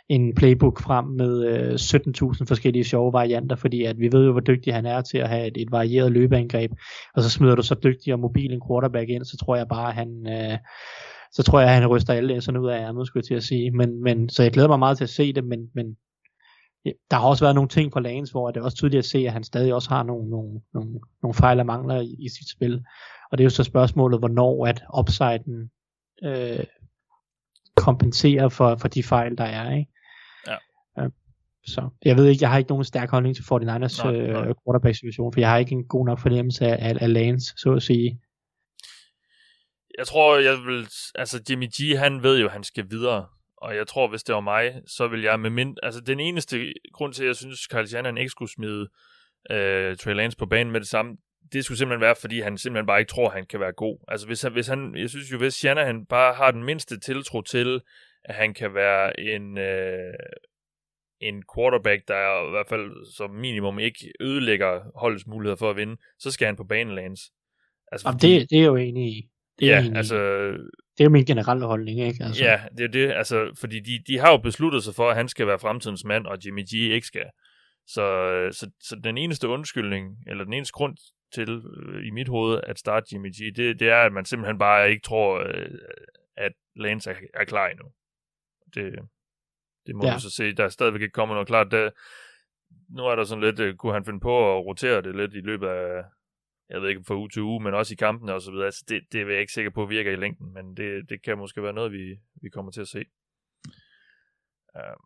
en 0.10 0.36
playbook 0.36 0.82
frem 0.82 1.06
med 1.06 1.46
øh, 1.46 1.74
17.000 1.74 2.46
forskellige 2.48 2.84
sjove 2.84 3.14
varianter, 3.14 3.56
fordi 3.56 3.84
at 3.84 4.00
vi 4.00 4.12
ved 4.12 4.26
jo, 4.26 4.32
hvor 4.32 4.42
dygtig 4.42 4.74
han 4.74 4.86
er 4.86 5.02
til 5.02 5.18
at 5.18 5.30
have 5.30 5.48
et, 5.48 5.58
et 5.58 5.72
varieret 5.72 6.12
løbeangreb, 6.12 6.72
og 7.16 7.24
så 7.24 7.30
smider 7.30 7.56
du 7.56 7.62
så 7.62 7.76
dygtig 7.84 8.14
og 8.14 8.20
mobil 8.20 8.54
en 8.54 8.62
quarterback 8.70 9.10
ind, 9.10 9.26
så 9.26 9.38
tror 9.38 9.56
jeg 9.56 9.68
bare, 9.68 9.88
at 9.88 9.96
han, 9.96 10.28
øh, 10.28 10.58
så 11.32 11.44
tror 11.44 11.60
jeg, 11.60 11.70
at 11.70 11.76
han 11.76 11.88
ryster 11.88 12.14
alle 12.14 12.42
sådan 12.42 12.62
ud 12.62 12.70
af 12.70 12.80
ærmet, 12.80 13.08
skulle 13.08 13.22
jeg 13.22 13.28
til 13.28 13.36
at 13.36 13.44
sige. 13.44 13.72
Men, 13.72 14.04
men, 14.04 14.30
så 14.30 14.44
jeg 14.44 14.52
glæder 14.52 14.68
mig 14.68 14.80
meget 14.80 14.98
til 14.98 15.04
at 15.04 15.10
se 15.10 15.34
det, 15.34 15.44
men, 15.44 15.60
men 15.76 15.98
der 16.86 17.18
har 17.18 17.28
også 17.28 17.44
været 17.44 17.56
nogle 17.56 17.70
ting 17.70 17.92
på 17.92 18.00
Lanes, 18.00 18.32
hvor 18.32 18.52
det 18.52 18.60
er 18.60 18.64
også 18.64 18.78
tydeligt 18.78 19.00
at 19.00 19.06
se, 19.06 19.18
at 19.18 19.34
han 19.34 19.44
stadig 19.44 19.74
også 19.74 19.90
har 19.90 20.04
nogle, 20.04 20.30
nogle, 20.30 20.62
nogle, 20.74 21.00
nogle 21.24 21.34
fejl 21.34 21.60
og 21.60 21.66
mangler 21.66 22.02
i, 22.02 22.16
i 22.20 22.30
sit 22.30 22.50
spil. 22.52 22.84
Og 23.32 23.38
det 23.38 23.44
er 23.44 23.46
jo 23.46 23.50
så 23.50 23.64
spørgsmålet, 23.64 24.20
hvornår 24.20 24.68
at 24.68 24.84
upsiden 25.00 25.72
øh, 26.24 26.64
kompenserer 27.82 28.50
for, 28.50 28.76
for 28.76 28.88
de 28.88 29.04
fejl, 29.04 29.38
der 29.38 29.44
er. 29.44 29.78
Ikke? 29.78 29.92
Ja. 30.48 30.58
Øh, 31.04 31.10
så 31.66 31.90
jeg 32.06 32.18
ved 32.18 32.28
ikke, 32.28 32.44
jeg 32.44 32.50
har 32.50 32.58
ikke 32.58 32.70
nogen 32.70 32.84
stærk 32.84 33.10
holdning 33.10 33.36
til 33.36 33.44
49ers 33.44 34.04
Nej, 34.04 34.14
nej. 34.14 34.48
øh, 34.48 34.56
quarterback-situation, 34.66 35.34
for 35.34 35.40
jeg 35.40 35.50
har 35.50 35.58
ikke 35.58 35.72
en 35.72 35.88
god 35.88 36.06
nok 36.06 36.20
fornemmelse 36.20 36.66
af, 36.66 36.90
af, 36.90 36.98
af 37.02 37.14
Lance, 37.14 37.54
så 37.58 37.74
at 37.74 37.84
sige. 37.84 38.20
Jeg 39.98 40.08
tror, 40.08 40.38
jeg 40.38 40.58
vil... 40.58 40.88
Altså, 41.16 41.42
Jimmy 41.50 41.68
G, 41.68 41.98
han 41.98 42.24
ved 42.24 42.42
jo, 42.42 42.50
han 42.50 42.64
skal 42.64 42.86
videre. 42.90 43.26
Og 43.58 43.76
jeg 43.76 43.88
tror, 43.88 44.08
hvis 44.08 44.24
det 44.24 44.36
var 44.36 44.42
mig, 44.42 44.82
så 44.88 45.08
vil 45.08 45.22
jeg 45.22 45.40
med 45.40 45.50
mind... 45.50 45.76
Altså, 45.84 46.02
den 46.02 46.20
eneste 46.20 46.74
grund 46.94 47.14
til, 47.14 47.24
at 47.24 47.28
jeg 47.28 47.36
synes, 47.36 47.68
Kyle 47.68 47.88
Shanahan 47.88 48.18
ikke 48.18 48.30
skulle 48.30 48.52
smide 48.52 48.88
øh, 49.52 49.98
Trey 49.98 50.14
Lance 50.14 50.38
på 50.38 50.46
banen 50.46 50.72
med 50.72 50.80
det 50.80 50.90
samme, 50.90 51.18
det 51.54 51.66
skulle 51.66 51.78
simpelthen 51.78 52.02
være, 52.02 52.16
fordi 52.22 52.40
han 52.40 52.58
simpelthen 52.58 52.86
bare 52.86 53.00
ikke 53.00 53.10
tror, 53.10 53.28
at 53.28 53.34
han 53.34 53.46
kan 53.46 53.60
være 53.60 53.72
god. 53.72 53.98
Altså, 54.08 54.28
hvis 54.28 54.42
han, 54.42 54.52
hvis 54.52 54.68
han, 54.68 54.96
jeg 54.96 55.10
synes 55.10 55.32
jo, 55.32 55.38
hvis 55.38 55.54
Shanahan 55.54 56.06
bare 56.06 56.34
har 56.34 56.52
den 56.52 56.64
mindste 56.64 57.00
tiltro 57.00 57.42
til, 57.42 57.82
at 58.24 58.36
han 58.36 58.54
kan 58.54 58.74
være 58.74 59.20
en, 59.20 59.58
øh, 59.58 60.14
en 61.20 61.44
quarterback, 61.56 62.08
der 62.08 62.48
i 62.48 62.50
hvert 62.50 62.68
fald 62.70 63.14
som 63.16 63.30
minimum 63.30 63.80
ikke 63.80 64.12
ødelægger 64.20 64.80
holdets 64.96 65.28
muligheder 65.28 65.56
for 65.56 65.70
at 65.70 65.76
vinde, 65.76 65.98
så 66.20 66.32
skal 66.32 66.46
han 66.46 66.56
på 66.56 66.64
banen, 66.64 66.96
Lance. 66.96 67.32
Altså, 67.92 68.08
Jamen, 68.08 68.20
det, 68.20 68.50
det 68.50 68.60
er 68.60 68.66
jo 68.66 68.76
enig 68.76 69.18
i. 69.18 69.30
Det 69.60 69.68
er, 69.68 69.76
ja, 69.76 69.86
enig 69.86 69.98
altså, 69.98 70.18
det 70.98 71.00
er 71.00 71.04
jo 71.04 71.10
min 71.10 71.26
generelle 71.26 71.66
holdning, 71.66 72.00
ikke? 72.00 72.24
Altså, 72.24 72.44
Ja, 72.44 72.62
det 72.78 72.84
er 72.84 72.88
det, 72.88 73.12
altså, 73.12 73.52
fordi 73.60 73.80
de, 73.80 74.04
de 74.08 74.20
har 74.20 74.32
jo 74.32 74.38
besluttet 74.38 74.84
sig 74.84 74.96
for, 74.96 75.10
at 75.10 75.16
han 75.16 75.28
skal 75.28 75.48
være 75.48 75.60
fremtidens 75.60 76.04
mand, 76.04 76.26
og 76.26 76.38
Jimmy 76.46 76.64
G 76.64 76.74
ikke 76.74 77.08
skal. 77.08 77.26
Så, 77.88 78.04
så, 78.52 78.70
så 78.82 78.96
den 79.04 79.18
eneste 79.18 79.48
undskyldning, 79.48 80.18
eller 80.28 80.44
den 80.44 80.54
eneste 80.54 80.74
grund 80.74 80.98
til 81.34 81.50
øh, 81.50 82.08
i 82.08 82.10
mit 82.10 82.28
hoved 82.28 82.62
at 82.64 82.80
starte 82.80 83.06
Jimmy 83.12 83.30
G, 83.30 83.56
det, 83.56 83.80
det 83.80 83.90
er, 83.90 84.02
at 84.02 84.14
man 84.14 84.26
simpelthen 84.26 84.58
bare 84.58 84.90
ikke 84.92 85.02
tror, 85.04 85.40
øh, 85.40 85.70
at 86.38 86.54
Lance 86.76 87.10
er, 87.12 87.16
er 87.34 87.46
klar 87.46 87.68
endnu. 87.68 87.86
Det, 88.76 89.00
det 89.86 89.96
må 89.96 90.06
Ja. 90.06 90.14
vi 90.14 90.20
så 90.20 90.30
se. 90.30 90.54
Der 90.56 90.64
er 90.64 90.70
stadigvæk 90.70 91.02
ikke 91.02 91.14
kommet 91.14 91.36
noget 91.36 91.48
klart. 91.48 91.72
Der, 91.72 91.90
nu 92.96 93.06
er 93.06 93.16
der 93.16 93.24
sådan 93.24 93.44
lidt, 93.44 93.60
øh, 93.60 93.76
kunne 93.76 93.94
han 93.94 94.06
finde 94.06 94.20
på 94.20 94.58
at 94.58 94.66
rotere 94.66 95.02
det 95.02 95.16
lidt 95.16 95.34
i 95.34 95.42
løbet 95.42 95.68
af, 95.68 96.04
jeg 96.70 96.82
ved 96.82 96.90
ikke 96.90 97.04
fra 97.08 97.16
uge 97.16 97.30
til 97.30 97.42
uge, 97.42 97.64
men 97.64 97.74
også 97.74 97.94
i 97.94 97.96
kampene 97.96 98.34
og 98.34 98.42
så 98.42 98.52
videre. 98.52 98.66
Altså 98.66 98.86
det, 98.90 99.02
det 99.12 99.22
er 99.22 99.30
jeg 99.30 99.40
ikke 99.40 99.54
sikker 99.54 99.72
på 99.72 99.86
virker 99.86 100.12
i 100.12 100.16
længden, 100.16 100.54
men 100.54 100.78
det, 100.78 101.10
det 101.10 101.24
kan 101.24 101.38
måske 101.38 101.64
være 101.64 101.74
noget, 101.74 101.92
vi, 101.92 102.20
vi 102.42 102.50
kommer 102.50 102.72
til 102.72 102.82
at 102.82 102.88
se. 102.88 103.04
Uh, 104.76 104.98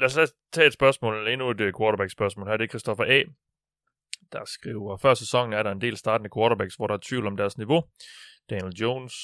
lad 0.00 0.06
os 0.06 0.16
lad 0.16 0.24
os 0.24 0.34
tage 0.52 0.66
et 0.66 0.72
spørgsmål, 0.72 1.28
endnu 1.28 1.50
et 1.50 1.60
øh, 1.60 1.72
quarterback-spørgsmål 1.78 2.48
her. 2.48 2.56
Det 2.56 2.64
er 2.64 2.68
Christoffer 2.68 3.04
A., 3.04 3.22
der 4.32 4.44
skriver, 4.44 4.96
før 4.96 5.14
sæsonen 5.14 5.52
er 5.52 5.62
der 5.62 5.70
en 5.70 5.80
del 5.80 5.96
startende 5.96 6.30
quarterbacks, 6.36 6.74
hvor 6.74 6.86
der 6.86 6.94
er 6.94 6.98
tvivl 7.02 7.26
om 7.26 7.36
deres 7.36 7.58
niveau. 7.58 7.82
Daniel 8.50 8.74
Jones, 8.74 9.14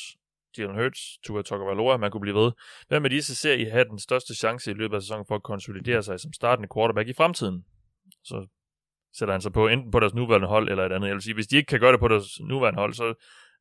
Jalen 0.59 0.75
Hurts, 0.75 1.19
Tua 1.19 1.43
Tagovailoa, 1.43 1.97
man 1.97 2.11
kunne 2.11 2.21
blive 2.21 2.37
ved. 2.37 2.53
Hvem 2.89 3.05
af 3.05 3.11
disse 3.11 3.35
ser 3.35 3.55
I 3.55 3.65
have 3.65 3.85
den 3.85 3.99
største 3.99 4.35
chance 4.35 4.71
i 4.71 4.75
løbet 4.75 4.97
af 4.97 5.03
sæsonen 5.03 5.27
for 5.29 5.35
at 5.35 5.43
konsolidere 5.43 6.03
sig 6.03 6.21
som 6.21 6.33
startende 6.33 6.69
quarterback 6.75 7.09
i 7.09 7.13
fremtiden? 7.13 7.65
Så 8.25 8.47
sætter 9.19 9.35
han 9.35 9.41
sig 9.41 9.53
på 9.53 9.69
enten 9.69 9.91
på 9.91 10.01
deres 10.01 10.15
nuværende 10.15 10.49
hold 10.49 10.69
eller 10.69 10.87
et 10.87 10.93
andet. 10.93 11.09
Jeg 11.09 11.15
vil 11.15 11.23
sige, 11.23 11.35
hvis 11.35 11.47
de 11.47 11.57
ikke 11.57 11.69
kan 11.69 11.81
gøre 11.81 11.93
det 11.93 12.01
på 12.01 12.09
deres 12.09 12.41
nuværende 12.41 12.81
hold, 12.81 12.95
så 12.95 13.05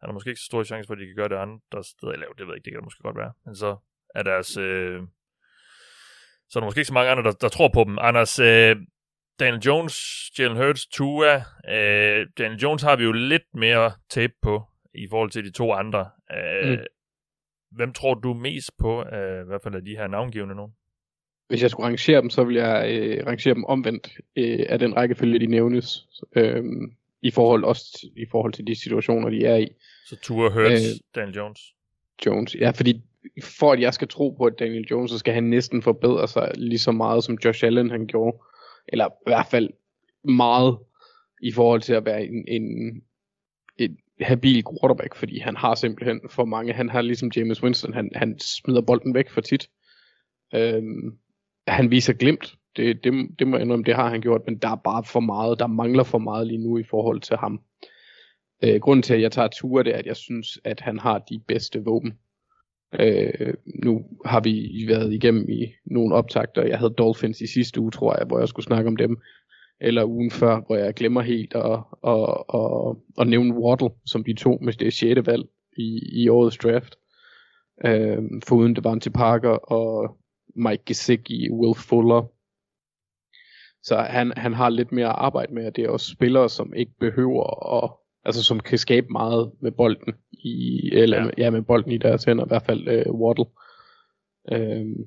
er 0.02 0.06
der 0.06 0.14
måske 0.14 0.30
ikke 0.30 0.42
så 0.42 0.46
stor 0.46 0.64
chance 0.64 0.88
for, 0.88 0.94
at 0.94 1.00
de 1.00 1.06
kan 1.06 1.16
gøre 1.16 1.30
det 1.30 1.36
andre 1.36 1.84
steder. 1.84 2.12
Eller 2.12 2.26
det 2.28 2.48
ved 2.48 2.54
jeg 2.54 2.56
ikke, 2.56 2.66
det 2.66 2.74
kan 2.74 2.80
det 2.80 2.86
måske 2.86 3.04
godt 3.04 3.18
være. 3.18 3.34
Men 3.46 3.56
så 3.56 3.78
er 4.16 4.24
deres... 4.24 4.58
Øh, 4.58 5.02
så 6.50 6.60
er 6.60 6.62
der 6.62 6.68
måske 6.68 6.80
ikke 6.80 6.88
så 6.88 6.94
mange 6.94 7.12
andre, 7.12 7.24
der, 7.24 7.32
der 7.32 7.50
tror 7.50 7.70
på 7.74 7.84
dem. 7.84 7.98
Anders, 8.02 8.40
øh, 8.40 8.76
Daniel 9.40 9.62
Jones, 9.62 9.96
Jalen 10.40 10.58
Hurts, 10.58 10.86
Tua. 10.88 11.36
Øh, 11.70 12.28
Daniel 12.38 12.60
Jones 12.60 12.82
har 12.82 12.96
vi 12.96 13.04
jo 13.04 13.12
lidt 13.12 13.44
mere 13.54 13.92
tape 14.10 14.34
på 14.42 14.64
i 14.94 15.08
forhold 15.10 15.30
til 15.32 15.46
de 15.46 15.52
to 15.52 15.72
andre. 15.74 16.10
Øh, 16.32 16.72
Mm. 16.72 16.78
Hvem 17.72 17.94
tror 17.94 18.14
du 18.14 18.34
mest 18.34 18.72
på, 18.78 19.00
øh, 19.02 19.42
i 19.42 19.46
hvert 19.46 19.62
fald 19.64 19.76
af 19.76 19.86
de 19.86 19.98
her 19.98 20.08
navngivende 20.08 20.56
nogen? 20.56 20.72
Hvis 21.48 21.62
jeg 21.62 21.72
skulle 21.72 21.88
rangere 21.88 22.22
dem, 22.22 22.30
så 22.30 22.44
vil 22.44 22.56
jeg 22.56 22.92
øh, 22.92 23.28
rangere 23.28 23.54
dem 23.54 23.66
omvendt 23.66 24.10
øh, 24.36 24.66
af 24.70 24.80
den 24.80 24.96
rækkefølge, 24.96 25.40
de 25.40 25.48
nævnes. 25.48 26.08
Øh, 26.36 26.64
I 27.22 27.32
forhold 27.32 27.64
også 27.64 28.08
i 28.16 28.26
forhold 28.32 28.54
til 28.54 28.68
de 28.68 28.76
situationer, 28.82 29.30
de 29.30 29.46
er 29.46 29.56
i. 29.56 29.68
Så 30.06 30.16
Tua, 30.22 30.50
Hurts, 30.50 30.72
øh, 30.72 31.00
Daniel 31.16 31.36
Jones. 31.36 31.62
Jones. 32.26 32.56
Ja, 32.56 32.70
fordi 32.70 33.02
for 33.44 33.72
at 33.74 33.80
jeg 33.80 33.94
skal 33.94 34.08
tro 34.08 34.30
på, 34.30 34.44
at 34.46 34.54
Daniel 34.60 34.88
Jones, 34.92 35.12
så 35.12 35.18
skal 35.18 35.34
han 35.34 35.44
næsten 35.44 35.82
forbedre 35.82 36.28
sig 36.28 36.52
lige 36.56 36.80
så 36.80 36.92
meget, 36.92 37.24
som 37.24 37.38
Josh 37.46 37.66
Allen 37.66 37.90
han 37.90 38.08
gjorde. 38.08 38.38
Eller 38.88 39.06
i 39.06 39.30
hvert 39.30 39.48
fald 39.52 39.70
meget 40.24 40.78
i 41.42 41.52
forhold 41.52 41.82
til 41.82 41.94
at 41.94 42.06
være 42.06 42.26
en, 42.26 42.46
en, 42.48 43.02
en 43.78 43.98
habil 44.22 44.64
quarterback, 44.64 45.16
fordi 45.16 45.40
han 45.40 45.56
har 45.56 45.76
simpelthen 45.76 46.22
for 46.30 46.46
mange. 46.46 46.74
Han 46.74 46.90
har 46.90 47.02
ligesom 47.02 47.32
James 47.36 47.64
Winston, 47.64 47.94
han, 47.94 48.12
han 48.16 48.40
smider 48.40 48.82
bolden 48.82 49.14
væk 49.14 49.30
for 49.30 49.42
tit. 49.42 49.70
Øhm, 50.54 51.18
han 51.68 51.92
viser 51.92 52.14
glimt. 52.14 52.56
Det, 52.78 53.04
det, 53.04 53.40
det 53.40 53.48
må 53.48 53.58
jeg 53.58 53.64
indrømme, 53.64 53.86
det 53.86 53.96
har 53.96 54.10
han 54.10 54.22
gjort, 54.22 54.42
men 54.46 54.58
der 54.58 54.70
er 54.70 54.76
bare 54.76 55.04
for 55.04 55.20
meget, 55.20 55.60
der 55.60 55.68
mangler 55.68 56.04
for 56.04 56.18
meget 56.18 56.48
lige 56.48 56.64
nu 56.64 56.78
i 56.78 56.84
forhold 56.84 57.22
til 57.22 57.38
ham. 57.38 57.62
Øh, 58.64 58.80
grunden 58.80 59.04
til, 59.04 59.14
at 59.14 59.22
jeg 59.22 59.32
tager 59.32 59.48
ture, 59.48 59.84
det 59.84 59.94
er, 59.94 59.98
at 59.98 60.06
jeg 60.06 60.16
synes, 60.16 60.60
at 60.64 60.80
han 60.80 61.00
har 61.00 61.20
de 61.20 61.40
bedste 61.48 61.84
våben. 61.84 62.14
Øh, 63.00 63.54
nu 63.84 64.06
har 64.26 64.40
vi 64.40 64.86
været 64.88 65.14
igennem 65.14 65.50
i 65.50 65.74
nogle 65.86 66.16
optagter. 66.16 66.66
Jeg 66.66 66.78
havde 66.78 66.94
Dolphins 66.98 67.42
i 67.42 67.48
sidste 67.48 67.82
uge, 67.82 67.92
tror 67.92 68.18
jeg, 68.18 68.28
hvor 68.28 68.40
jeg 68.40 68.48
skulle 68.48 68.66
snakke 68.66 68.88
om 68.88 68.96
dem. 68.96 69.18
Eller 69.82 70.04
ugen 70.04 70.32
før, 70.32 70.62
hvor 70.68 70.76
jeg 70.76 70.94
glemmer 70.94 71.22
helt 71.22 71.56
at, 71.56 71.80
at, 72.08 72.44
at, 72.54 72.96
at 73.22 73.28
nævne 73.28 73.54
Waddle, 73.54 73.90
som 74.06 74.24
de 74.24 74.34
to, 74.34 74.58
med 74.62 74.74
det 74.74 74.94
6. 74.94 75.26
valg 75.26 75.44
i, 75.78 76.00
i 76.24 76.30
årets 76.30 76.58
draft. 76.58 76.96
Øh, 77.86 78.18
foruden 78.48 78.76
det 78.76 78.84
var 78.84 79.00
til 79.00 79.10
Parker 79.10 79.72
og 79.72 80.18
Mike 80.56 80.84
Gesicki, 80.86 81.52
Will 81.52 81.76
Fuller. 81.76 82.32
Så 83.84 83.96
han, 83.96 84.34
han 84.38 84.54
har 84.54 84.70
lidt 84.70 84.92
mere 84.92 85.08
at 85.08 85.16
arbejde 85.18 85.54
med, 85.54 85.68
og 85.68 85.76
det 85.76 85.84
er 85.84 85.90
også 85.90 86.12
spillere, 86.12 86.50
som 86.50 86.74
ikke 86.74 86.92
behøver 87.00 87.84
at, 87.84 87.92
altså 88.26 88.44
som 88.44 88.60
kan 88.60 88.78
skabe 88.78 89.08
meget 89.10 89.52
med 89.62 89.72
bolden 89.72 90.14
i, 90.32 90.90
eller 90.94 91.18
ja, 91.18 91.24
Ja. 91.24 91.32
ja 91.38 91.50
med 91.50 91.62
bolden 91.62 91.92
i 91.92 91.98
deres 91.98 92.24
hænder, 92.24 92.46
i 92.46 92.48
hvert 92.48 92.66
fald 92.66 92.88
øh, 92.88 93.12
Waddle. 93.12 93.46
Øhm, 94.52 95.06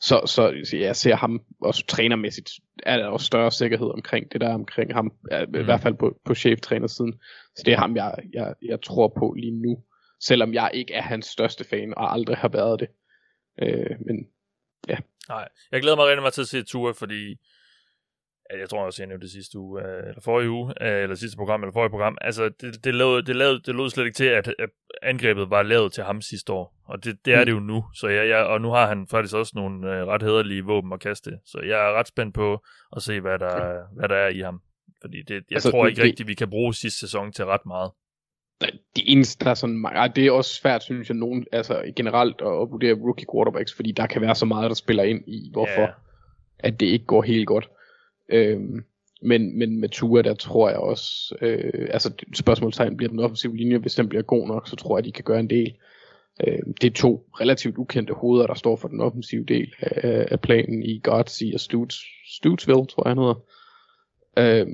så, 0.00 0.20
så, 0.26 0.54
så 0.64 0.76
jeg 0.76 0.96
ser 0.96 1.14
ham 1.14 1.42
også 1.60 1.86
trænermæssigt, 1.86 2.50
er 2.82 2.96
der 2.96 3.06
også 3.06 3.26
større 3.26 3.50
sikkerhed 3.50 3.90
omkring 3.94 4.32
det 4.32 4.40
der 4.40 4.54
omkring 4.54 4.94
ham, 4.94 5.12
ja, 5.30 5.46
mm. 5.46 5.54
i 5.54 5.62
hvert 5.62 5.80
fald 5.80 5.94
på, 5.94 6.20
på 6.24 6.34
cheftrænersiden. 6.34 7.20
Så 7.56 7.62
det 7.66 7.72
er 7.72 7.78
ham, 7.78 7.96
jeg, 7.96 8.14
jeg, 8.32 8.54
jeg 8.62 8.82
tror 8.82 9.08
på 9.18 9.34
lige 9.38 9.62
nu, 9.62 9.82
selvom 10.20 10.54
jeg 10.54 10.70
ikke 10.74 10.94
er 10.94 11.02
hans 11.02 11.26
største 11.26 11.64
fan, 11.64 11.94
og 11.96 12.12
aldrig 12.12 12.36
har 12.36 12.48
været 12.48 12.80
det. 12.80 12.88
Øh, 13.62 13.96
men 14.06 14.26
Nej, 15.28 15.48
jeg 15.72 15.80
glæder 15.80 15.96
mig 15.96 16.06
rigtig 16.06 16.22
meget 16.22 16.34
til 16.34 16.40
at 16.40 16.48
se 16.48 16.62
Tua, 16.62 16.92
fordi 16.92 17.30
ja, 17.30 17.36
jeg 18.60 18.68
tror 18.68 18.84
også, 18.86 19.02
jeg 19.02 19.08
nævnte 19.08 19.24
det 19.24 19.32
sidste 19.32 19.58
uge, 19.58 19.82
øh, 19.82 20.08
eller 20.08 20.20
forrige 20.24 20.50
uge, 20.50 20.74
øh, 20.80 21.02
eller 21.02 21.16
sidste 21.16 21.36
program, 21.36 21.62
eller 21.62 21.72
forrige 21.72 21.90
program. 21.90 22.18
Altså, 22.20 22.48
det, 22.60 22.84
det, 22.84 22.94
lavede, 22.94 23.22
det, 23.26 23.36
lavede, 23.36 23.60
det 23.66 23.74
lød 23.74 23.90
slet 23.90 24.04
ikke 24.04 24.16
til, 24.16 24.24
at, 24.24 24.48
angrebet 25.02 25.50
var 25.50 25.62
lavet 25.62 25.92
til 25.92 26.04
ham 26.04 26.20
sidste 26.20 26.52
år. 26.52 26.74
Og 26.84 27.04
det, 27.04 27.18
det 27.24 27.34
er 27.34 27.38
Mm. 27.40 27.44
det 27.46 27.52
jo 27.52 27.60
nu. 27.60 27.84
Så 27.94 28.08
jeg, 28.08 28.28
jeg, 28.28 28.44
og 28.44 28.60
nu 28.60 28.70
har 28.70 28.86
han 28.86 29.06
faktisk 29.10 29.34
også 29.34 29.52
nogle 29.54 29.96
øh, 29.96 30.06
ret 30.06 30.22
hederlige 30.22 30.64
våben 30.64 30.92
at 30.92 31.00
kaste. 31.00 31.30
Så 31.46 31.60
jeg 31.66 31.88
er 31.88 31.92
ret 31.98 32.08
spændt 32.08 32.34
på 32.34 32.64
at 32.96 33.02
se, 33.02 33.20
hvad 33.20 33.38
der, 33.38 33.76
hvad 33.98 34.08
der 34.08 34.16
er 34.16 34.28
i 34.28 34.38
ham. 34.40 34.60
Fordi 35.00 35.22
det, 35.22 35.34
jeg 35.34 35.42
Altså, 35.52 35.70
tror 35.70 35.86
ikke 35.86 35.96
det- 35.96 36.04
rigtigt, 36.04 36.28
vi 36.28 36.34
kan 36.34 36.50
bruge 36.50 36.74
sidste 36.74 37.00
sæson 37.00 37.32
til 37.32 37.44
ret 37.46 37.66
meget. 37.66 37.90
det 38.96 39.04
eneste, 39.06 39.44
der 39.44 39.50
er 39.50 39.54
sådan, 39.54 39.84
det 40.16 40.26
er 40.26 40.30
også 40.32 40.54
svært, 40.54 40.82
synes 40.82 41.08
jeg, 41.08 41.16
nogen, 41.16 41.46
altså 41.52 41.92
generelt 41.96 42.40
at, 42.40 42.46
at 42.46 42.70
vurdere 42.70 42.94
rookie 42.94 43.26
quarterbacks, 43.34 43.74
fordi 43.74 43.92
der 43.92 44.06
kan 44.06 44.22
være 44.22 44.34
så 44.34 44.46
meget, 44.46 44.68
der 44.70 44.74
spiller 44.74 45.02
ind 45.02 45.24
i, 45.28 45.50
hvorfor. 45.52 45.80
Ja. 45.80 45.88
at 46.58 46.80
det 46.80 46.86
ikke 46.86 47.04
går 47.04 47.22
helt 47.22 47.46
godt. 47.46 47.68
Øhm, 48.28 48.84
men, 49.22 49.58
men 49.58 49.80
med 49.80 49.88
Tua, 49.88 50.22
der 50.22 50.34
tror 50.34 50.68
jeg 50.68 50.78
også, 50.78 51.36
øh, 51.40 51.88
altså 51.90 52.12
spørgsmålstegn 52.34 52.96
bliver 52.96 53.10
den 53.10 53.18
offensive 53.18 53.56
linje, 53.56 53.78
hvis 53.78 53.94
den 53.94 54.08
bliver 54.08 54.22
god 54.22 54.48
nok, 54.48 54.68
så 54.68 54.76
tror 54.76 54.98
jeg, 54.98 55.04
de 55.04 55.12
kan 55.12 55.24
gøre 55.24 55.40
en 55.40 55.50
del. 55.50 55.74
Øh, 56.46 56.58
det 56.80 56.90
er 56.90 56.94
to 56.94 57.26
relativt 57.40 57.78
ukendte 57.78 58.14
hoveder, 58.14 58.46
der 58.46 58.54
står 58.54 58.76
for 58.76 58.88
den 58.88 59.00
offensive 59.00 59.44
del 59.44 59.74
af, 59.80 60.26
af 60.30 60.40
planen 60.40 60.82
i 60.82 61.00
Godsey 61.02 61.54
og 61.54 61.60
Stutes, 61.60 62.00
Stutesville, 62.26 62.86
tror 62.86 63.08
jeg 63.08 63.10
han 63.10 63.18
hedder. 63.18 63.44
Øh, 64.38 64.66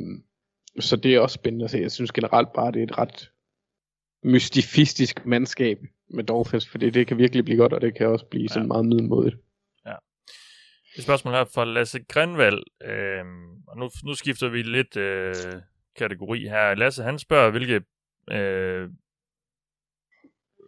så 0.79 0.97
det 0.97 1.15
er 1.15 1.21
også 1.21 1.35
spændende 1.35 1.65
at 1.65 1.71
se. 1.71 1.79
Jeg 1.79 1.91
synes 1.91 2.13
generelt 2.13 2.53
bare, 2.53 2.73
det 2.73 2.79
er 2.79 2.85
et 2.85 2.99
ret 2.99 3.31
mystifistisk 4.25 5.27
mandskab 5.27 5.79
med 6.11 6.25
Dolphins, 6.25 6.69
fordi 6.69 6.91
det 6.91 7.07
kan 7.07 7.19
virkelig 7.19 7.45
blive 7.45 7.59
godt, 7.59 7.73
og 7.73 7.81
det 7.81 7.95
kan 7.95 8.07
også 8.07 8.25
blive 8.25 8.49
sådan 8.49 8.69
meget 8.69 8.87
middelmodigt. 8.87 9.37
Et 10.97 11.03
spørgsmål 11.03 11.35
her 11.35 11.45
fra 11.45 11.65
Lasse 11.65 12.05
Grenvald. 12.09 12.63
Øh, 12.85 13.25
og 13.69 13.79
nu, 13.79 13.91
nu 14.05 14.15
skifter 14.15 14.49
vi 14.49 14.63
lidt 14.63 14.97
øh, 14.97 15.35
kategori 15.99 16.41
her. 16.49 16.75
Lasse, 16.75 17.03
han 17.03 17.19
spørger, 17.19 17.51
hvilke, 17.51 17.81
øh, 18.31 18.89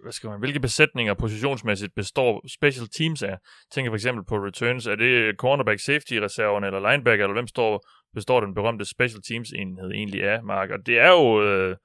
hvad 0.02 0.12
skal 0.12 0.30
man, 0.30 0.38
hvilke 0.38 0.60
besætninger 0.60 1.14
positionsmæssigt 1.14 1.94
består 1.94 2.48
special 2.48 2.88
teams 2.88 3.22
af? 3.22 3.38
Tænker 3.72 3.90
for 3.90 3.96
eksempel 3.96 4.24
på 4.24 4.36
returns. 4.36 4.86
Er 4.86 4.94
det 4.94 5.36
cornerback 5.36 5.80
safety 5.80 6.14
reserven 6.14 6.64
eller 6.64 6.90
linebacker, 6.90 7.24
eller 7.24 7.34
hvem 7.34 7.46
står, 7.46 7.88
består 8.14 8.40
den 8.40 8.54
berømte 8.54 8.84
special 8.84 9.22
teams 9.22 9.50
enhed 9.50 9.90
egentlig 9.90 10.24
af, 10.24 10.44
Mark? 10.44 10.70
Og 10.70 10.86
det 10.86 10.98
er 10.98 11.10
jo... 11.10 11.42
Øh, 11.42 11.76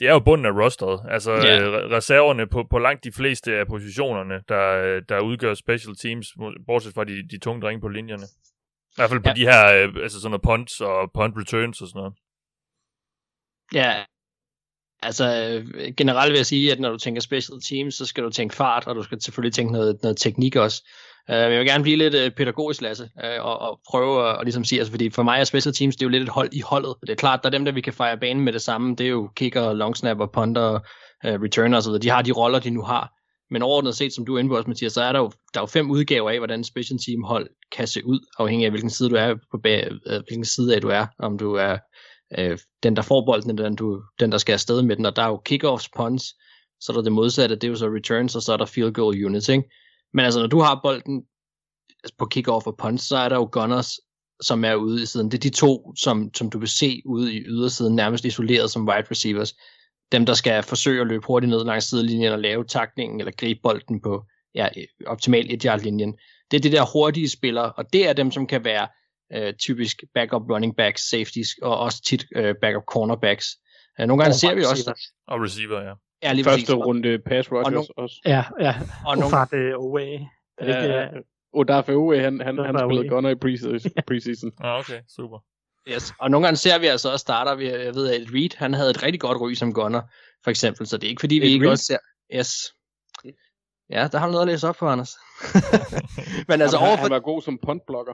det 0.00 0.08
er 0.08 0.12
jo 0.12 0.18
bunden 0.18 0.46
af 0.46 0.50
rosteret. 0.50 1.00
Altså 1.10 1.32
Ja. 1.32 1.60
yeah. 1.60 1.90
reserverne 1.90 2.46
på, 2.46 2.64
på 2.70 2.78
langt 2.78 3.04
de 3.04 3.12
fleste 3.12 3.52
af 3.56 3.66
positionerne, 3.66 4.34
der, 4.48 5.00
der 5.08 5.20
udgør 5.20 5.54
special 5.54 5.96
teams, 5.96 6.26
bortset 6.66 6.94
fra 6.94 7.04
de, 7.04 7.28
de 7.28 7.38
tunge 7.38 7.62
drenge 7.62 7.80
på 7.80 7.88
linjerne. 7.88 8.22
I 8.92 8.94
hvert 8.96 9.10
fald 9.10 9.20
på 9.20 9.28
Ja. 9.28 9.34
de 9.34 9.40
her, 9.40 9.66
øh, 9.88 10.02
altså 10.02 10.20
sådan 10.20 10.30
noget 10.30 10.42
punts 10.42 10.80
og 10.80 11.10
punt 11.14 11.34
returns 11.36 11.80
og 11.80 11.88
sådan 11.88 11.98
noget. 11.98 12.14
Ja, 13.74 14.04
altså 15.02 15.24
øh, 15.26 15.94
generelt 15.96 16.30
vil 16.32 16.36
jeg 16.38 16.46
sige, 16.46 16.72
at 16.72 16.80
når 16.80 16.90
du 16.90 16.98
tænker 16.98 17.20
special 17.20 17.60
teams, 17.60 17.94
så 17.94 18.06
skal 18.06 18.24
du 18.24 18.30
tænke 18.30 18.54
fart, 18.56 18.86
og 18.86 18.94
du 18.94 19.02
skal 19.02 19.20
selvfølgelig 19.22 19.54
tænke 19.54 19.72
noget, 19.72 19.98
noget 20.02 20.16
teknik 20.16 20.56
også. 20.56 20.88
Uh, 21.28 21.34
men 21.34 21.50
jeg 21.50 21.58
vil 21.58 21.66
gerne 21.66 21.82
blive 21.82 21.96
lidt 21.96 22.14
uh, 22.14 22.36
pædagogisk, 22.36 22.82
Lasse, 22.82 23.04
uh, 23.04 23.46
og, 23.46 23.58
og 23.58 23.80
prøve 23.90 24.28
at 24.28 24.36
og 24.36 24.44
ligesom 24.44 24.64
sige, 24.64 24.78
altså, 24.78 24.92
fordi 24.92 25.10
for 25.10 25.22
mig 25.22 25.40
er 25.40 25.44
special 25.44 25.74
teams, 25.74 25.96
det 25.96 26.02
er 26.02 26.06
jo 26.06 26.10
lidt 26.10 26.22
et 26.22 26.28
hold 26.28 26.48
i 26.52 26.60
holdet. 26.60 26.94
Det 27.00 27.10
er 27.10 27.14
klart, 27.14 27.40
der 27.42 27.48
er 27.48 27.50
dem, 27.50 27.64
der 27.64 27.72
vi 27.72 27.80
kan 27.80 27.92
fejre 27.92 28.18
banen 28.18 28.44
med 28.44 28.52
det 28.52 28.62
samme, 28.62 28.96
det 28.96 29.06
er 29.06 29.10
jo 29.10 29.30
kicker, 29.36 29.72
long 29.72 29.96
snapper, 29.96 30.26
punter, 30.26 30.74
uh, 31.24 31.42
returner 31.42 31.78
osv. 31.78 31.92
De 31.92 32.10
har 32.10 32.22
de 32.22 32.32
roller, 32.32 32.58
de 32.58 32.70
nu 32.70 32.82
har. 32.82 33.12
Men 33.50 33.62
overordnet 33.62 33.94
set, 33.96 34.12
som 34.12 34.26
du 34.26 34.34
er 34.34 34.38
inde 34.38 34.48
på 34.48 34.56
også, 34.56 34.68
Mathias, 34.68 34.92
så 34.92 35.02
er 35.02 35.12
der 35.12 35.18
jo, 35.18 35.30
der 35.54 35.60
er 35.60 35.62
jo 35.62 35.66
fem 35.66 35.90
udgaver 35.90 36.30
af, 36.30 36.38
hvordan 36.38 36.64
special 36.64 36.98
team 37.06 37.22
hold 37.22 37.48
kan 37.72 37.86
se 37.86 38.06
ud, 38.06 38.20
afhængig 38.38 38.64
af 38.64 38.70
hvilken 38.70 38.90
side 38.90 39.10
du 39.10 39.14
er 39.14 39.34
på 39.50 39.58
bag, 39.62 39.88
øh, 40.06 40.22
hvilken 40.28 40.44
side 40.44 40.74
af 40.74 40.80
du 40.80 40.88
er, 40.88 41.06
om 41.18 41.38
du 41.38 41.54
er 41.54 41.78
øh, 42.38 42.58
den, 42.82 42.96
der 42.96 43.02
får 43.02 43.24
bolden, 43.26 43.50
eller 43.50 43.64
den, 43.64 43.76
du, 43.76 44.02
den, 44.20 44.32
der 44.32 44.38
skal 44.38 44.52
afsted 44.52 44.82
med 44.82 44.96
den, 44.96 45.06
og 45.06 45.16
der 45.16 45.22
er 45.22 45.28
jo 45.28 45.42
kickoffs, 45.44 45.88
punts, 45.96 46.24
så 46.80 46.92
er 46.92 46.94
der 46.94 47.02
det 47.02 47.12
modsatte, 47.12 47.54
det 47.54 47.64
er 47.64 47.68
jo 47.68 47.76
så 47.76 47.86
returns, 47.86 48.36
og 48.36 48.42
så 48.42 48.52
er 48.52 48.56
der 48.56 48.66
field 48.66 48.92
goal 48.92 49.24
units, 49.24 49.48
ikke? 49.48 49.64
Men 50.14 50.24
altså, 50.24 50.40
når 50.40 50.46
du 50.46 50.60
har 50.60 50.80
bolden 50.82 51.24
altså 52.04 52.14
på 52.18 52.26
kickoff 52.26 52.66
og 52.66 52.76
punts, 52.76 53.04
så 53.04 53.16
er 53.16 53.28
der 53.28 53.36
jo 53.36 53.48
gunners, 53.52 54.00
som 54.42 54.64
er 54.64 54.74
ude 54.74 55.02
i 55.02 55.06
siden. 55.06 55.30
Det 55.30 55.38
er 55.38 55.50
de 55.50 55.56
to, 55.56 55.94
som, 55.96 56.34
som 56.34 56.50
du 56.50 56.58
vil 56.58 56.68
se 56.68 57.02
ude 57.04 57.34
i 57.34 57.40
ydersiden, 57.46 57.96
nærmest 57.96 58.24
isoleret 58.24 58.70
som 58.70 58.88
wide 58.88 59.06
receivers. 59.10 59.54
Dem, 60.12 60.26
der 60.26 60.34
skal 60.34 60.62
forsøge 60.62 61.00
at 61.00 61.06
løbe 61.06 61.26
hurtigt 61.26 61.50
ned 61.50 61.64
langs 61.64 61.84
sidelinjen 61.84 62.32
og 62.32 62.38
lave 62.38 62.64
takningen, 62.64 63.20
eller 63.20 63.32
gribe 63.32 63.60
bolden 63.62 64.00
på 64.00 64.24
ja, 64.54 64.68
optimalt 65.06 65.52
et 65.52 65.62
yard 65.62 65.80
linjen. 65.80 66.18
Det 66.50 66.56
er 66.56 66.60
det 66.60 66.72
der 66.72 66.92
hurtige 66.92 67.30
spillere, 67.30 67.72
og 67.72 67.92
det 67.92 68.08
er 68.08 68.12
dem, 68.12 68.30
som 68.30 68.46
kan 68.46 68.64
være 68.64 68.88
øh, 69.32 69.54
typisk 69.54 70.02
backup 70.14 70.42
running 70.50 70.76
backs, 70.76 71.10
safeties, 71.10 71.48
og 71.62 71.78
også 71.78 72.02
tit 72.02 72.26
øh, 72.36 72.54
backup 72.62 72.84
cornerbacks. 72.84 73.46
Øh, 74.00 74.06
nogle 74.06 74.22
gange 74.22 74.34
ser 74.34 74.54
vi 74.54 74.64
også... 74.64 75.10
Og 75.26 75.42
receiver, 75.42 75.80
ja. 75.80 75.94
Ja, 76.22 76.32
lige 76.32 76.44
Første 76.44 76.60
præcis. 76.60 76.74
runde 76.74 77.18
pass 77.18 77.52
rushers 77.52 77.72
nu- 77.88 78.02
også. 78.02 78.16
Ja, 78.24 78.44
ja. 78.60 78.74
Og 78.80 79.10
Og 79.10 79.16
nogle- 79.16 79.26
Ufart 79.26 79.52
øh, 79.52 79.74
away. 79.74 80.18
Er 80.58 80.64
det 80.64 80.68
ikke, 80.82 80.94
Ja, 80.94 81.04
øh, 81.04 81.22
Odafe 81.52 81.92
Owe, 81.94 82.18
han, 82.20 82.40
han, 82.40 82.58
han 82.58 82.78
spillede 82.78 83.08
gunner 83.08 83.30
i 83.30 83.34
preseason. 83.44 83.90
preseason. 84.06 84.52
Ah, 84.60 84.78
okay, 84.78 85.00
super. 85.16 85.38
Yes. 85.88 86.12
Og 86.18 86.30
nogle 86.30 86.46
gange 86.46 86.56
ser 86.56 86.78
vi 86.78 86.86
altså 86.86 87.12
også 87.12 87.22
starter, 87.22 87.54
vi, 87.54 87.68
jeg 87.70 87.94
ved, 87.94 88.08
at 88.14 88.20
Reed, 88.34 88.56
han 88.56 88.74
havde 88.74 88.90
et 88.90 89.02
rigtig 89.02 89.20
godt 89.20 89.40
ry 89.40 89.52
som 89.54 89.72
gunner, 89.74 90.02
for 90.44 90.50
eksempel, 90.50 90.86
så 90.86 90.96
det 90.96 91.04
er 91.06 91.08
ikke 91.10 91.20
fordi, 91.20 91.34
vi 91.34 91.46
Ed 91.46 91.50
ikke 91.52 91.64
Reed? 91.64 91.72
også 91.72 91.84
ser... 91.84 91.98
Yes. 92.34 92.52
Ja, 93.90 94.08
der 94.12 94.18
har 94.18 94.26
du 94.26 94.32
noget 94.32 94.42
at 94.46 94.48
læse 94.52 94.68
op 94.68 94.76
på, 94.76 94.88
Anders. 94.88 95.14
Men 96.48 96.60
altså 96.62 96.78
han, 96.78 96.88
overfor 96.88 97.02
han 97.02 97.10
var 97.10 97.20
god 97.20 97.42
som 97.42 97.58
puntblocker. 97.66 98.12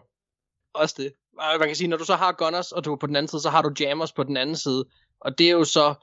også 0.74 0.94
det. 0.98 1.12
Og 1.38 1.44
Man 1.58 1.68
kan 1.68 1.76
sige, 1.76 1.88
når 1.88 1.96
du 1.96 2.04
så 2.04 2.14
har 2.14 2.32
gunners, 2.32 2.72
og 2.72 2.84
du 2.84 2.92
er 2.92 2.96
på 2.96 3.06
den 3.06 3.16
anden 3.16 3.28
side, 3.28 3.40
så 3.42 3.50
har 3.50 3.62
du 3.62 3.70
jammers 3.80 4.12
på 4.12 4.22
den 4.22 4.36
anden 4.36 4.56
side, 4.56 4.84
og 5.20 5.38
det 5.38 5.46
er 5.46 5.50
jo 5.52 5.64
så 5.64 5.94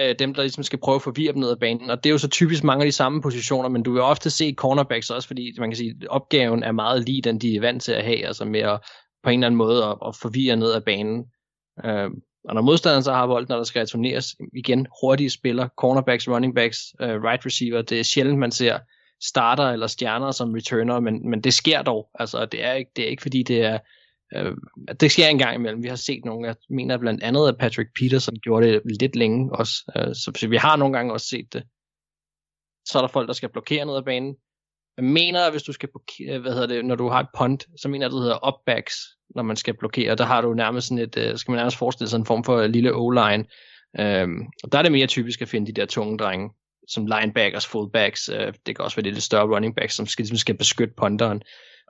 øh, 0.00 0.14
dem, 0.18 0.34
der 0.34 0.42
ligesom 0.42 0.62
skal 0.62 0.78
prøve 0.78 0.96
at 0.96 1.02
forvirre 1.02 1.32
dem 1.32 1.40
ned 1.40 1.50
ad 1.50 1.56
banen, 1.56 1.90
og 1.90 2.04
det 2.04 2.10
er 2.10 2.12
jo 2.12 2.18
så 2.18 2.28
typisk 2.28 2.64
mange 2.64 2.82
af 2.82 2.88
de 2.88 2.92
samme 2.92 3.22
positioner, 3.22 3.68
men 3.68 3.82
du 3.82 3.92
vil 3.92 4.02
ofte 4.02 4.30
se 4.30 4.54
cornerbacks 4.56 5.10
også, 5.10 5.26
fordi 5.26 5.54
man 5.58 5.70
kan 5.70 5.76
sige, 5.76 5.94
at 6.02 6.08
opgaven 6.08 6.62
er 6.62 6.72
meget 6.72 7.04
lige 7.04 7.22
den, 7.22 7.38
de 7.38 7.56
er 7.56 7.60
vant 7.60 7.82
til 7.82 7.92
at 7.92 8.04
have, 8.04 8.26
altså 8.26 8.44
med 8.44 8.60
at 8.60 8.80
på 9.22 9.30
en 9.30 9.38
eller 9.38 9.46
anden 9.46 9.58
måde 9.58 9.84
at, 9.84 9.96
at 10.06 10.16
forvirre 10.16 10.56
ned 10.56 10.72
ad 10.72 10.80
banen. 10.80 11.24
Øh, 11.84 12.10
og 12.44 12.54
når 12.54 12.62
modstanderen 12.62 13.04
så 13.04 13.12
har 13.12 13.26
bolden, 13.26 13.46
når 13.48 13.56
der 13.56 13.64
skal 13.64 13.80
returneres, 13.80 14.36
igen, 14.52 14.86
hurtige 15.02 15.30
spillere, 15.30 15.68
cornerbacks, 15.76 16.28
running 16.28 16.54
backs, 16.54 16.78
øh, 17.00 17.22
right 17.22 17.46
receiver, 17.46 17.82
det 17.82 18.00
er 18.00 18.04
sjældent, 18.04 18.38
man 18.38 18.52
ser 18.52 18.78
starter 19.20 19.64
eller 19.70 19.86
stjerner 19.86 20.30
som 20.30 20.52
returner, 20.52 21.00
men, 21.00 21.30
men 21.30 21.40
det 21.40 21.54
sker 21.54 21.82
dog. 21.82 22.10
Altså, 22.14 22.46
det 22.46 22.64
er 22.64 22.72
ikke, 22.72 22.90
det 22.96 23.04
er 23.04 23.08
ikke 23.08 23.22
fordi, 23.22 23.42
det 23.42 23.62
er 23.62 23.78
Øh, 24.36 24.56
det 25.00 25.10
sker 25.10 25.26
en 25.26 25.38
gang 25.38 25.54
imellem. 25.54 25.82
Vi 25.82 25.88
har 25.88 25.96
set 25.96 26.24
nogle, 26.24 26.46
jeg 26.48 26.56
mener 26.70 26.98
blandt 26.98 27.22
andet, 27.22 27.48
at 27.48 27.58
Patrick 27.58 27.90
Peterson 27.98 28.36
gjorde 28.36 28.66
det 28.66 28.82
lidt 29.00 29.16
længe 29.16 29.52
også. 29.52 29.92
Øh, 29.96 30.14
så, 30.14 30.32
så 30.36 30.48
vi 30.48 30.56
har 30.56 30.76
nogle 30.76 30.96
gange 30.96 31.12
også 31.12 31.26
set 31.26 31.52
det. 31.52 31.62
Så 32.84 32.98
er 32.98 33.02
der 33.02 33.08
folk, 33.08 33.28
der 33.28 33.34
skal 33.34 33.48
blokere 33.48 33.84
ned 33.84 33.96
ad 33.96 34.02
banen. 34.02 34.36
Jeg 34.96 35.04
mener, 35.04 35.40
at 35.40 35.52
hvis 35.52 35.62
du 35.62 35.72
skal 35.72 35.88
blokere, 35.88 36.38
hvad 36.38 36.52
hedder 36.52 36.66
det, 36.66 36.84
når 36.84 36.94
du 36.94 37.08
har 37.08 37.20
et 37.20 37.28
punt, 37.38 37.66
så 37.76 37.88
mener 37.88 38.06
jeg, 38.06 38.10
det 38.10 38.20
hedder 38.20 38.48
upbacks, 38.48 38.96
når 39.34 39.42
man 39.42 39.56
skal 39.56 39.76
blokere. 39.76 40.14
Der 40.14 40.24
har 40.24 40.40
du 40.40 40.54
nærmest 40.54 40.88
sådan 40.88 41.04
et, 41.04 41.16
øh, 41.18 41.38
skal 41.38 41.52
man 41.52 41.58
nærmest 41.58 41.76
forestille 41.76 42.10
sig 42.10 42.16
en 42.16 42.26
form 42.26 42.44
for 42.44 42.66
lille 42.66 42.94
O-line. 42.94 43.44
Øhm, 44.00 44.46
og 44.64 44.72
der 44.72 44.78
er 44.78 44.82
det 44.82 44.92
mere 44.92 45.06
typisk 45.06 45.42
at 45.42 45.48
finde 45.48 45.66
de 45.66 45.80
der 45.80 45.86
tunge 45.86 46.18
drenge, 46.18 46.50
som 46.88 47.06
linebackers, 47.06 47.66
fullbacks, 47.66 48.28
øh, 48.28 48.52
det 48.66 48.76
kan 48.76 48.84
også 48.84 48.96
være 48.96 49.04
det 49.04 49.12
lidt 49.12 49.24
større 49.24 49.54
running 49.54 49.76
backs, 49.76 49.94
som 49.94 50.06
skal, 50.06 50.22
ligesom 50.22 50.36
skal 50.36 50.58
beskytte 50.58 50.94
punteren. 50.96 51.42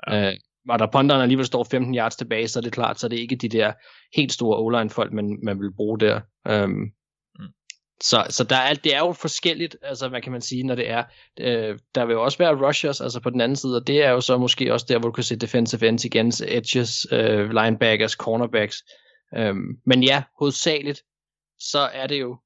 Ja. 0.07 0.31
Øh, 0.31 0.37
og 0.69 0.79
der 0.79 0.87
punteren 0.93 1.23
alligevel 1.23 1.47
står 1.47 1.65
15 1.65 1.97
yards 1.97 2.17
tilbage, 2.17 2.49
så 2.49 2.59
er 2.59 2.63
det 2.63 2.73
klart, 2.73 3.01
så 3.01 3.07
er 3.07 3.09
det 3.09 3.19
ikke 3.19 3.37
de 3.37 3.49
der 3.49 3.73
helt 4.17 4.33
store 4.33 4.59
O-line 4.59 4.91
folk, 4.91 5.13
man, 5.13 5.39
man 5.43 5.61
vil 5.61 5.75
bruge 5.77 6.01
der. 6.01 6.21
Øhm, 6.49 6.93
Mm. 7.39 7.49
Så, 8.01 8.27
så 8.31 8.45
der 8.45 8.57
er, 8.57 8.75
det 8.75 8.95
er 8.95 8.99
jo 8.99 9.13
forskelligt, 9.13 9.77
altså 9.83 10.09
hvad 10.09 10.21
kan 10.21 10.33
man 10.33 10.41
sige, 10.41 10.63
når 10.63 10.75
det 10.75 10.91
er. 10.91 11.05
Øh, 11.41 11.79
der 11.95 12.05
vil 12.05 12.13
jo 12.13 12.25
også 12.25 12.39
være 12.39 12.69
rushers, 12.69 13.01
altså 13.01 13.21
på 13.21 13.31
den 13.31 13.41
anden 13.41 13.57
side, 13.57 13.77
og 13.77 13.87
det 13.87 14.03
er 14.03 14.11
jo 14.11 14.21
så 14.21 14.39
måske 14.39 14.73
også 14.73 14.87
der, 14.89 14.99
hvor 14.99 15.09
du 15.09 15.13
kan 15.13 15.25
se 15.25 15.37
defensive 15.37 15.89
ends 15.89 16.05
igen, 16.05 16.33
edges, 16.49 17.07
øh, 17.13 17.51
linebackers, 17.51 18.13
cornerbacks. 18.13 18.77
Øhm, 19.37 19.81
men 19.87 20.03
ja, 20.03 20.23
hovedsageligt, 20.39 21.03
så 21.59 21.79
er 21.79 22.07
det 22.07 22.21
jo, 22.21 22.39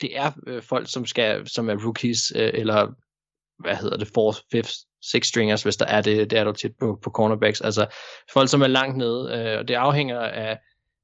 det 0.00 0.16
er 0.16 0.32
øh, 0.46 0.62
folk, 0.62 0.92
som 0.92 1.06
skal, 1.06 1.48
som 1.48 1.70
er 1.70 1.84
rookies, 1.84 2.32
øh, 2.36 2.50
eller 2.54 2.92
hvad 3.62 3.76
hedder 3.76 3.96
det, 3.96 4.08
fourth, 4.14 4.38
fifth, 4.52 4.74
six 5.02 5.26
stringers, 5.26 5.62
hvis 5.62 5.76
der 5.76 5.86
er 5.86 6.00
det, 6.00 6.30
det 6.30 6.38
er 6.38 6.44
du 6.44 6.52
tit 6.52 6.72
på, 6.80 6.98
på 7.02 7.10
cornerbacks, 7.10 7.60
altså 7.60 7.86
folk, 8.32 8.48
som 8.48 8.62
er 8.62 8.66
langt 8.66 8.96
nede, 8.96 9.32
øh, 9.34 9.58
og 9.58 9.68
det 9.68 9.74
afhænger 9.74 10.20
af, 10.20 10.58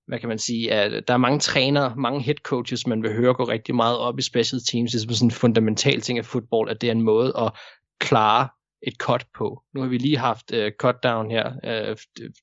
hvad 0.07 0.19
kan 0.19 0.29
man 0.29 0.39
sige, 0.39 0.73
at 0.73 1.09
der 1.09 1.15
er 1.15 1.19
mange 1.19 1.39
trænere, 1.39 1.95
mange 1.97 2.23
head 2.23 2.37
coaches, 2.43 2.87
man 2.87 3.03
vil 3.03 3.13
høre 3.13 3.35
gå 3.35 3.45
rigtig 3.45 3.75
meget 3.75 3.99
op 3.99 4.19
i 4.19 4.23
special 4.23 4.61
teams, 4.71 4.93
det 4.93 5.11
er 5.11 5.15
sådan 5.15 5.27
en 5.27 5.31
fundamental 5.31 6.01
ting 6.01 6.19
af 6.19 6.25
fodbold, 6.25 6.71
at 6.71 6.81
det 6.81 6.87
er 6.87 6.93
en 6.93 7.03
måde 7.03 7.33
at 7.39 7.53
klare 8.01 8.49
et 8.83 8.95
cut 9.01 9.27
på. 9.39 9.63
Nu 9.75 9.81
har 9.81 9.89
vi 9.89 9.99
lige 9.99 10.19
haft 10.19 10.53
uh, 10.53 10.69
cut 10.81 10.97
down 11.03 11.31
her 11.31 11.53
uh, 11.91 11.97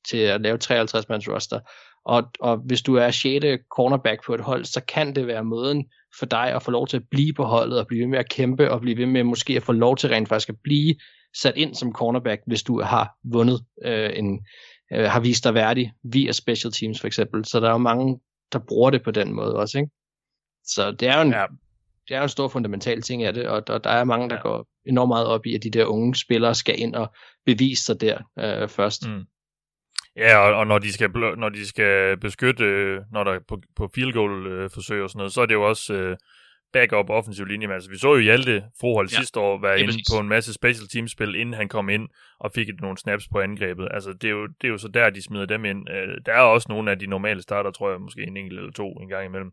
til 0.10 0.18
at 0.18 0.41
lave 0.41 0.58
53 0.58 1.10
mands 1.10 1.30
roster, 1.30 1.60
og, 2.06 2.24
og 2.39 2.58
hvis 2.58 2.82
du 2.82 2.95
er 2.95 3.12
6. 3.12 3.45
cornerback 3.76 4.26
på 4.26 4.34
et 4.34 4.41
hold, 4.41 4.66
så 4.66 4.82
kan 4.88 5.16
det 5.16 5.28
være 5.28 5.43
måden 5.43 5.86
for 6.20 6.26
dig 6.26 6.53
at 6.53 6.64
få 6.64 6.72
lov 6.72 6.88
til 6.88 6.97
at 6.97 7.03
blive 7.12 7.34
på 7.34 7.43
holdet, 7.43 7.80
og 7.80 7.88
blive 7.88 8.01
ved 8.01 8.08
med 8.08 8.20
at 8.20 8.30
kæmpe, 8.30 8.72
og 8.72 8.82
blive 8.82 8.97
ved 8.97 9.06
med 9.06 9.24
måske 9.24 9.56
at 9.56 9.64
få 9.64 9.72
lov 9.72 9.97
til 9.97 10.10
rent 10.10 10.30
faktisk 10.30 10.49
at 10.49 10.56
blive 10.64 10.95
sat 11.41 11.57
ind 11.57 11.75
som 11.75 11.93
cornerback, 11.93 12.41
hvis 12.47 12.63
du 12.63 12.81
har 12.81 13.17
vundet 13.23 13.65
øh, 13.86 14.11
en, 14.15 14.45
øh, 14.93 15.03
har 15.03 15.19
vist 15.19 15.43
dig 15.43 15.53
værdig 15.53 15.93
via 16.03 16.31
special 16.31 16.73
teams 16.73 16.99
for 16.99 17.07
eksempel. 17.07 17.45
Så 17.45 17.59
der 17.59 17.67
er 17.67 17.71
jo 17.71 17.77
mange, 17.77 18.19
der 18.53 18.59
bruger 18.59 18.89
det 18.89 19.03
på 19.03 19.11
den 19.11 19.33
måde 19.33 19.55
også, 19.55 19.77
ikke? 19.77 19.91
Så 20.63 20.91
det 20.91 21.07
er 21.07 21.15
jo 21.15 21.21
en, 21.21 21.31
Ja. 21.31 21.45
det 22.07 22.15
er 22.15 22.17
jo 22.17 22.23
en 22.23 22.29
stor 22.29 22.47
fundamental 22.47 23.01
ting 23.01 23.23
af 23.23 23.33
det, 23.33 23.47
og, 23.47 23.63
og 23.67 23.83
der 23.83 23.89
er 23.89 24.03
mange, 24.03 24.29
der 24.29 24.36
ja. 24.36 24.41
går 24.41 24.67
enormt 24.86 25.09
meget 25.09 25.27
op 25.27 25.45
i, 25.45 25.55
at 25.55 25.63
de 25.63 25.69
der 25.69 25.86
unge 25.86 26.15
spillere 26.15 26.55
skal 26.55 26.79
ind 26.79 26.95
og 26.95 27.13
bevise 27.45 27.83
sig 27.86 28.01
der 28.01 28.17
øh, 28.39 28.69
først. 28.69 29.07
Mm. 29.07 29.23
Ja, 30.17 30.38
og, 30.38 30.53
og 30.53 30.67
når, 30.67 30.79
de 30.79 30.93
skal, 30.93 31.09
når 31.38 31.49
de 31.49 31.67
skal 31.67 32.17
beskytte, 32.17 32.63
øh, 32.63 33.01
når 33.11 33.23
der 33.23 33.31
er 33.31 33.39
på, 33.47 33.61
på 33.75 33.89
field 33.95 34.13
goal 34.13 34.47
øh, 34.47 34.69
forsøg 34.73 35.03
og 35.03 35.09
sådan 35.09 35.17
noget, 35.17 35.33
så 35.33 35.41
er 35.41 35.45
det 35.45 35.53
jo 35.53 35.69
også 35.69 35.93
øh, 35.93 36.17
backup 36.76 37.09
offensiv 37.09 37.45
linje. 37.45 37.67
Men 37.67 37.73
altså, 37.73 37.89
vi 37.89 37.97
så 37.97 38.13
jo 38.13 38.19
Hjalte 38.19 38.63
Frohold 38.82 39.09
Ja, 39.11 39.15
sidste 39.17 39.39
år 39.39 39.61
være 39.61 39.80
inde 39.80 39.88
præcis. 39.88 40.07
på 40.13 40.19
en 40.19 40.28
masse 40.30 40.53
special 40.53 40.88
team 40.93 41.07
spil, 41.07 41.36
inden 41.36 41.53
han 41.55 41.67
kom 41.67 41.89
ind 41.89 42.05
og 42.39 42.51
fik 42.55 42.69
et, 42.69 42.82
nogle 42.82 42.97
snaps 42.97 43.28
på 43.32 43.39
angrebet. 43.39 43.88
Altså, 43.91 44.13
det 44.21 44.28
er, 44.28 44.32
jo, 44.32 44.47
det 44.47 44.67
er 44.67 44.71
jo 44.71 44.78
så 44.78 44.88
der, 44.88 45.09
de 45.09 45.21
smider 45.21 45.45
dem 45.45 45.65
ind. 45.65 45.89
Øh, 45.89 46.17
der 46.26 46.34
er 46.34 46.39
også 46.41 46.65
nogle 46.69 46.91
af 46.91 46.99
de 46.99 47.05
normale 47.07 47.41
starter, 47.41 47.71
tror 47.71 47.91
jeg, 47.91 48.01
måske 48.01 48.21
en 48.23 48.38
enkelt 48.38 48.59
eller 48.59 48.71
to 48.71 48.91
en 48.91 49.09
gang 49.09 49.26
imellem 49.26 49.51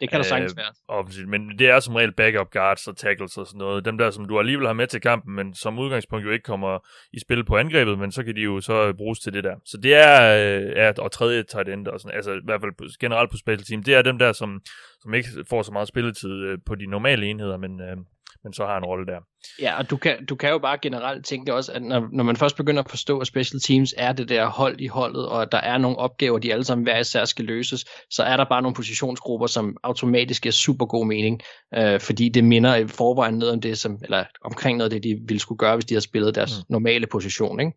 Det 0.00 0.10
kan 0.10 0.18
der 0.18 0.18
Øh, 0.18 0.24
sagtens 0.24 0.56
være. 0.56 0.72
offensivt. 0.88 1.28
Men 1.28 1.58
det 1.58 1.68
er 1.68 1.80
som 1.80 1.94
regel 1.94 2.12
backup 2.12 2.50
guards 2.50 2.88
og 2.88 2.96
tackles 2.96 3.36
og 3.36 3.46
sådan 3.46 3.58
noget. 3.58 3.84
Dem 3.84 3.98
der, 3.98 4.10
som 4.10 4.24
du 4.28 4.38
alligevel 4.38 4.66
har 4.66 4.72
med 4.74 4.86
til 4.86 5.00
kampen, 5.00 5.34
men 5.36 5.54
som 5.54 5.78
udgangspunkt 5.78 6.26
jo 6.26 6.30
ikke 6.30 6.42
kommer 6.42 6.78
i 7.12 7.18
spil 7.20 7.44
på 7.44 7.56
angrebet, 7.56 7.98
men 7.98 8.12
så 8.12 8.24
kan 8.24 8.36
de 8.36 8.40
jo 8.40 8.60
så 8.60 8.92
bruges 8.92 9.18
til 9.18 9.32
det 9.32 9.44
der. 9.44 9.54
Så 9.64 9.76
det 9.82 9.94
er, 9.94 10.22
øh, 10.58 10.72
er 10.76 10.92
og 10.98 11.12
tredje 11.12 11.42
tight 11.42 11.68
end, 11.68 11.86
og 11.88 12.00
sådan, 12.00 12.16
altså 12.16 12.32
i 12.32 12.40
hvert 12.44 12.60
fald 12.60 12.98
generelt 13.00 13.30
på 13.30 13.36
special 13.36 13.64
team, 13.64 13.82
det 13.82 13.94
er 13.94 14.02
dem 14.02 14.18
der, 14.18 14.32
som, 14.32 14.60
som 15.04 15.14
ikke 15.14 15.28
får 15.50 15.62
så 15.62 15.72
meget 15.72 15.88
spilletid 15.88 16.30
øh, 16.30 16.58
på 16.66 16.74
de 16.74 16.86
normale 16.86 17.26
enheder, 17.26 17.56
men, 17.56 17.80
øh, 17.80 17.96
men 18.44 18.52
så 18.52 18.66
har 18.66 18.78
en 18.78 18.84
rolle 18.84 19.06
der. 19.06 19.20
Ja, 19.60 19.78
og 19.78 19.90
du 19.90 19.96
kan, 19.96 20.26
du 20.26 20.34
kan 20.34 20.50
jo 20.50 20.58
bare 20.58 20.78
generelt 20.82 21.26
tænke 21.26 21.54
også, 21.54 21.72
at 21.72 21.82
når, 21.82 22.08
når 22.12 22.24
man 22.24 22.36
først 22.36 22.56
begynder 22.56 22.82
at 22.82 22.90
forstå, 22.90 23.18
at 23.18 23.26
special 23.26 23.60
teams 23.60 23.94
er 23.98 24.12
det 24.12 24.28
der 24.28 24.46
hold 24.46 24.80
i 24.80 24.86
holdet, 24.86 25.28
og 25.28 25.42
at 25.42 25.52
der 25.52 25.58
er 25.58 25.78
nogle 25.78 25.98
opgaver, 25.98 26.38
de 26.38 26.52
alle 26.52 26.64
sammen 26.64 26.84
hver 26.84 26.98
især 26.98 27.24
skal 27.24 27.44
løses, 27.44 27.84
så 28.10 28.22
er 28.22 28.36
der 28.36 28.44
bare 28.44 28.62
nogle 28.62 28.74
positionsgrupper, 28.74 29.46
som 29.46 29.76
automatisk 29.82 30.42
giver 30.42 30.52
super 30.52 30.86
god 30.86 31.06
mening, 31.06 31.40
øh, 31.74 32.00
fordi 32.00 32.28
det 32.28 32.44
minder 32.44 32.76
i 32.76 32.86
forvejen 32.86 33.34
noget 33.34 33.54
om 33.54 33.60
det, 33.60 33.78
som, 33.78 33.98
eller 34.02 34.24
omkring 34.44 34.78
noget 34.78 34.92
af 34.92 35.00
det, 35.00 35.10
de 35.10 35.20
ville 35.28 35.40
skulle 35.40 35.58
gøre, 35.58 35.76
hvis 35.76 35.84
de 35.84 35.94
havde 35.94 36.04
spillet 36.04 36.34
deres 36.34 36.52
mm. 36.58 36.72
normale 36.72 37.06
position, 37.06 37.60
ikke? 37.60 37.72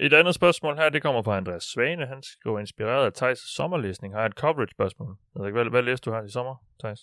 Et 0.00 0.12
andet 0.12 0.34
spørgsmål 0.34 0.76
her, 0.76 0.88
det 0.88 1.02
kommer 1.02 1.22
fra 1.22 1.36
Andreas 1.36 1.62
Svane. 1.62 2.06
Han 2.06 2.22
skriver 2.22 2.58
inspireret 2.58 3.04
af 3.04 3.22
Thijs' 3.22 3.54
sommerlæsning. 3.56 4.14
Har 4.14 4.20
jeg 4.20 4.26
et 4.26 4.32
coverage-spørgsmål. 4.32 5.16
Hvad, 5.32 5.70
hvad 5.70 5.82
læste 5.82 6.10
du 6.10 6.14
her 6.16 6.22
i 6.22 6.30
sommer, 6.30 6.54
Thijs? 6.80 7.00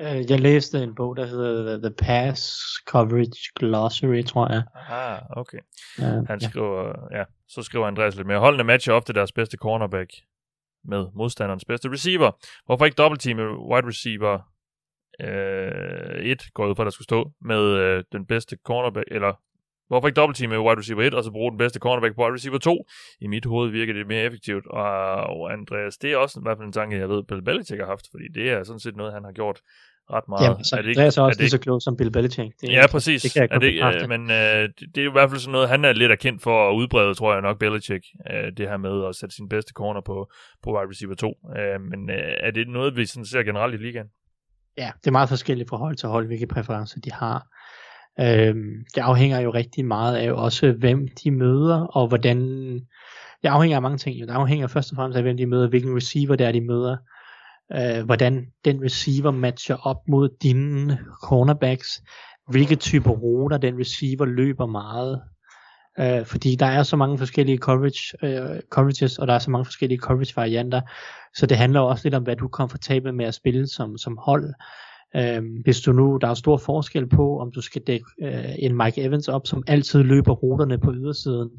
Øh, 0.00 0.30
Jeg 0.30 0.40
læste 0.40 0.82
en 0.82 0.94
bog, 0.94 1.16
der 1.16 1.26
hedder 1.26 1.78
The 1.78 1.94
Pass 1.98 2.52
Coverage 2.88 3.52
Glossary, 3.56 4.22
tror 4.22 4.52
jeg. 4.52 4.62
Ah, 4.88 5.20
okay. 5.30 5.58
Han 5.98 6.38
ja. 6.40 6.48
skriver, 6.48 6.94
ja, 7.18 7.24
så 7.48 7.62
skriver 7.62 7.86
Andreas 7.86 8.16
lidt 8.16 8.26
mere. 8.26 8.38
Holdene 8.38 8.64
matcher 8.64 8.94
ofte 8.94 9.12
deres 9.12 9.32
bedste 9.32 9.56
cornerback 9.56 10.10
med 10.84 11.06
modstanderens 11.14 11.64
bedste 11.64 11.90
receiver. 11.90 12.30
Hvorfor 12.66 12.84
ikke 12.84 12.94
dobbeltteame 12.94 13.42
wide 13.42 13.86
receiver 13.86 14.38
øh, 15.20 16.24
1, 16.24 16.42
går 16.54 16.66
ud 16.66 16.74
fra, 16.76 16.84
der 16.84 16.90
skulle 16.90 17.04
stå, 17.04 17.32
med 17.40 17.62
øh, 17.62 18.04
den 18.12 18.26
bedste 18.26 18.56
cornerback, 18.64 19.08
eller 19.10 19.34
hvorfor 19.90 20.08
ikke 20.08 20.20
dobbeltteame 20.20 20.60
wide 20.60 20.78
receiver 20.80 21.02
1, 21.02 21.14
og 21.14 21.24
så 21.24 21.30
bruge 21.30 21.50
den 21.50 21.58
bedste 21.58 21.78
cornerback 21.78 22.14
på 22.14 22.22
wide 22.22 22.34
receiver 22.34 22.58
2? 22.58 22.86
I 23.20 23.26
mit 23.26 23.44
hoved 23.46 23.70
virker 23.70 23.92
det 23.92 24.06
mere 24.06 24.22
effektivt, 24.22 24.66
og, 24.66 25.52
Andreas, 25.52 25.96
det 26.02 26.12
er 26.12 26.16
også 26.16 26.40
i 26.40 26.42
hvert 26.44 26.58
fald 26.58 26.66
en 26.66 26.72
tanke, 26.72 26.98
jeg 26.98 27.08
ved, 27.08 27.22
Bill 27.28 27.42
Belichick 27.42 27.80
har 27.80 27.86
haft, 27.86 28.06
fordi 28.12 28.24
det 28.34 28.50
er 28.50 28.64
sådan 28.64 28.80
set 28.80 28.96
noget, 28.96 29.12
han 29.12 29.24
har 29.24 29.32
gjort 29.32 29.58
ret 30.12 30.28
meget. 30.28 30.44
Jamen, 30.44 30.64
så 30.64 30.76
Er 30.76 30.82
det 30.82 30.86
er, 30.98 31.02
ikke- 31.04 31.10
så 31.10 31.22
også 31.22 31.30
det 31.34 31.38
lige 31.38 31.44
ikke- 31.46 31.50
så 31.50 31.58
klog 31.60 31.82
som 31.82 31.96
Bill 31.96 32.10
Belichick. 32.10 32.52
Det, 32.60 32.68
Ja, 32.72 32.86
præcis. 32.90 33.22
Det 33.22 33.32
kan 33.32 33.42
jeg 33.50 33.56
er 33.56 33.58
det, 33.58 34.02
øh, 34.02 34.08
men 34.08 34.22
øh, 34.30 34.68
det, 34.94 35.02
er 35.04 35.08
i 35.08 35.12
hvert 35.12 35.30
fald 35.30 35.40
sådan 35.40 35.52
noget, 35.52 35.68
han 35.68 35.84
er 35.84 35.92
lidt 35.92 36.12
erkendt 36.12 36.42
for 36.42 36.70
at 36.70 36.74
udbrede, 36.74 37.14
tror 37.14 37.32
jeg 37.32 37.42
nok, 37.42 37.58
Belichick, 37.58 38.04
øh, 38.32 38.52
det 38.56 38.68
her 38.68 38.76
med 38.76 39.04
at 39.08 39.14
sætte 39.16 39.34
sin 39.34 39.48
bedste 39.48 39.72
corner 39.72 40.00
på, 40.00 40.30
på 40.62 40.68
wide 40.76 40.90
receiver 40.90 41.14
2. 41.14 41.34
Øh, 41.58 41.80
men 41.90 42.10
øh, 42.10 42.32
er 42.46 42.50
det 42.50 42.68
noget, 42.68 42.96
vi 42.96 43.06
sådan 43.06 43.24
ser 43.26 43.42
generelt 43.42 43.74
i 43.74 43.76
ligaen? 43.86 44.06
Ja, 44.78 44.90
det 45.00 45.06
er 45.06 45.10
meget 45.10 45.28
forskelligt 45.28 45.68
fra 45.68 45.76
hold 45.76 45.96
til 45.96 46.08
hold, 46.08 46.26
hvilke 46.26 46.46
præferencer 46.46 47.00
de 47.04 47.12
har. 47.12 47.46
Øh, 48.20 48.54
det 48.94 49.00
afhænger 49.00 49.40
jo 49.40 49.50
rigtig 49.50 49.84
meget 49.84 50.16
af 50.16 50.32
også, 50.32 50.72
hvem 50.72 51.08
de 51.24 51.30
møder, 51.30 51.80
og 51.80 52.08
hvordan... 52.08 52.38
Det 53.42 53.48
afhænger 53.48 53.76
af 53.76 53.82
mange 53.82 53.98
ting. 53.98 54.20
jo. 54.20 54.26
Det 54.26 54.32
afhænger 54.32 54.66
først 54.66 54.92
og 54.92 54.96
fremmest 54.96 55.16
af, 55.16 55.22
hvem 55.22 55.36
de 55.36 55.46
møder, 55.46 55.68
hvilken 55.68 55.96
receiver 55.96 56.36
det 56.36 56.46
er, 56.46 56.52
de 56.52 56.60
møder. 56.60 56.96
Øh, 57.72 58.04
hvordan 58.04 58.46
den 58.64 58.84
receiver 58.84 59.30
matcher 59.30 59.76
op 59.76 60.08
mod 60.08 60.28
dine 60.42 60.98
cornerbacks. 61.22 62.02
Hvilke 62.48 62.76
typer 62.76 63.10
ruter 63.10 63.56
den 63.58 63.78
receiver 63.78 64.24
løber 64.24 64.66
meget. 64.66 65.20
Øh, 66.00 66.26
fordi 66.26 66.54
der 66.54 66.66
er 66.66 66.82
så 66.82 66.96
mange 66.96 67.18
forskellige 67.18 67.58
coverage, 67.58 68.26
øh, 68.26 68.60
coverages, 68.70 69.18
og 69.18 69.26
der 69.26 69.34
er 69.34 69.38
så 69.38 69.50
mange 69.50 69.64
forskellige 69.64 69.98
coverage 69.98 70.36
varianter. 70.36 70.80
Så 71.34 71.46
det 71.46 71.56
handler 71.56 71.80
også 71.80 72.04
lidt 72.04 72.14
om, 72.14 72.22
hvad 72.22 72.36
du 72.36 72.44
er 72.44 72.48
komfortabel 72.48 73.14
med 73.14 73.24
at 73.24 73.34
spille 73.34 73.66
som, 73.66 73.98
som 73.98 74.18
hold. 74.22 74.54
Øhm, 75.16 75.60
hvis 75.64 75.80
du 75.80 75.92
nu, 75.92 76.18
der 76.20 76.28
er 76.28 76.34
stor 76.34 76.56
forskel 76.56 77.08
på, 77.08 77.40
om 77.40 77.52
du 77.52 77.60
skal 77.60 77.82
dække 77.82 78.06
øh, 78.22 78.54
en 78.58 78.76
Mike 78.76 79.02
Evans 79.02 79.28
op, 79.28 79.46
som 79.46 79.62
altid 79.66 80.02
løber 80.02 80.32
ruterne 80.32 80.78
på 80.78 80.92
ydersiden 80.92 81.50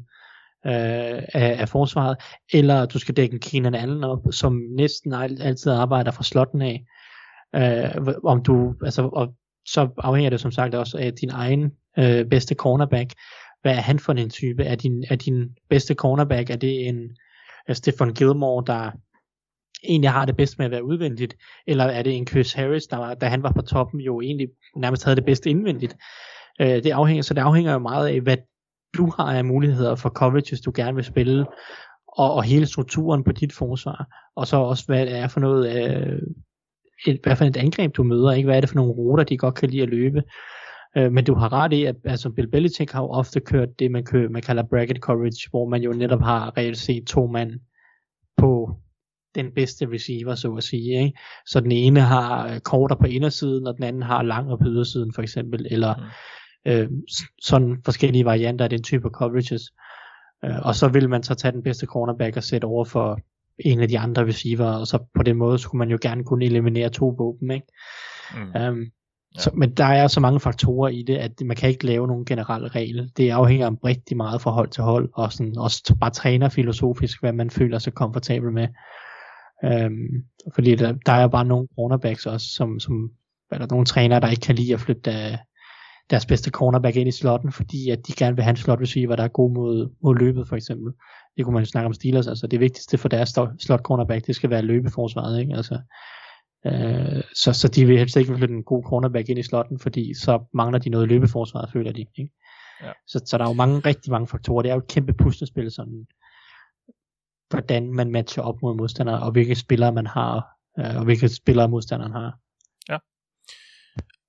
øh, 0.66 1.22
af, 1.34 1.60
af 1.60 1.68
forsvaret, 1.68 2.16
eller 2.52 2.86
du 2.86 2.98
skal 2.98 3.16
dække 3.16 3.34
en 3.34 3.40
Keenan 3.40 3.74
Allen 3.74 4.04
op, 4.04 4.18
som 4.30 4.62
næsten 4.76 5.12
altid 5.40 5.72
arbejder 5.72 6.10
fra 6.10 6.24
slotten 6.24 6.62
af. 6.62 6.84
Øh, 7.54 8.14
om 8.24 8.42
du, 8.42 8.74
altså, 8.84 9.02
og 9.02 9.34
så 9.66 9.88
afhænger 9.98 10.30
det 10.30 10.40
som 10.40 10.50
sagt 10.50 10.74
også 10.74 10.98
af 10.98 11.12
din 11.12 11.30
egen 11.30 11.70
øh, 11.98 12.24
bedste 12.24 12.54
cornerback. 12.54 13.12
Hvad 13.62 13.72
er 13.72 13.80
han 13.80 13.98
for 13.98 14.12
en 14.12 14.30
type? 14.30 14.64
Er 14.64 14.74
din, 14.74 15.04
er 15.10 15.16
din 15.16 15.48
bedste 15.70 15.94
cornerback, 15.94 16.50
er 16.50 16.56
det 16.56 16.88
en 16.88 17.02
øh, 17.02 17.10
er 17.66 17.74
Stefan 17.74 18.14
Gilmore, 18.14 18.64
der 18.66 18.90
egentlig 19.84 20.10
har 20.10 20.24
det 20.24 20.36
bedst 20.36 20.58
med 20.58 20.66
at 20.66 20.72
være 20.72 20.84
udvendigt, 20.84 21.36
eller 21.66 21.84
er 21.84 22.02
det 22.02 22.16
en 22.16 22.26
Chris 22.26 22.52
Harris, 22.52 22.86
der 22.86 22.96
var, 22.96 23.14
da 23.14 23.26
han 23.26 23.42
var 23.42 23.52
på 23.52 23.62
toppen, 23.62 24.00
jo 24.00 24.20
egentlig 24.20 24.48
nærmest 24.76 25.04
havde 25.04 25.16
det 25.16 25.24
bedste 25.24 25.50
indvendigt. 25.50 25.96
Øh, 26.60 26.66
det 26.82 26.90
afhænger, 26.90 27.22
så 27.22 27.34
det 27.34 27.40
afhænger 27.40 27.72
jo 27.72 27.78
meget 27.78 28.08
af, 28.08 28.20
hvad 28.20 28.36
du 28.96 29.12
har 29.16 29.36
af 29.36 29.44
muligheder 29.44 29.94
for 29.94 30.08
coverages, 30.08 30.60
du 30.60 30.72
gerne 30.74 30.94
vil 30.94 31.04
spille, 31.04 31.46
og, 32.08 32.34
og 32.34 32.42
hele 32.42 32.66
strukturen 32.66 33.24
på 33.24 33.32
dit 33.32 33.52
forsvar, 33.52 34.06
og 34.36 34.46
så 34.46 34.56
også, 34.56 34.86
hvad 34.86 35.06
det 35.06 35.16
er 35.16 35.28
for 35.28 35.40
noget, 35.40 35.76
øh, 35.76 36.18
et, 37.06 37.20
hvad 37.22 37.36
for 37.36 37.44
et 37.44 37.56
angreb 37.56 37.96
du 37.96 38.02
møder, 38.02 38.32
ikke? 38.32 38.46
hvad 38.46 38.56
er 38.56 38.60
det 38.60 38.70
for 38.70 38.76
nogle 38.76 38.92
ruter, 38.92 39.24
de 39.24 39.38
godt 39.38 39.54
kan 39.54 39.70
lide 39.70 39.82
at 39.82 39.88
løbe. 39.88 40.22
Øh, 40.96 41.12
men 41.12 41.24
du 41.24 41.34
har 41.34 41.52
ret 41.52 41.72
i, 41.72 41.84
at 41.84 41.96
altså 42.04 42.30
Bill 42.30 42.48
Belichick 42.48 42.92
har 42.92 43.02
jo 43.02 43.08
ofte 43.08 43.40
kørt 43.40 43.78
det, 43.78 43.90
man, 43.90 44.04
kører, 44.04 44.28
man 44.28 44.42
kalder 44.42 44.62
bracket 44.62 44.96
coverage, 44.96 45.50
hvor 45.50 45.68
man 45.68 45.82
jo 45.82 45.92
netop 45.92 46.20
har 46.20 46.56
reelt 46.56 46.78
set 46.78 47.06
to 47.06 47.26
mand 47.26 47.60
på 48.36 48.76
den 49.34 49.46
bedste 49.54 49.88
receiver, 49.92 50.34
så 50.34 50.52
at 50.52 50.64
sige. 50.64 51.04
Ikke? 51.04 51.18
Så 51.46 51.60
den 51.60 51.72
ene 51.72 52.00
har 52.00 52.48
øh, 52.48 52.60
korter 52.60 52.96
på 52.96 53.06
indersiden, 53.06 53.66
og 53.66 53.76
den 53.76 53.84
anden 53.84 54.02
har 54.02 54.22
lang 54.22 54.48
på 54.48 54.64
ydersiden, 54.66 55.12
for 55.14 55.22
eksempel, 55.22 55.66
eller 55.70 55.94
mm. 56.66 56.72
øh, 56.72 56.88
sådan 57.42 57.76
forskellige 57.84 58.24
varianter 58.24 58.64
af 58.64 58.70
den 58.70 58.82
type 58.82 59.08
coverages. 59.08 59.62
Øh, 60.44 60.66
og 60.66 60.74
så 60.74 60.88
vil 60.88 61.08
man 61.08 61.22
så 61.22 61.34
tage 61.34 61.52
den 61.52 61.62
bedste 61.62 61.86
cornerback 61.86 62.36
og 62.36 62.42
sætte 62.42 62.64
over 62.64 62.84
for 62.84 63.20
en 63.58 63.80
af 63.80 63.88
de 63.88 63.98
andre 63.98 64.26
receiver, 64.26 64.66
og 64.66 64.86
så 64.86 64.98
på 65.14 65.22
den 65.22 65.36
måde 65.36 65.58
skulle 65.58 65.78
man 65.78 65.90
jo 65.90 65.98
gerne 66.02 66.24
kunne 66.24 66.44
eliminere 66.44 66.88
to 66.88 67.14
våben, 67.18 67.50
ikke? 67.50 67.66
Mm. 68.34 68.68
Um, 68.68 68.80
ja. 69.34 69.40
så, 69.40 69.50
men 69.54 69.70
der 69.70 69.84
er 69.84 70.06
så 70.06 70.20
mange 70.20 70.40
faktorer 70.40 70.88
i 70.88 71.02
det, 71.02 71.16
at 71.16 71.32
man 71.44 71.56
kan 71.56 71.68
ikke 71.68 71.86
lave 71.86 72.06
nogen 72.06 72.24
generel 72.24 72.64
regel. 72.66 73.10
Det 73.16 73.30
afhænger 73.30 73.66
om 73.66 73.78
rigtig 73.84 74.16
meget 74.16 74.40
fra 74.40 74.50
hold 74.50 74.68
til 74.68 74.82
hold, 74.82 75.10
og 75.14 75.32
sådan 75.32 75.58
også 75.58 75.96
bare 76.00 76.10
træner 76.10 76.48
filosofisk, 76.48 77.20
hvad 77.20 77.32
man 77.32 77.50
føler 77.50 77.78
sig 77.78 77.94
komfortabel 77.94 78.52
med. 78.52 78.68
Um, 79.62 80.24
fordi 80.54 80.74
der, 80.74 80.92
der 81.06 81.12
er 81.12 81.28
bare 81.28 81.44
nogle 81.44 81.68
cornerbacks 81.74 82.26
også, 82.26 82.46
som, 82.46 82.80
som 82.80 83.10
eller 83.52 83.66
nogle 83.70 83.86
trænere, 83.86 84.20
der 84.20 84.28
ikke 84.28 84.40
kan 84.40 84.54
lide 84.54 84.74
at 84.74 84.80
flytte 84.80 85.02
der, 85.02 85.36
deres 86.10 86.26
bedste 86.26 86.50
cornerback 86.50 86.96
ind 86.96 87.08
i 87.08 87.12
slotten, 87.12 87.52
fordi 87.52 87.90
at 87.90 88.06
de 88.06 88.12
gerne 88.12 88.36
vil 88.36 88.42
have 88.42 88.50
en 88.50 88.56
slot 88.56 88.80
receiver, 88.80 89.16
der 89.16 89.24
er 89.24 89.28
god 89.28 89.50
mod, 89.50 89.90
mod 90.02 90.16
løbet 90.16 90.48
for 90.48 90.56
eksempel. 90.56 90.92
Det 91.36 91.44
kunne 91.44 91.54
man 91.54 91.62
jo 91.62 91.68
snakke 91.68 91.86
om 91.86 91.92
Steelers, 91.92 92.26
altså 92.26 92.46
det 92.46 92.60
vigtigste 92.60 92.98
for 92.98 93.08
deres 93.08 93.38
slot 93.60 93.80
cornerback, 93.80 94.26
det 94.26 94.36
skal 94.36 94.50
være 94.50 94.62
løbeforsvaret, 94.62 95.40
ikke? 95.40 95.54
Altså, 95.54 95.80
øh, 96.66 97.22
så, 97.34 97.52
så 97.52 97.68
de 97.68 97.86
vil 97.86 97.98
helst 97.98 98.16
ikke 98.16 98.36
flytte 98.36 98.54
en 98.54 98.62
god 98.62 98.82
cornerback 98.82 99.28
ind 99.28 99.38
i 99.38 99.42
slotten, 99.42 99.78
fordi 99.78 100.14
så 100.14 100.44
mangler 100.54 100.78
de 100.78 100.88
noget 100.88 101.08
løbeforsvaret, 101.08 101.72
føler 101.72 101.92
de, 101.92 102.00
ikke? 102.00 102.32
Ja. 102.82 102.92
Så, 103.06 103.20
så 103.26 103.38
der 103.38 103.44
er 103.44 103.48
jo 103.48 103.54
mange, 103.54 103.78
rigtig 103.78 104.10
mange 104.10 104.26
faktorer. 104.26 104.62
Det 104.62 104.70
er 104.70 104.74
jo 104.74 104.80
et 104.80 104.88
kæmpe 104.88 105.12
puslespil, 105.12 105.70
sådan, 105.70 106.06
hvordan 107.52 107.92
man 107.92 108.10
matcher 108.10 108.42
op 108.42 108.62
mod 108.62 108.74
modstandere, 108.76 109.22
og 109.22 109.32
hvilke 109.32 109.54
spillere 109.54 109.92
man 109.92 110.06
har, 110.06 110.34
øh, 110.78 110.96
og 110.98 111.04
hvilke 111.04 111.28
spillere 111.28 111.68
modstanderen 111.68 112.12
har. 112.12 112.38
Ja. 112.88 112.98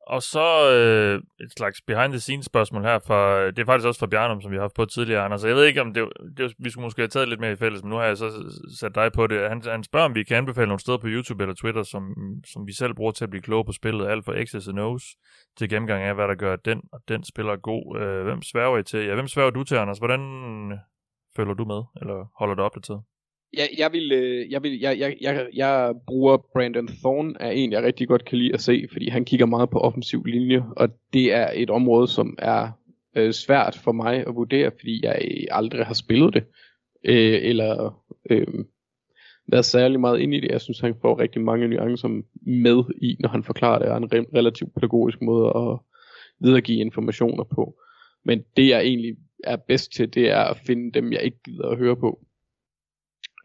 Og 0.07 0.21
så 0.21 0.71
øh, 0.71 1.45
et 1.45 1.51
slags 1.57 1.81
behind 1.87 2.11
the 2.11 2.19
scenes 2.19 2.45
spørgsmål 2.45 2.83
her 2.83 2.99
fra, 2.99 3.47
det 3.47 3.59
er 3.59 3.65
faktisk 3.65 3.87
også 3.87 3.99
fra 3.99 4.07
Bjarnum, 4.07 4.41
som 4.41 4.51
vi 4.51 4.55
har 4.55 4.61
haft 4.61 4.75
på 4.75 4.85
tidligere, 4.85 5.25
Anders. 5.25 5.43
Jeg 5.43 5.55
ved 5.55 5.65
ikke, 5.65 5.81
om 5.81 5.93
det, 5.93 6.09
det 6.37 6.53
vi 6.59 6.69
skulle 6.69 6.83
måske 6.83 7.01
have 7.01 7.07
taget 7.07 7.29
lidt 7.29 7.39
mere 7.39 7.51
i 7.51 7.55
fælles, 7.55 7.83
men 7.83 7.89
nu 7.89 7.95
har 7.95 8.05
jeg 8.05 8.17
så 8.17 8.29
sat 8.79 8.95
dig 8.95 9.11
på 9.11 9.27
det. 9.27 9.49
Han, 9.49 9.61
han 9.65 9.83
spørger, 9.83 10.05
om 10.05 10.15
vi 10.15 10.23
kan 10.23 10.37
anbefale 10.37 10.67
nogle 10.67 10.79
steder 10.79 10.97
på 10.97 11.07
YouTube 11.07 11.43
eller 11.43 11.55
Twitter, 11.55 11.83
som, 11.83 12.03
som 12.53 12.67
vi 12.67 12.73
selv 12.73 12.93
bruger 12.93 13.11
til 13.11 13.23
at 13.23 13.29
blive 13.29 13.41
klogere 13.41 13.65
på 13.65 13.71
spillet, 13.71 14.07
alt 14.07 14.25
fra 14.25 14.33
X's 14.33 14.69
and 14.69 14.79
O's 14.79 15.05
til 15.57 15.69
gennemgang 15.69 16.03
af, 16.03 16.15
hvad 16.15 16.27
der 16.27 16.35
gør 16.35 16.55
den 16.55 16.81
og 16.91 16.99
den 17.07 17.23
spiller 17.23 17.55
god. 17.55 17.99
Øh, 17.99 18.23
hvem 18.23 18.41
sværger 18.41 18.77
I 18.77 18.83
til? 18.83 19.05
Ja, 19.05 19.13
hvem 19.13 19.27
sværger 19.27 19.51
du 19.51 19.63
til, 19.63 19.75
Anders? 19.75 19.97
Hvordan 19.97 20.21
følger 21.35 21.53
du 21.53 21.65
med, 21.65 21.81
eller 22.01 22.25
holder 22.39 22.55
du 22.55 22.61
opdateret? 22.61 23.01
Jeg, 23.57 23.69
jeg, 23.77 23.91
vil, 23.91 24.11
øh, 24.11 24.51
jeg, 24.51 24.63
vil, 24.63 24.79
jeg, 24.79 24.99
jeg, 24.99 25.17
jeg, 25.21 25.47
jeg 25.53 25.93
bruger 26.07 26.37
Brandon 26.53 26.87
Thorne 26.87 27.33
er 27.39 27.51
en, 27.51 27.71
jeg 27.71 27.83
rigtig 27.83 28.07
godt 28.07 28.25
kan 28.25 28.37
lide 28.37 28.53
at 28.53 28.61
se, 28.61 28.87
fordi 28.91 29.09
han 29.09 29.25
kigger 29.25 29.45
meget 29.45 29.69
på 29.69 29.79
offensiv 29.79 30.23
linje, 30.23 30.63
og 30.77 30.89
det 31.13 31.33
er 31.33 31.47
et 31.53 31.69
område, 31.69 32.07
som 32.07 32.35
er 32.37 32.71
øh, 33.15 33.33
svært 33.33 33.75
for 33.83 33.91
mig 33.91 34.27
at 34.27 34.35
vurdere, 34.35 34.71
fordi 34.79 35.05
jeg 35.05 35.21
øh, 35.21 35.47
aldrig 35.51 35.85
har 35.85 35.93
spillet 35.93 36.33
det, 36.33 36.43
øh, 37.03 37.39
eller 37.43 38.03
øh, 38.29 38.47
været 39.47 39.65
særlig 39.65 39.99
meget 39.99 40.19
ind 40.19 40.33
i 40.33 40.39
det. 40.39 40.51
Jeg 40.51 40.61
synes, 40.61 40.79
han 40.79 40.95
får 41.01 41.19
rigtig 41.19 41.41
mange 41.41 41.67
nuancer 41.67 42.07
med 42.41 42.83
i, 43.01 43.15
når 43.19 43.29
han 43.29 43.43
forklarer 43.43 43.79
det, 43.79 43.87
og 43.87 43.97
en 43.97 44.03
re- 44.03 44.37
relativt 44.37 44.73
pædagogisk 44.73 45.21
måde 45.21 45.47
at 45.47 45.77
videregive 46.39 46.79
informationer 46.79 47.43
på. 47.43 47.75
Men 48.25 48.43
det 48.57 48.67
jeg 48.67 48.81
egentlig 48.81 49.15
er 49.43 49.55
bedst 49.55 49.93
til, 49.93 50.13
det 50.13 50.29
er 50.29 50.43
at 50.43 50.57
finde 50.57 50.91
dem, 50.91 51.11
jeg 51.11 51.21
ikke 51.21 51.43
gider 51.45 51.69
at 51.69 51.77
høre 51.77 51.95
på. 51.95 52.25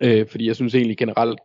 Øh, 0.01 0.29
fordi 0.29 0.47
jeg 0.47 0.57
synes 0.57 0.75
egentlig 0.75 0.99
generelt, 0.99 1.41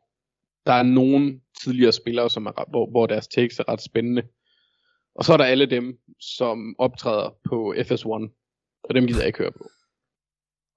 der 0.66 0.74
er 0.74 0.84
nogle 0.84 1.42
tidligere 1.64 1.92
spillere, 1.92 2.30
som 2.30 2.46
er, 2.46 2.70
hvor, 2.70 2.90
hvor 2.90 3.08
deres 3.08 3.28
takes 3.28 3.60
er 3.60 3.70
ret 3.70 3.82
spændende. 3.82 4.24
Og 5.16 5.24
så 5.24 5.34
er 5.34 5.38
der 5.38 5.44
alle 5.44 5.66
dem, 5.66 6.00
som 6.20 6.76
optræder 6.80 7.38
på 7.46 7.74
FS1, 7.78 8.08
og 8.84 8.96
dem 8.96 9.08
gider 9.08 9.20
jeg 9.20 9.28
ikke 9.28 9.40
høre 9.40 9.52
på. 9.52 9.70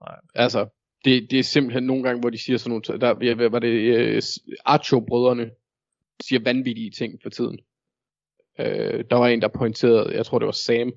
Nej. 0.01 0.17
Altså, 0.35 0.69
det, 1.05 1.31
det 1.31 1.39
er 1.39 1.43
simpelthen 1.43 1.83
nogle 1.83 2.03
gange, 2.03 2.21
hvor 2.21 2.31
de 2.31 2.39
siger 2.39 2.59
sådan 2.59 2.71
nogle, 2.71 3.01
der 3.01 3.49
var 3.49 3.59
det 3.59 4.17
uh, 4.17 4.23
Archo-brødrene, 4.65 5.51
siger 6.23 6.41
vanvittige 6.45 6.91
ting 6.91 7.19
for 7.23 7.31
tiden. 7.31 7.59
Uh, 8.59 9.01
der 9.11 9.15
var 9.15 9.29
en, 9.29 9.43
der 9.43 9.49
pointerede, 9.49 10.17
jeg 10.17 10.27
tror 10.27 10.39
det 10.39 10.47
var 10.47 10.53
Sam, 10.53 10.93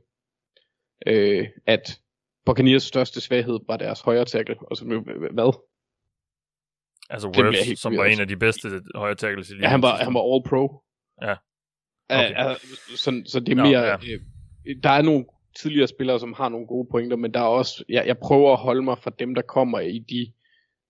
uh, 1.10 1.48
at 1.66 2.00
Buccaneers 2.46 2.84
største 2.84 3.22
svaghed 3.22 3.60
var 3.68 3.78
deres 3.78 4.02
højre 4.02 4.26
tackle. 4.26 4.56
Og 4.62 4.78
så, 4.78 4.86
hvad? 5.32 5.69
Altså 7.10 7.54
helt 7.66 7.80
som 7.80 7.98
var 7.98 8.06
en 8.06 8.20
af 8.22 8.28
de 8.28 8.38
bedste 8.38 8.68
højre 8.96 9.16
tackles 9.16 9.50
i 9.50 9.54
ligaen. 9.54 9.64
Ja, 9.64 9.70
han 9.70 9.82
var, 9.82 9.98
han 9.98 10.14
var 10.14 10.34
all 10.36 10.44
pro. 10.44 10.84
Ja. 11.22 11.36
Okay. 12.10 12.52
Uh, 12.52 12.56
så, 12.96 13.22
så 13.26 13.40
det 13.40 13.52
er 13.52 13.64
mere, 13.64 13.82
ja. 13.82 13.88
ja. 13.88 13.96
uh, 13.96 14.84
der 14.84 14.90
er 14.90 15.02
nogle 15.02 15.26
tidligere 15.60 15.88
spillere, 15.88 16.20
som 16.20 16.34
har 16.34 16.50
nogle 16.50 16.68
gode 16.68 16.88
pointer, 16.92 17.18
men 17.18 17.34
der 17.34 17.40
er 17.40 17.44
også, 17.44 17.84
jeg, 17.90 18.04
jeg 18.08 18.18
prøver 18.18 18.52
at 18.54 18.60
holde 18.60 18.82
mig 18.82 18.98
fra 18.98 19.12
dem, 19.20 19.36
der 19.36 19.42
kommer 19.42 19.80
i 19.80 20.00
de 20.00 20.32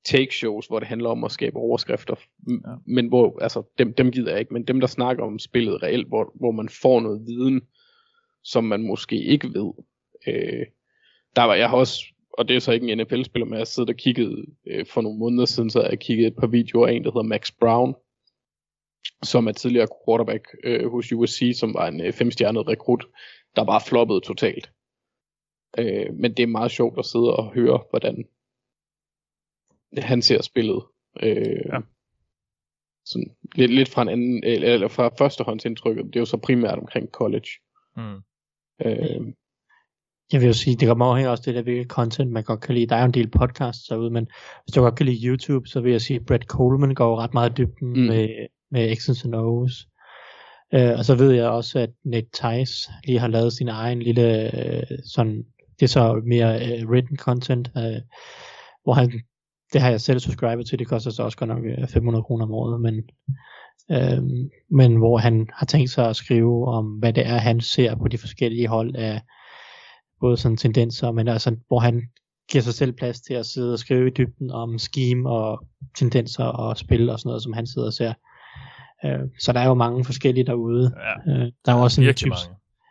take 0.06 0.36
shows, 0.36 0.68
hvor 0.68 0.80
det 0.80 0.88
handler 0.88 1.10
om 1.10 1.24
at 1.24 1.32
skabe 1.32 1.58
overskrifter. 1.58 2.16
Ja. 2.48 2.56
men 2.86 3.08
hvor, 3.08 3.40
altså, 3.42 3.64
dem, 3.78 3.94
dem 3.94 4.12
gider 4.12 4.32
jeg 4.32 4.40
ikke, 4.40 4.54
men 4.54 4.64
dem, 4.64 4.80
der 4.80 4.88
snakker 4.88 5.24
om 5.24 5.40
spillet 5.40 5.84
reelt, 5.84 6.08
hvor, 6.08 6.32
hvor 6.36 6.52
man 6.52 6.70
får 6.70 7.00
noget 7.00 7.22
viden, 7.28 7.62
som 8.44 8.64
man 8.64 8.84
måske 8.84 9.24
ikke 9.24 9.48
ved. 9.48 9.74
Øh, 10.28 10.66
der 11.36 11.44
var, 11.44 11.56
jeg 11.56 11.70
har 11.70 11.78
også, 11.78 12.06
og 12.40 12.48
det 12.48 12.56
er 12.56 12.60
så 12.60 12.72
ikke 12.72 12.92
en 12.92 12.98
NFL-spiller, 12.98 13.46
men 13.46 13.54
jeg 13.54 13.60
har 13.60 13.66
siddet 13.66 13.90
og 13.90 13.96
kigget, 13.96 14.46
øh, 14.68 14.86
for 14.86 15.02
nogle 15.02 15.20
måneder 15.20 15.46
siden, 15.46 15.70
så 15.70 15.82
har 15.82 15.90
jeg 15.90 16.00
kigget 16.00 16.28
et 16.28 16.36
par 16.36 16.48
videoer 16.48 16.88
af 16.88 16.94
en, 16.94 17.04
der 17.04 17.12
hedder 17.12 17.24
Max 17.34 17.52
Brown, 17.60 17.96
som 19.24 19.48
er 19.48 19.52
tidligere 19.52 19.88
quarterback 20.06 20.48
øh, 20.64 20.92
hos 20.92 21.12
USC, 21.14 21.52
som 21.60 21.74
var 21.74 21.88
en 21.88 22.02
øh, 22.02 22.14
femstjernet 22.14 22.68
rekrut, 22.68 23.06
der 23.56 23.66
bare 23.66 23.82
floppede 23.82 24.22
totalt. 24.22 24.72
Øh, 25.80 26.14
men 26.14 26.34
det 26.34 26.44
er 26.44 26.48
meget 26.48 26.72
sjovt 26.72 27.00
at 27.00 27.06
sidde 27.06 27.36
og 27.36 27.54
høre, 27.54 27.84
hvordan 27.90 28.26
han 29.98 30.22
ser 30.22 30.42
spillet. 30.42 30.84
Øh, 31.24 31.66
Ja. 31.74 31.80
sådan, 33.06 33.36
lidt, 33.56 33.74
lidt 33.74 33.90
fra 33.90 34.02
en 34.02 34.10
anden, 34.10 34.44
eller, 34.44 34.74
eller 34.74 34.88
fra 34.88 35.10
førstehåndsindtrykket. 35.18 36.06
Det 36.06 36.16
er 36.16 36.20
jo 36.20 36.26
så 36.26 36.38
primært 36.38 36.80
omkring 36.80 37.10
college. 37.10 37.50
Mm. 37.98 38.22
Øh, 38.86 39.34
Jeg 40.32 40.42
vil 40.42 40.48
jo 40.48 40.54
sige, 40.54 40.76
det 40.76 40.88
kommer 40.88 41.06
afhængig 41.06 41.32
også 41.32 41.44
det 41.46 41.56
der, 41.56 41.62
hvilket 41.62 41.88
content 41.88 42.32
man 42.32 42.44
godt 42.44 42.62
kan 42.62 42.76
lide. 42.76 42.86
Der 42.86 42.96
er 42.96 43.00
jo 43.00 43.06
en 43.06 43.14
del 43.14 43.28
podcasts 43.28 43.88
derude, 43.88 44.12
men 44.12 44.28
hvis 44.64 44.74
du 44.76 44.82
godt 44.82 44.96
kan 44.96 45.06
lide 45.06 45.28
YouTube, 45.28 45.68
så 45.68 45.82
vil 45.82 45.92
jeg 45.92 46.02
sige, 46.02 46.20
at 46.20 46.26
Brett 46.26 46.44
Coleman 46.44 46.94
går 46.94 47.20
ret 47.20 47.34
meget 47.34 47.50
i 47.50 47.54
dybden 47.54 47.90
Mm. 47.94 48.00
med, 48.00 48.30
med 48.72 48.92
X's 48.98 49.26
and 49.26 49.36
O's. 49.36 49.96
Øh, 50.74 50.98
og 50.98 51.06
så 51.06 51.16
ved 51.16 51.32
jeg 51.32 51.48
også, 51.50 51.80
at 51.80 51.90
Nick 52.06 52.28
Tice 52.34 52.92
lige 53.08 53.20
har 53.20 53.28
lavet 53.28 53.54
sin 53.54 53.68
egen 53.68 54.02
lille, 54.02 54.56
øh, 54.68 54.84
sådan, 55.14 55.44
det 55.80 55.84
er 55.86 55.88
så 55.88 56.22
mere 56.26 56.80
øh, 56.80 56.90
written 56.90 57.18
content, 57.18 57.72
øh, 57.78 58.02
hvor 58.84 58.94
han, 58.94 59.12
det 59.74 59.82
har 59.82 59.90
jeg 59.90 60.02
selv 60.02 60.20
subscribet 60.20 60.68
til, 60.68 60.80
det 60.80 60.88
koster 60.88 61.12
så 61.12 61.24
også 61.24 61.38
godt 61.38 61.48
nok 61.48 61.64
øh, 61.66 61.88
500 61.88 62.24
kroner 62.24 62.46
om 62.46 62.52
året, 62.52 62.82
men, 62.82 62.96
øh, 63.92 64.24
men 64.72 64.96
hvor 64.96 65.18
han 65.18 65.48
har 65.54 65.66
tænkt 65.66 65.90
sig 65.90 66.10
at 66.10 66.16
skrive 66.16 66.68
om, 66.68 66.86
hvad 66.86 67.14
det 67.14 67.26
er, 67.28 67.38
han 67.38 67.62
ser 67.62 67.96
på 67.96 68.08
de 68.08 68.18
forskellige 68.18 68.68
hold 68.68 68.96
af, 68.96 69.22
både 70.22 70.38
sådan 70.38 70.58
tendenser, 70.58 71.12
men 71.12 71.28
altså, 71.28 71.56
hvor 71.68 71.80
han 71.80 72.02
giver 72.52 72.62
sig 72.62 72.74
selv 72.74 72.92
plads 72.92 73.22
til 73.22 73.34
at 73.34 73.46
sidde 73.46 73.74
og 73.74 73.80
skrive 73.80 74.08
i 74.08 74.14
dybden 74.18 74.52
om 74.52 74.78
scheme 74.78 75.30
og 75.30 75.66
tendenser 75.98 76.44
og 76.44 76.78
spil 76.78 77.10
og 77.10 77.20
sådan 77.20 77.30
noget, 77.30 77.44
som 77.44 77.54
han 77.54 77.68
sidder 77.68 77.88
og 77.88 77.94
ser. 77.94 78.14
Øh, 79.06 79.20
så 79.40 79.54
der 79.54 79.60
er 79.60 79.68
jo 79.68 79.74
mange 79.74 80.06
forskellige 80.06 80.46
derude. 80.46 80.94
Ja, 81.28 81.32
Øh, 81.32 81.52
der 81.66 81.72
er 81.72 81.78
jo 81.78 81.84
også 81.84 82.02
en 82.02 82.14
type. 82.14 82.36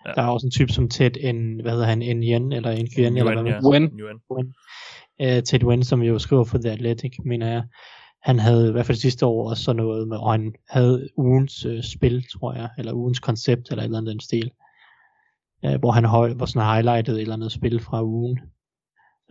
Ja. 0.06 0.12
der 0.16 0.22
er 0.22 0.26
også 0.26 0.46
en 0.46 0.50
type 0.50 0.72
som 0.72 0.88
Ted 0.88 1.10
en, 1.20 1.60
hvad 1.62 1.72
hedder 1.72 1.86
han, 1.86 1.98
Nguyen, 1.98 2.52
eller 2.52 2.70
Nguyen, 2.72 3.16
eller 3.16 3.42
hvad 3.42 3.52
ja. 3.52 3.58
UN. 3.62 3.82
Nguyen. 3.82 4.54
Øh, 5.20 5.42
Ted 5.42 5.58
Nguyen, 5.58 5.84
som 5.84 6.02
jo 6.02 6.18
skriver 6.18 6.44
for 6.44 6.58
The 6.58 6.70
Athletic, 6.70 7.12
mener 7.24 7.48
jeg. 7.48 7.62
Han 8.22 8.38
havde 8.38 8.68
i 8.68 8.72
hvert 8.72 8.86
fald 8.86 8.98
sidste 8.98 9.26
år 9.26 9.50
også 9.50 9.62
sådan 9.62 9.76
noget 9.76 10.08
med, 10.08 10.16
og 10.16 10.32
han 10.32 10.54
havde 10.68 11.08
ugens 11.16 11.64
øh, 11.64 11.82
spil, 11.82 12.26
tror 12.32 12.54
jeg, 12.54 12.68
eller 12.78 12.92
ugens 12.92 13.18
koncept, 13.18 13.70
eller 13.70 13.82
et 13.82 13.84
eller 13.84 13.98
andet 13.98 14.12
den 14.12 14.20
stil. 14.20 14.44
Øh, 14.44 14.67
hvor 15.80 15.90
han 15.90 16.04
høj, 16.04 16.32
hvor 16.34 16.46
sådan 16.46 16.68
highlightet 16.74 17.14
et 17.14 17.20
eller 17.20 17.34
andet 17.34 17.52
spil 17.52 17.80
fra 17.80 18.02
ugen, 18.02 18.40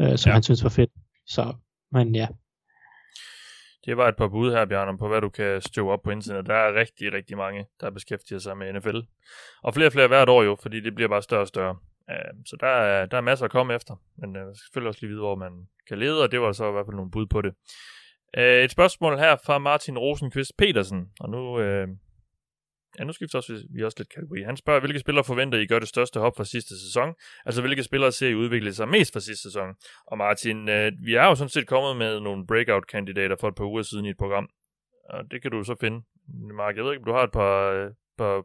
øh, 0.01 0.17
som 0.17 0.29
Ja. 0.29 0.33
han 0.33 0.43
synes 0.43 0.63
var 0.63 0.69
fedt. 0.69 0.91
Så, 1.27 1.53
men 1.91 2.15
ja, 2.15 2.27
Det 3.85 3.97
var 3.97 4.07
et 4.07 4.17
par 4.17 4.27
bud 4.27 4.51
her, 4.51 4.65
Bjørn, 4.65 4.87
om 4.87 4.97
på 4.97 5.07
hvad 5.07 5.21
du 5.21 5.29
kan 5.29 5.61
støve 5.61 5.91
op 5.91 6.01
på 6.03 6.11
internettet. 6.11 6.49
Der 6.49 6.55
er 6.55 6.73
rigtig, 6.73 7.13
rigtig 7.13 7.37
mange, 7.37 7.65
der 7.81 7.89
beskæftiger 7.91 8.39
sig 8.39 8.57
med 8.57 8.73
NFL. 8.73 8.99
Og 9.63 9.73
flere 9.73 9.87
og 9.87 9.91
flere 9.93 10.07
hvert 10.07 10.29
år 10.29 10.43
jo, 10.43 10.57
fordi 10.61 10.79
det 10.79 10.95
bliver 10.95 11.07
bare 11.07 11.21
større 11.21 11.41
og 11.41 11.47
større. 11.47 11.75
Uh, 12.11 12.43
så 12.45 12.57
der 12.59 12.67
er, 12.67 13.05
der 13.05 13.17
er 13.17 13.21
masser 13.21 13.45
at 13.45 13.51
komme 13.51 13.73
efter. 13.75 13.95
Men 14.17 14.29
uh, 14.35 14.41
skal 14.41 14.55
selvfølgelig 14.65 14.87
også 14.87 14.99
lige 15.01 15.09
vide, 15.09 15.19
hvor 15.19 15.35
man 15.35 15.51
kan 15.87 15.99
lede, 15.99 16.23
og 16.23 16.31
det 16.31 16.41
var 16.41 16.51
så 16.51 16.69
i 16.69 16.71
hvert 16.71 16.85
fald 16.87 16.95
nogle 16.95 17.11
bud 17.11 17.25
på 17.25 17.41
det. 17.41 17.53
Uh, 18.37 18.43
et 18.43 18.71
spørgsmål 18.71 19.17
her 19.17 19.35
fra 19.45 19.57
Martin 19.57 19.97
Rosenqvist 19.97 20.51
Petersen. 20.57 21.05
Og 21.19 21.29
nu, 21.29 21.39
uh, 21.59 21.87
ja, 22.99 23.03
nu 23.03 23.13
skifter 23.13 23.37
også, 23.37 23.67
vi 23.73 23.83
også 23.83 23.95
lidt 23.99 24.09
kategori. 24.09 24.41
Han 24.41 24.57
spørger, 24.57 24.79
hvilke 24.79 24.99
spillere 24.99 25.23
forventer 25.23 25.57
I 25.57 25.67
gør 25.67 25.79
det 25.79 25.87
største 25.87 26.19
hop 26.19 26.37
fra 26.37 26.45
sidste 26.45 26.79
sæson? 26.79 27.13
Altså, 27.45 27.61
hvilke 27.61 27.83
spillere 27.83 28.11
ser 28.11 28.29
I 28.29 28.35
udvikle 28.35 28.73
sig 28.73 28.89
mest 28.89 29.13
fra 29.13 29.19
sidste 29.19 29.43
sæson? 29.43 29.75
Og 30.05 30.17
Martin, 30.17 30.69
øh, 30.69 30.91
vi 31.05 31.15
er 31.15 31.25
jo 31.25 31.35
sådan 31.35 31.49
set 31.49 31.67
kommet 31.67 31.97
med 31.97 32.19
nogle 32.19 32.47
breakout-kandidater 32.47 33.35
for 33.39 33.47
et 33.47 33.55
par 33.55 33.65
uger 33.65 33.81
siden 33.81 34.05
i 34.05 34.09
et 34.09 34.17
program. 34.17 34.49
Og 35.09 35.31
det 35.31 35.41
kan 35.41 35.51
du 35.51 35.63
så 35.63 35.75
finde. 35.79 36.01
Mark, 36.53 36.75
jeg 36.75 36.83
ved 36.83 36.91
ikke, 36.91 37.01
om 37.01 37.05
du 37.05 37.13
har 37.13 37.23
et 37.23 37.31
par, 37.31 37.71
øh, 37.71 37.91
par, 38.17 38.43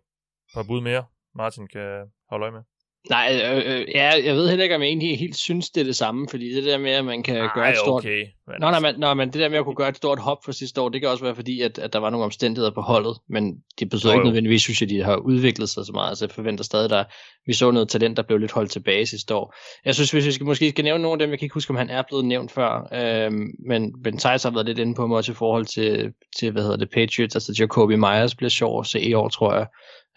par 0.55 0.63
bud 0.63 0.81
mere, 0.81 1.05
Martin 1.35 1.69
kan 1.69 2.11
holde 2.31 2.43
øje 2.43 2.53
med. 2.53 2.72
Nej, 3.11 3.43
øh, 3.45 3.57
øh, 3.57 3.87
ja, 3.95 4.13
jeg 4.25 4.35
ved 4.35 4.49
heller 4.49 4.63
ikke, 4.63 4.75
om 4.75 4.83
jeg 4.83 4.89
egentlig 4.89 5.19
helt 5.19 5.37
synes, 5.37 5.71
det 5.71 5.81
er 5.81 5.85
det 5.85 5.97
samme, 5.97 6.29
fordi 6.31 6.55
det 6.55 6.65
der 6.65 6.79
med, 6.79 6.91
at 6.91 7.05
man 7.05 7.23
kan 7.23 7.49
gøre 7.55 7.71
et 7.71 7.77
stort... 7.77 8.01
okay. 8.05 8.25
Men, 8.47 8.57
Nå, 8.61 8.71
nej, 8.71 8.81
men, 8.81 8.95
nå, 8.99 9.15
men 9.15 9.33
det 9.33 9.41
der 9.41 9.49
med 9.49 9.59
at 9.59 9.65
kunne 9.65 9.75
gøre 9.75 9.89
et 9.89 9.97
stort 9.97 10.19
hop 10.19 10.45
for 10.45 10.53
sidste 10.53 10.81
år, 10.81 10.89
det 10.89 11.01
kan 11.01 11.11
også 11.11 11.25
være 11.25 11.35
fordi, 11.35 11.61
at, 11.61 11.79
at 11.79 11.93
der 11.93 11.99
var 11.99 12.11
nogle 12.11 12.25
omstændigheder 12.25 12.71
på 12.71 12.81
holdet, 12.81 13.17
men 13.29 13.57
det 13.79 13.89
betyder 13.91 14.13
Jo, 14.13 14.19
ikke 14.19 14.25
nødvendigvis, 14.25 14.63
synes 14.63 14.81
jeg, 14.81 14.89
de 14.89 15.03
har 15.03 15.17
udviklet 15.17 15.69
sig 15.69 15.87
så 15.87 15.93
meget. 15.93 16.09
Altså, 16.09 16.25
jeg 16.25 16.31
forventer 16.31 16.65
stadig, 16.65 16.91
der 16.91 17.05
vi 17.47 17.53
så 17.53 17.71
noget 17.71 17.89
talent, 17.89 18.17
der 18.17 18.23
blev 18.23 18.39
lidt 18.39 18.53
holdt 18.53 18.71
tilbage 18.71 19.07
sidste 19.07 19.35
år. 19.35 19.55
Jeg 19.85 19.95
synes, 19.95 20.11
hvis 20.11 20.27
vi 20.27 20.33
skal, 20.33 20.47
måske 20.47 20.71
skal 20.71 20.85
nævne 20.85 21.03
nogle 21.03 21.15
af 21.15 21.19
dem, 21.19 21.31
jeg 21.31 21.39
kan 21.39 21.47
ikke 21.47 21.55
huske, 21.55 21.71
om 21.71 21.77
han 21.77 21.91
er 21.91 22.03
blevet 22.09 22.25
nævnt 22.25 22.53
før, 22.53 22.89
øhm, 22.93 23.51
men 23.67 24.03
Ben 24.03 24.19
Theis 24.19 24.43
har 24.43 24.51
været 24.51 24.67
lidt 24.67 24.79
inde 24.79 24.95
på 24.95 25.07
mig 25.07 25.17
også 25.17 25.33
i 25.33 25.35
forhold 25.35 25.67
til, 25.67 26.13
til 26.39 26.51
hvad 26.53 26.63
hedder 26.63 26.77
det, 26.77 26.91
Patriots, 26.91 27.37
altså 27.37 27.57
Jacoby 27.59 27.93
Myers 27.93 28.35
bliver 28.35 28.51
sjov 28.51 28.81
at 28.81 28.87
se 28.87 29.01
i 29.01 29.15
år, 29.15 29.29
tror 29.29 29.55
jeg. 29.55 29.67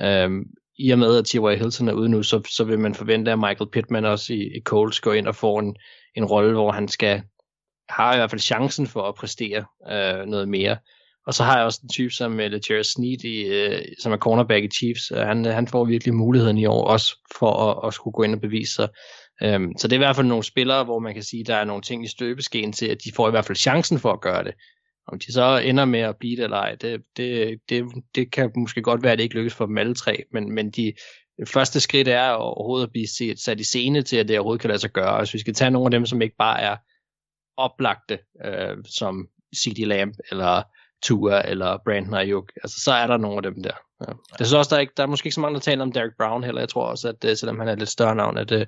Øhm, 0.02 0.44
i 0.78 0.92
og 0.92 1.00
med, 1.00 1.18
at 1.18 1.26
T.Y. 1.26 1.58
Hilton 1.58 1.90
er 1.90 1.94
ude 1.94 2.10
nu, 2.10 2.24
så, 2.24 2.42
så 2.50 2.64
vil 2.64 2.80
man 2.80 2.96
forvente, 2.96 3.32
at 3.32 3.40
Michael 3.40 3.70
Pittman 3.72 4.06
også 4.06 4.34
i, 4.34 4.42
i 4.58 4.62
Colts 4.64 5.00
går 5.00 5.14
ind 5.14 5.28
og 5.28 5.36
får 5.36 5.60
en, 5.60 5.76
en 6.16 6.26
rolle, 6.26 6.54
hvor 6.54 6.72
han 6.72 6.88
skal 6.88 7.22
har 7.90 8.14
i 8.14 8.18
hvert 8.18 8.30
fald 8.30 8.42
chancen 8.42 8.88
for 8.88 9.02
at 9.02 9.16
præstere 9.16 9.66
øh, 9.92 10.26
noget 10.26 10.50
mere. 10.50 10.78
Og 11.28 11.34
så 11.34 11.44
har 11.44 11.58
jeg 11.58 11.66
også 11.66 11.80
en 11.84 11.90
type 11.90 12.14
som 12.14 12.40
øh, 12.40 12.46
uh, 12.46 12.52
Legere 12.52 12.84
Sneed, 12.84 13.24
i, 13.24 13.44
øh, 13.44 13.82
som 14.00 14.12
er 14.12 14.18
cornerback 14.18 14.64
i 14.64 14.68
Chiefs. 14.68 15.12
Uh, 15.12 15.18
han, 15.18 15.46
han 15.46 15.68
får 15.68 15.86
virkelig 15.86 16.14
muligheden 16.14 16.58
i 16.58 16.66
år 16.66 16.88
også 16.88 17.16
for 17.38 17.52
at, 17.52 17.88
at 17.88 17.94
skulle 17.94 18.14
gå 18.14 18.24
ind 18.24 18.36
og 18.36 18.42
bevise 18.42 18.74
sig. 18.74 18.90
Um, 19.46 19.74
så 19.78 19.88
det 19.88 19.94
er 19.94 19.98
i 19.98 20.06
hvert 20.06 20.16
fald 20.16 20.28
nogle 20.28 20.44
spillere, 20.44 20.84
hvor 20.84 21.00
man 21.00 21.14
kan 21.14 21.24
sige, 21.24 21.44
der 21.44 21.56
er 21.56 21.66
nogle 21.66 21.82
ting 21.82 22.06
i 22.06 22.08
støbeskeen 22.08 22.74
til, 22.74 22.86
at 22.86 22.98
de 23.04 23.12
får 23.16 23.28
i 23.28 23.32
hvert 23.32 23.46
fald 23.46 23.58
chancen 23.58 24.00
for 24.00 24.12
at 24.12 24.22
gøre 24.22 24.44
det. 24.44 24.54
Om 25.08 25.20
de 25.20 25.34
så 25.34 25.58
ender 25.58 25.86
med 25.86 26.00
at 26.00 26.18
blive 26.18 26.36
det 26.36 26.44
eller 26.44 26.58
ej, 26.58 26.76
det, 26.76 27.02
det, 27.18 27.60
det, 27.70 27.86
det 28.16 28.32
kan 28.32 28.52
måske 28.56 28.82
godt 28.82 29.04
være, 29.04 29.12
at 29.12 29.18
det 29.18 29.24
ikke 29.24 29.36
lykkes 29.36 29.54
for 29.54 29.66
dem 29.66 29.78
alle 29.78 29.96
tre, 29.96 30.24
men, 30.32 30.52
men 30.52 30.72
de, 30.72 30.94
det 31.38 31.50
første 31.50 31.80
skridt 31.80 32.08
er 32.08 32.30
overhovedet 32.30 32.86
at 32.86 32.92
blive 32.92 33.08
set, 33.08 33.40
sat 33.40 33.60
i 33.60 33.64
scene 33.64 34.02
til, 34.02 34.18
at 34.18 34.28
det 34.28 34.40
overhovedet 34.40 34.62
kan 34.62 34.68
lade 34.68 34.80
sig 34.80 34.92
gøre. 34.92 35.20
Hvis 35.20 35.34
vi 35.34 35.40
skal 35.40 35.54
tage 35.54 35.72
nogle 35.72 35.88
af 35.88 35.92
dem, 35.92 36.06
som 36.06 36.22
ikke 36.22 36.36
bare 36.38 36.62
er 36.62 36.78
oplagte, 37.58 38.20
øh, 38.46 38.78
som 38.86 39.28
C.D. 39.58 39.86
Lamb, 39.86 40.14
eller 40.32 40.64
Tua, 41.04 41.42
eller 41.42 41.78
Brandon 41.86 42.14
Ayuk, 42.14 42.52
altså 42.64 42.80
så 42.84 42.92
er 42.94 43.08
der 43.08 43.18
nogle 43.18 43.38
af 43.38 43.44
dem 43.44 43.64
der. 43.64 43.76
Ja. 44.02 44.14
Jeg 44.40 44.48
synes 44.48 44.54
også, 44.54 44.70
der 44.70 44.76
er, 44.76 44.82
ikke, 44.82 44.94
der 44.98 45.04
er 45.04 45.08
måske 45.08 45.28
ikke 45.28 45.36
så 45.36 45.42
mange, 45.42 45.54
der 45.54 45.62
taler 45.62 45.84
om 45.84 45.92
Derek 45.92 46.18
Brown 46.18 46.44
heller. 46.44 46.62
Jeg 46.62 46.70
tror 46.70 46.86
også, 46.86 47.10
at 47.10 47.30
øh, 47.30 47.38
selvom 47.38 47.60
han 47.60 47.68
er 47.68 47.76
lidt 47.76 47.90
større 47.90 48.16
navn, 48.16 48.38
at, 48.38 48.52
øh, 48.52 48.66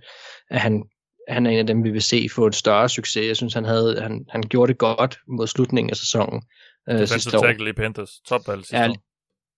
at 0.50 0.60
han, 0.60 0.84
han 1.28 1.46
er 1.46 1.52
en 1.52 1.60
af 1.60 1.68
dem, 1.68 1.84
vi 1.84 1.90
vil 1.92 2.02
se 2.02 2.28
få 2.36 2.48
et 2.48 2.56
større 2.56 2.90
succes. 2.90 3.28
Jeg 3.28 3.38
synes, 3.38 3.54
han, 3.54 3.66
havde, 3.66 4.02
han, 4.02 4.26
han 4.30 4.42
gjorde 4.42 4.70
det 4.72 4.78
godt 4.78 5.20
mod 5.28 5.48
slutningen 5.48 5.90
af 5.90 5.96
sæsonen 5.98 6.42
øh, 6.90 6.98
sidste 6.98 7.16
Defensive 7.16 7.40
år. 7.40 7.44
tackle 7.44 7.70
i 7.70 7.74
Panthers. 7.74 8.20
Topvalg 8.28 8.60
sidste 8.60 8.78
Ja, 8.78 8.90
år. 8.90 8.96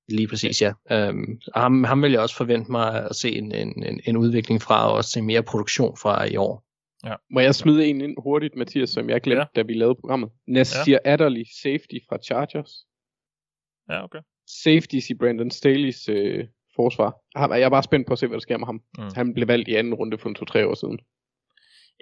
Lige 0.10 0.28
præcis, 0.28 0.62
ja. 0.62 0.74
Øhm, 0.92 1.40
og 1.54 1.62
ham, 1.62 1.84
ham 1.84 2.02
vil 2.04 2.12
jeg 2.12 2.22
også 2.22 2.36
forvente 2.36 2.72
mig 2.72 3.06
at 3.10 3.16
se 3.16 3.32
en, 3.32 3.52
en, 3.52 3.84
en, 3.84 4.02
en 4.06 4.18
udvikling 4.18 4.62
fra, 4.62 4.88
og 4.90 4.94
også 4.94 5.10
se 5.12 5.22
mere 5.22 5.44
produktion 5.44 5.98
fra 5.98 6.26
i 6.26 6.36
år. 6.36 6.64
Ja. 7.06 7.16
Må 7.32 7.40
jeg 7.40 7.56
smide 7.56 7.86
en 7.86 8.02
ind 8.02 8.16
hurtigt, 8.24 8.56
Mathias, 8.56 8.90
som 8.90 9.10
jeg 9.10 9.22
glemte, 9.22 9.42
ja. 9.42 9.62
da 9.62 9.62
vi 9.62 9.74
lavede 9.74 9.96
programmet? 9.96 10.30
Nasir 10.48 10.92
ja. 11.06 11.12
Adderley, 11.14 11.44
safety 11.64 11.96
fra 12.10 12.18
Chargers. 12.26 12.72
Ja, 13.90 14.04
okay. 14.04 14.20
Safeties 14.64 15.10
i 15.10 15.14
Brandon 15.14 15.52
Staley's 15.52 16.12
øh, 16.12 16.48
forsvar. 16.76 17.16
Jeg 17.56 17.62
er 17.62 17.70
bare 17.70 17.84
spændt 17.84 18.08
på 18.08 18.14
at 18.14 18.20
se, 18.20 18.28
hvad 18.28 18.36
der 18.36 18.42
sker 18.42 18.58
med 18.58 18.66
ham. 18.66 18.82
Mm. 18.98 19.04
Han 19.16 19.34
blev 19.34 19.48
valgt 19.48 19.68
i 19.68 19.76
anden 19.76 19.94
runde 19.94 20.18
for 20.18 20.30
en 20.30 20.36
to-tre 20.36 20.68
år 20.68 20.74
siden. 20.74 21.00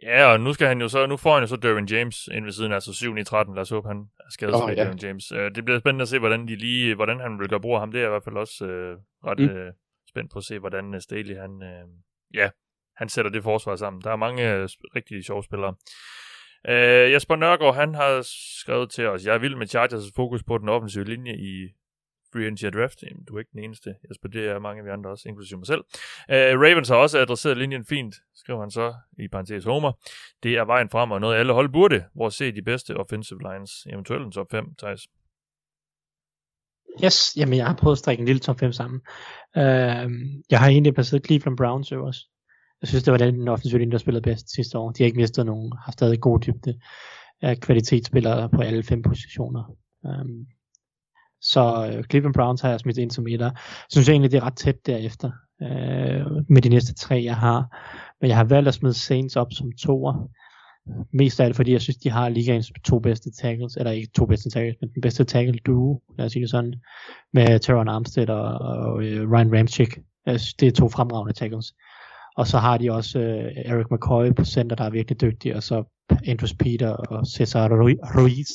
Ja, 0.03 0.25
og 0.25 0.39
nu 0.39 0.53
skal 0.53 0.67
han 0.67 0.81
jo 0.81 0.87
så, 0.87 1.05
nu 1.05 1.17
får 1.17 1.33
han 1.33 1.43
jo 1.43 1.47
så 1.47 1.55
Derwin 1.55 1.85
James 1.85 2.29
ind 2.33 2.45
ved 2.45 2.51
siden 2.51 2.71
af, 2.71 2.81
så 2.81 2.93
7 2.93 3.17
i 3.17 3.23
13. 3.23 3.55
Lad 3.55 3.61
os 3.61 3.69
håbe, 3.69 3.87
han 3.87 3.97
er 4.19 4.23
skadesfri, 4.29 4.71
oh, 4.71 4.77
ja. 4.77 4.83
Derwin 4.83 4.99
James. 4.99 5.31
Uh, 5.31 5.37
det 5.37 5.65
bliver 5.65 5.79
spændende 5.79 6.01
at 6.01 6.07
se, 6.07 6.19
hvordan 6.19 6.47
de 6.47 6.55
lige, 6.55 6.95
hvordan 6.95 7.19
han 7.19 7.39
vil 7.39 7.49
gøre 7.49 7.61
brug 7.61 7.73
af 7.73 7.79
ham. 7.79 7.91
Det 7.91 7.97
er 7.97 8.01
jeg 8.01 8.09
i 8.09 8.15
hvert 8.15 8.23
fald 8.23 8.37
også 8.37 8.65
uh, 8.65 9.29
ret 9.29 9.39
mm. 9.39 9.45
uh, 9.45 9.73
spændt 10.09 10.31
på 10.31 10.39
at 10.39 10.45
se, 10.45 10.59
hvordan 10.59 10.93
uh, 10.93 10.99
Staley, 10.99 11.35
han, 11.35 11.51
uh, 11.51 11.89
ja, 12.33 12.49
han 12.97 13.09
sætter 13.09 13.31
det 13.31 13.43
forsvar 13.43 13.75
sammen. 13.75 14.01
Der 14.01 14.11
er 14.11 14.15
mange 14.15 14.63
uh, 14.63 14.69
rigtig 14.95 15.25
sjove 15.25 15.43
spillere. 15.43 15.75
Uh, 16.69 17.11
Jesper 17.13 17.35
Nørgaard, 17.35 17.75
han 17.75 17.95
har 17.95 18.21
skrevet 18.61 18.91
til 18.91 19.07
os, 19.07 19.25
jeg 19.25 19.35
er 19.35 19.39
vild 19.39 19.55
med 19.55 19.75
Chargers' 19.75 20.11
fokus 20.15 20.43
på 20.43 20.57
den 20.57 20.69
offensive 20.69 21.05
linje 21.05 21.33
i 21.33 21.67
free 22.33 22.43
agency 22.43 22.65
draft. 22.65 23.03
Jamen, 23.03 23.23
du 23.25 23.35
er 23.35 23.39
ikke 23.39 23.51
den 23.53 23.63
eneste, 23.63 23.95
Jesper. 24.09 24.29
Det 24.29 24.45
er 24.45 24.59
mange 24.59 24.79
af 24.79 24.85
vi 24.85 24.89
andre 24.89 25.09
også, 25.09 25.29
inklusive 25.29 25.59
mig 25.59 25.67
selv. 25.67 25.83
Uh, 26.29 26.61
Ravens 26.63 26.89
har 26.89 26.95
også 26.95 27.19
adresseret 27.19 27.57
linjen 27.57 27.85
fint, 27.85 28.15
skriver 28.35 28.59
han 28.59 28.71
så 28.71 28.93
i 29.19 29.27
parentes 29.27 29.63
Homer. 29.63 29.91
Det 30.43 30.57
er 30.57 30.65
vejen 30.65 30.89
frem, 30.89 31.11
og 31.11 31.21
noget 31.21 31.35
alle 31.35 31.53
hold 31.53 31.69
burde. 31.69 32.03
Hvor 32.15 32.29
se 32.29 32.51
de 32.51 32.61
bedste 32.61 32.97
offensive 32.97 33.39
lines, 33.51 33.71
eventuelt 33.93 34.25
en 34.25 34.31
top 34.31 34.51
5, 34.51 34.65
Thijs. 34.79 35.01
Yes, 37.03 37.37
jamen 37.37 37.57
jeg 37.57 37.67
har 37.67 37.75
prøvet 37.75 37.95
at 37.95 37.99
strikke 37.99 38.21
en 38.21 38.27
lille 38.27 38.39
top 38.39 38.59
5 38.59 38.71
sammen. 38.71 39.01
Uh, 39.55 40.11
jeg 40.49 40.59
har 40.59 40.67
egentlig 40.67 40.93
placeret 40.93 41.25
Cleveland 41.25 41.57
Browns 41.57 41.91
øverst. 41.91 42.21
Jeg 42.81 42.87
synes, 42.87 43.03
det 43.03 43.11
var 43.11 43.17
den 43.17 43.47
offensive 43.47 43.79
linje, 43.79 43.91
der 43.91 43.97
spillede 43.97 44.21
bedst 44.21 44.55
sidste 44.55 44.77
år. 44.77 44.91
De 44.91 45.03
har 45.03 45.05
ikke 45.05 45.17
mistet 45.17 45.45
nogen, 45.45 45.71
har 45.85 45.91
stadig 45.91 46.19
god 46.19 46.39
dybde 46.39 46.79
af 47.41 47.59
kvalitetsspillere 47.59 48.49
på 48.49 48.61
alle 48.61 48.83
fem 48.83 49.01
positioner. 49.01 49.63
Um, 50.03 50.45
så 51.41 51.91
øh, 51.93 52.03
Cleveland 52.03 52.33
Browns 52.33 52.61
har 52.61 52.69
jeg 52.69 52.79
smidt 52.79 52.97
ind 52.97 53.11
som 53.11 53.27
etter. 53.27 53.45
Jeg 53.45 53.91
synes 53.91 54.09
egentlig, 54.09 54.31
det 54.31 54.37
er 54.37 54.45
ret 54.45 54.57
tæt 54.57 54.85
derefter 54.85 55.31
øh, 55.61 56.25
med 56.49 56.61
de 56.61 56.69
næste 56.69 56.93
tre, 56.93 57.21
jeg 57.23 57.35
har. 57.35 57.77
Men 58.21 58.29
jeg 58.29 58.37
har 58.37 58.43
valgt 58.43 58.67
at 58.67 58.73
smide 58.73 58.93
Saints 58.93 59.35
op 59.35 59.47
som 59.51 59.71
toer. 59.71 60.29
Mest 61.13 61.39
af 61.39 61.45
alt, 61.45 61.55
fordi 61.55 61.71
jeg 61.71 61.81
synes, 61.81 61.97
de 61.97 62.09
har 62.09 62.29
ligaens 62.29 62.71
to 62.85 62.99
bedste 62.99 63.31
tackles, 63.31 63.75
eller 63.75 63.91
ikke 63.91 64.09
to 64.15 64.25
bedste 64.25 64.49
tackles, 64.49 64.77
men 64.81 64.89
den 64.93 65.01
bedste 65.01 65.23
tackle 65.23 65.59
duo, 65.65 66.01
lad 66.17 66.25
os 66.25 66.31
sige 66.31 66.41
det 66.41 66.49
sådan, 66.49 66.73
med 67.33 67.59
Teron 67.59 67.87
Armstead 67.87 68.29
og, 68.29 68.43
og 68.43 69.03
øh, 69.03 69.31
Ryan 69.31 69.57
Ramchick. 69.57 69.99
Det 70.59 70.63
er 70.63 70.71
to 70.71 70.89
fremragende 70.89 71.33
tackles. 71.33 71.73
Og 72.37 72.47
så 72.47 72.57
har 72.57 72.77
de 72.77 72.91
også 72.91 73.19
øh, 73.19 73.51
Eric 73.65 73.85
McCoy 73.91 74.31
på 74.35 74.45
center, 74.45 74.75
der 74.75 74.83
er 74.83 74.89
virkelig 74.89 75.21
dygtig, 75.21 75.55
og 75.55 75.63
så 75.63 75.83
Andrews 76.27 76.53
Peter 76.53 76.89
og 76.89 77.27
Cesar 77.27 77.67
Ruiz 78.17 78.49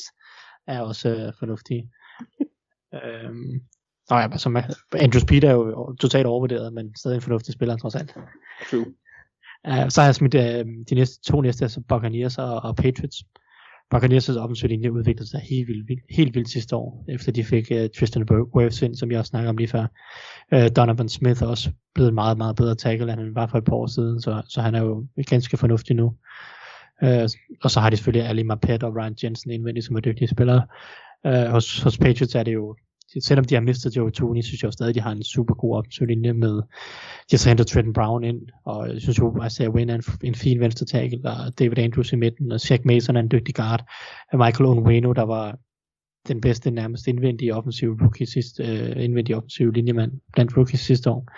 er 0.67 0.81
også 0.81 1.09
øh, 1.09 1.33
fornuftige 1.39 1.91
øhm, 2.95 3.61
Nå 4.11 4.17
ja, 4.19 4.37
som 4.37 4.57
Andrews 5.01 5.25
Peter 5.25 5.49
er 5.49 5.53
jo 5.53 5.97
totalt 6.01 6.27
overvurderet, 6.27 6.73
men 6.73 6.97
stadig 6.97 7.15
en 7.15 7.23
fornuftig 7.23 7.55
spiller 7.55 7.77
trods 7.77 7.95
alt. 7.95 8.15
True. 8.71 8.87
Uh, 9.69 9.89
så 9.89 10.01
har 10.01 10.09
jeg 10.09 10.15
smidt 10.15 10.35
uh, 10.35 10.41
de 10.91 10.95
næste, 10.95 11.33
to 11.33 11.41
næste, 11.41 11.65
altså 11.65 11.81
Buccaneers 11.89 12.39
og, 12.39 12.63
og 12.63 12.77
Patriots. 12.77 13.17
Buccaneers' 13.95 14.39
offensive 14.39 14.69
linje 14.69 14.93
udviklede 14.93 15.31
sig 15.31 15.41
helt 15.41 15.69
vildt, 15.69 16.01
helt 16.11 16.35
vildt 16.35 16.51
sidste 16.51 16.77
år, 16.77 17.05
efter 17.09 17.33
de 17.33 17.45
fik 17.45 17.71
uh, 17.71 17.87
Tristan 17.99 18.27
Wirfs 18.31 18.83
ind, 18.83 18.97
som 18.97 19.11
jeg 19.11 19.19
også 19.19 19.31
snakkede 19.31 19.51
om 19.51 19.57
lige 19.57 19.69
før. 19.69 19.87
Uh, 20.53 20.67
Donovan 20.77 21.09
Smith 21.09 21.43
er 21.43 21.47
også 21.47 21.71
blevet 21.95 22.15
meget, 22.15 22.39
meget 22.39 22.57
bedre 22.57 22.75
tackle, 22.75 23.13
end 23.13 23.21
han 23.21 23.35
var 23.35 23.47
for 23.47 23.59
et 23.59 23.65
par 23.65 23.77
år 23.77 23.87
siden, 23.87 24.21
så, 24.21 24.43
så 24.49 24.61
han 24.61 24.75
er 24.75 24.83
jo 24.83 25.07
ganske 25.27 25.57
fornuftig 25.57 25.97
nu. 25.97 26.07
Uh, 27.03 27.29
og 27.63 27.71
så 27.71 27.81
har 27.81 27.91
de 27.91 27.97
selvfølgelig 27.97 28.29
Ali 28.29 28.43
Marpet 28.43 28.83
og 28.83 28.97
Ryan 28.97 29.17
Jensen 29.23 29.51
indvendigt, 29.51 29.87
som 29.87 29.97
er 29.97 30.01
dygtige 30.01 30.29
spillere. 30.29 30.67
Øh, 31.27 31.47
hos, 31.47 31.83
hos 31.83 31.99
Patriots 31.99 32.35
er 32.35 32.43
det 32.43 32.55
jo 32.55 32.77
selvom 33.21 33.45
de 33.45 33.55
har 33.55 33.63
mistet 33.63 33.97
Joe 33.97 34.11
Tooney, 34.11 34.43
synes 34.43 34.63
jeg 34.63 34.67
jo 34.67 34.73
stadig, 34.73 34.95
de 34.95 35.01
har 35.01 35.13
en 35.13 35.23
super 35.23 35.55
god 35.55 35.77
offensiv 35.77 36.07
linje 36.07 36.33
med, 36.33 36.55
de 37.31 37.37
har 37.37 37.49
hentet 37.49 37.67
Trenton 37.67 37.93
Brown 37.93 38.25
ind, 38.25 38.41
og 38.65 38.89
jeg 38.89 39.01
synes 39.01 39.19
jo, 39.19 39.39
at 39.43 39.53
Isaiah 39.53 39.71
Wynn 39.71 39.91
er 39.91 39.95
en, 39.95 40.03
en 40.23 40.35
fin 40.35 40.61
venstre 40.61 40.87
tackle, 40.87 41.31
og 41.31 41.59
David 41.59 41.79
Andrews 41.79 42.13
i 42.13 42.17
midten, 42.17 42.53
og 42.53 42.61
Shaq 42.61 42.85
Mason 42.85 43.17
er 43.17 43.21
en 43.21 43.31
dygtig 43.31 43.55
guard, 43.55 43.85
og 44.33 44.39
Michael 44.39 44.67
Onwenu, 44.67 45.13
der 45.13 45.23
var 45.23 45.59
den 46.29 46.41
bedste 46.41 46.71
nærmest 46.71 47.07
indvendige 47.07 47.55
offensive 47.55 47.99
rookie 48.01 48.27
sidste, 48.27 48.63
øh, 48.65 49.05
indvendige 49.05 49.37
offensive 49.37 49.73
linjemand 49.73 50.13
blandt 50.33 50.57
rookies 50.57 50.81
sidste 50.81 51.11
år. 51.11 51.29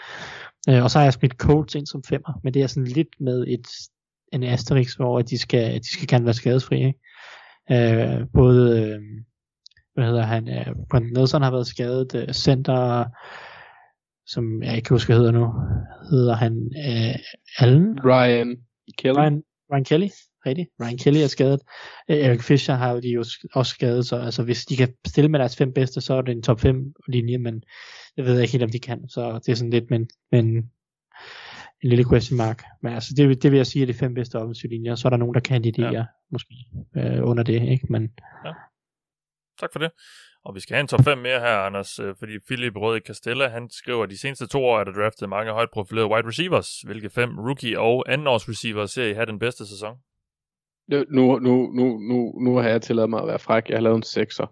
Øh, 0.68 0.82
og 0.82 0.90
så 0.90 0.98
har 0.98 1.04
jeg 1.04 1.12
smidt 1.12 1.32
Colts 1.32 1.74
ind 1.74 1.86
som 1.86 2.02
femmer, 2.02 2.40
men 2.42 2.54
det 2.54 2.62
er 2.62 2.66
sådan 2.66 2.86
lidt 2.86 3.20
med 3.20 3.44
et, 3.48 3.66
en 4.32 4.42
asterisk, 4.42 4.96
hvor 4.96 5.22
de 5.22 5.38
skal, 5.38 5.74
de 5.74 5.92
skal 5.92 6.08
gerne 6.08 6.24
være 6.24 6.34
skadesfri. 6.34 6.86
Ikke? 6.86 6.98
Øh, 7.70 8.26
både 8.34 8.80
øh, 8.80 9.00
hvad 9.94 10.04
hedder 10.04 10.22
han, 10.22 10.48
uh, 10.48 10.86
Brent 10.90 11.12
Nelson 11.12 11.42
har 11.42 11.50
været 11.50 11.66
skadet, 11.66 12.14
uh, 12.14 12.32
center, 12.32 13.04
som 14.26 14.62
jeg 14.62 14.76
ikke 14.76 14.90
husker, 14.90 15.14
hedder 15.14 15.30
nu, 15.30 15.52
hedder 16.10 16.34
han 16.34 16.70
uh, 16.86 17.14
Allen? 17.58 18.04
Ryan 18.04 18.56
Kelly. 18.98 19.18
Ryan, 19.18 19.42
Ryan 19.72 19.84
Kelly, 19.84 20.08
rigtigt. 20.46 20.68
Ryan 20.80 20.98
Kelly 20.98 21.18
er 21.18 21.26
skadet. 21.26 21.60
Uh, 22.08 22.16
Eric 22.16 22.42
Fisher 22.42 22.74
har 22.74 23.00
de 23.00 23.08
jo 23.08 23.24
også 23.54 23.70
skadet, 23.70 24.06
så 24.06 24.16
altså, 24.16 24.42
hvis 24.42 24.66
de 24.66 24.76
kan 24.76 24.88
stille 25.06 25.30
med 25.30 25.38
deres 25.38 25.56
fem 25.56 25.72
bedste, 25.72 26.00
så 26.00 26.14
er 26.14 26.22
det 26.22 26.32
en 26.32 26.42
top 26.42 26.60
5 26.60 26.94
linje, 27.08 27.38
men 27.38 27.62
jeg 28.16 28.24
ved 28.24 28.40
ikke 28.40 28.52
helt, 28.52 28.64
om 28.64 28.70
de 28.70 28.78
kan, 28.78 29.08
så 29.08 29.38
det 29.46 29.52
er 29.52 29.56
sådan 29.56 29.70
lidt, 29.70 29.90
men, 29.90 30.08
men 30.32 30.70
en 31.84 31.90
lille 31.90 32.04
question 32.04 32.36
mark. 32.36 32.62
Men 32.82 32.92
altså, 32.92 33.14
det, 33.16 33.42
det 33.42 33.50
vil 33.50 33.56
jeg 33.56 33.66
sige 33.66 33.82
er 33.82 33.86
de 33.86 33.94
fem 33.94 34.14
bedste 34.14 34.38
offensive 34.38 34.72
linjer, 34.72 34.94
så 34.94 35.08
er 35.08 35.10
der 35.10 35.16
nogen, 35.16 35.34
der 35.34 35.40
kandiderer 35.40 35.92
ja. 35.92 36.04
måske 36.30 36.54
øh, 36.96 37.28
under 37.28 37.42
det, 37.42 37.62
ikke? 37.62 37.86
Men, 37.90 38.10
ja. 38.44 38.52
Tak 39.60 39.72
for 39.72 39.78
det. 39.78 39.90
Og 40.44 40.54
vi 40.54 40.60
skal 40.60 40.74
have 40.74 40.80
en 40.80 40.88
top 40.88 41.04
5 41.04 41.18
mere 41.18 41.40
her, 41.40 41.56
Anders, 41.56 41.98
øh, 41.98 42.14
fordi 42.18 42.38
Philip 42.46 42.76
Røde 42.76 43.00
Castella, 43.00 43.48
han 43.48 43.70
skriver, 43.70 44.02
at 44.02 44.10
de 44.10 44.18
seneste 44.18 44.46
to 44.46 44.64
år 44.64 44.80
er 44.80 44.84
der 44.84 44.92
draftet 44.92 45.28
mange 45.28 45.52
højt 45.52 45.70
profilerede 45.70 46.10
wide 46.10 46.28
receivers. 46.28 46.80
Hvilke 46.80 47.10
fem 47.10 47.38
rookie 47.38 47.80
og 47.80 48.12
andenårs 48.12 48.48
receivers 48.48 48.90
ser 48.90 49.04
I 49.04 49.12
have 49.12 49.26
den 49.26 49.38
bedste 49.38 49.66
sæson? 49.66 49.96
Nu, 50.88 51.04
nu, 51.10 51.38
nu, 51.38 51.98
nu, 51.98 52.40
nu 52.44 52.56
har 52.56 52.68
jeg 52.68 52.82
tilladt 52.82 53.10
mig 53.10 53.20
at 53.20 53.28
være 53.28 53.38
fræk. 53.38 53.68
Jeg 53.68 53.76
har 53.76 53.82
lavet 53.82 53.96
en 53.96 54.02
sekser. 54.02 54.46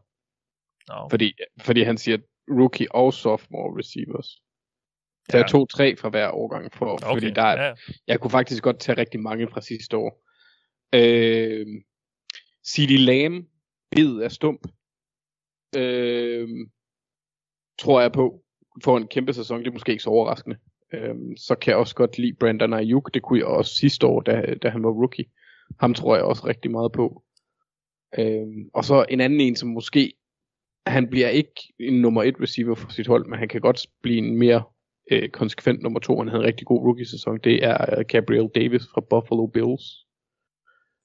No. 0.88 1.08
Fordi, 1.08 1.32
fordi 1.60 1.82
han 1.82 1.98
siger 1.98 2.18
rookie 2.50 2.94
og 2.94 3.14
sophomore 3.14 3.78
receivers. 3.78 4.26
Så 5.30 5.36
ja. 5.36 5.42
jeg 5.42 5.50
tog 5.50 5.68
tre 5.68 5.96
fra 5.96 6.08
hver 6.08 6.30
årgang, 6.30 6.74
for, 6.74 6.92
okay. 6.92 7.06
fordi 7.06 7.30
der 7.30 7.42
er, 7.42 7.66
ja. 7.66 7.74
jeg 8.06 8.20
kunne 8.20 8.30
faktisk 8.30 8.62
godt 8.62 8.80
tage 8.80 8.98
rigtig 8.98 9.20
mange 9.20 9.48
fra 9.48 9.60
sidste 9.60 9.96
år. 9.96 10.22
Øh, 10.94 11.66
C.D. 12.66 12.90
Lamb, 12.90 13.48
bid 13.90 14.20
af 14.20 14.32
stump, 14.32 14.60
øh, 15.76 16.48
tror 17.78 18.00
jeg 18.00 18.12
på, 18.12 18.42
for 18.84 18.96
en 18.96 19.06
kæmpe 19.06 19.32
sæson. 19.32 19.60
Det 19.60 19.66
er 19.66 19.72
måske 19.72 19.92
ikke 19.92 20.02
så 20.02 20.10
overraskende. 20.10 20.56
Øh, 20.94 21.14
så 21.36 21.54
kan 21.54 21.70
jeg 21.70 21.78
også 21.78 21.94
godt 21.94 22.18
lide 22.18 22.36
Brandon 22.40 22.72
Ayuk. 22.72 23.14
Det 23.14 23.22
kunne 23.22 23.38
jeg 23.38 23.46
også 23.46 23.74
sidste 23.74 24.06
år, 24.06 24.20
da, 24.20 24.54
da 24.62 24.68
han 24.68 24.82
var 24.82 24.90
rookie. 24.90 25.24
Ham 25.80 25.94
tror 25.94 26.16
jeg 26.16 26.24
også 26.24 26.46
rigtig 26.46 26.70
meget 26.70 26.92
på. 26.92 27.22
Øh, 28.18 28.46
og 28.74 28.84
så 28.84 29.04
en 29.08 29.20
anden 29.20 29.40
en, 29.40 29.56
som 29.56 29.68
måske, 29.68 30.12
han 30.86 31.08
bliver 31.08 31.28
ikke 31.28 31.72
en 31.80 32.00
nummer 32.00 32.22
et 32.22 32.40
receiver 32.40 32.74
for 32.74 32.90
sit 32.90 33.06
hold, 33.06 33.26
men 33.26 33.38
han 33.38 33.48
kan 33.48 33.60
godt 33.60 33.86
blive 34.02 34.18
en 34.18 34.36
mere 34.36 34.62
øh, 35.10 35.28
konsekvent 35.28 35.82
nummer 35.82 36.00
to. 36.00 36.18
Han 36.18 36.28
havde 36.28 36.42
en 36.42 36.46
rigtig 36.46 36.66
god 36.66 36.80
rookie-sæson. 36.80 37.38
Det 37.44 37.64
er 37.64 37.98
øh, 37.98 38.04
Gabriel 38.08 38.48
Davis 38.54 38.82
fra 38.94 39.00
Buffalo 39.00 39.46
Bills. 39.46 40.06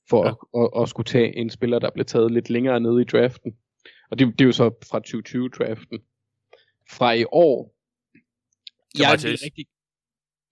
For 0.10 0.26
ja. 0.26 0.30
at, 0.30 0.38
at, 0.64 0.82
at 0.82 0.90
skulle 0.90 1.06
tage 1.06 1.38
en 1.38 1.50
spiller, 1.50 1.80
der 1.80 1.90
blev 1.90 2.06
taget 2.06 2.32
lidt 2.32 2.50
længere 2.50 2.80
ned 2.80 3.00
i 3.00 3.04
draften. 3.04 3.58
Og 4.10 4.20
det, 4.20 4.28
det 4.28 4.42
er 4.42 4.46
jo 4.46 4.52
så 4.52 4.70
fra 4.90 5.00
2020-draften. 5.08 6.00
Fra 6.90 7.14
i 7.14 7.26
år. 7.32 7.76
Jeg 9.00 9.14
er 9.14 9.44
rigtig... 9.46 9.66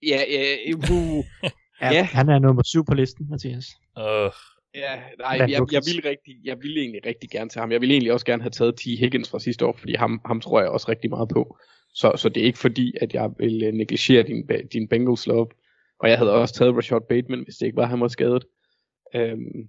Ja, 0.02 0.20
ja, 0.30 0.74
uh, 0.74 1.24
ja, 1.80 1.92
ja. 1.92 2.02
Han 2.02 2.28
er 2.28 2.38
nummer 2.38 2.62
syv 2.62 2.84
på 2.84 2.94
listen, 2.94 3.26
Mathias. 3.30 3.66
Uh. 3.96 4.32
Ja, 4.74 5.00
nej, 5.18 5.36
jeg, 5.38 5.50
jeg, 5.50 5.72
jeg, 5.72 5.82
vil 5.86 6.02
rigtig, 6.04 6.36
jeg 6.44 6.56
ville 6.62 6.80
egentlig 6.80 7.06
rigtig 7.06 7.30
gerne 7.30 7.50
til 7.50 7.60
ham. 7.60 7.72
Jeg 7.72 7.80
ville 7.80 7.92
egentlig 7.92 8.12
også 8.12 8.26
gerne 8.26 8.42
have 8.42 8.50
taget 8.50 8.76
T. 8.76 8.82
Higgins 8.84 9.30
fra 9.30 9.40
sidste 9.40 9.66
år, 9.66 9.76
fordi 9.78 9.94
ham, 9.94 10.20
ham 10.26 10.40
tror 10.40 10.60
jeg 10.60 10.68
også 10.68 10.88
rigtig 10.88 11.10
meget 11.10 11.28
på. 11.28 11.58
Så, 11.94 12.12
så 12.16 12.28
det 12.28 12.40
er 12.40 12.44
ikke 12.44 12.58
fordi, 12.58 12.94
at 13.00 13.14
jeg 13.14 13.30
vil 13.38 13.68
uh, 13.68 13.74
negligere 13.74 14.22
din, 14.22 14.46
din 14.72 14.88
Bengals 14.88 15.26
love. 15.26 15.48
Og 15.98 16.08
jeg 16.10 16.18
havde 16.18 16.32
også 16.32 16.54
taget 16.54 16.76
Rashad 16.76 17.00
Bateman, 17.08 17.44
hvis 17.44 17.56
det 17.56 17.66
ikke 17.66 17.76
var, 17.76 17.86
han 17.86 18.00
var 18.00 18.08
skadet. 18.08 18.44
Um, 19.14 19.68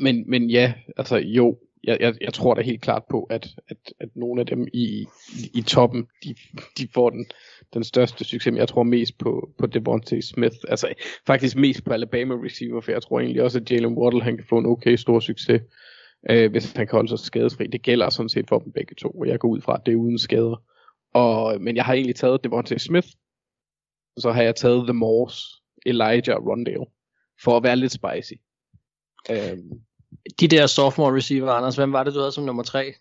men, 0.00 0.30
men 0.30 0.50
ja, 0.50 0.74
altså 0.96 1.16
jo, 1.16 1.58
jeg, 1.86 1.96
jeg, 2.00 2.14
jeg 2.20 2.34
tror 2.34 2.54
da 2.54 2.62
helt 2.62 2.82
klart 2.82 3.02
på, 3.10 3.22
at, 3.22 3.48
at, 3.68 3.76
at 4.00 4.08
nogle 4.14 4.40
af 4.40 4.46
dem 4.46 4.66
i, 4.72 5.06
i 5.54 5.62
toppen, 5.62 6.06
de, 6.24 6.34
de 6.78 6.88
får 6.94 7.10
den, 7.10 7.26
den 7.74 7.84
største 7.84 8.24
succes. 8.24 8.52
Men 8.52 8.58
jeg 8.58 8.68
tror 8.68 8.82
mest 8.82 9.18
på, 9.18 9.50
på 9.58 9.66
Devontae 9.66 10.22
Smith. 10.22 10.56
Altså 10.68 10.94
faktisk 11.26 11.56
mest 11.56 11.84
på 11.84 11.92
Alabama 11.92 12.34
receiver, 12.34 12.80
for 12.80 12.92
jeg 12.92 13.02
tror 13.02 13.20
egentlig 13.20 13.42
også, 13.42 13.58
at 13.58 13.70
Jalen 13.70 13.98
Waddle 13.98 14.22
han 14.22 14.36
kan 14.36 14.46
få 14.48 14.58
en 14.58 14.66
okay 14.66 14.96
stor 14.96 15.20
succes, 15.20 15.62
øh, 16.30 16.50
hvis 16.50 16.72
han 16.72 16.86
kan 16.86 16.96
holde 16.96 17.08
sig 17.08 17.18
skadesfri. 17.18 17.66
Det 17.66 17.82
gælder 17.82 18.10
sådan 18.10 18.28
set 18.28 18.48
for 18.48 18.58
dem 18.58 18.72
begge 18.72 18.94
to, 18.94 19.10
og 19.10 19.28
jeg 19.28 19.38
går 19.38 19.48
ud 19.48 19.60
fra, 19.60 19.74
at 19.74 19.86
det 19.86 19.92
er 19.92 19.96
uden 19.96 20.18
skader. 20.18 20.62
Og, 21.14 21.60
men 21.60 21.76
jeg 21.76 21.84
har 21.84 21.94
egentlig 21.94 22.16
taget 22.16 22.44
Devontae 22.44 22.78
Smith, 22.78 23.08
og 24.16 24.22
så 24.22 24.32
har 24.32 24.42
jeg 24.42 24.54
taget 24.54 24.86
The 24.86 24.94
Morse, 24.94 25.42
Elijah 25.86 26.46
Rondale. 26.46 26.86
for 27.44 27.56
at 27.56 27.62
være 27.62 27.76
lidt 27.76 27.92
spicy. 27.92 28.32
Øhm, 29.30 29.80
de 30.40 30.48
der 30.48 30.66
sophomore 30.66 31.16
receiver, 31.16 31.52
Anders, 31.52 31.76
hvem 31.76 31.92
var 31.92 32.04
det, 32.04 32.14
du 32.14 32.18
havde 32.18 32.32
som 32.32 32.44
nummer 32.44 32.62
tre? 32.62 32.94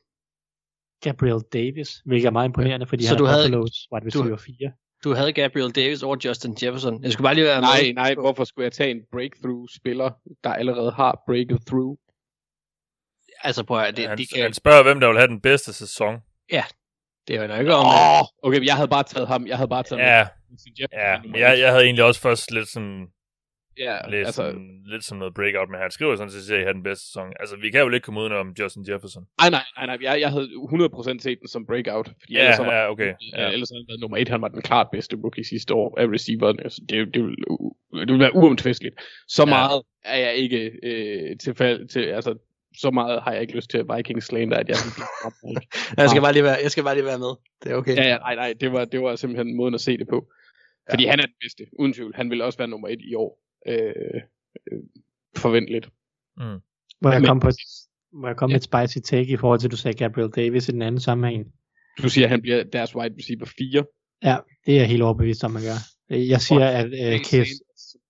Gabriel 1.01 1.41
Davis, 1.53 1.89
hvilket 2.05 2.27
er 2.27 2.31
meget 2.31 2.47
imponerende, 2.47 2.87
fordi 2.87 3.03
Så 3.03 3.09
han 3.09 3.17
du 3.17 3.23
er 3.25 3.29
havde- 3.29 3.47
Buffalo's 3.47 3.87
wide 3.93 4.05
receiver 4.07 4.37
4. 4.37 4.71
Du 5.03 5.13
havde 5.13 5.33
Gabriel 5.33 5.71
Davis 5.71 6.03
over 6.03 6.17
Justin 6.25 6.57
Jefferson. 6.63 7.03
Jeg 7.03 7.11
skulle 7.11 7.23
bare 7.25 7.35
lige 7.35 7.45
være 7.45 7.61
nej, 7.61 7.81
med. 7.83 7.93
nej, 7.93 8.13
hvorfor 8.15 8.43
skulle 8.43 8.63
jeg 8.65 8.71
tage 8.71 8.91
en 8.91 9.01
breakthrough-spiller, 9.11 10.09
der 10.43 10.53
allerede 10.53 10.91
har 10.91 11.23
breaket 11.27 11.59
through? 11.67 11.97
Altså 13.43 13.63
prøv 13.63 13.79
at 13.79 13.97
det, 13.97 14.07
han, 14.07 14.17
de 14.17 14.25
kan, 14.27 14.41
han 14.43 14.53
spørger, 14.53 14.83
hvem 14.83 14.99
der 14.99 15.07
vil 15.07 15.17
have 15.17 15.27
den 15.27 15.41
bedste 15.41 15.73
sæson. 15.73 16.13
det 17.27 17.35
er 17.35 17.41
jo 17.41 17.47
nok 17.47 17.59
ikke 17.59 17.75
om... 17.75 17.85
Oh, 17.85 18.25
okay, 18.43 18.65
jeg 18.65 18.75
havde 18.75 18.87
bare 18.87 19.03
taget 19.03 19.27
ham. 19.27 19.47
Jeg 19.47 19.57
havde 19.57 19.67
bare 19.69 19.83
taget 19.83 20.01
Ja, 20.01 20.27
Jefferson 20.79 21.35
ja. 21.35 21.49
Jeg, 21.49 21.59
jeg 21.59 21.69
havde 21.71 21.83
egentlig 21.83 22.03
også 22.03 22.21
først 22.21 22.51
lidt 22.51 22.69
sådan 22.69 23.07
ja, 23.77 23.95
læst 24.09 24.27
altså, 24.27 24.43
altså, 24.43 24.59
lidt 24.85 25.03
som 25.03 25.17
noget 25.17 25.33
breakout, 25.33 25.69
men 25.69 25.79
han 25.79 25.91
skriver 25.91 26.15
sådan 26.15 26.31
set, 26.31 26.53
at 26.53 26.61
I 26.61 26.65
har 26.65 26.73
den 26.73 26.83
bedste 26.83 27.05
sæson. 27.05 27.27
Altså, 27.39 27.55
vi 27.63 27.69
kan 27.71 27.79
jo 27.81 27.89
ikke 27.89 28.05
komme 28.05 28.19
uden 28.21 28.33
om 28.33 28.47
Justin 28.59 28.85
Jefferson. 28.89 29.23
nej, 29.41 29.49
nej, 29.49 29.63
nej, 29.77 29.85
nej, 29.85 29.97
jeg, 30.01 30.21
jeg 30.21 30.29
havde 30.31 30.47
100% 30.47 31.19
set 31.19 31.39
den 31.39 31.47
som 31.47 31.65
breakout. 31.65 32.07
Fordi 32.21 32.33
Ja, 32.33 32.39
ellers, 32.39 32.55
så 32.55 32.63
var, 32.63 32.73
ja, 32.73 32.91
okay. 32.91 33.13
ja. 33.37 33.49
Ellers 33.49 33.69
havde 33.69 33.81
han 33.83 33.87
været 33.89 33.99
nummer 34.01 34.17
et. 34.17 34.29
Han 34.29 34.41
var 34.41 34.47
den 34.47 34.61
klart 34.61 34.87
bedste 34.91 35.15
rookie 35.23 35.43
sidste 35.43 35.73
år 35.73 35.99
af 35.99 36.05
receiverne. 36.07 36.63
Altså, 36.63 36.81
det, 36.89 37.13
det, 37.13 37.21
ville, 37.23 37.35
det 37.93 38.07
ville 38.13 38.19
være 38.19 38.35
uomtvisteligt. 38.35 38.95
Så 39.27 39.41
Ja. 39.41 39.45
meget 39.45 39.81
er 40.05 40.17
jeg 40.17 40.35
ikke 40.35 40.71
øh, 40.83 41.37
til, 41.37 41.55
fald, 41.55 41.87
til, 41.87 41.99
altså, 41.99 42.35
så 42.77 42.91
meget 42.91 43.21
har 43.21 43.31
jeg 43.31 43.41
ikke 43.41 43.55
lyst 43.55 43.69
til 43.69 43.85
Vikings 43.95 44.25
slander, 44.25 44.57
at 44.57 44.69
jeg 44.69 44.77
Jeg 45.97 46.09
skal 46.09 46.21
bare 46.21 46.33
lige 46.33 46.43
være, 46.43 46.57
jeg 46.63 46.71
skal 46.71 46.83
bare 46.83 46.95
lige 46.95 47.05
være 47.05 47.19
med. 47.19 47.33
Det 47.63 47.71
er 47.71 47.75
okay. 47.75 47.95
Ja, 47.95 48.03
ja, 48.03 48.17
nej, 48.17 48.35
nej, 48.35 48.53
det 48.61 48.71
var, 48.71 48.85
det 48.85 49.01
var 49.01 49.15
simpelthen 49.15 49.55
måden 49.57 49.73
at 49.73 49.81
se 49.81 49.97
det 49.97 50.07
på. 50.07 50.27
Fordi 50.89 51.03
ja. 51.03 51.09
han 51.09 51.19
er 51.19 51.25
den 51.25 51.35
bedste, 51.41 51.63
uden 51.79 51.93
tvivl. 51.93 52.11
Han 52.15 52.29
vil 52.29 52.41
også 52.41 52.57
være 52.57 52.67
nummer 52.67 52.87
et 52.87 53.01
i 53.11 53.15
år. 53.15 53.39
Øh, 53.67 54.21
øh, 54.71 54.79
forventeligt. 55.37 55.89
Mm. 56.37 56.43
Må 57.01 57.11
jeg 57.11 57.21
Men- 57.21 57.27
komme, 57.27 57.41
på 57.41 57.47
et, 57.47 57.55
må 58.13 58.27
jeg 58.27 58.35
komme 58.35 58.53
med 58.53 58.59
et 58.59 58.89
spicy 58.89 58.97
take 59.11 59.31
i 59.31 59.37
forhold 59.37 59.59
til, 59.59 59.67
at 59.67 59.71
du 59.71 59.77
sagde 59.77 59.97
Gabriel 59.97 60.29
Davis 60.29 60.69
i 60.69 60.71
den 60.71 60.81
anden 60.81 61.01
sammenhæng? 61.01 61.45
Du 62.01 62.09
siger, 62.09 62.25
at 62.25 62.31
han 62.31 62.41
bliver 62.41 62.63
deres 62.63 62.95
wide 62.95 63.15
receiver 63.17 63.45
4. 63.57 63.85
Ja, 64.23 64.37
det 64.65 64.73
er 64.75 64.79
jeg 64.79 64.87
helt 64.87 65.01
overbevist 65.01 65.43
om, 65.43 65.55
at 65.55 65.61
gøre. 65.61 65.79
Jeg 66.09 66.41
siger, 66.41 66.65
at 66.65 66.85
uh, 66.85 67.19
Kiss, 67.19 67.51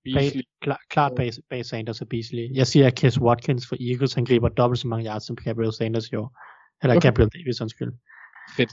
Beasley. 0.04 0.42
klar, 0.62 0.80
klart 0.90 1.12
bag, 1.16 1.32
bag 1.50 1.66
Sanders 1.66 2.02
og 2.02 2.08
Beasley. 2.10 2.56
Jeg 2.56 2.68
siger, 2.68 2.88
at 2.88 2.96
Kiss 2.96 3.22
Watkins 3.22 3.68
for 3.68 3.76
Eagles, 3.90 4.14
han 4.14 4.26
griber 4.26 4.50
dobbelt 4.50 4.80
så 4.80 4.88
mange 4.88 5.06
yards 5.10 5.26
som 5.26 5.36
Gabriel 5.36 5.74
Sanders 5.74 6.10
i 6.10 6.16
år. 6.16 6.38
Eller 6.84 6.96
okay. 6.96 7.08
Gabriel 7.08 7.30
Davis, 7.30 7.62
undskyld. 7.62 7.92
Fedt. 8.58 8.72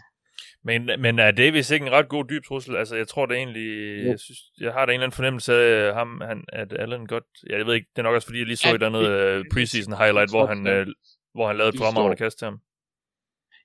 Men, 0.64 0.90
men 0.98 1.18
er 1.18 1.30
Davis 1.30 1.70
ikke 1.70 1.86
en 1.86 1.92
ret 1.92 2.08
god 2.08 2.24
dyb 2.24 2.44
trussel? 2.44 2.76
Altså, 2.76 2.96
jeg 2.96 3.08
tror 3.08 3.26
det 3.26 3.36
egentlig... 3.36 4.02
Jo. 4.04 4.10
Jeg, 4.10 4.18
synes, 4.20 4.38
jeg 4.60 4.72
har 4.72 4.86
da 4.86 4.92
en 4.92 4.94
eller 4.94 5.04
anden 5.06 5.16
fornemmelse 5.16 5.54
af 5.54 5.94
ham, 5.94 6.20
han, 6.20 6.44
at 6.52 6.72
Allen 6.78 7.06
godt... 7.06 7.24
Ja, 7.50 7.56
jeg 7.58 7.66
ved 7.66 7.74
ikke, 7.74 7.88
det 7.96 7.98
er 7.98 8.02
nok 8.02 8.14
også 8.14 8.26
fordi, 8.28 8.38
jeg 8.38 8.46
lige 8.46 8.56
så 8.56 8.68
Ja, 8.68 8.74
et 8.74 8.82
eller 8.82 8.86
andet 8.86 9.04
det- 9.04 9.40
uh, 9.40 9.44
preseason 9.52 9.94
highlight, 9.96 10.30
hvor 10.30 10.46
han, 10.46 10.58
uh, 10.66 10.86
hvor 11.34 11.46
han 11.46 11.56
lavede 11.56 11.68
et 11.68 11.74
De 11.74 11.78
fremragende 11.78 12.16
kast 12.16 12.38
til 12.38 12.44
ham. 12.44 12.60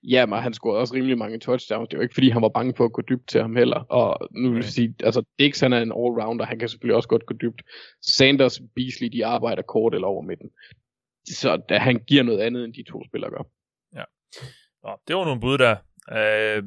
Ja, 0.03 0.25
men 0.25 0.39
han 0.39 0.53
scorede 0.53 0.79
også 0.79 0.93
rimelig 0.93 1.17
mange 1.17 1.39
touchdowns. 1.39 1.89
Det 1.89 1.97
var 1.97 2.03
ikke, 2.03 2.13
fordi 2.13 2.29
han 2.29 2.41
var 2.41 2.49
bange 2.49 2.73
for 2.77 2.85
at 2.85 2.93
gå 2.93 3.01
dybt 3.01 3.27
til 3.27 3.41
ham 3.41 3.55
heller. 3.55 3.79
Og 3.79 4.27
nu 4.31 4.49
vil 4.49 4.57
jeg 4.63 4.63
sige, 4.63 4.95
altså 5.03 5.23
Dix 5.39 5.59
han 5.59 5.73
er 5.73 5.81
en 5.81 5.91
all-rounder. 5.91 6.45
Han 6.45 6.59
kan 6.59 6.69
selvfølgelig 6.69 6.95
også 6.95 7.09
godt 7.09 7.25
gå 7.25 7.33
dybt. 7.33 7.61
Sanders 8.01 8.59
Beasley, 8.75 9.07
de 9.07 9.25
arbejder 9.25 9.61
kort 9.61 9.93
eller 9.93 10.07
over 10.07 10.21
midten. 10.21 10.49
Så 11.27 11.57
da 11.69 11.77
han 11.77 12.03
giver 12.07 12.23
noget 12.23 12.39
andet, 12.39 12.63
end 12.65 12.73
de 12.73 12.83
to 12.91 13.03
spillere 13.05 13.31
gør. 13.31 13.43
Nå, 14.83 14.97
det 15.07 15.15
var 15.15 15.25
nogle 15.25 15.41
bud 15.41 15.57
der. 15.57 15.75
Uh, 16.11 16.63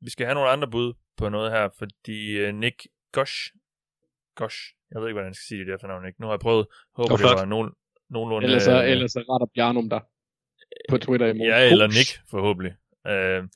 vi 0.00 0.10
skal 0.10 0.26
have 0.26 0.34
nogle 0.34 0.50
andre 0.50 0.70
bud 0.70 0.94
på 1.16 1.28
noget 1.28 1.52
her, 1.52 1.68
fordi 1.78 2.48
uh, 2.48 2.54
Nick 2.54 2.86
Gosh, 3.12 3.52
Gosh, 4.34 4.58
jeg 4.90 5.00
ved 5.00 5.08
ikke, 5.08 5.14
hvordan 5.14 5.30
jeg 5.30 5.34
skal 5.34 5.48
sige 5.48 5.64
det 5.64 5.74
efternavn, 5.74 6.06
ikke? 6.06 6.20
Nu 6.20 6.26
har 6.26 6.34
jeg 6.34 6.40
prøvet, 6.40 6.66
håber 6.96 7.16
det 7.16 7.20
flot. 7.20 7.38
var 7.38 7.44
nogen, 7.44 7.70
nogenlunde... 8.10 8.44
Ellers 8.46 8.62
så, 8.62 8.82
øh, 8.82 8.90
ellers 8.90 9.12
så 9.12 9.18
retter 9.18 9.46
Bjarnum 9.54 9.90
der 9.90 10.00
på 10.90 10.98
Twitter 10.98 11.26
i 11.26 11.32
morgen. 11.32 11.52
Ja, 11.52 11.70
eller 11.70 11.86
Coach. 11.86 11.98
Nick, 11.98 12.30
forhåbentlig. 12.30 12.72
Uh, 13.10 13.48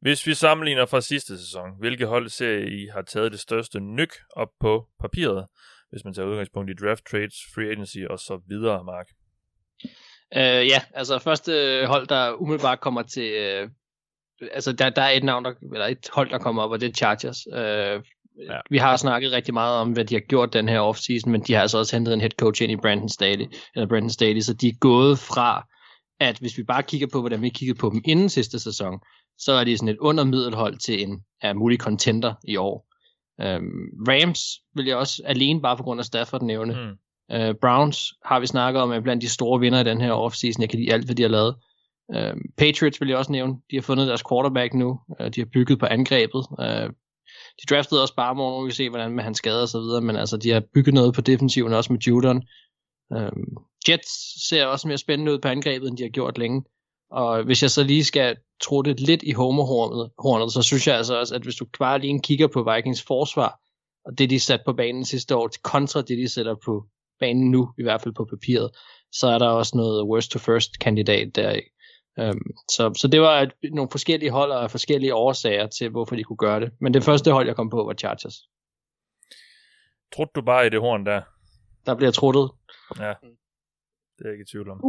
hvis 0.00 0.26
vi 0.26 0.34
sammenligner 0.34 0.86
fra 0.86 1.00
sidste 1.00 1.38
sæson, 1.38 1.78
hvilke 1.78 2.06
hold 2.06 2.28
ser 2.28 2.58
I 2.58 2.86
har 2.92 3.02
taget 3.02 3.32
det 3.32 3.40
største 3.40 3.80
nyk 3.80 4.12
op 4.30 4.48
på 4.60 4.88
papiret, 5.00 5.46
hvis 5.90 6.04
man 6.04 6.14
tager 6.14 6.28
udgangspunkt 6.28 6.70
i 6.70 6.74
draft 6.84 7.04
trades, 7.10 7.36
free 7.54 7.70
agency 7.70 7.98
og 8.10 8.18
så 8.18 8.40
videre, 8.48 8.84
Mark? 8.84 9.08
Øh, 10.36 10.66
ja, 10.72 10.80
altså 10.94 11.18
første 11.18 11.52
hold, 11.86 12.06
der 12.06 12.32
umiddelbart 12.32 12.80
kommer 12.80 13.02
til... 13.02 13.32
Øh, 13.32 13.68
altså, 14.54 14.72
der, 14.72 14.90
der 14.90 15.02
er 15.02 15.10
et 15.10 15.24
navn, 15.24 15.44
der, 15.44 15.52
eller 15.72 15.86
et 15.86 16.08
hold, 16.12 16.30
der 16.30 16.38
kommer 16.38 16.62
op, 16.62 16.70
og 16.70 16.80
det 16.80 16.88
er 16.88 16.92
Chargers. 16.92 17.46
Øh, 17.52 18.00
Ja. 18.38 18.58
Vi 18.70 18.78
har 18.78 18.96
snakket 18.96 19.32
rigtig 19.32 19.54
meget 19.54 19.76
om, 19.76 19.92
hvad 19.92 20.04
de 20.04 20.14
har 20.14 20.20
gjort 20.20 20.52
den 20.52 20.68
her 20.68 20.80
offseason, 20.80 21.32
men 21.32 21.40
de 21.40 21.54
har 21.54 21.60
altså 21.60 21.78
også 21.78 21.96
hentet 21.96 22.14
en 22.14 22.20
head 22.20 22.30
coach 22.30 22.62
ind 22.62 22.72
i 22.72 22.76
Brandon 22.76 23.08
Staley, 23.08 23.46
eller 23.74 23.88
Brandon 23.88 24.10
Staley, 24.10 24.40
så 24.40 24.54
de 24.54 24.68
er 24.68 24.78
gået 24.80 25.18
fra, 25.18 25.68
at 26.20 26.38
hvis 26.38 26.58
vi 26.58 26.62
bare 26.62 26.82
kigger 26.82 27.06
på, 27.12 27.20
hvordan 27.20 27.42
vi 27.42 27.48
kiggede 27.48 27.78
på 27.78 27.90
dem 27.90 28.00
inden 28.04 28.28
sidste 28.28 28.58
sæson, 28.58 29.00
så 29.38 29.52
er 29.52 29.64
de 29.64 29.76
sådan 29.76 29.88
et 29.88 29.98
undermiddelhold 29.98 30.78
til 30.78 31.02
en 31.02 31.22
er 31.42 31.52
mulig 31.52 31.78
contender 31.78 32.34
i 32.44 32.56
år. 32.56 32.86
Øhm, 33.40 33.88
Rams 34.08 34.40
vil 34.74 34.86
jeg 34.86 34.96
også 34.96 35.22
alene 35.24 35.62
bare 35.62 35.76
på 35.76 35.82
grund 35.82 36.00
af 36.00 36.04
Stafford 36.04 36.42
nævne. 36.42 36.72
Mm. 36.74 36.96
Uh, 37.36 37.54
Browns 37.60 38.12
har 38.24 38.40
vi 38.40 38.46
snakket 38.46 38.82
om 38.82 38.92
er 38.92 39.00
blandt 39.00 39.22
de 39.22 39.28
store 39.28 39.60
vinder 39.60 39.80
i 39.80 39.84
den 39.84 40.00
her 40.00 40.12
offseason. 40.12 40.60
Jeg 40.60 40.70
kan 40.70 40.78
lide 40.78 40.92
alt, 40.92 41.04
hvad 41.04 41.14
de 41.14 41.22
har 41.22 41.28
lavet. 41.28 41.56
Øh, 42.14 42.34
Patriots 42.58 43.00
vil 43.00 43.08
jeg 43.08 43.18
også 43.18 43.32
nævne. 43.32 43.54
De 43.70 43.76
har 43.76 43.82
fundet 43.82 44.08
deres 44.08 44.22
quarterback 44.28 44.74
nu. 44.74 45.00
Øh, 45.20 45.30
de 45.34 45.40
har 45.40 45.48
bygget 45.52 45.78
på 45.78 45.86
angrebet. 45.86 46.46
Øh, 46.60 46.90
de 47.60 47.66
draftede 47.70 48.02
også 48.02 48.14
bare 48.14 48.34
morgen, 48.34 48.62
må 48.62 48.66
vi 48.66 48.72
se, 48.72 48.88
hvordan 48.90 49.12
med 49.12 49.24
han 49.24 49.34
skader 49.34 49.62
og 49.62 49.68
så 49.68 49.80
videre, 49.80 50.00
men 50.00 50.16
altså, 50.16 50.36
de 50.36 50.50
har 50.50 50.62
bygget 50.74 50.94
noget 50.94 51.14
på 51.14 51.20
defensiven, 51.20 51.72
også 51.72 51.92
med 51.92 52.00
Judon. 52.00 52.42
Uh, 53.16 53.28
Jets 53.88 54.48
ser 54.48 54.66
også 54.66 54.88
mere 54.88 54.98
spændende 54.98 55.32
ud 55.32 55.38
på 55.38 55.48
angrebet, 55.48 55.88
end 55.88 55.96
de 55.96 56.02
har 56.02 56.10
gjort 56.10 56.38
længe. 56.38 56.64
Og 57.10 57.42
hvis 57.42 57.62
jeg 57.62 57.70
så 57.70 57.82
lige 57.84 58.04
skal 58.04 58.36
tro 58.62 58.82
det 58.82 59.00
lidt 59.00 59.22
i 59.22 59.32
homerhornet, 59.32 60.10
hornet, 60.18 60.52
så 60.52 60.62
synes 60.62 60.86
jeg 60.86 60.96
altså 60.96 61.18
også, 61.18 61.34
at 61.34 61.42
hvis 61.42 61.56
du 61.56 61.66
bare 61.78 61.98
lige 61.98 62.20
kigger 62.20 62.46
på 62.46 62.72
Vikings 62.74 63.02
forsvar, 63.02 63.60
og 64.04 64.18
det 64.18 64.30
de 64.30 64.40
satte 64.40 64.64
på 64.64 64.72
banen 64.72 65.04
sidste 65.04 65.36
år, 65.36 65.50
kontra 65.62 66.00
det 66.00 66.18
de 66.18 66.28
sætter 66.28 66.54
på 66.64 66.84
banen 67.20 67.50
nu, 67.50 67.70
i 67.78 67.82
hvert 67.82 68.02
fald 68.02 68.14
på 68.14 68.24
papiret, 68.24 68.70
så 69.12 69.26
er 69.26 69.38
der 69.38 69.48
også 69.48 69.76
noget 69.76 70.04
worst 70.04 70.30
to 70.30 70.38
first 70.38 70.78
kandidat 70.78 71.36
der. 71.36 71.60
Um, 72.16 72.40
så, 72.70 72.94
så 72.96 73.08
det 73.08 73.20
var 73.20 73.40
et, 73.40 73.52
nogle 73.72 73.90
forskellige 73.90 74.30
hold 74.30 74.52
og 74.52 74.70
forskellige 74.70 75.14
årsager 75.14 75.66
til, 75.66 75.88
hvorfor 75.90 76.16
de 76.16 76.24
kunne 76.24 76.36
gøre 76.36 76.60
det. 76.60 76.72
Men 76.80 76.94
det 76.94 77.04
første 77.04 77.32
hold, 77.32 77.46
jeg 77.46 77.56
kom 77.56 77.70
på, 77.70 77.84
var 77.84 77.94
Chargers. 77.94 78.34
Trudte 80.12 80.32
du 80.34 80.42
bare 80.42 80.66
i 80.66 80.70
det 80.70 80.80
horn 80.80 81.06
der? 81.06 81.22
Der 81.86 81.94
bliver 81.94 82.10
truttet. 82.10 82.50
Ja, 82.98 83.14
det 84.18 84.24
er 84.24 84.28
jeg 84.28 84.32
ikke 84.32 84.42
i 84.42 84.50
tvivl 84.52 84.70
om. 84.70 84.80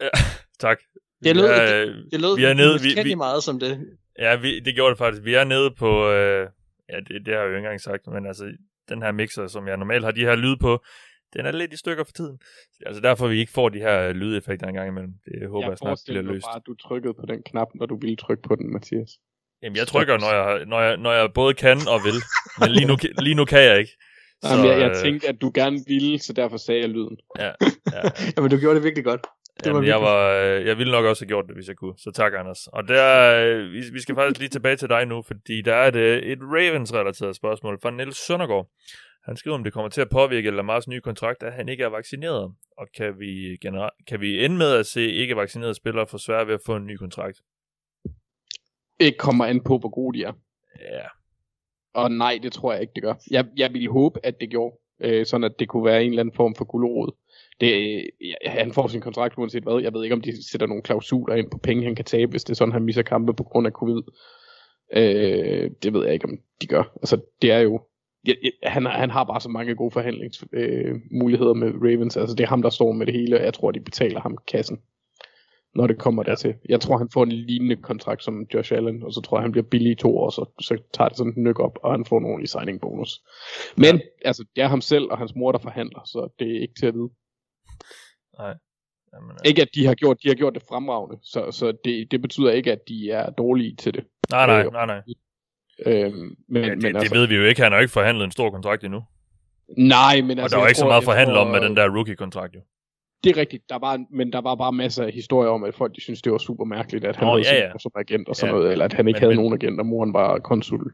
Ja, 0.00 0.08
tak. 0.64 0.78
Det 1.24 1.36
lød, 1.36 1.46
Ja, 1.46 1.86
det, 1.86 2.12
det 2.12 2.20
lød 2.20 2.36
vi 2.36 2.44
er 2.44 2.54
nede, 2.54 2.80
vi, 2.80 3.02
vi, 3.02 3.14
meget 3.14 3.42
som 3.42 3.58
det. 3.58 3.98
ja, 4.18 4.36
vi, 4.36 4.60
det 4.60 4.74
gjorde 4.74 4.90
det 4.90 4.98
faktisk. 4.98 5.24
Vi 5.24 5.34
er 5.34 5.44
nede 5.44 5.74
på, 5.78 6.10
øh, 6.10 6.48
ja, 6.88 6.96
det, 6.96 7.26
det 7.26 7.34
har 7.34 7.40
jeg 7.40 7.42
jo 7.42 7.48
ikke 7.48 7.56
engang 7.56 7.80
sagt, 7.80 8.06
men 8.06 8.26
altså, 8.26 8.44
den 8.88 9.02
her 9.02 9.12
mixer, 9.12 9.46
som 9.46 9.68
jeg 9.68 9.76
normalt 9.76 10.04
har 10.04 10.10
de 10.10 10.20
her 10.20 10.36
lyd 10.36 10.56
på, 10.56 10.84
den 11.34 11.46
er 11.46 11.52
lidt 11.52 11.72
i 11.72 11.76
stykker 11.76 12.04
for 12.04 12.12
tiden. 12.12 12.38
Altså 12.86 13.00
derfor 13.02 13.26
vi 13.28 13.38
ikke 13.38 13.52
får 13.52 13.68
de 13.68 13.78
her 13.78 14.12
lydeffekter 14.12 14.66
engang 14.66 14.88
imellem. 14.88 15.12
Det 15.24 15.48
håber 15.48 15.64
jeg, 15.66 15.70
jeg 15.70 15.78
snart 15.78 15.98
bliver 16.06 16.22
løst. 16.22 16.44
bare, 16.46 16.56
at 16.56 16.62
du 16.66 16.74
trykkede 16.74 17.14
på 17.14 17.24
den 17.28 17.42
knap, 17.42 17.68
når 17.74 17.86
du 17.86 17.98
ville 18.00 18.16
trykke 18.16 18.42
på 18.48 18.54
den, 18.56 18.72
Mathias. 18.72 19.10
Jamen, 19.62 19.76
jeg 19.76 19.86
trykker, 19.86 20.18
når 20.18 20.32
jeg, 20.38 20.66
når, 20.66 20.80
jeg, 20.80 20.96
når 20.96 21.12
jeg 21.12 21.32
både 21.34 21.54
kan 21.54 21.78
og 21.94 21.98
vil. 22.04 22.18
Men 22.60 22.70
lige 22.70 22.86
nu, 22.86 22.96
lige 23.26 23.34
nu 23.34 23.44
kan 23.44 23.62
jeg 23.62 23.78
ikke. 23.78 23.92
Så, 24.42 24.48
Jamen, 24.54 24.66
jeg, 24.70 24.80
jeg 24.80 24.90
øh, 24.90 24.96
tænkte, 24.96 25.28
at 25.28 25.40
du 25.40 25.50
gerne 25.54 25.78
ville, 25.86 26.18
så 26.18 26.32
derfor 26.32 26.56
sagde 26.56 26.80
jeg 26.80 26.88
lyden. 26.88 27.16
Ja, 27.38 27.46
ja. 27.46 28.02
Jamen, 28.36 28.50
du 28.50 28.56
gjorde 28.56 28.76
det 28.76 28.84
virkelig 28.84 29.04
godt. 29.04 29.26
Det 29.56 29.66
Jamen, 29.66 29.82
var 29.82 29.86
jeg, 29.86 30.00
virkelig- 30.00 30.54
var, 30.54 30.58
øh, 30.60 30.66
jeg 30.66 30.78
ville 30.78 30.92
nok 30.92 31.04
også 31.04 31.22
have 31.24 31.28
gjort 31.28 31.44
det, 31.48 31.54
hvis 31.56 31.68
jeg 31.68 31.76
kunne. 31.76 31.94
Så 31.98 32.10
tak, 32.14 32.32
Anders. 32.38 32.66
Og 32.66 32.88
der, 32.88 33.06
øh, 33.44 33.72
vi, 33.72 33.80
vi 33.92 34.00
skal 34.00 34.14
faktisk 34.14 34.38
lige 34.40 34.48
tilbage 34.48 34.76
til 34.76 34.88
dig 34.88 35.06
nu, 35.06 35.22
fordi 35.22 35.62
der 35.62 35.74
er 35.74 35.88
et, 35.88 35.96
øh, 35.96 36.18
et 36.22 36.38
Ravens-relateret 36.42 37.36
spørgsmål 37.36 37.78
fra 37.82 37.90
Niels 37.90 38.26
Søndergaard. 38.26 38.66
Han 39.28 39.36
skriver, 39.36 39.56
om 39.56 39.64
det 39.64 39.72
kommer 39.72 39.88
til 39.88 40.00
at 40.00 40.08
påvirke 40.10 40.50
Lamars 40.50 40.88
nye 40.88 41.00
kontrakt, 41.00 41.42
at 41.42 41.52
han 41.52 41.68
ikke 41.68 41.84
er 41.84 41.88
vaccineret. 41.88 42.52
Og 42.76 42.86
kan 42.96 43.18
vi, 43.18 43.56
genera- 43.66 44.04
kan 44.08 44.20
vi 44.20 44.44
ende 44.44 44.56
med 44.56 44.72
at 44.72 44.86
se 44.86 45.12
ikke 45.12 45.36
vaccinerede 45.36 45.74
spillere 45.74 46.06
få 46.06 46.18
svært 46.18 46.46
ved 46.46 46.54
at 46.54 46.60
få 46.66 46.76
en 46.76 46.86
ny 46.86 46.96
kontrakt? 46.96 47.38
Ikke 49.00 49.18
kommer 49.18 49.44
an 49.44 49.60
på, 49.64 49.78
hvor 49.78 49.88
gode 49.88 50.18
de 50.18 50.24
er. 50.24 50.32
Ja, 50.80 51.06
Og 51.94 52.10
nej, 52.10 52.38
det 52.42 52.52
tror 52.52 52.72
jeg 52.72 52.80
ikke, 52.80 52.92
det 52.94 53.02
gør. 53.02 53.14
Jeg, 53.30 53.46
jeg 53.56 53.72
ville 53.72 53.90
håbe, 53.90 54.20
at 54.26 54.40
det 54.40 54.50
gjorde. 54.50 54.76
Øh, 55.00 55.26
sådan 55.26 55.44
at 55.44 55.52
det 55.58 55.68
kunne 55.68 55.84
være 55.84 56.04
en 56.04 56.10
eller 56.10 56.20
anden 56.22 56.34
form 56.34 56.54
for 56.54 56.64
gulerod. 56.64 57.12
Det, 57.60 57.72
øh, 58.20 58.32
han 58.46 58.72
får 58.72 58.86
sin 58.88 59.00
kontrakt 59.00 59.38
uanset 59.38 59.62
hvad. 59.62 59.82
Jeg 59.82 59.92
ved 59.92 60.02
ikke, 60.04 60.14
om 60.14 60.20
de 60.20 60.50
sætter 60.50 60.66
nogle 60.66 60.82
klausuler 60.82 61.34
ind 61.34 61.50
på 61.50 61.58
penge, 61.58 61.84
han 61.84 61.94
kan 61.94 62.04
tabe, 62.04 62.30
hvis 62.30 62.44
det 62.44 62.50
er 62.50 62.56
sådan, 62.56 62.72
han 62.72 62.84
misser 62.84 63.02
kampe 63.02 63.34
på 63.34 63.44
grund 63.44 63.66
af 63.66 63.72
covid. 63.72 64.02
Øh, 64.92 65.70
det 65.82 65.92
ved 65.92 66.04
jeg 66.04 66.14
ikke, 66.14 66.24
om 66.24 66.38
de 66.62 66.66
gør. 66.66 66.82
Altså, 66.96 67.20
det 67.42 67.52
er 67.52 67.58
jo... 67.58 67.80
Ja, 68.26 68.34
han, 68.62 68.86
han 68.86 69.10
har 69.10 69.24
bare 69.24 69.40
så 69.40 69.48
mange 69.48 69.74
gode 69.74 69.90
forhandlingsmuligheder 69.90 71.50
øh, 71.50 71.56
med 71.56 71.72
Ravens. 71.74 72.16
Altså, 72.16 72.36
det 72.36 72.44
er 72.44 72.48
ham, 72.48 72.62
der 72.62 72.70
står 72.70 72.92
med 72.92 73.06
det 73.06 73.14
hele, 73.14 73.36
og 73.38 73.44
jeg 73.44 73.54
tror, 73.54 73.70
de 73.70 73.80
betaler 73.80 74.20
ham 74.20 74.38
kassen, 74.48 74.78
når 75.74 75.86
det 75.86 75.98
kommer 75.98 76.22
ja. 76.26 76.30
dertil. 76.30 76.54
Jeg 76.68 76.80
tror, 76.80 76.98
han 76.98 77.10
får 77.12 77.22
en 77.22 77.32
lignende 77.32 77.76
kontrakt 77.76 78.24
som 78.24 78.46
Josh 78.54 78.72
Allen, 78.72 79.02
og 79.02 79.12
så 79.12 79.20
tror 79.20 79.38
jeg, 79.38 79.42
han 79.42 79.52
bliver 79.52 79.66
billig 79.70 79.92
i 79.92 79.94
to 79.94 80.18
år, 80.18 80.30
så, 80.30 80.50
så 80.60 80.78
tager 80.94 81.08
det 81.08 81.16
sådan 81.16 81.32
en 81.36 81.42
nyk 81.42 81.58
op, 81.58 81.78
og 81.82 81.92
han 81.92 82.04
får 82.04 82.18
en 82.18 82.24
ordentlig 82.24 82.48
signing 82.48 82.80
bonus. 82.80 83.22
Men, 83.76 83.94
ja. 83.96 84.00
altså, 84.24 84.44
det 84.56 84.62
er 84.62 84.68
ham 84.68 84.80
selv 84.80 85.10
og 85.10 85.18
hans 85.18 85.34
mor, 85.34 85.52
der 85.52 85.58
forhandler, 85.58 86.00
så 86.04 86.28
det 86.38 86.56
er 86.56 86.60
ikke 86.60 86.74
til 86.78 86.86
at 86.86 86.94
vide. 86.94 87.10
Nej. 88.38 88.54
Jamen, 89.14 89.30
ja. 89.44 89.48
Ikke 89.48 89.62
at 89.62 89.68
de 89.74 89.86
har 89.86 89.94
gjort, 89.94 90.22
de 90.22 90.28
har 90.28 90.34
gjort 90.34 90.54
det 90.54 90.62
fremragende, 90.68 91.18
så, 91.22 91.50
så 91.50 91.72
det, 91.84 92.10
det 92.10 92.22
betyder 92.22 92.50
ikke, 92.50 92.72
at 92.72 92.88
de 92.88 93.10
er 93.10 93.30
dårlige 93.30 93.76
til 93.76 93.94
det. 93.94 94.04
Nej, 94.30 94.46
nej, 94.46 94.62
nej, 94.70 94.86
nej. 94.86 95.00
Øhm, 95.86 96.36
men, 96.48 96.64
ja, 96.64 96.70
det, 96.70 96.82
men 96.82 96.96
altså, 96.96 97.14
det 97.14 97.20
ved 97.20 97.28
vi 97.28 97.34
jo 97.34 97.44
ikke. 97.44 97.62
Han 97.62 97.72
har 97.72 97.78
jo 97.78 97.82
ikke 97.82 97.92
forhandlet 97.92 98.24
en 98.24 98.30
stor 98.30 98.50
kontrakt 98.50 98.84
endnu. 98.84 99.02
Nej, 99.76 100.20
men 100.20 100.38
og 100.38 100.42
altså... 100.42 100.56
der 100.56 100.60
var 100.62 100.68
ikke 100.68 100.78
så 100.78 100.82
tror- 100.82 100.88
meget 100.88 101.00
jeg 101.00 101.04
forhandlet 101.04 101.34
tror- 101.36 101.44
om 101.44 101.50
med 101.50 101.60
den 101.60 101.76
der 101.76 101.88
rookie-kontrakt 101.96 102.54
jo. 102.54 102.60
Det 103.24 103.36
er 103.36 103.40
rigtigt, 103.40 103.62
der 103.68 103.78
var, 103.78 104.04
men 104.10 104.32
der 104.32 104.40
var 104.40 104.54
bare 104.54 104.72
masser 104.72 105.04
af 105.04 105.12
historier 105.12 105.50
om, 105.50 105.64
at 105.64 105.74
folk 105.74 105.96
de 105.96 106.00
synes 106.00 106.22
det 106.22 106.32
var 106.32 106.38
super 106.38 106.64
mærkeligt, 106.64 107.04
at 107.04 107.16
han 107.16 107.26
Nå, 107.26 107.30
havde 107.32 107.54
ja, 107.54 107.64
ja. 107.66 107.72
som 107.78 107.92
agent 107.94 108.28
og 108.28 108.36
sådan 108.36 108.54
Ja. 108.54 108.58
noget, 108.58 108.72
eller 108.72 108.84
at 108.84 108.92
han 108.92 109.08
ikke 109.08 109.16
Men- 109.16 109.20
havde 109.22 109.30
men- 109.34 109.36
nogen 109.36 109.54
agent, 109.54 109.80
og 109.80 109.86
moren 109.86 110.12
var 110.14 110.38
konsul. 110.38 110.92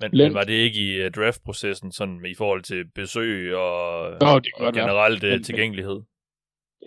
Men, 0.00 0.10
Lent. 0.12 0.30
men 0.32 0.34
var 0.34 0.44
det 0.44 0.52
ikke 0.52 0.80
i 0.80 1.04
uh, 1.06 1.10
draftprocessen 1.10 1.92
sådan 1.92 2.20
i 2.30 2.34
forhold 2.34 2.62
til 2.62 2.84
besøg 2.94 3.54
og, 3.56 4.10
Nå, 4.20 4.38
det 4.38 4.46
og 4.56 4.62
være. 4.62 4.72
generelt 4.72 5.22
uh, 5.24 5.28
Men- 5.28 5.36
men- 5.36 5.42
tilgængelighed? 5.44 6.00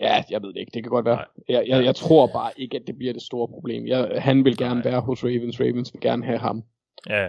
Ja, 0.00 0.22
jeg 0.30 0.42
ved 0.42 0.48
det 0.52 0.60
ikke, 0.60 0.70
det 0.74 0.82
kan 0.82 0.90
godt 0.90 1.04
være. 1.06 1.24
Jeg, 1.48 1.64
jeg, 1.68 1.84
jeg 1.84 1.94
tror 1.94 2.26
bare 2.26 2.50
ikke, 2.56 2.76
at 2.76 2.82
det 2.86 2.98
bliver 2.98 3.12
det 3.12 3.22
store 3.22 3.48
problem. 3.48 3.86
Jeg, 3.86 4.22
han 4.22 4.44
vil 4.44 4.56
gerne 4.56 4.80
Nej. 4.80 4.90
være 4.90 5.00
hos 5.00 5.24
Ravens, 5.24 5.60
Ravens 5.60 5.94
vil 5.94 6.00
gerne 6.00 6.24
have 6.24 6.38
ham. 6.38 6.62
Ja, 7.08 7.28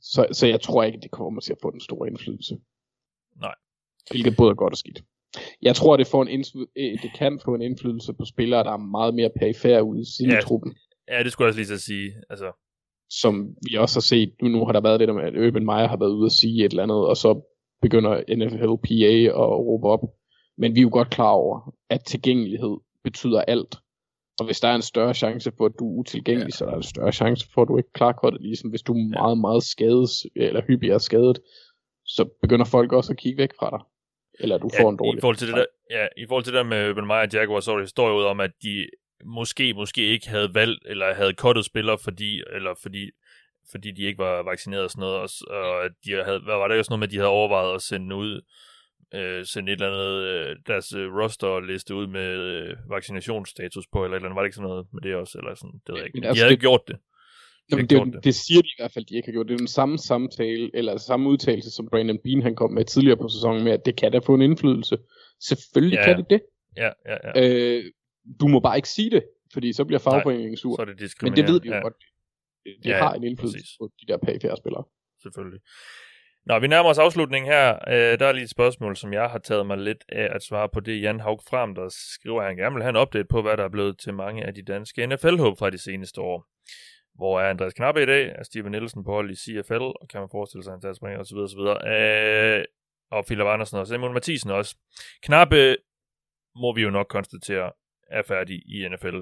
Så, 0.00 0.26
så 0.32 0.46
jeg 0.46 0.60
tror 0.60 0.82
ikke, 0.84 0.98
det 1.02 1.10
kommer 1.10 1.40
til 1.40 1.52
at 1.52 1.58
få 1.62 1.70
den 1.70 1.80
store 1.80 2.08
indflydelse. 2.08 2.58
Nej. 3.40 3.54
Hvilket 4.10 4.36
både 4.36 4.50
er 4.50 4.54
godt 4.54 4.72
og 4.72 4.78
skidt. 4.78 5.02
Jeg 5.62 5.76
tror, 5.76 5.96
det, 5.96 6.06
får 6.06 6.22
en 6.22 6.28
indfly- 6.28 6.72
øh, 6.76 7.02
det 7.02 7.10
kan 7.18 7.40
få 7.44 7.54
en 7.54 7.62
indflydelse 7.62 8.12
på 8.14 8.24
spillere, 8.24 8.64
der 8.64 8.72
er 8.72 8.76
meget 8.76 9.14
mere 9.14 9.30
perifære 9.40 9.84
ude 9.84 10.00
i 10.00 10.04
siden 10.16 10.30
Ja. 10.30 10.36
ja 11.08 11.22
det 11.22 11.32
skulle 11.32 11.46
jeg 11.46 11.48
også 11.50 11.60
lige 11.60 11.74
at 11.74 11.80
sige. 11.80 12.12
Altså, 12.30 12.52
som 13.10 13.54
vi 13.70 13.76
også 13.76 13.96
har 13.96 14.00
set, 14.12 14.34
nu, 14.42 14.48
nu 14.48 14.64
har 14.64 14.72
der 14.72 14.80
været 14.80 15.00
det 15.00 15.08
der 15.08 15.14
med, 15.14 15.24
at 15.24 15.46
Urban 15.46 15.64
Meyer 15.64 15.88
har 15.88 15.96
været 15.96 16.10
ude 16.10 16.26
at 16.26 16.32
sige 16.32 16.64
et 16.64 16.70
eller 16.70 16.82
andet, 16.82 17.06
og 17.06 17.16
så 17.16 17.30
begynder 17.82 18.22
NFLPA 18.36 19.14
at 19.42 19.50
råbe 19.66 19.86
op. 19.86 20.00
Men 20.58 20.74
vi 20.74 20.80
er 20.80 20.82
jo 20.82 20.90
godt 20.92 21.10
klar 21.10 21.30
over, 21.30 21.74
at 21.90 22.04
tilgængelighed 22.04 22.76
betyder 23.04 23.40
alt. 23.40 23.76
Og 24.38 24.44
hvis 24.44 24.60
der 24.60 24.68
er 24.68 24.74
en 24.74 24.82
større 24.82 25.14
chance 25.14 25.52
for, 25.56 25.66
at 25.66 25.72
du 25.78 25.84
er 25.88 25.98
utilgængelig, 25.98 26.52
ja. 26.52 26.56
så 26.56 26.64
er 26.64 26.70
der 26.70 26.76
en 26.76 26.82
større 26.82 27.12
chance 27.12 27.48
for, 27.54 27.62
at 27.62 27.68
du 27.68 27.76
ikke 27.76 27.92
klarer 27.92 28.30
det. 28.30 28.40
Ligesom 28.40 28.70
hvis 28.70 28.82
du 28.82 28.92
er 28.92 29.08
meget, 29.08 29.38
meget 29.38 29.62
skadet, 29.62 30.10
eller 30.36 30.62
hyppigere 30.66 31.00
skadet, 31.00 31.38
så 32.04 32.28
begynder 32.42 32.64
folk 32.64 32.92
også 32.92 33.12
at 33.12 33.18
kigge 33.18 33.38
væk 33.42 33.50
fra 33.58 33.70
dig. 33.70 33.80
Eller 34.40 34.58
du 34.58 34.70
ja, 34.72 34.82
får 34.82 34.90
en 34.90 34.96
dårlig 34.96 35.18
i 35.18 35.20
forhold 35.20 35.36
til 35.36 35.48
det 35.48 35.56
der, 35.56 35.64
ja, 35.90 36.06
i 36.16 36.26
forhold 36.28 36.44
til 36.44 36.52
det 36.52 36.58
der 36.58 36.64
med 36.64 36.90
Urban 36.90 37.06
Meyer 37.06 37.20
og 37.20 37.32
Jaguar, 37.32 37.60
så 37.60 37.76
der 37.76 37.80
historie 37.80 38.14
ud 38.14 38.24
om, 38.24 38.40
at 38.40 38.50
de 38.62 38.86
måske, 39.24 39.74
måske 39.74 40.02
ikke 40.02 40.28
havde 40.28 40.54
valgt, 40.54 40.82
eller 40.86 41.14
havde 41.14 41.34
kottet 41.34 41.64
spillere, 41.64 41.98
fordi, 41.98 42.42
eller 42.54 42.74
fordi, 42.82 43.10
fordi 43.70 43.90
de 43.90 44.02
ikke 44.02 44.18
var 44.18 44.42
vaccineret 44.42 44.84
og 44.84 44.90
sådan 44.90 45.00
noget, 45.00 45.16
og, 45.16 45.28
og 45.48 45.90
de 46.04 46.10
havde, 46.24 46.38
hvad 46.38 46.54
var 46.54 46.68
det 46.68 46.78
også 46.78 46.90
noget 46.90 46.98
med, 46.98 47.08
at 47.08 47.12
de 47.12 47.16
havde 47.16 47.28
overvejet 47.28 47.74
at 47.74 47.82
sende 47.82 48.16
ud, 48.16 48.40
øh, 49.20 49.44
sende 49.46 49.72
et 49.72 49.80
eller 49.80 49.92
andet, 49.92 50.22
øh, 50.32 50.56
deres 50.66 50.92
øh, 50.92 51.06
roster-liste 51.18 51.94
ud 51.94 52.06
med 52.06 52.30
øh, 52.54 52.76
vaccinationsstatus 52.90 53.86
på, 53.92 54.04
eller 54.04 54.16
eller 54.16 54.26
andet, 54.28 54.36
var 54.36 54.42
det 54.42 54.46
ikke 54.48 54.54
sådan 54.56 54.68
noget 54.68 54.86
med 54.92 55.02
det 55.02 55.14
også, 55.14 55.38
eller 55.38 55.54
sådan, 55.54 55.80
det 55.86 55.92
ved 55.92 55.96
jeg 56.00 56.06
ikke. 56.06 56.16
Men 56.16 56.22
De 56.22 56.28
altså, 56.28 56.42
havde 56.42 56.50
det- 56.50 56.54
ikke 56.56 56.66
gjort 56.68 56.80
det. 56.88 56.96
De 56.96 57.70
Jamen, 57.70 57.86
det, 57.90 58.14
det. 58.14 58.24
det 58.24 58.34
siger 58.34 58.62
de 58.62 58.68
i 58.68 58.78
hvert 58.80 58.92
fald, 58.92 59.04
de 59.04 59.16
ikke 59.16 59.26
har 59.28 59.32
gjort. 59.32 59.46
Det 59.48 59.54
er 59.54 59.58
den 59.66 59.74
samme 59.80 59.98
samtale, 59.98 60.70
eller 60.74 60.96
samme 60.96 61.28
udtalelse, 61.30 61.70
som 61.70 61.88
Brandon 61.90 62.18
Bean 62.24 62.42
han 62.42 62.54
kom 62.56 62.70
med 62.72 62.84
tidligere 62.84 63.16
på 63.16 63.28
sæsonen 63.28 63.64
med, 63.64 63.72
at 63.72 63.86
det 63.86 63.96
kan 63.96 64.12
da 64.12 64.18
få 64.18 64.34
en 64.34 64.42
indflydelse. 64.42 64.98
Selvfølgelig 65.40 65.96
Ja, 65.98 66.04
kan 66.04 66.16
det 66.18 66.26
det. 66.30 66.40
Ja, 66.76 66.90
ja, 67.10 67.16
ja. 67.24 67.30
Øh, 67.50 67.84
du 68.40 68.48
må 68.48 68.60
bare 68.60 68.76
ikke 68.76 68.88
sige 68.88 69.10
det, 69.10 69.24
fordi 69.52 69.72
så 69.72 69.84
bliver 69.84 69.98
fagforeningen 69.98 70.56
sur. 70.56 70.76
så 70.76 70.82
er 70.82 70.86
det 70.86 71.12
Men 71.22 71.36
det 71.36 71.48
ved 71.48 71.60
vi 71.60 71.68
jo 71.68 71.74
ja. 71.74 71.80
godt. 71.80 71.94
Det, 72.64 72.74
det 72.82 72.90
Ja, 72.90 72.98
har 72.98 73.14
en 73.14 73.24
indflydelse 73.24 73.58
præcis. 73.58 73.76
på 73.80 73.90
de 74.00 74.06
der 74.12 74.16
perifære 74.16 74.56
spillere. 74.56 74.84
selvfølgelig. 75.22 75.60
Nå, 76.46 76.58
vi 76.58 76.66
nærmer 76.66 76.90
os 76.90 76.98
afslutningen 76.98 77.52
her. 77.52 77.78
Øh, 77.88 78.18
der 78.18 78.26
er 78.26 78.32
lige 78.32 78.44
et 78.44 78.50
spørgsmål, 78.50 78.96
som 78.96 79.12
jeg 79.12 79.30
har 79.30 79.38
taget 79.38 79.66
mig 79.66 79.78
lidt 79.78 80.04
af 80.08 80.28
at 80.34 80.42
svare 80.42 80.68
på. 80.68 80.80
Det 80.80 80.96
er 80.96 81.00
Jan 81.00 81.20
Haug 81.20 81.40
Frem, 81.48 81.74
der 81.74 81.88
skriver, 81.88 82.40
at 82.40 82.46
han 82.46 82.56
gerne 82.56 82.74
vil 82.74 82.82
have 82.82 82.90
en 82.90 83.02
update 83.02 83.24
på, 83.24 83.42
hvad 83.42 83.56
der 83.56 83.64
er 83.64 83.68
blevet 83.68 83.98
til 83.98 84.14
mange 84.14 84.44
af 84.44 84.54
de 84.54 84.62
danske 84.62 85.06
NFL-håb 85.06 85.58
fra 85.58 85.70
de 85.70 85.78
seneste 85.78 86.20
år. 86.20 86.46
Hvor 87.14 87.40
er 87.40 87.50
Andreas 87.50 87.74
Knappe 87.74 88.02
i 88.02 88.06
dag? 88.06 88.32
Er 88.38 88.42
Steven 88.42 88.72
Nielsen 88.72 89.04
på 89.04 89.12
hold 89.12 89.30
i 89.30 89.34
CFL? 89.34 89.74
Og 89.74 90.06
kan 90.10 90.20
man 90.20 90.28
forestille 90.32 90.64
sig, 90.64 90.70
at 90.70 90.74
han 90.74 90.80
tager 90.80 90.94
springer 90.94 91.20
osv. 91.20 91.36
osv. 91.36 91.60
Øh, 91.92 92.64
og 93.10 93.24
Philip 93.26 93.46
Andersen 93.46 93.78
og 93.78 93.86
Simon 93.86 94.14
Mathisen 94.14 94.50
også. 94.50 94.76
Knappe 95.22 95.76
må 96.56 96.74
vi 96.74 96.82
jo 96.82 96.90
nok 96.90 97.06
konstatere 97.06 97.72
er 98.10 98.22
færdig 98.22 98.56
i 98.66 98.88
NFL, 98.88 99.16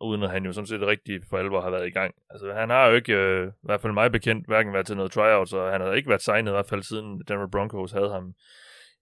uden 0.00 0.22
at 0.22 0.30
han 0.30 0.44
jo 0.44 0.52
sådan 0.52 0.66
set 0.66 0.80
rigtig 0.80 1.20
for 1.30 1.38
alvor 1.38 1.60
har 1.60 1.70
været 1.70 1.86
i 1.86 1.90
gang. 1.90 2.14
Altså 2.30 2.52
han 2.52 2.70
har 2.70 2.86
jo 2.86 2.94
ikke, 2.94 3.12
øh, 3.12 3.48
i 3.48 3.66
hvert 3.66 3.80
fald 3.80 3.92
mig 3.92 4.12
bekendt, 4.12 4.46
hverken 4.46 4.72
været 4.72 4.86
til 4.86 4.96
noget 4.96 5.12
tryout, 5.12 5.48
så 5.48 5.70
han 5.70 5.80
har 5.80 5.92
ikke 5.92 6.08
været 6.08 6.22
signet 6.22 6.50
i 6.50 6.54
hvert 6.54 6.68
fald 6.68 6.82
siden 6.82 7.22
Denver 7.28 7.48
Broncos 7.52 7.92
havde 7.92 8.10
ham 8.10 8.34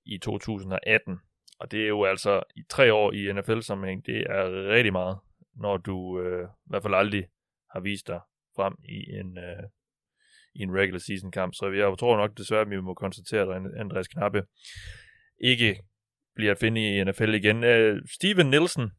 i 0.07 0.19
2018. 0.19 1.19
Og 1.59 1.71
det 1.71 1.83
er 1.83 1.89
jo 1.89 2.05
altså 2.05 2.43
i 2.57 2.63
tre 2.71 2.93
år 2.93 3.13
i 3.13 3.33
NFL-sammenhæng, 3.33 4.07
det 4.07 4.21
er 4.31 4.69
rigtig 4.69 4.93
meget, 4.93 5.19
når 5.57 5.77
du 5.77 6.21
øh, 6.21 6.45
i 6.45 6.69
hvert 6.71 6.83
fald 6.83 6.95
aldrig 6.95 7.25
har 7.71 7.81
vist 7.81 8.07
dig 8.07 8.21
frem 8.57 8.75
i 8.85 8.99
en, 9.21 9.39
øh, 9.39 9.65
i 10.55 10.63
en 10.63 10.75
regular 10.75 10.99
season 10.99 11.31
kamp. 11.31 11.55
Så 11.55 11.71
jeg 11.71 11.99
tror 11.99 12.17
nok 12.17 12.39
desværre, 12.39 12.61
at 12.61 12.71
vi 12.71 12.81
må 12.81 12.95
konstatere, 12.95 13.57
at 13.57 13.63
Andreas 13.81 14.09
Knappe 14.09 14.43
ikke 15.41 15.81
bliver 16.35 16.53
at 16.53 16.59
finde 16.59 16.81
i 16.81 17.05
NFL 17.05 17.35
igen. 17.35 17.65
Øh, 17.65 18.03
Steven 18.15 18.51
Nielsen, 18.51 18.91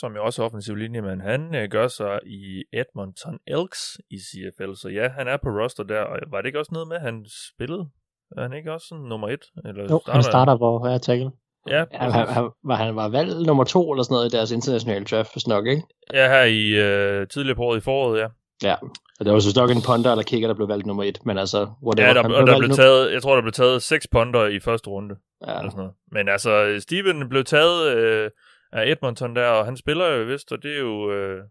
som 0.00 0.14
jo 0.16 0.24
også 0.24 0.42
er 0.42 0.46
offensiv 0.46 0.74
linjemand, 0.76 1.20
han 1.22 1.54
øh, 1.54 1.68
gør 1.70 1.88
sig 1.88 2.20
i 2.26 2.64
Edmonton 2.72 3.38
Elks 3.46 3.98
i 4.10 4.18
CFL. 4.18 4.74
Så 4.74 4.88
ja, 4.88 5.08
han 5.08 5.28
er 5.28 5.36
på 5.36 5.48
roster 5.48 5.82
der, 5.84 6.00
og 6.00 6.18
var 6.30 6.40
det 6.40 6.46
ikke 6.46 6.58
også 6.58 6.72
noget 6.72 6.88
med, 6.88 6.96
at 6.96 7.02
han 7.02 7.26
spillede? 7.54 7.88
Er 8.36 8.42
han 8.42 8.52
ikke 8.52 8.72
også 8.72 8.86
sådan 8.88 9.04
nummer 9.04 9.28
et? 9.28 9.44
Eller 9.64 9.86
Jo, 9.90 10.00
han 10.08 10.22
starter 10.22 10.56
på 10.56 10.78
hver 10.78 10.98
tackle. 10.98 11.30
Ja, 11.68 11.78
Ja, 11.78 11.84
han, 11.92 12.10
han, 12.28 12.50
var, 12.64 12.74
han 12.76 12.96
var 12.96 13.08
valgt 13.08 13.46
nummer 13.46 13.64
to 13.64 13.92
eller 13.92 14.02
sådan 14.02 14.14
noget 14.14 14.32
i 14.32 14.36
deres 14.36 14.50
internationale 14.50 15.04
draft, 15.04 15.32
hvis 15.34 15.46
nok, 15.46 15.66
ikke? 15.66 15.82
ja 16.14 16.28
her 16.28 16.42
i 16.44 16.62
øh, 16.68 17.28
tidligere 17.28 17.56
på 17.56 17.62
året 17.62 17.76
i 17.76 17.80
foråret, 17.80 18.20
ja. 18.20 18.26
Ja, 18.62 18.74
og 19.20 19.24
der 19.26 19.32
var 19.32 19.38
så 19.38 19.60
nok 19.60 19.70
en 19.70 19.82
punter 19.86 20.10
eller 20.10 20.22
kicker, 20.22 20.48
der 20.48 20.54
blev 20.54 20.68
valgt 20.68 20.86
nummer 20.86 21.04
et, 21.04 21.18
men 21.26 21.38
altså, 21.38 21.58
whatever. 21.86 22.08
Ja, 22.08 22.14
der, 22.14 22.22
han 22.22 22.32
og 22.34 22.46
der 22.46 22.58
blev 22.58 22.68
nu- 22.68 22.74
taget, 22.74 23.12
jeg 23.12 23.22
tror, 23.22 23.34
der 23.34 23.42
blev 23.42 23.52
taget 23.52 23.82
seks 23.82 24.06
punter 24.12 24.46
i 24.46 24.60
første 24.60 24.90
runde. 24.90 25.14
Ja, 25.46 25.58
Eller 25.58 25.70
sådan 25.70 25.78
noget. 25.78 25.92
Men 26.12 26.28
altså, 26.28 26.76
Steven 26.80 27.28
blev 27.28 27.44
taget 27.44 27.96
øh, 27.96 28.30
af 28.74 28.90
Edmonton 28.90 29.36
der, 29.36 29.46
og 29.46 29.64
han 29.64 29.76
spiller 29.76 30.06
jo 30.06 30.24
vist, 30.24 30.52
og 30.52 30.62
det 30.62 30.74
er 30.74 30.80
jo 30.80 31.12
øh, 31.12 31.44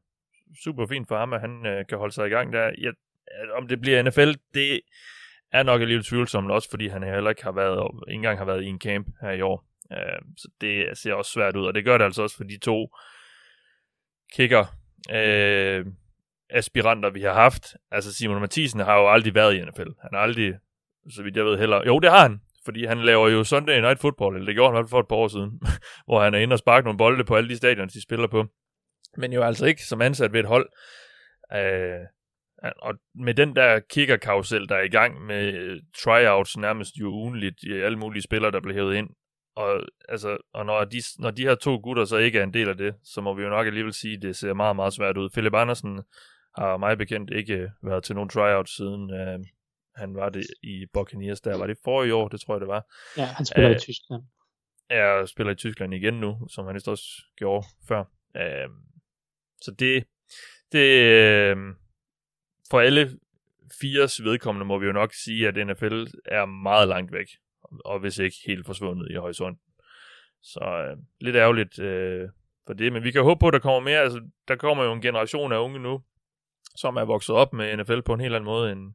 super 0.64 0.88
fint 0.88 1.08
for 1.08 1.18
ham, 1.18 1.34
at 1.34 1.41
han 1.41 1.66
øh, 1.66 1.86
kan 1.90 1.98
holde 1.98 2.14
sig 2.14 2.28
i 2.28 2.30
gang 2.30 2.54
der. 2.54 2.72
Jeg, 2.78 2.94
om 3.54 3.68
det 3.68 3.82
bliver 3.82 4.04
NFL, 4.04 4.32
det 4.54 4.82
er 5.52 5.64
nok 5.64 5.82
alligevel 5.82 6.06
tvivlsomt, 6.06 6.52
også 6.52 6.70
fordi 6.70 6.88
han 6.88 7.04
heller 7.04 7.30
ikke 7.30 7.44
har 7.44 7.52
været, 7.52 7.91
ikke 8.08 8.16
engang 8.16 8.38
har 8.38 8.45
været 8.45 8.64
i 8.64 8.68
en 8.68 8.80
camp 8.80 9.08
her 9.22 9.32
i 9.32 9.41
år. 9.41 9.66
Øh, 9.91 10.22
så 10.38 10.48
det 10.62 10.98
ser 10.98 11.14
også 11.14 11.32
svært 11.32 11.56
ud, 11.56 11.66
og 11.66 11.74
det 11.74 11.86
gør 11.86 11.98
det 11.98 12.06
altså 12.06 12.24
også 12.24 12.38
for 12.38 12.44
de 12.44 12.58
to 12.58 12.95
kicker 14.34 14.66
øh, 15.12 15.86
aspiranter, 16.50 17.10
vi 17.10 17.22
har 17.22 17.34
haft. 17.34 17.76
Altså 17.91 18.14
Simon 18.14 18.41
Mathisen 18.41 18.80
har 18.80 18.95
jo 18.95 19.12
aldrig 19.12 19.36
været 19.36 19.56
i 19.56 19.62
NFL. 19.62 19.90
Han 20.02 20.10
har 20.14 20.20
aldrig, 20.20 20.54
så 21.10 21.24
vidt 21.24 21.36
jeg 21.36 21.45
ved 21.45 21.58
heller... 21.58 21.82
Jo, 21.86 22.00
det 22.00 22.10
har 22.10 22.22
han, 22.22 22.41
fordi 22.65 22.85
han 22.85 22.99
laver 22.99 23.30
jo 23.30 23.44
Sunday 23.44 23.80
Night 23.81 23.99
Football, 23.99 24.35
eller 24.35 24.45
det 24.45 24.56
gjorde 24.56 24.76
han 24.76 24.88
for 24.88 24.99
et 24.99 25.07
par 25.07 25.15
år 25.15 25.27
siden, 25.27 25.61
hvor 26.07 26.23
han 26.23 26.34
er 26.34 26.40
inde 26.40 26.53
og 26.53 26.60
sparke 26.60 26.85
nogle 26.85 26.98
bolde 26.98 27.23
på 27.23 27.35
alle 27.35 27.49
de 27.49 27.57
stadioner, 27.57 27.85
de 27.85 28.02
spiller 28.02 28.27
på. 28.27 28.45
Men 29.18 29.34
jo 29.34 29.44
altså 29.44 29.65
ikke 29.65 29.84
som 29.84 30.02
ansat 30.02 30.34
ved 30.34 30.40
et 30.40 30.45
hold. 30.45 30.69
Øh, 31.53 31.99
og 32.81 32.94
med 33.15 33.34
den 33.34 33.56
der 33.56 33.80
kickerkarusel, 33.80 34.69
der 34.69 34.76
er 34.76 34.84
i 34.84 34.90
gang 34.90 35.26
med 35.26 35.53
øh, 35.53 35.81
tryouts 36.03 36.57
nærmest 36.57 36.95
jo 36.95 37.07
ugenligt, 37.07 37.64
i 37.64 37.72
alle 37.72 37.98
mulige 37.98 38.23
spillere, 38.23 38.52
der 38.52 38.61
bliver 38.61 38.76
hævet 38.76 38.95
ind, 38.95 39.10
og, 39.56 39.81
altså, 40.10 40.38
og 40.53 40.65
når, 40.65 40.84
de, 40.84 40.98
når 41.19 41.31
de 41.31 41.41
her 41.41 41.56
to 41.56 41.76
gutter 41.76 42.06
så 42.06 42.18
ikke 42.18 42.40
er 42.40 42.44
en 42.44 42.53
del 42.53 42.69
af 42.69 42.77
det, 42.77 42.95
så 43.03 43.22
må 43.22 43.34
vi 43.34 43.44
jo 43.44 43.49
nok 43.49 43.68
alligevel 43.68 43.94
sige, 43.94 44.15
at 44.15 44.22
det 44.22 44.35
ser 44.35 44.53
meget, 44.53 44.76
meget 44.76 44.94
svært 44.94 45.18
ud. 45.18 45.30
Philip 45.30 45.53
Andersen 45.53 46.02
har 46.57 46.77
mig 46.77 46.98
bekendt 46.98 47.31
ikke 47.31 47.53
øh, 47.53 47.69
været 47.84 48.03
til 48.03 48.15
nogen 48.15 48.30
tryout 48.30 48.69
siden 48.69 49.14
øh, 49.14 49.40
han 49.95 50.15
var 50.15 50.30
det 50.30 50.45
i 50.64 50.86
Buccaneers 50.94 51.41
der. 51.41 51.57
Var 51.57 51.68
det 51.68 51.78
for 51.84 52.03
i 52.03 52.11
år? 52.11 52.28
Det 52.28 52.41
tror 52.41 52.53
jeg, 52.53 52.61
det 52.61 52.68
var. 52.68 52.94
Ja, 53.18 53.26
han 53.26 53.45
spiller 53.45 53.70
Øh, 53.70 53.76
i 53.76 53.80
Tyskland. 53.80 54.24
Jeg 54.90 55.30
spiller 55.30 55.53
i 55.53 55.56
Tyskland 55.56 55.94
igen 55.94 56.14
nu, 56.14 56.48
som 56.49 56.65
han 56.65 56.76
også 56.76 57.24
gjorde 57.38 57.65
før. 57.88 58.03
Øh, 58.36 58.70
så 59.61 59.72
det, 59.72 60.03
det 60.72 61.02
øh, 61.02 61.57
for 62.70 62.80
alle 62.80 63.20
fires 63.82 64.24
vedkommende 64.24 64.65
må 64.65 64.78
vi 64.80 64.86
jo 64.86 64.91
nok 64.91 65.14
sige, 65.14 65.48
at 65.48 65.68
NFL 65.68 66.06
er 66.26 66.45
meget 66.45 66.88
langt 66.88 67.11
væk, 67.14 67.28
og 67.86 67.99
hvis 67.99 68.18
ikke 68.18 68.38
helt 68.48 68.65
forsvundet 68.65 69.07
i 69.11 69.15
horisonten. 69.15 69.61
Så 70.41 70.60
øh, 70.90 70.98
lidt 71.20 71.36
ærgerligt 71.36 71.80
øh, 71.80 72.30
for 72.68 72.74
det, 72.74 72.94
men 72.94 73.03
vi 73.03 73.11
kan 73.11 73.24
håbe 73.24 73.40
på, 73.40 73.48
at 73.48 73.53
der 73.53 73.60
kommer 73.60 73.80
mere. 73.80 73.99
Altså, 73.99 74.22
der 74.48 74.56
kommer 74.56 74.84
jo 74.84 74.94
en 74.94 75.02
generation 75.02 75.52
af 75.52 75.57
unge 75.57 75.80
nu, 75.80 76.02
som 76.76 76.95
er 76.95 77.06
vokset 77.06 77.36
op 77.36 77.53
med 77.53 77.78
NFL 77.78 78.02
på 78.02 78.14
en 78.14 78.20
helt 78.20 78.36
anden 78.36 78.45
måde, 78.45 78.72
end, 78.72 78.94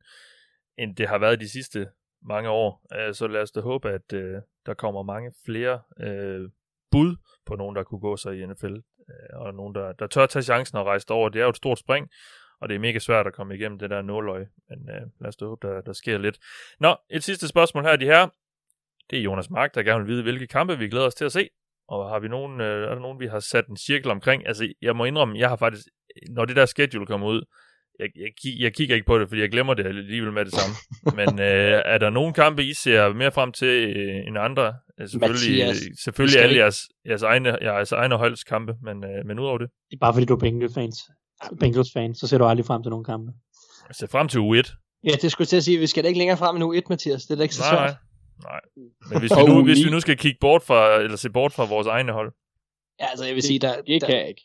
end 0.79 0.97
det 0.97 1.09
har 1.09 1.19
været 1.19 1.41
de 1.41 1.49
sidste 1.49 1.89
mange 2.23 2.49
år. 2.49 2.87
Øh, 2.95 3.15
så 3.15 3.27
lad 3.27 3.43
os 3.43 3.51
da 3.51 3.61
håbe, 3.61 3.91
at 3.91 4.13
øh, 4.13 4.37
der 4.67 4.75
kommer 4.75 5.03
mange 5.03 5.33
flere 5.45 5.81
øh, 6.01 6.51
bud 6.91 7.17
på 7.47 7.57
nogen, 7.57 7.77
der 7.77 7.83
kunne 7.83 8.01
gå 8.01 8.17
sig 8.17 8.41
i 8.41 8.47
NFL. 8.47 8.75
øh, 9.09 9.41
og 9.41 9.55
nogen, 9.55 9.75
der, 9.75 9.93
der 9.93 10.07
tør 10.07 10.27
tage 10.27 10.43
chancen 10.43 10.79
og 10.79 10.87
rejse 10.87 11.11
over. 11.11 11.29
Det 11.29 11.39
er 11.39 11.45
jo 11.45 11.51
et 11.51 11.57
stort 11.57 11.79
spring, 11.79 12.09
og 12.61 12.69
det 12.69 12.75
er 12.75 12.79
mega 12.79 12.99
svært 12.99 13.27
at 13.27 13.33
komme 13.33 13.55
igennem 13.55 13.79
det 13.79 13.91
der 13.91 14.03
nåløg. 14.03 14.47
Men 14.69 14.91
øh, 14.91 15.03
lad 15.21 15.29
os 15.29 15.37
da 15.37 15.45
håbe, 15.45 15.69
der, 15.69 15.81
der 15.81 15.93
sker 15.93 16.19
lidt. 16.19 16.39
Nå, 16.81 16.97
et 17.11 17.25
sidste 17.25 17.49
spørgsmål 17.49 17.85
her, 17.85 17.97
de 17.97 18.05
her. 18.05 18.29
Det 19.11 19.19
er 19.19 19.23
Jonas 19.23 19.51
Mark, 19.51 19.75
der 19.75 19.83
gerne 19.83 20.05
vil 20.05 20.13
vide, 20.13 20.23
hvilke 20.23 20.47
kampe 20.47 20.79
vi 20.79 20.89
glæder 20.89 21.07
os 21.07 21.15
til 21.15 21.25
at 21.25 21.33
se. 21.33 21.49
Og 21.89 22.09
har 22.09 22.19
vi 22.19 22.29
nogen, 22.29 22.61
øh, 22.61 22.83
er 22.83 22.95
der 22.95 23.01
nogen, 23.01 23.21
vi 23.21 23.27
har 23.27 23.41
sat 23.41 23.67
en 23.67 23.77
cirkel 23.77 24.11
omkring? 24.11 24.47
Altså, 24.47 24.73
jeg 24.83 24.97
må 24.97 25.05
indrømme, 25.05 25.39
jeg 25.39 25.49
har 25.49 25.57
faktisk, 25.57 25.87
når 26.31 26.45
det 26.45 26.57
der 26.57 26.67
schedule 26.67 27.07
kommer 27.07 27.27
ud, 27.27 27.45
jeg, 27.99 28.09
jeg, 28.16 28.31
jeg 28.59 28.75
kigger 28.75 28.95
ikke 28.95 29.07
på 29.07 29.19
det, 29.19 29.29
fordi 29.29 29.41
jeg 29.41 29.51
glemmer 29.51 29.75
det 29.75 29.87
alligevel 29.87 30.33
med 30.33 30.45
det 30.45 30.55
samme. 30.55 30.75
Men 31.16 31.41
øh, 31.51 31.83
er 31.85 31.99
der 31.99 32.11
nogen 32.11 32.33
kampe, 32.35 32.65
I 32.65 32.75
ser 32.75 33.12
mere 33.12 33.33
frem 33.33 33.53
til 33.53 33.69
øh, 33.97 34.27
end 34.27 34.39
andre? 34.39 34.75
Øh, 35.01 35.09
Selvfølgelig, 35.09 35.59
Mathias, 35.66 35.77
øh, 35.87 35.95
selvfølgelig 36.05 36.41
alle 36.41 36.53
ikke- 36.53 36.61
jeres, 36.62 36.79
jeres, 37.09 37.23
egne, 37.23 37.59
jeres 37.62 37.93
egne 37.93 38.16
holdskampe, 38.16 38.73
men, 38.83 39.05
øh, 39.05 39.27
men 39.27 39.39
udover 39.39 39.59
det, 39.59 39.69
Det 39.91 39.97
er 39.97 40.01
bare 40.01 40.12
fordi 40.15 40.27
du 40.27 40.35
er 40.35 40.39
Bengals 40.39 40.75
fans. 40.75 40.97
Bengals 41.61 41.93
fan, 41.93 42.15
så 42.15 42.27
ser 42.27 42.39
du 42.39 42.45
aldrig 42.45 42.66
frem 42.66 42.83
til 42.83 42.91
nogle 42.91 43.05
kampe. 43.05 43.33
jeg 43.89 43.95
ser 43.95 44.07
frem 44.07 44.29
til 44.29 44.39
U1. 44.39 45.01
Ja, 45.05 45.11
det 45.23 45.33
skulle 45.33 45.45
jeg 45.45 45.49
til 45.49 45.57
at 45.57 45.65
sige, 45.65 45.79
vi 45.79 45.87
skal 45.87 46.03
da 46.05 46.09
ikke 46.09 46.19
længere 46.19 46.37
frem 46.37 46.57
endnu 46.57 46.73
1, 46.73 46.83
Mathias. 46.91 47.23
Det 47.23 47.31
er 47.31 47.37
da 47.37 47.43
ikke 47.43 47.55
så 47.55 47.62
Nej, 47.62 47.70
svært. 47.70 47.97
nej, 48.43 48.51
nej. 48.51 48.61
Men 49.11 49.20
hvis 49.20 49.31
vi, 49.39 49.43
nu, 49.53 49.65
hvis 49.65 49.85
vi 49.87 49.91
nu 49.91 50.01
skal 50.01 50.16
kigge 50.16 50.39
bort 50.41 50.62
fra, 50.62 50.95
eller 51.01 51.16
se 51.16 51.31
bort 51.31 51.53
fra 51.53 51.65
vores 51.65 51.87
egne 51.87 52.12
hold, 52.12 52.33
Ja, 53.01 53.07
altså 53.07 53.25
jeg 53.27 53.35
vil 53.35 53.43
sige, 53.43 53.59
der, 53.59 53.81
Det 53.83 54.01
der, 54.01 54.07
kan 54.07 54.16
jeg 54.16 54.29
ikke. 54.29 54.43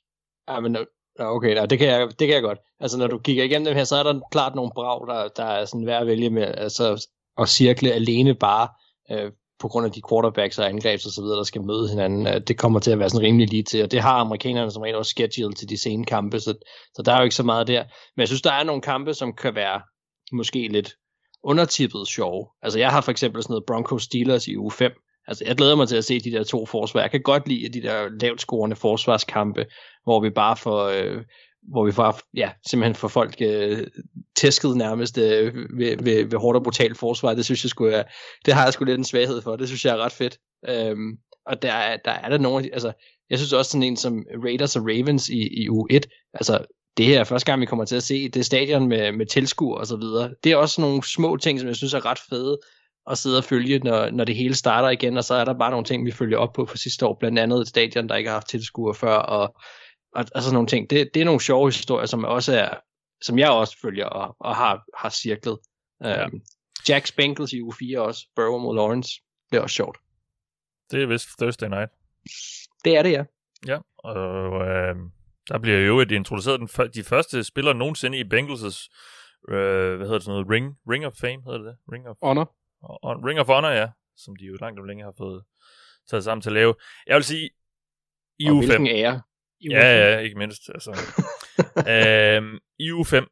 Ja, 0.50 0.60
men 0.60 0.78
nå, 1.20 1.26
okay, 1.26 1.54
nej, 1.56 1.66
det, 1.66 1.80
kan 1.80 1.88
jeg, 1.88 2.08
det 2.20 2.28
kan 2.28 2.30
jeg 2.30 2.42
godt. 2.42 2.60
Altså, 2.80 2.98
når 2.98 3.08
du 3.08 3.18
kigger 3.18 3.44
igennem 3.44 3.66
dem 3.66 3.76
her, 3.76 3.84
så 3.84 3.96
er 3.96 4.04
der 4.04 4.20
klart 4.32 4.56
nogle 4.56 4.72
brag, 4.76 5.08
der, 5.08 5.28
der 5.28 5.44
er 5.44 5.66
sådan 5.66 5.86
værd 5.86 6.02
at 6.02 6.08
vælge 6.08 6.30
med, 6.30 6.44
altså 6.58 7.08
at 7.38 7.50
cirkle 7.50 7.92
alene 7.92 8.36
bare 8.36 8.68
øh, 9.12 9.32
på 9.60 9.68
grund 9.68 9.86
af 9.86 9.92
de 9.92 10.02
quarterbacks 10.10 10.60
og 10.60 10.70
angrebs 10.70 11.06
og 11.06 11.12
så 11.12 11.22
videre, 11.22 11.38
der 11.38 11.44
skal 11.44 11.62
møde 11.62 11.90
hinanden. 11.90 12.28
Øh, 12.28 12.42
det 12.48 12.58
kommer 12.58 12.80
til 12.80 12.92
at 12.92 13.00
være 13.00 13.10
sådan 13.10 13.26
rimelig 13.26 13.50
lige 13.50 13.64
til, 13.64 13.84
og 13.84 13.92
det 13.92 14.02
har 14.02 14.14
amerikanerne 14.20 14.72
som 14.72 14.82
regel 14.82 14.96
også 14.96 15.10
scheduled 15.10 15.56
til 15.56 15.70
de 15.70 15.78
sene 15.78 16.06
kampe, 16.06 16.40
så, 16.40 16.54
så 16.96 17.02
der 17.02 17.14
er 17.14 17.18
jo 17.18 17.24
ikke 17.24 17.36
så 17.36 17.44
meget 17.44 17.68
der. 17.68 17.84
Men 18.16 18.20
jeg 18.20 18.28
synes, 18.28 18.42
der 18.42 18.52
er 18.52 18.64
nogle 18.64 18.82
kampe, 18.82 19.14
som 19.14 19.34
kan 19.34 19.56
være 19.56 19.82
måske 20.32 20.68
lidt 20.68 20.94
undertippet 21.44 22.08
sjove. 22.08 22.48
Altså, 22.62 22.80
jeg 22.80 22.92
har 22.92 23.02
for 23.02 23.12
eksempel 23.12 23.44
sådan 23.44 23.54
noget 23.54 23.66
Broncos 23.68 24.04
Steelers 24.04 24.48
i 24.48 24.58
uge 24.58 24.72
5. 24.72 24.92
Altså, 25.28 25.44
jeg 25.48 25.56
glæder 25.56 25.76
mig 25.76 25.88
til 25.88 25.96
at 25.96 26.06
se 26.06 26.20
de 26.20 26.32
der 26.32 26.44
to 26.44 26.66
forsvar. 26.66 27.02
Jeg 27.02 27.12
kan 27.12 27.22
godt 27.22 27.48
lide 27.48 27.80
de 27.80 27.88
der 27.88 28.10
lavt 28.22 28.42
scorende 28.42 28.76
forsvarskampe, 28.76 29.66
hvor 30.04 30.20
vi 30.20 30.30
bare 30.30 30.58
får, 30.58 30.86
øh, 30.86 31.24
hvor 31.72 31.86
vi 31.86 31.92
bare, 31.92 32.14
ja, 32.34 32.52
simpelthen 32.70 32.96
får 32.96 33.08
folk 33.08 33.36
øh, 33.42 33.88
tæsket 34.36 34.78
nærmest 34.78 35.18
øh, 35.18 35.56
ved, 35.56 35.98
ved, 36.04 36.26
ved 36.26 36.40
hårdt 36.40 36.58
og 36.58 36.64
brutalt 36.64 36.98
forsvar. 36.98 37.34
Det 37.34 37.46
synes 37.46 37.64
jeg 37.64 37.70
skulle 37.70 37.96
er, 37.96 38.04
det 38.46 38.54
har 38.54 38.64
jeg 38.64 38.74
sgu 38.74 38.86
lidt 38.86 38.98
en 38.98 39.04
svaghed 39.04 39.42
for. 39.42 39.56
Det 39.56 39.68
synes 39.68 39.86
jeg 39.86 39.94
er 39.94 40.04
ret 40.06 40.12
fedt. 40.12 40.38
Øhm, 40.70 41.18
og 41.46 41.62
der, 41.62 41.98
der 42.06 42.12
er 42.12 42.30
der 42.30 42.38
nogle 42.38 42.70
altså, 42.74 42.92
jeg 43.30 43.40
synes 43.40 43.54
også 43.54 43.72
sådan 43.72 43.84
en 43.84 43.98
som 43.98 44.26
Raiders 44.44 44.76
og 44.76 44.82
Ravens 44.82 45.30
i, 45.30 45.64
i 45.64 45.70
U1, 45.70 46.00
altså, 46.34 46.66
det 46.98 47.06
her 47.06 47.20
er 47.20 47.24
første 47.24 47.46
gang, 47.46 47.62
vi 47.62 47.66
kommer 47.66 47.86
til 47.86 47.96
at 47.96 48.04
se 48.04 48.30
det 48.30 48.46
stadion 48.46 48.88
med, 48.88 49.12
med 49.12 49.26
tilskuer 49.26 49.78
og 49.78 49.88
så 49.88 49.96
videre. 49.96 50.34
Det 50.44 50.52
er 50.52 50.56
også 50.56 50.82
nogle 50.82 51.04
små 51.04 51.38
ting, 51.38 51.60
som 51.60 51.68
jeg 51.68 51.76
synes 51.76 51.94
er 51.94 52.06
ret 52.06 52.20
fede 52.30 52.60
at 53.12 53.18
sidde 53.18 53.38
og 53.38 53.44
følge, 53.44 53.80
når, 53.80 54.10
når 54.10 54.24
det 54.24 54.36
hele 54.36 54.56
starter 54.56 54.90
igen, 54.90 55.18
og 55.18 55.24
så 55.24 55.34
er 55.34 55.46
der 55.46 55.54
bare 55.54 55.72
nogle 55.72 55.86
ting, 55.86 56.06
vi 56.06 56.12
følger 56.12 56.38
op 56.38 56.54
på 56.54 56.66
for 56.66 56.78
sidste 56.78 57.06
år, 57.06 57.18
blandt 57.20 57.40
andet 57.40 57.62
et 57.62 57.68
stadion, 57.68 58.10
der 58.10 58.16
ikke 58.16 58.30
har 58.30 58.36
haft 58.36 58.50
tilskuere 58.50 58.96
før, 58.96 59.16
og, 59.16 59.56
og, 60.16 60.26
og 60.36 60.42
sådan 60.42 60.54
nogle 60.54 60.68
ting. 60.68 60.90
Det, 60.90 61.10
det 61.14 61.22
er 61.22 61.26
nogle 61.26 61.42
sjove 61.42 61.68
historier, 61.68 62.06
som 62.06 62.24
også 62.24 62.58
er, 62.60 62.70
som 63.22 63.40
jeg 63.40 63.50
også 63.50 63.78
følger 63.82 64.06
og, 64.06 64.36
og 64.40 64.56
har, 64.56 64.84
har 64.98 65.10
cirklet. 65.10 65.58
Ja. 66.04 66.26
Um, 66.26 66.42
Jack 66.90 67.08
Spankles 67.08 67.54
i 67.54 67.62
uge 67.62 67.74
4 67.80 68.02
også, 68.02 68.28
Burrow 68.36 68.60
mod 68.60 68.76
Lawrence, 68.76 69.10
det 69.52 69.58
er 69.58 69.62
også 69.62 69.76
sjovt. 69.76 69.98
det 70.92 71.04
er 71.04 71.08
vist 71.08 71.28
Thursday 71.40 71.68
night. 71.68 71.92
Det 72.86 72.98
er 72.98 73.04
det, 73.04 73.12
ja. 73.12 73.24
Ja, 73.68 73.78
og 73.98 74.68
øh, 74.68 74.96
der 75.50 75.60
bliver 75.60 75.80
jo 75.80 76.00
et 76.00 76.12
introduceret 76.12 76.60
den, 76.60 76.70
de 76.94 77.04
første 77.04 77.44
spillere 77.44 77.76
nogensinde 77.76 78.18
i 78.18 78.24
Bengals' 78.24 78.90
øh, 79.50 79.96
hvad 79.96 80.08
hedder 80.08 80.14
det 80.14 80.24
sådan 80.24 80.34
noget, 80.34 80.50
Ring, 80.50 80.78
Ring 80.90 81.06
of 81.06 81.14
Fame 81.22 81.44
hedder 81.46 81.58
det 81.58 81.66
det? 81.68 81.76
Ring 81.94 82.08
of, 82.08 82.16
Honor. 82.24 82.56
On, 82.84 83.26
Ring 83.26 83.40
of 83.40 83.48
Honor, 83.48 83.70
ja, 83.70 83.90
som 84.16 84.36
de 84.36 84.46
jo 84.46 84.58
langt 84.62 84.80
om 84.80 84.86
længe 84.86 85.04
har 85.04 85.14
fået 85.18 85.44
taget 86.10 86.24
sammen 86.24 86.42
til 86.42 86.50
at 86.50 86.54
lave. 86.54 86.76
Jeg 87.08 87.16
vil 87.16 87.24
sige, 87.24 87.50
i 88.40 88.48
Og 88.50 88.56
uge 88.56 88.68
5, 88.68 88.82
hvilken 88.82 88.98
ære. 88.98 89.22
I 89.60 89.68
ja, 89.70 90.12
ja, 90.12 90.18
ikke 90.20 90.38
mindst, 90.38 90.70
altså. 90.70 90.92
øhm, 91.94 92.60
I 92.80 92.92
uge 92.92 93.06
5, 93.06 93.28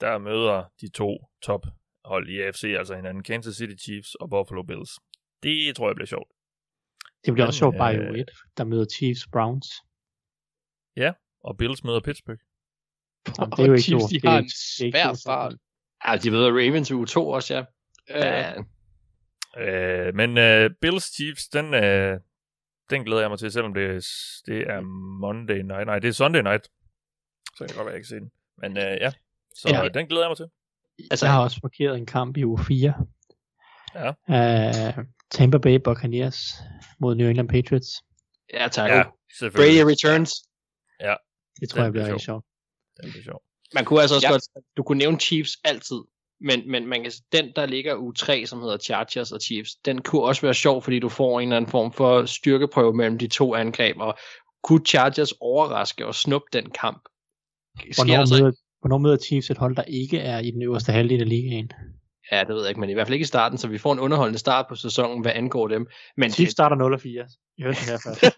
der 0.00 0.18
møder 0.18 0.64
de 0.80 0.90
to 0.90 1.30
top 1.42 1.66
hold 2.04 2.28
i 2.28 2.40
AFC, 2.40 2.64
altså 2.78 2.94
hinanden, 2.96 3.22
Kansas 3.22 3.56
City 3.56 3.82
Chiefs 3.84 4.14
og 4.14 4.30
Buffalo 4.30 4.62
Bills. 4.62 4.90
Det 5.42 5.76
tror 5.76 5.88
jeg 5.88 5.94
bliver 5.94 6.06
sjovt. 6.06 6.28
Det 7.24 7.32
bliver 7.32 7.46
også 7.46 7.58
sjovt 7.58 7.76
bare 7.76 7.94
i 7.94 7.96
øh, 7.96 8.10
uge 8.10 8.20
1, 8.20 8.30
der 8.56 8.64
møder 8.64 8.86
Chiefs 8.96 9.26
Browns. 9.32 9.66
Og 11.44 11.56
Bills 11.56 11.84
møder 11.84 12.00
Pittsburgh. 12.00 12.40
Jamen, 13.38 13.50
det 13.50 13.58
er 13.58 13.66
jo 13.66 13.72
Og 13.72 13.76
ikke 13.76 13.82
Chiefs, 13.82 14.04
de 14.04 14.14
Det 14.14 14.28
har 14.28 14.38
en 14.38 14.44
er 14.44 14.90
svær 14.90 15.12
start. 15.14 15.54
Ja, 16.06 16.16
de 16.16 16.32
ved 16.32 16.46
Ravens 16.46 16.90
i 16.90 16.94
uge 16.94 17.06
2 17.06 17.28
også, 17.28 17.54
ja. 17.54 17.64
Ja. 18.08 18.54
Ja. 19.56 19.62
Øh, 20.06 20.14
men 20.14 20.38
øh, 20.38 20.70
Bills 20.80 21.04
Chiefs, 21.14 21.48
den, 21.48 21.74
øh, 21.74 22.20
den 22.90 23.04
glæder 23.04 23.20
jeg 23.20 23.30
mig 23.30 23.38
til, 23.38 23.52
selvom 23.52 23.74
det, 23.74 23.84
er- 23.84 24.42
det 24.46 24.58
er 24.70 24.80
Monday 25.20 25.58
night. 25.62 25.86
Nej, 25.86 25.98
det 25.98 26.08
er 26.08 26.12
Sunday 26.12 26.42
night. 26.42 26.64
Så 26.64 27.58
kan 27.58 27.66
det 27.68 27.76
godt 27.76 27.84
være, 27.86 27.92
jeg 27.92 27.96
ikke 27.98 28.08
se 28.08 28.14
den. 28.14 28.30
Men 28.58 28.76
øh, 28.76 28.82
ja, 29.00 29.12
så 29.54 29.68
Ja. 29.68 29.82
ja. 29.82 29.88
den 29.88 30.06
glæder 30.06 30.22
jeg 30.24 30.30
mig 30.30 30.36
til. 30.36 30.48
Altså, 31.10 31.26
jeg 31.26 31.32
har 31.32 31.42
også 31.42 31.60
markeret 31.62 31.96
en 31.98 32.06
kamp 32.06 32.36
i 32.36 32.44
uge 32.44 32.58
4. 32.64 32.94
Ja. 33.94 34.08
Uh, 34.98 35.04
Tampa 35.30 35.58
Bay 35.58 35.74
Buccaneers 35.84 36.54
mod 37.00 37.14
New 37.14 37.28
England 37.28 37.48
Patriots. 37.48 37.90
Ja, 38.52 38.68
tak. 38.68 38.90
Ja, 38.90 38.96
Ja, 38.96 39.04
selvfølgelig. 39.38 39.82
Brady 39.84 39.90
returns. 39.92 40.32
Det 41.60 41.68
tror 41.68 41.76
Den 41.78 41.84
jeg 41.84 41.92
bliver 41.92 42.04
rigtig 42.06 42.20
sjov. 42.20 42.42
sjovt. 42.42 42.44
Den 43.02 43.10
bliver 43.10 43.24
sjov. 43.24 43.42
Man 43.74 43.84
kunne 43.84 44.00
altså 44.00 44.14
også 44.14 44.26
Ja. 44.26 44.32
ja. 44.32 44.34
godt, 44.34 44.66
du 44.76 44.82
kunne 44.82 44.98
nævne 44.98 45.20
Chiefs 45.20 45.50
altid, 45.64 46.00
men, 46.40 46.70
men 46.70 46.86
man 46.86 47.02
kan, 47.02 47.12
den, 47.32 47.52
der 47.56 47.66
ligger 47.66 47.94
u 47.94 48.12
3, 48.12 48.46
som 48.46 48.60
hedder 48.60 48.78
Chargers 48.78 49.32
og 49.32 49.40
Chiefs, 49.40 49.74
den 49.84 50.02
kunne 50.02 50.22
også 50.22 50.42
være 50.42 50.54
sjov, 50.54 50.82
fordi 50.82 50.98
du 50.98 51.08
får 51.08 51.40
en 51.40 51.48
eller 51.48 51.56
anden 51.56 51.70
form 51.70 51.92
for 51.92 52.24
styrkeprøve 52.24 52.94
mellem 52.94 53.18
de 53.18 53.26
to 53.26 53.54
angreb, 53.54 53.96
og 54.00 54.18
kunne 54.62 54.86
Chargers 54.86 55.32
overraske 55.40 56.06
og 56.06 56.14
snuppe 56.14 56.46
den 56.52 56.70
kamp? 56.70 57.08
Sker 57.78 58.04
Hvornår 58.04 58.42
møder, 58.42 58.52
hvornår 58.80 58.98
møder 58.98 59.16
Chiefs 59.16 59.50
et 59.50 59.58
hold, 59.58 59.76
der 59.76 59.82
ikke 59.82 60.18
er 60.18 60.38
i 60.38 60.50
den 60.50 60.62
øverste 60.62 60.92
halvdel 60.92 61.20
af 61.20 61.28
ligaen? 61.28 61.70
Ja, 62.32 62.40
det 62.40 62.48
ved 62.48 62.60
jeg 62.60 62.68
ikke, 62.68 62.80
men 62.80 62.90
i 62.90 62.92
hvert 62.92 63.06
fald 63.06 63.14
ikke 63.14 63.24
i 63.24 63.26
starten, 63.26 63.58
så 63.58 63.68
vi 63.68 63.78
får 63.78 63.92
en 63.92 63.98
underholdende 63.98 64.38
start 64.38 64.66
på 64.68 64.74
sæsonen, 64.74 65.22
hvad 65.22 65.32
angår 65.32 65.68
dem. 65.68 65.86
Men, 66.16 66.30
Chiefs 66.30 66.52
starter 66.52 66.76
0 66.76 66.92
og 66.92 67.00
4. 67.00 67.26
Jeg 67.58 67.64
hørte 67.64 67.78
det 67.80 67.90
her 67.90 67.98
først. 68.04 68.36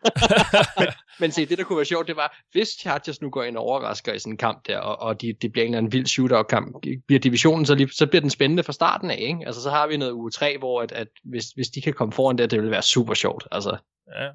men 1.21 1.33
se, 1.33 1.47
det 1.47 1.59
der 1.59 1.65
kunne 1.65 1.77
være 1.77 1.85
sjovt, 1.85 2.09
det 2.09 2.17
var, 2.17 2.39
hvis 2.53 2.69
Chargers 2.69 3.21
nu 3.21 3.31
går 3.31 3.43
ind 3.43 3.57
og 3.57 3.63
overrasker 3.63 4.13
i 4.13 4.19
sådan 4.19 4.33
en 4.33 4.37
kamp 4.37 4.67
der, 4.67 4.79
og, 4.79 5.01
og 5.01 5.21
de, 5.21 5.33
det 5.43 5.53
bliver 5.53 5.65
en 5.65 5.71
eller 5.71 5.79
anden 5.79 5.93
vild 5.93 6.07
shootout-kamp, 6.07 6.77
bliver 7.07 7.21
divisionen 7.21 7.67
så, 7.67 7.75
lige, 7.75 7.89
så 7.93 8.07
bliver 8.07 8.21
den 8.21 8.31
spændende 8.31 8.63
fra 8.63 8.73
starten 8.73 9.11
af, 9.11 9.19
ikke? 9.21 9.47
Altså, 9.47 9.63
så 9.63 9.71
har 9.71 9.87
vi 9.87 9.97
noget 9.97 10.13
uge 10.13 10.31
3, 10.31 10.59
hvor 10.59 10.83
at, 10.83 10.93
at 10.93 11.09
hvis, 11.25 11.45
hvis 11.45 11.69
de 11.69 11.83
kan 11.83 11.93
komme 11.93 12.13
foran 12.13 12.39
der, 12.39 12.47
det 12.47 12.63
vil 12.63 12.71
være 12.71 12.83
super 12.83 13.15
sjovt. 13.15 13.49
Altså, 13.51 13.77
Ja. 14.09 14.31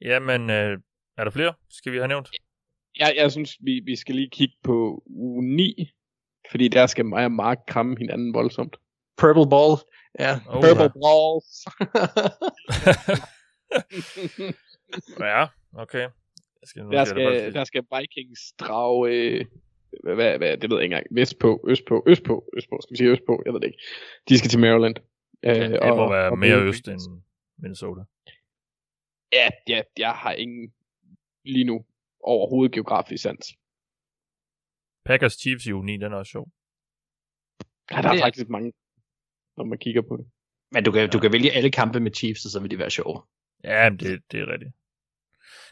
Jamen, 0.00 0.50
øh, 0.50 0.78
er 1.18 1.24
der 1.24 1.30
flere? 1.30 1.54
Skal 1.70 1.92
vi 1.92 1.96
have 1.98 2.08
nævnt? 2.08 2.28
Jeg, 2.98 3.14
jeg 3.16 3.32
synes, 3.32 3.56
vi, 3.60 3.80
vi 3.84 3.96
skal 3.96 4.14
lige 4.14 4.30
kigge 4.30 4.54
på 4.64 5.02
uge 5.06 5.56
9, 5.56 5.90
fordi 6.50 6.68
der 6.68 6.86
skal 6.86 7.06
mig 7.06 7.24
og 7.24 7.32
Mark 7.32 7.58
kramme 7.66 7.96
hinanden 7.98 8.34
voldsomt. 8.34 8.76
Purple 9.16 9.48
Ball, 9.50 9.76
ja. 10.18 10.40
Oh, 10.48 10.62
Purple 10.62 10.90
Balls. 11.04 11.64
ja, 15.20 15.46
okay. 15.74 16.08
Jeg 16.60 16.68
skal, 16.68 16.82
Der 16.82 17.04
skal 17.04 17.54
der 17.54 17.64
skal 17.64 17.84
Vikings 17.98 18.52
drage, 18.58 19.12
øh, 19.12 19.44
hvad, 20.02 20.14
hvad, 20.14 20.38
hvad, 20.38 20.56
det 20.56 20.70
ved 20.70 20.76
jeg 20.76 20.84
ikke 20.84 20.94
engang, 20.96 21.06
vestpå, 21.10 21.64
østpå, 21.68 22.04
østpå, 22.06 22.44
østpå, 22.56 22.78
skal 22.82 22.92
vi 22.92 22.96
sige 22.96 23.10
østpå, 23.10 23.42
jeg 23.44 23.52
ved 23.52 23.60
det 23.60 23.66
ikke. 23.66 23.82
De 24.28 24.38
skal 24.38 24.50
til 24.50 24.60
Maryland. 24.60 24.96
Øh, 25.42 25.56
Ja, 25.56 25.66
det 25.68 25.96
må 25.96 26.10
være 26.12 26.36
mere 26.36 26.56
møde 26.56 26.68
øst 26.68 26.88
end 26.88 27.00
Minnesota. 27.58 28.00
Ja, 29.32 29.48
ja, 29.68 29.82
jeg 29.98 30.12
har 30.12 30.32
ingen 30.32 30.72
lige 31.44 31.64
nu 31.64 31.84
overhovedet 32.20 32.72
geografisk 32.74 33.22
sans. 33.22 33.54
Packers 35.08 35.32
Chiefs 35.42 35.66
i 35.66 35.72
uge 35.72 35.84
9, 35.86 35.96
den 35.96 36.12
er 36.12 36.16
også 36.16 36.30
sjov. 36.30 36.46
Ja, 37.90 37.96
der 38.02 38.08
er 38.08 38.12
Det 38.12 38.18
er- 38.20 38.24
faktisk 38.24 38.48
mange, 38.48 38.72
når 39.56 39.64
man 39.64 39.78
kigger 39.78 40.02
på 40.02 40.16
det. 40.16 40.26
Men 40.72 40.84
du 40.84 40.90
kan, 40.92 41.10
du 41.10 41.18
kan 41.20 41.32
vælge 41.32 41.50
alle 41.52 41.70
kampe 41.70 42.00
med 42.00 42.12
Chiefs, 42.14 42.44
og 42.44 42.50
så 42.50 42.60
vil 42.60 42.70
de 42.70 42.78
være 42.78 42.90
sjove. 42.90 43.22
Ja, 43.64 43.90
men 43.90 43.98
det, 43.98 44.22
det 44.32 44.40
er 44.40 44.46
rigtigt. 44.52 44.72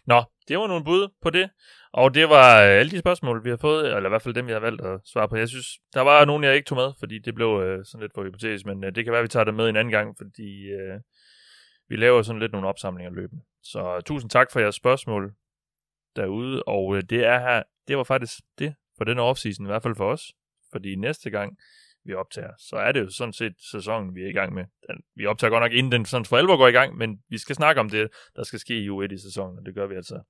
Nå, 0.06 0.24
det 0.48 0.58
var 0.58 0.66
nogle 0.66 0.84
bud 0.84 1.08
på 1.22 1.30
det. 1.30 1.50
Og 1.92 2.14
det 2.14 2.28
var 2.28 2.62
øh, 2.62 2.68
alle 2.80 2.90
de 2.90 2.98
spørgsmål, 2.98 3.44
vi 3.44 3.50
har 3.50 3.56
fået, 3.56 3.86
eller 3.96 4.08
i 4.08 4.08
hvert 4.08 4.22
fald 4.22 4.34
dem, 4.34 4.46
vi 4.46 4.52
har 4.52 4.58
valgt 4.60 4.82
at 4.82 5.00
svare 5.04 5.28
på. 5.28 5.36
Jeg 5.36 5.48
synes, 5.48 5.66
der 5.94 6.00
var 6.00 6.24
nogen, 6.24 6.44
jeg 6.44 6.54
ikke 6.56 6.66
tog 6.68 6.76
med, 6.76 6.92
fordi 6.98 7.18
det 7.18 7.34
blev 7.34 7.46
øh, 7.64 7.84
sådan 7.84 8.02
lidt 8.02 8.12
for 8.14 8.24
hypotetisk, 8.24 8.66
men 8.66 8.84
øh, 8.84 8.94
det 8.94 9.04
kan 9.04 9.12
være, 9.12 9.22
vi 9.22 9.28
tager 9.28 9.44
det 9.44 9.54
med 9.54 9.68
en 9.68 9.76
anden 9.76 9.92
gang, 9.92 10.16
fordi 10.18 10.50
øh, 10.80 11.00
vi 11.88 11.96
laver 11.96 12.22
sådan 12.22 12.40
lidt 12.40 12.52
nogle 12.52 12.68
opsamlinger 12.68 13.10
løbende. 13.12 13.42
Så 13.62 14.00
tusind 14.06 14.30
tak 14.30 14.50
for 14.52 14.60
jeres 14.60 14.74
spørgsmål 14.74 15.34
derude, 16.16 16.62
og 16.62 16.96
øh, 16.96 17.02
det 17.02 17.24
er 17.26 17.38
her, 17.40 17.62
det 17.88 17.96
var 17.96 18.04
faktisk 18.04 18.38
det 18.58 18.74
for 18.98 19.04
den 19.04 19.18
offseason, 19.18 19.66
i 19.66 19.68
hvert 19.68 19.82
fald 19.82 19.96
for 19.96 20.12
os. 20.12 20.22
Fordi 20.72 20.94
næste 20.96 21.30
gang, 21.30 21.56
vi 22.04 22.14
optager, 22.14 22.50
så 22.68 22.76
er 22.76 22.92
det 22.92 23.00
jo 23.00 23.10
sådan 23.10 23.32
set 23.32 23.52
sæsonen, 23.70 24.14
vi 24.14 24.22
er 24.22 24.28
i 24.28 24.32
gang 24.32 24.54
med. 24.54 24.64
Den- 24.88 25.02
Vi 25.16 25.26
optager 25.26 25.50
godt 25.50 25.62
nok 25.62 25.72
inden 25.72 25.92
den 25.92 26.04
sådan 26.04 26.24
for 26.24 26.36
alvor 26.36 26.56
går 26.56 26.68
i 26.68 26.72
gang, 26.72 26.96
men 26.96 27.18
vi 27.28 27.38
skal 27.38 27.56
snakke 27.56 27.80
om 27.80 27.90
det, 27.90 28.08
der 28.36 28.42
skal 28.42 28.58
ske 28.58 28.74
i 28.78 28.88
U1 28.90 29.12
i 29.14 29.18
sæsonen, 29.18 29.58
og 29.58 29.66
det 29.66 29.74
gør 29.74 29.86
vi 29.86 29.94
altså 29.94 30.22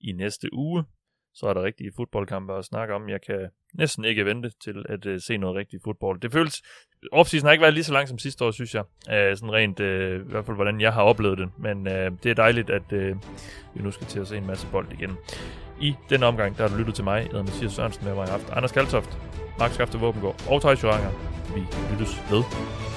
i 0.00 0.12
næste 0.12 0.48
uge. 0.52 0.84
Så 1.34 1.46
er 1.46 1.54
der 1.54 1.62
rigtige 1.62 1.92
fodboldkampe 1.96 2.54
at 2.54 2.64
snakke 2.64 2.94
om. 2.94 3.08
Jeg 3.08 3.20
kan 3.26 3.48
næsten 3.74 4.04
ikke 4.04 4.24
vente 4.24 4.50
til 4.64 4.84
at 4.88 5.06
uh, 5.06 5.12
se 5.18 5.36
noget 5.36 5.56
rigtigt 5.56 5.82
fodbold. 5.84 6.20
Det 6.20 6.32
føles, 6.32 6.62
offseason 7.12 7.46
har 7.46 7.52
ikke 7.52 7.62
været 7.62 7.74
lige 7.74 7.84
så 7.84 7.92
lang 7.92 8.08
som 8.08 8.18
sidste 8.18 8.44
år, 8.44 8.50
synes 8.50 8.74
jeg. 8.74 8.82
Uh, 8.82 9.36
sådan 9.38 9.52
rent, 9.52 9.80
uh, 9.80 9.86
i 9.86 10.30
hvert 10.30 10.46
fald 10.46 10.56
hvordan 10.56 10.80
jeg 10.80 10.92
har 10.92 11.02
oplevet 11.02 11.38
det. 11.38 11.48
Men 11.58 11.78
uh, 11.86 12.18
det 12.22 12.26
er 12.26 12.34
dejligt, 12.34 12.70
at 12.70 12.92
uh, 12.92 12.98
vi 13.74 13.82
nu 13.82 13.90
skal 13.90 14.06
til 14.06 14.20
at 14.20 14.28
se 14.28 14.36
en 14.36 14.46
masse 14.46 14.66
bold 14.72 14.92
igen. 14.92 15.16
I 15.80 15.94
denne 16.10 16.26
omgang, 16.26 16.56
der 16.56 16.62
har 16.62 16.70
du 16.70 16.78
lyttet 16.78 16.94
til 16.94 17.04
mig, 17.04 17.16
jeg 17.16 17.24
hedder 17.24 17.42
Mathias 17.42 17.72
Sørensen, 17.72 18.04
med 18.04 18.14
mig 18.14 18.28
i 18.28 18.30
aften. 18.30 18.52
Anders 18.52 18.72
Kaltoft, 18.72 19.18
Mark 19.58 19.72
Skafte 19.72 19.98
Våbengård 19.98 20.44
og 20.48 20.60
Thijs 20.60 20.82
Joranger. 20.82 21.10
Vi 21.54 21.60
lyttes 21.92 22.30
ved. 22.30 22.87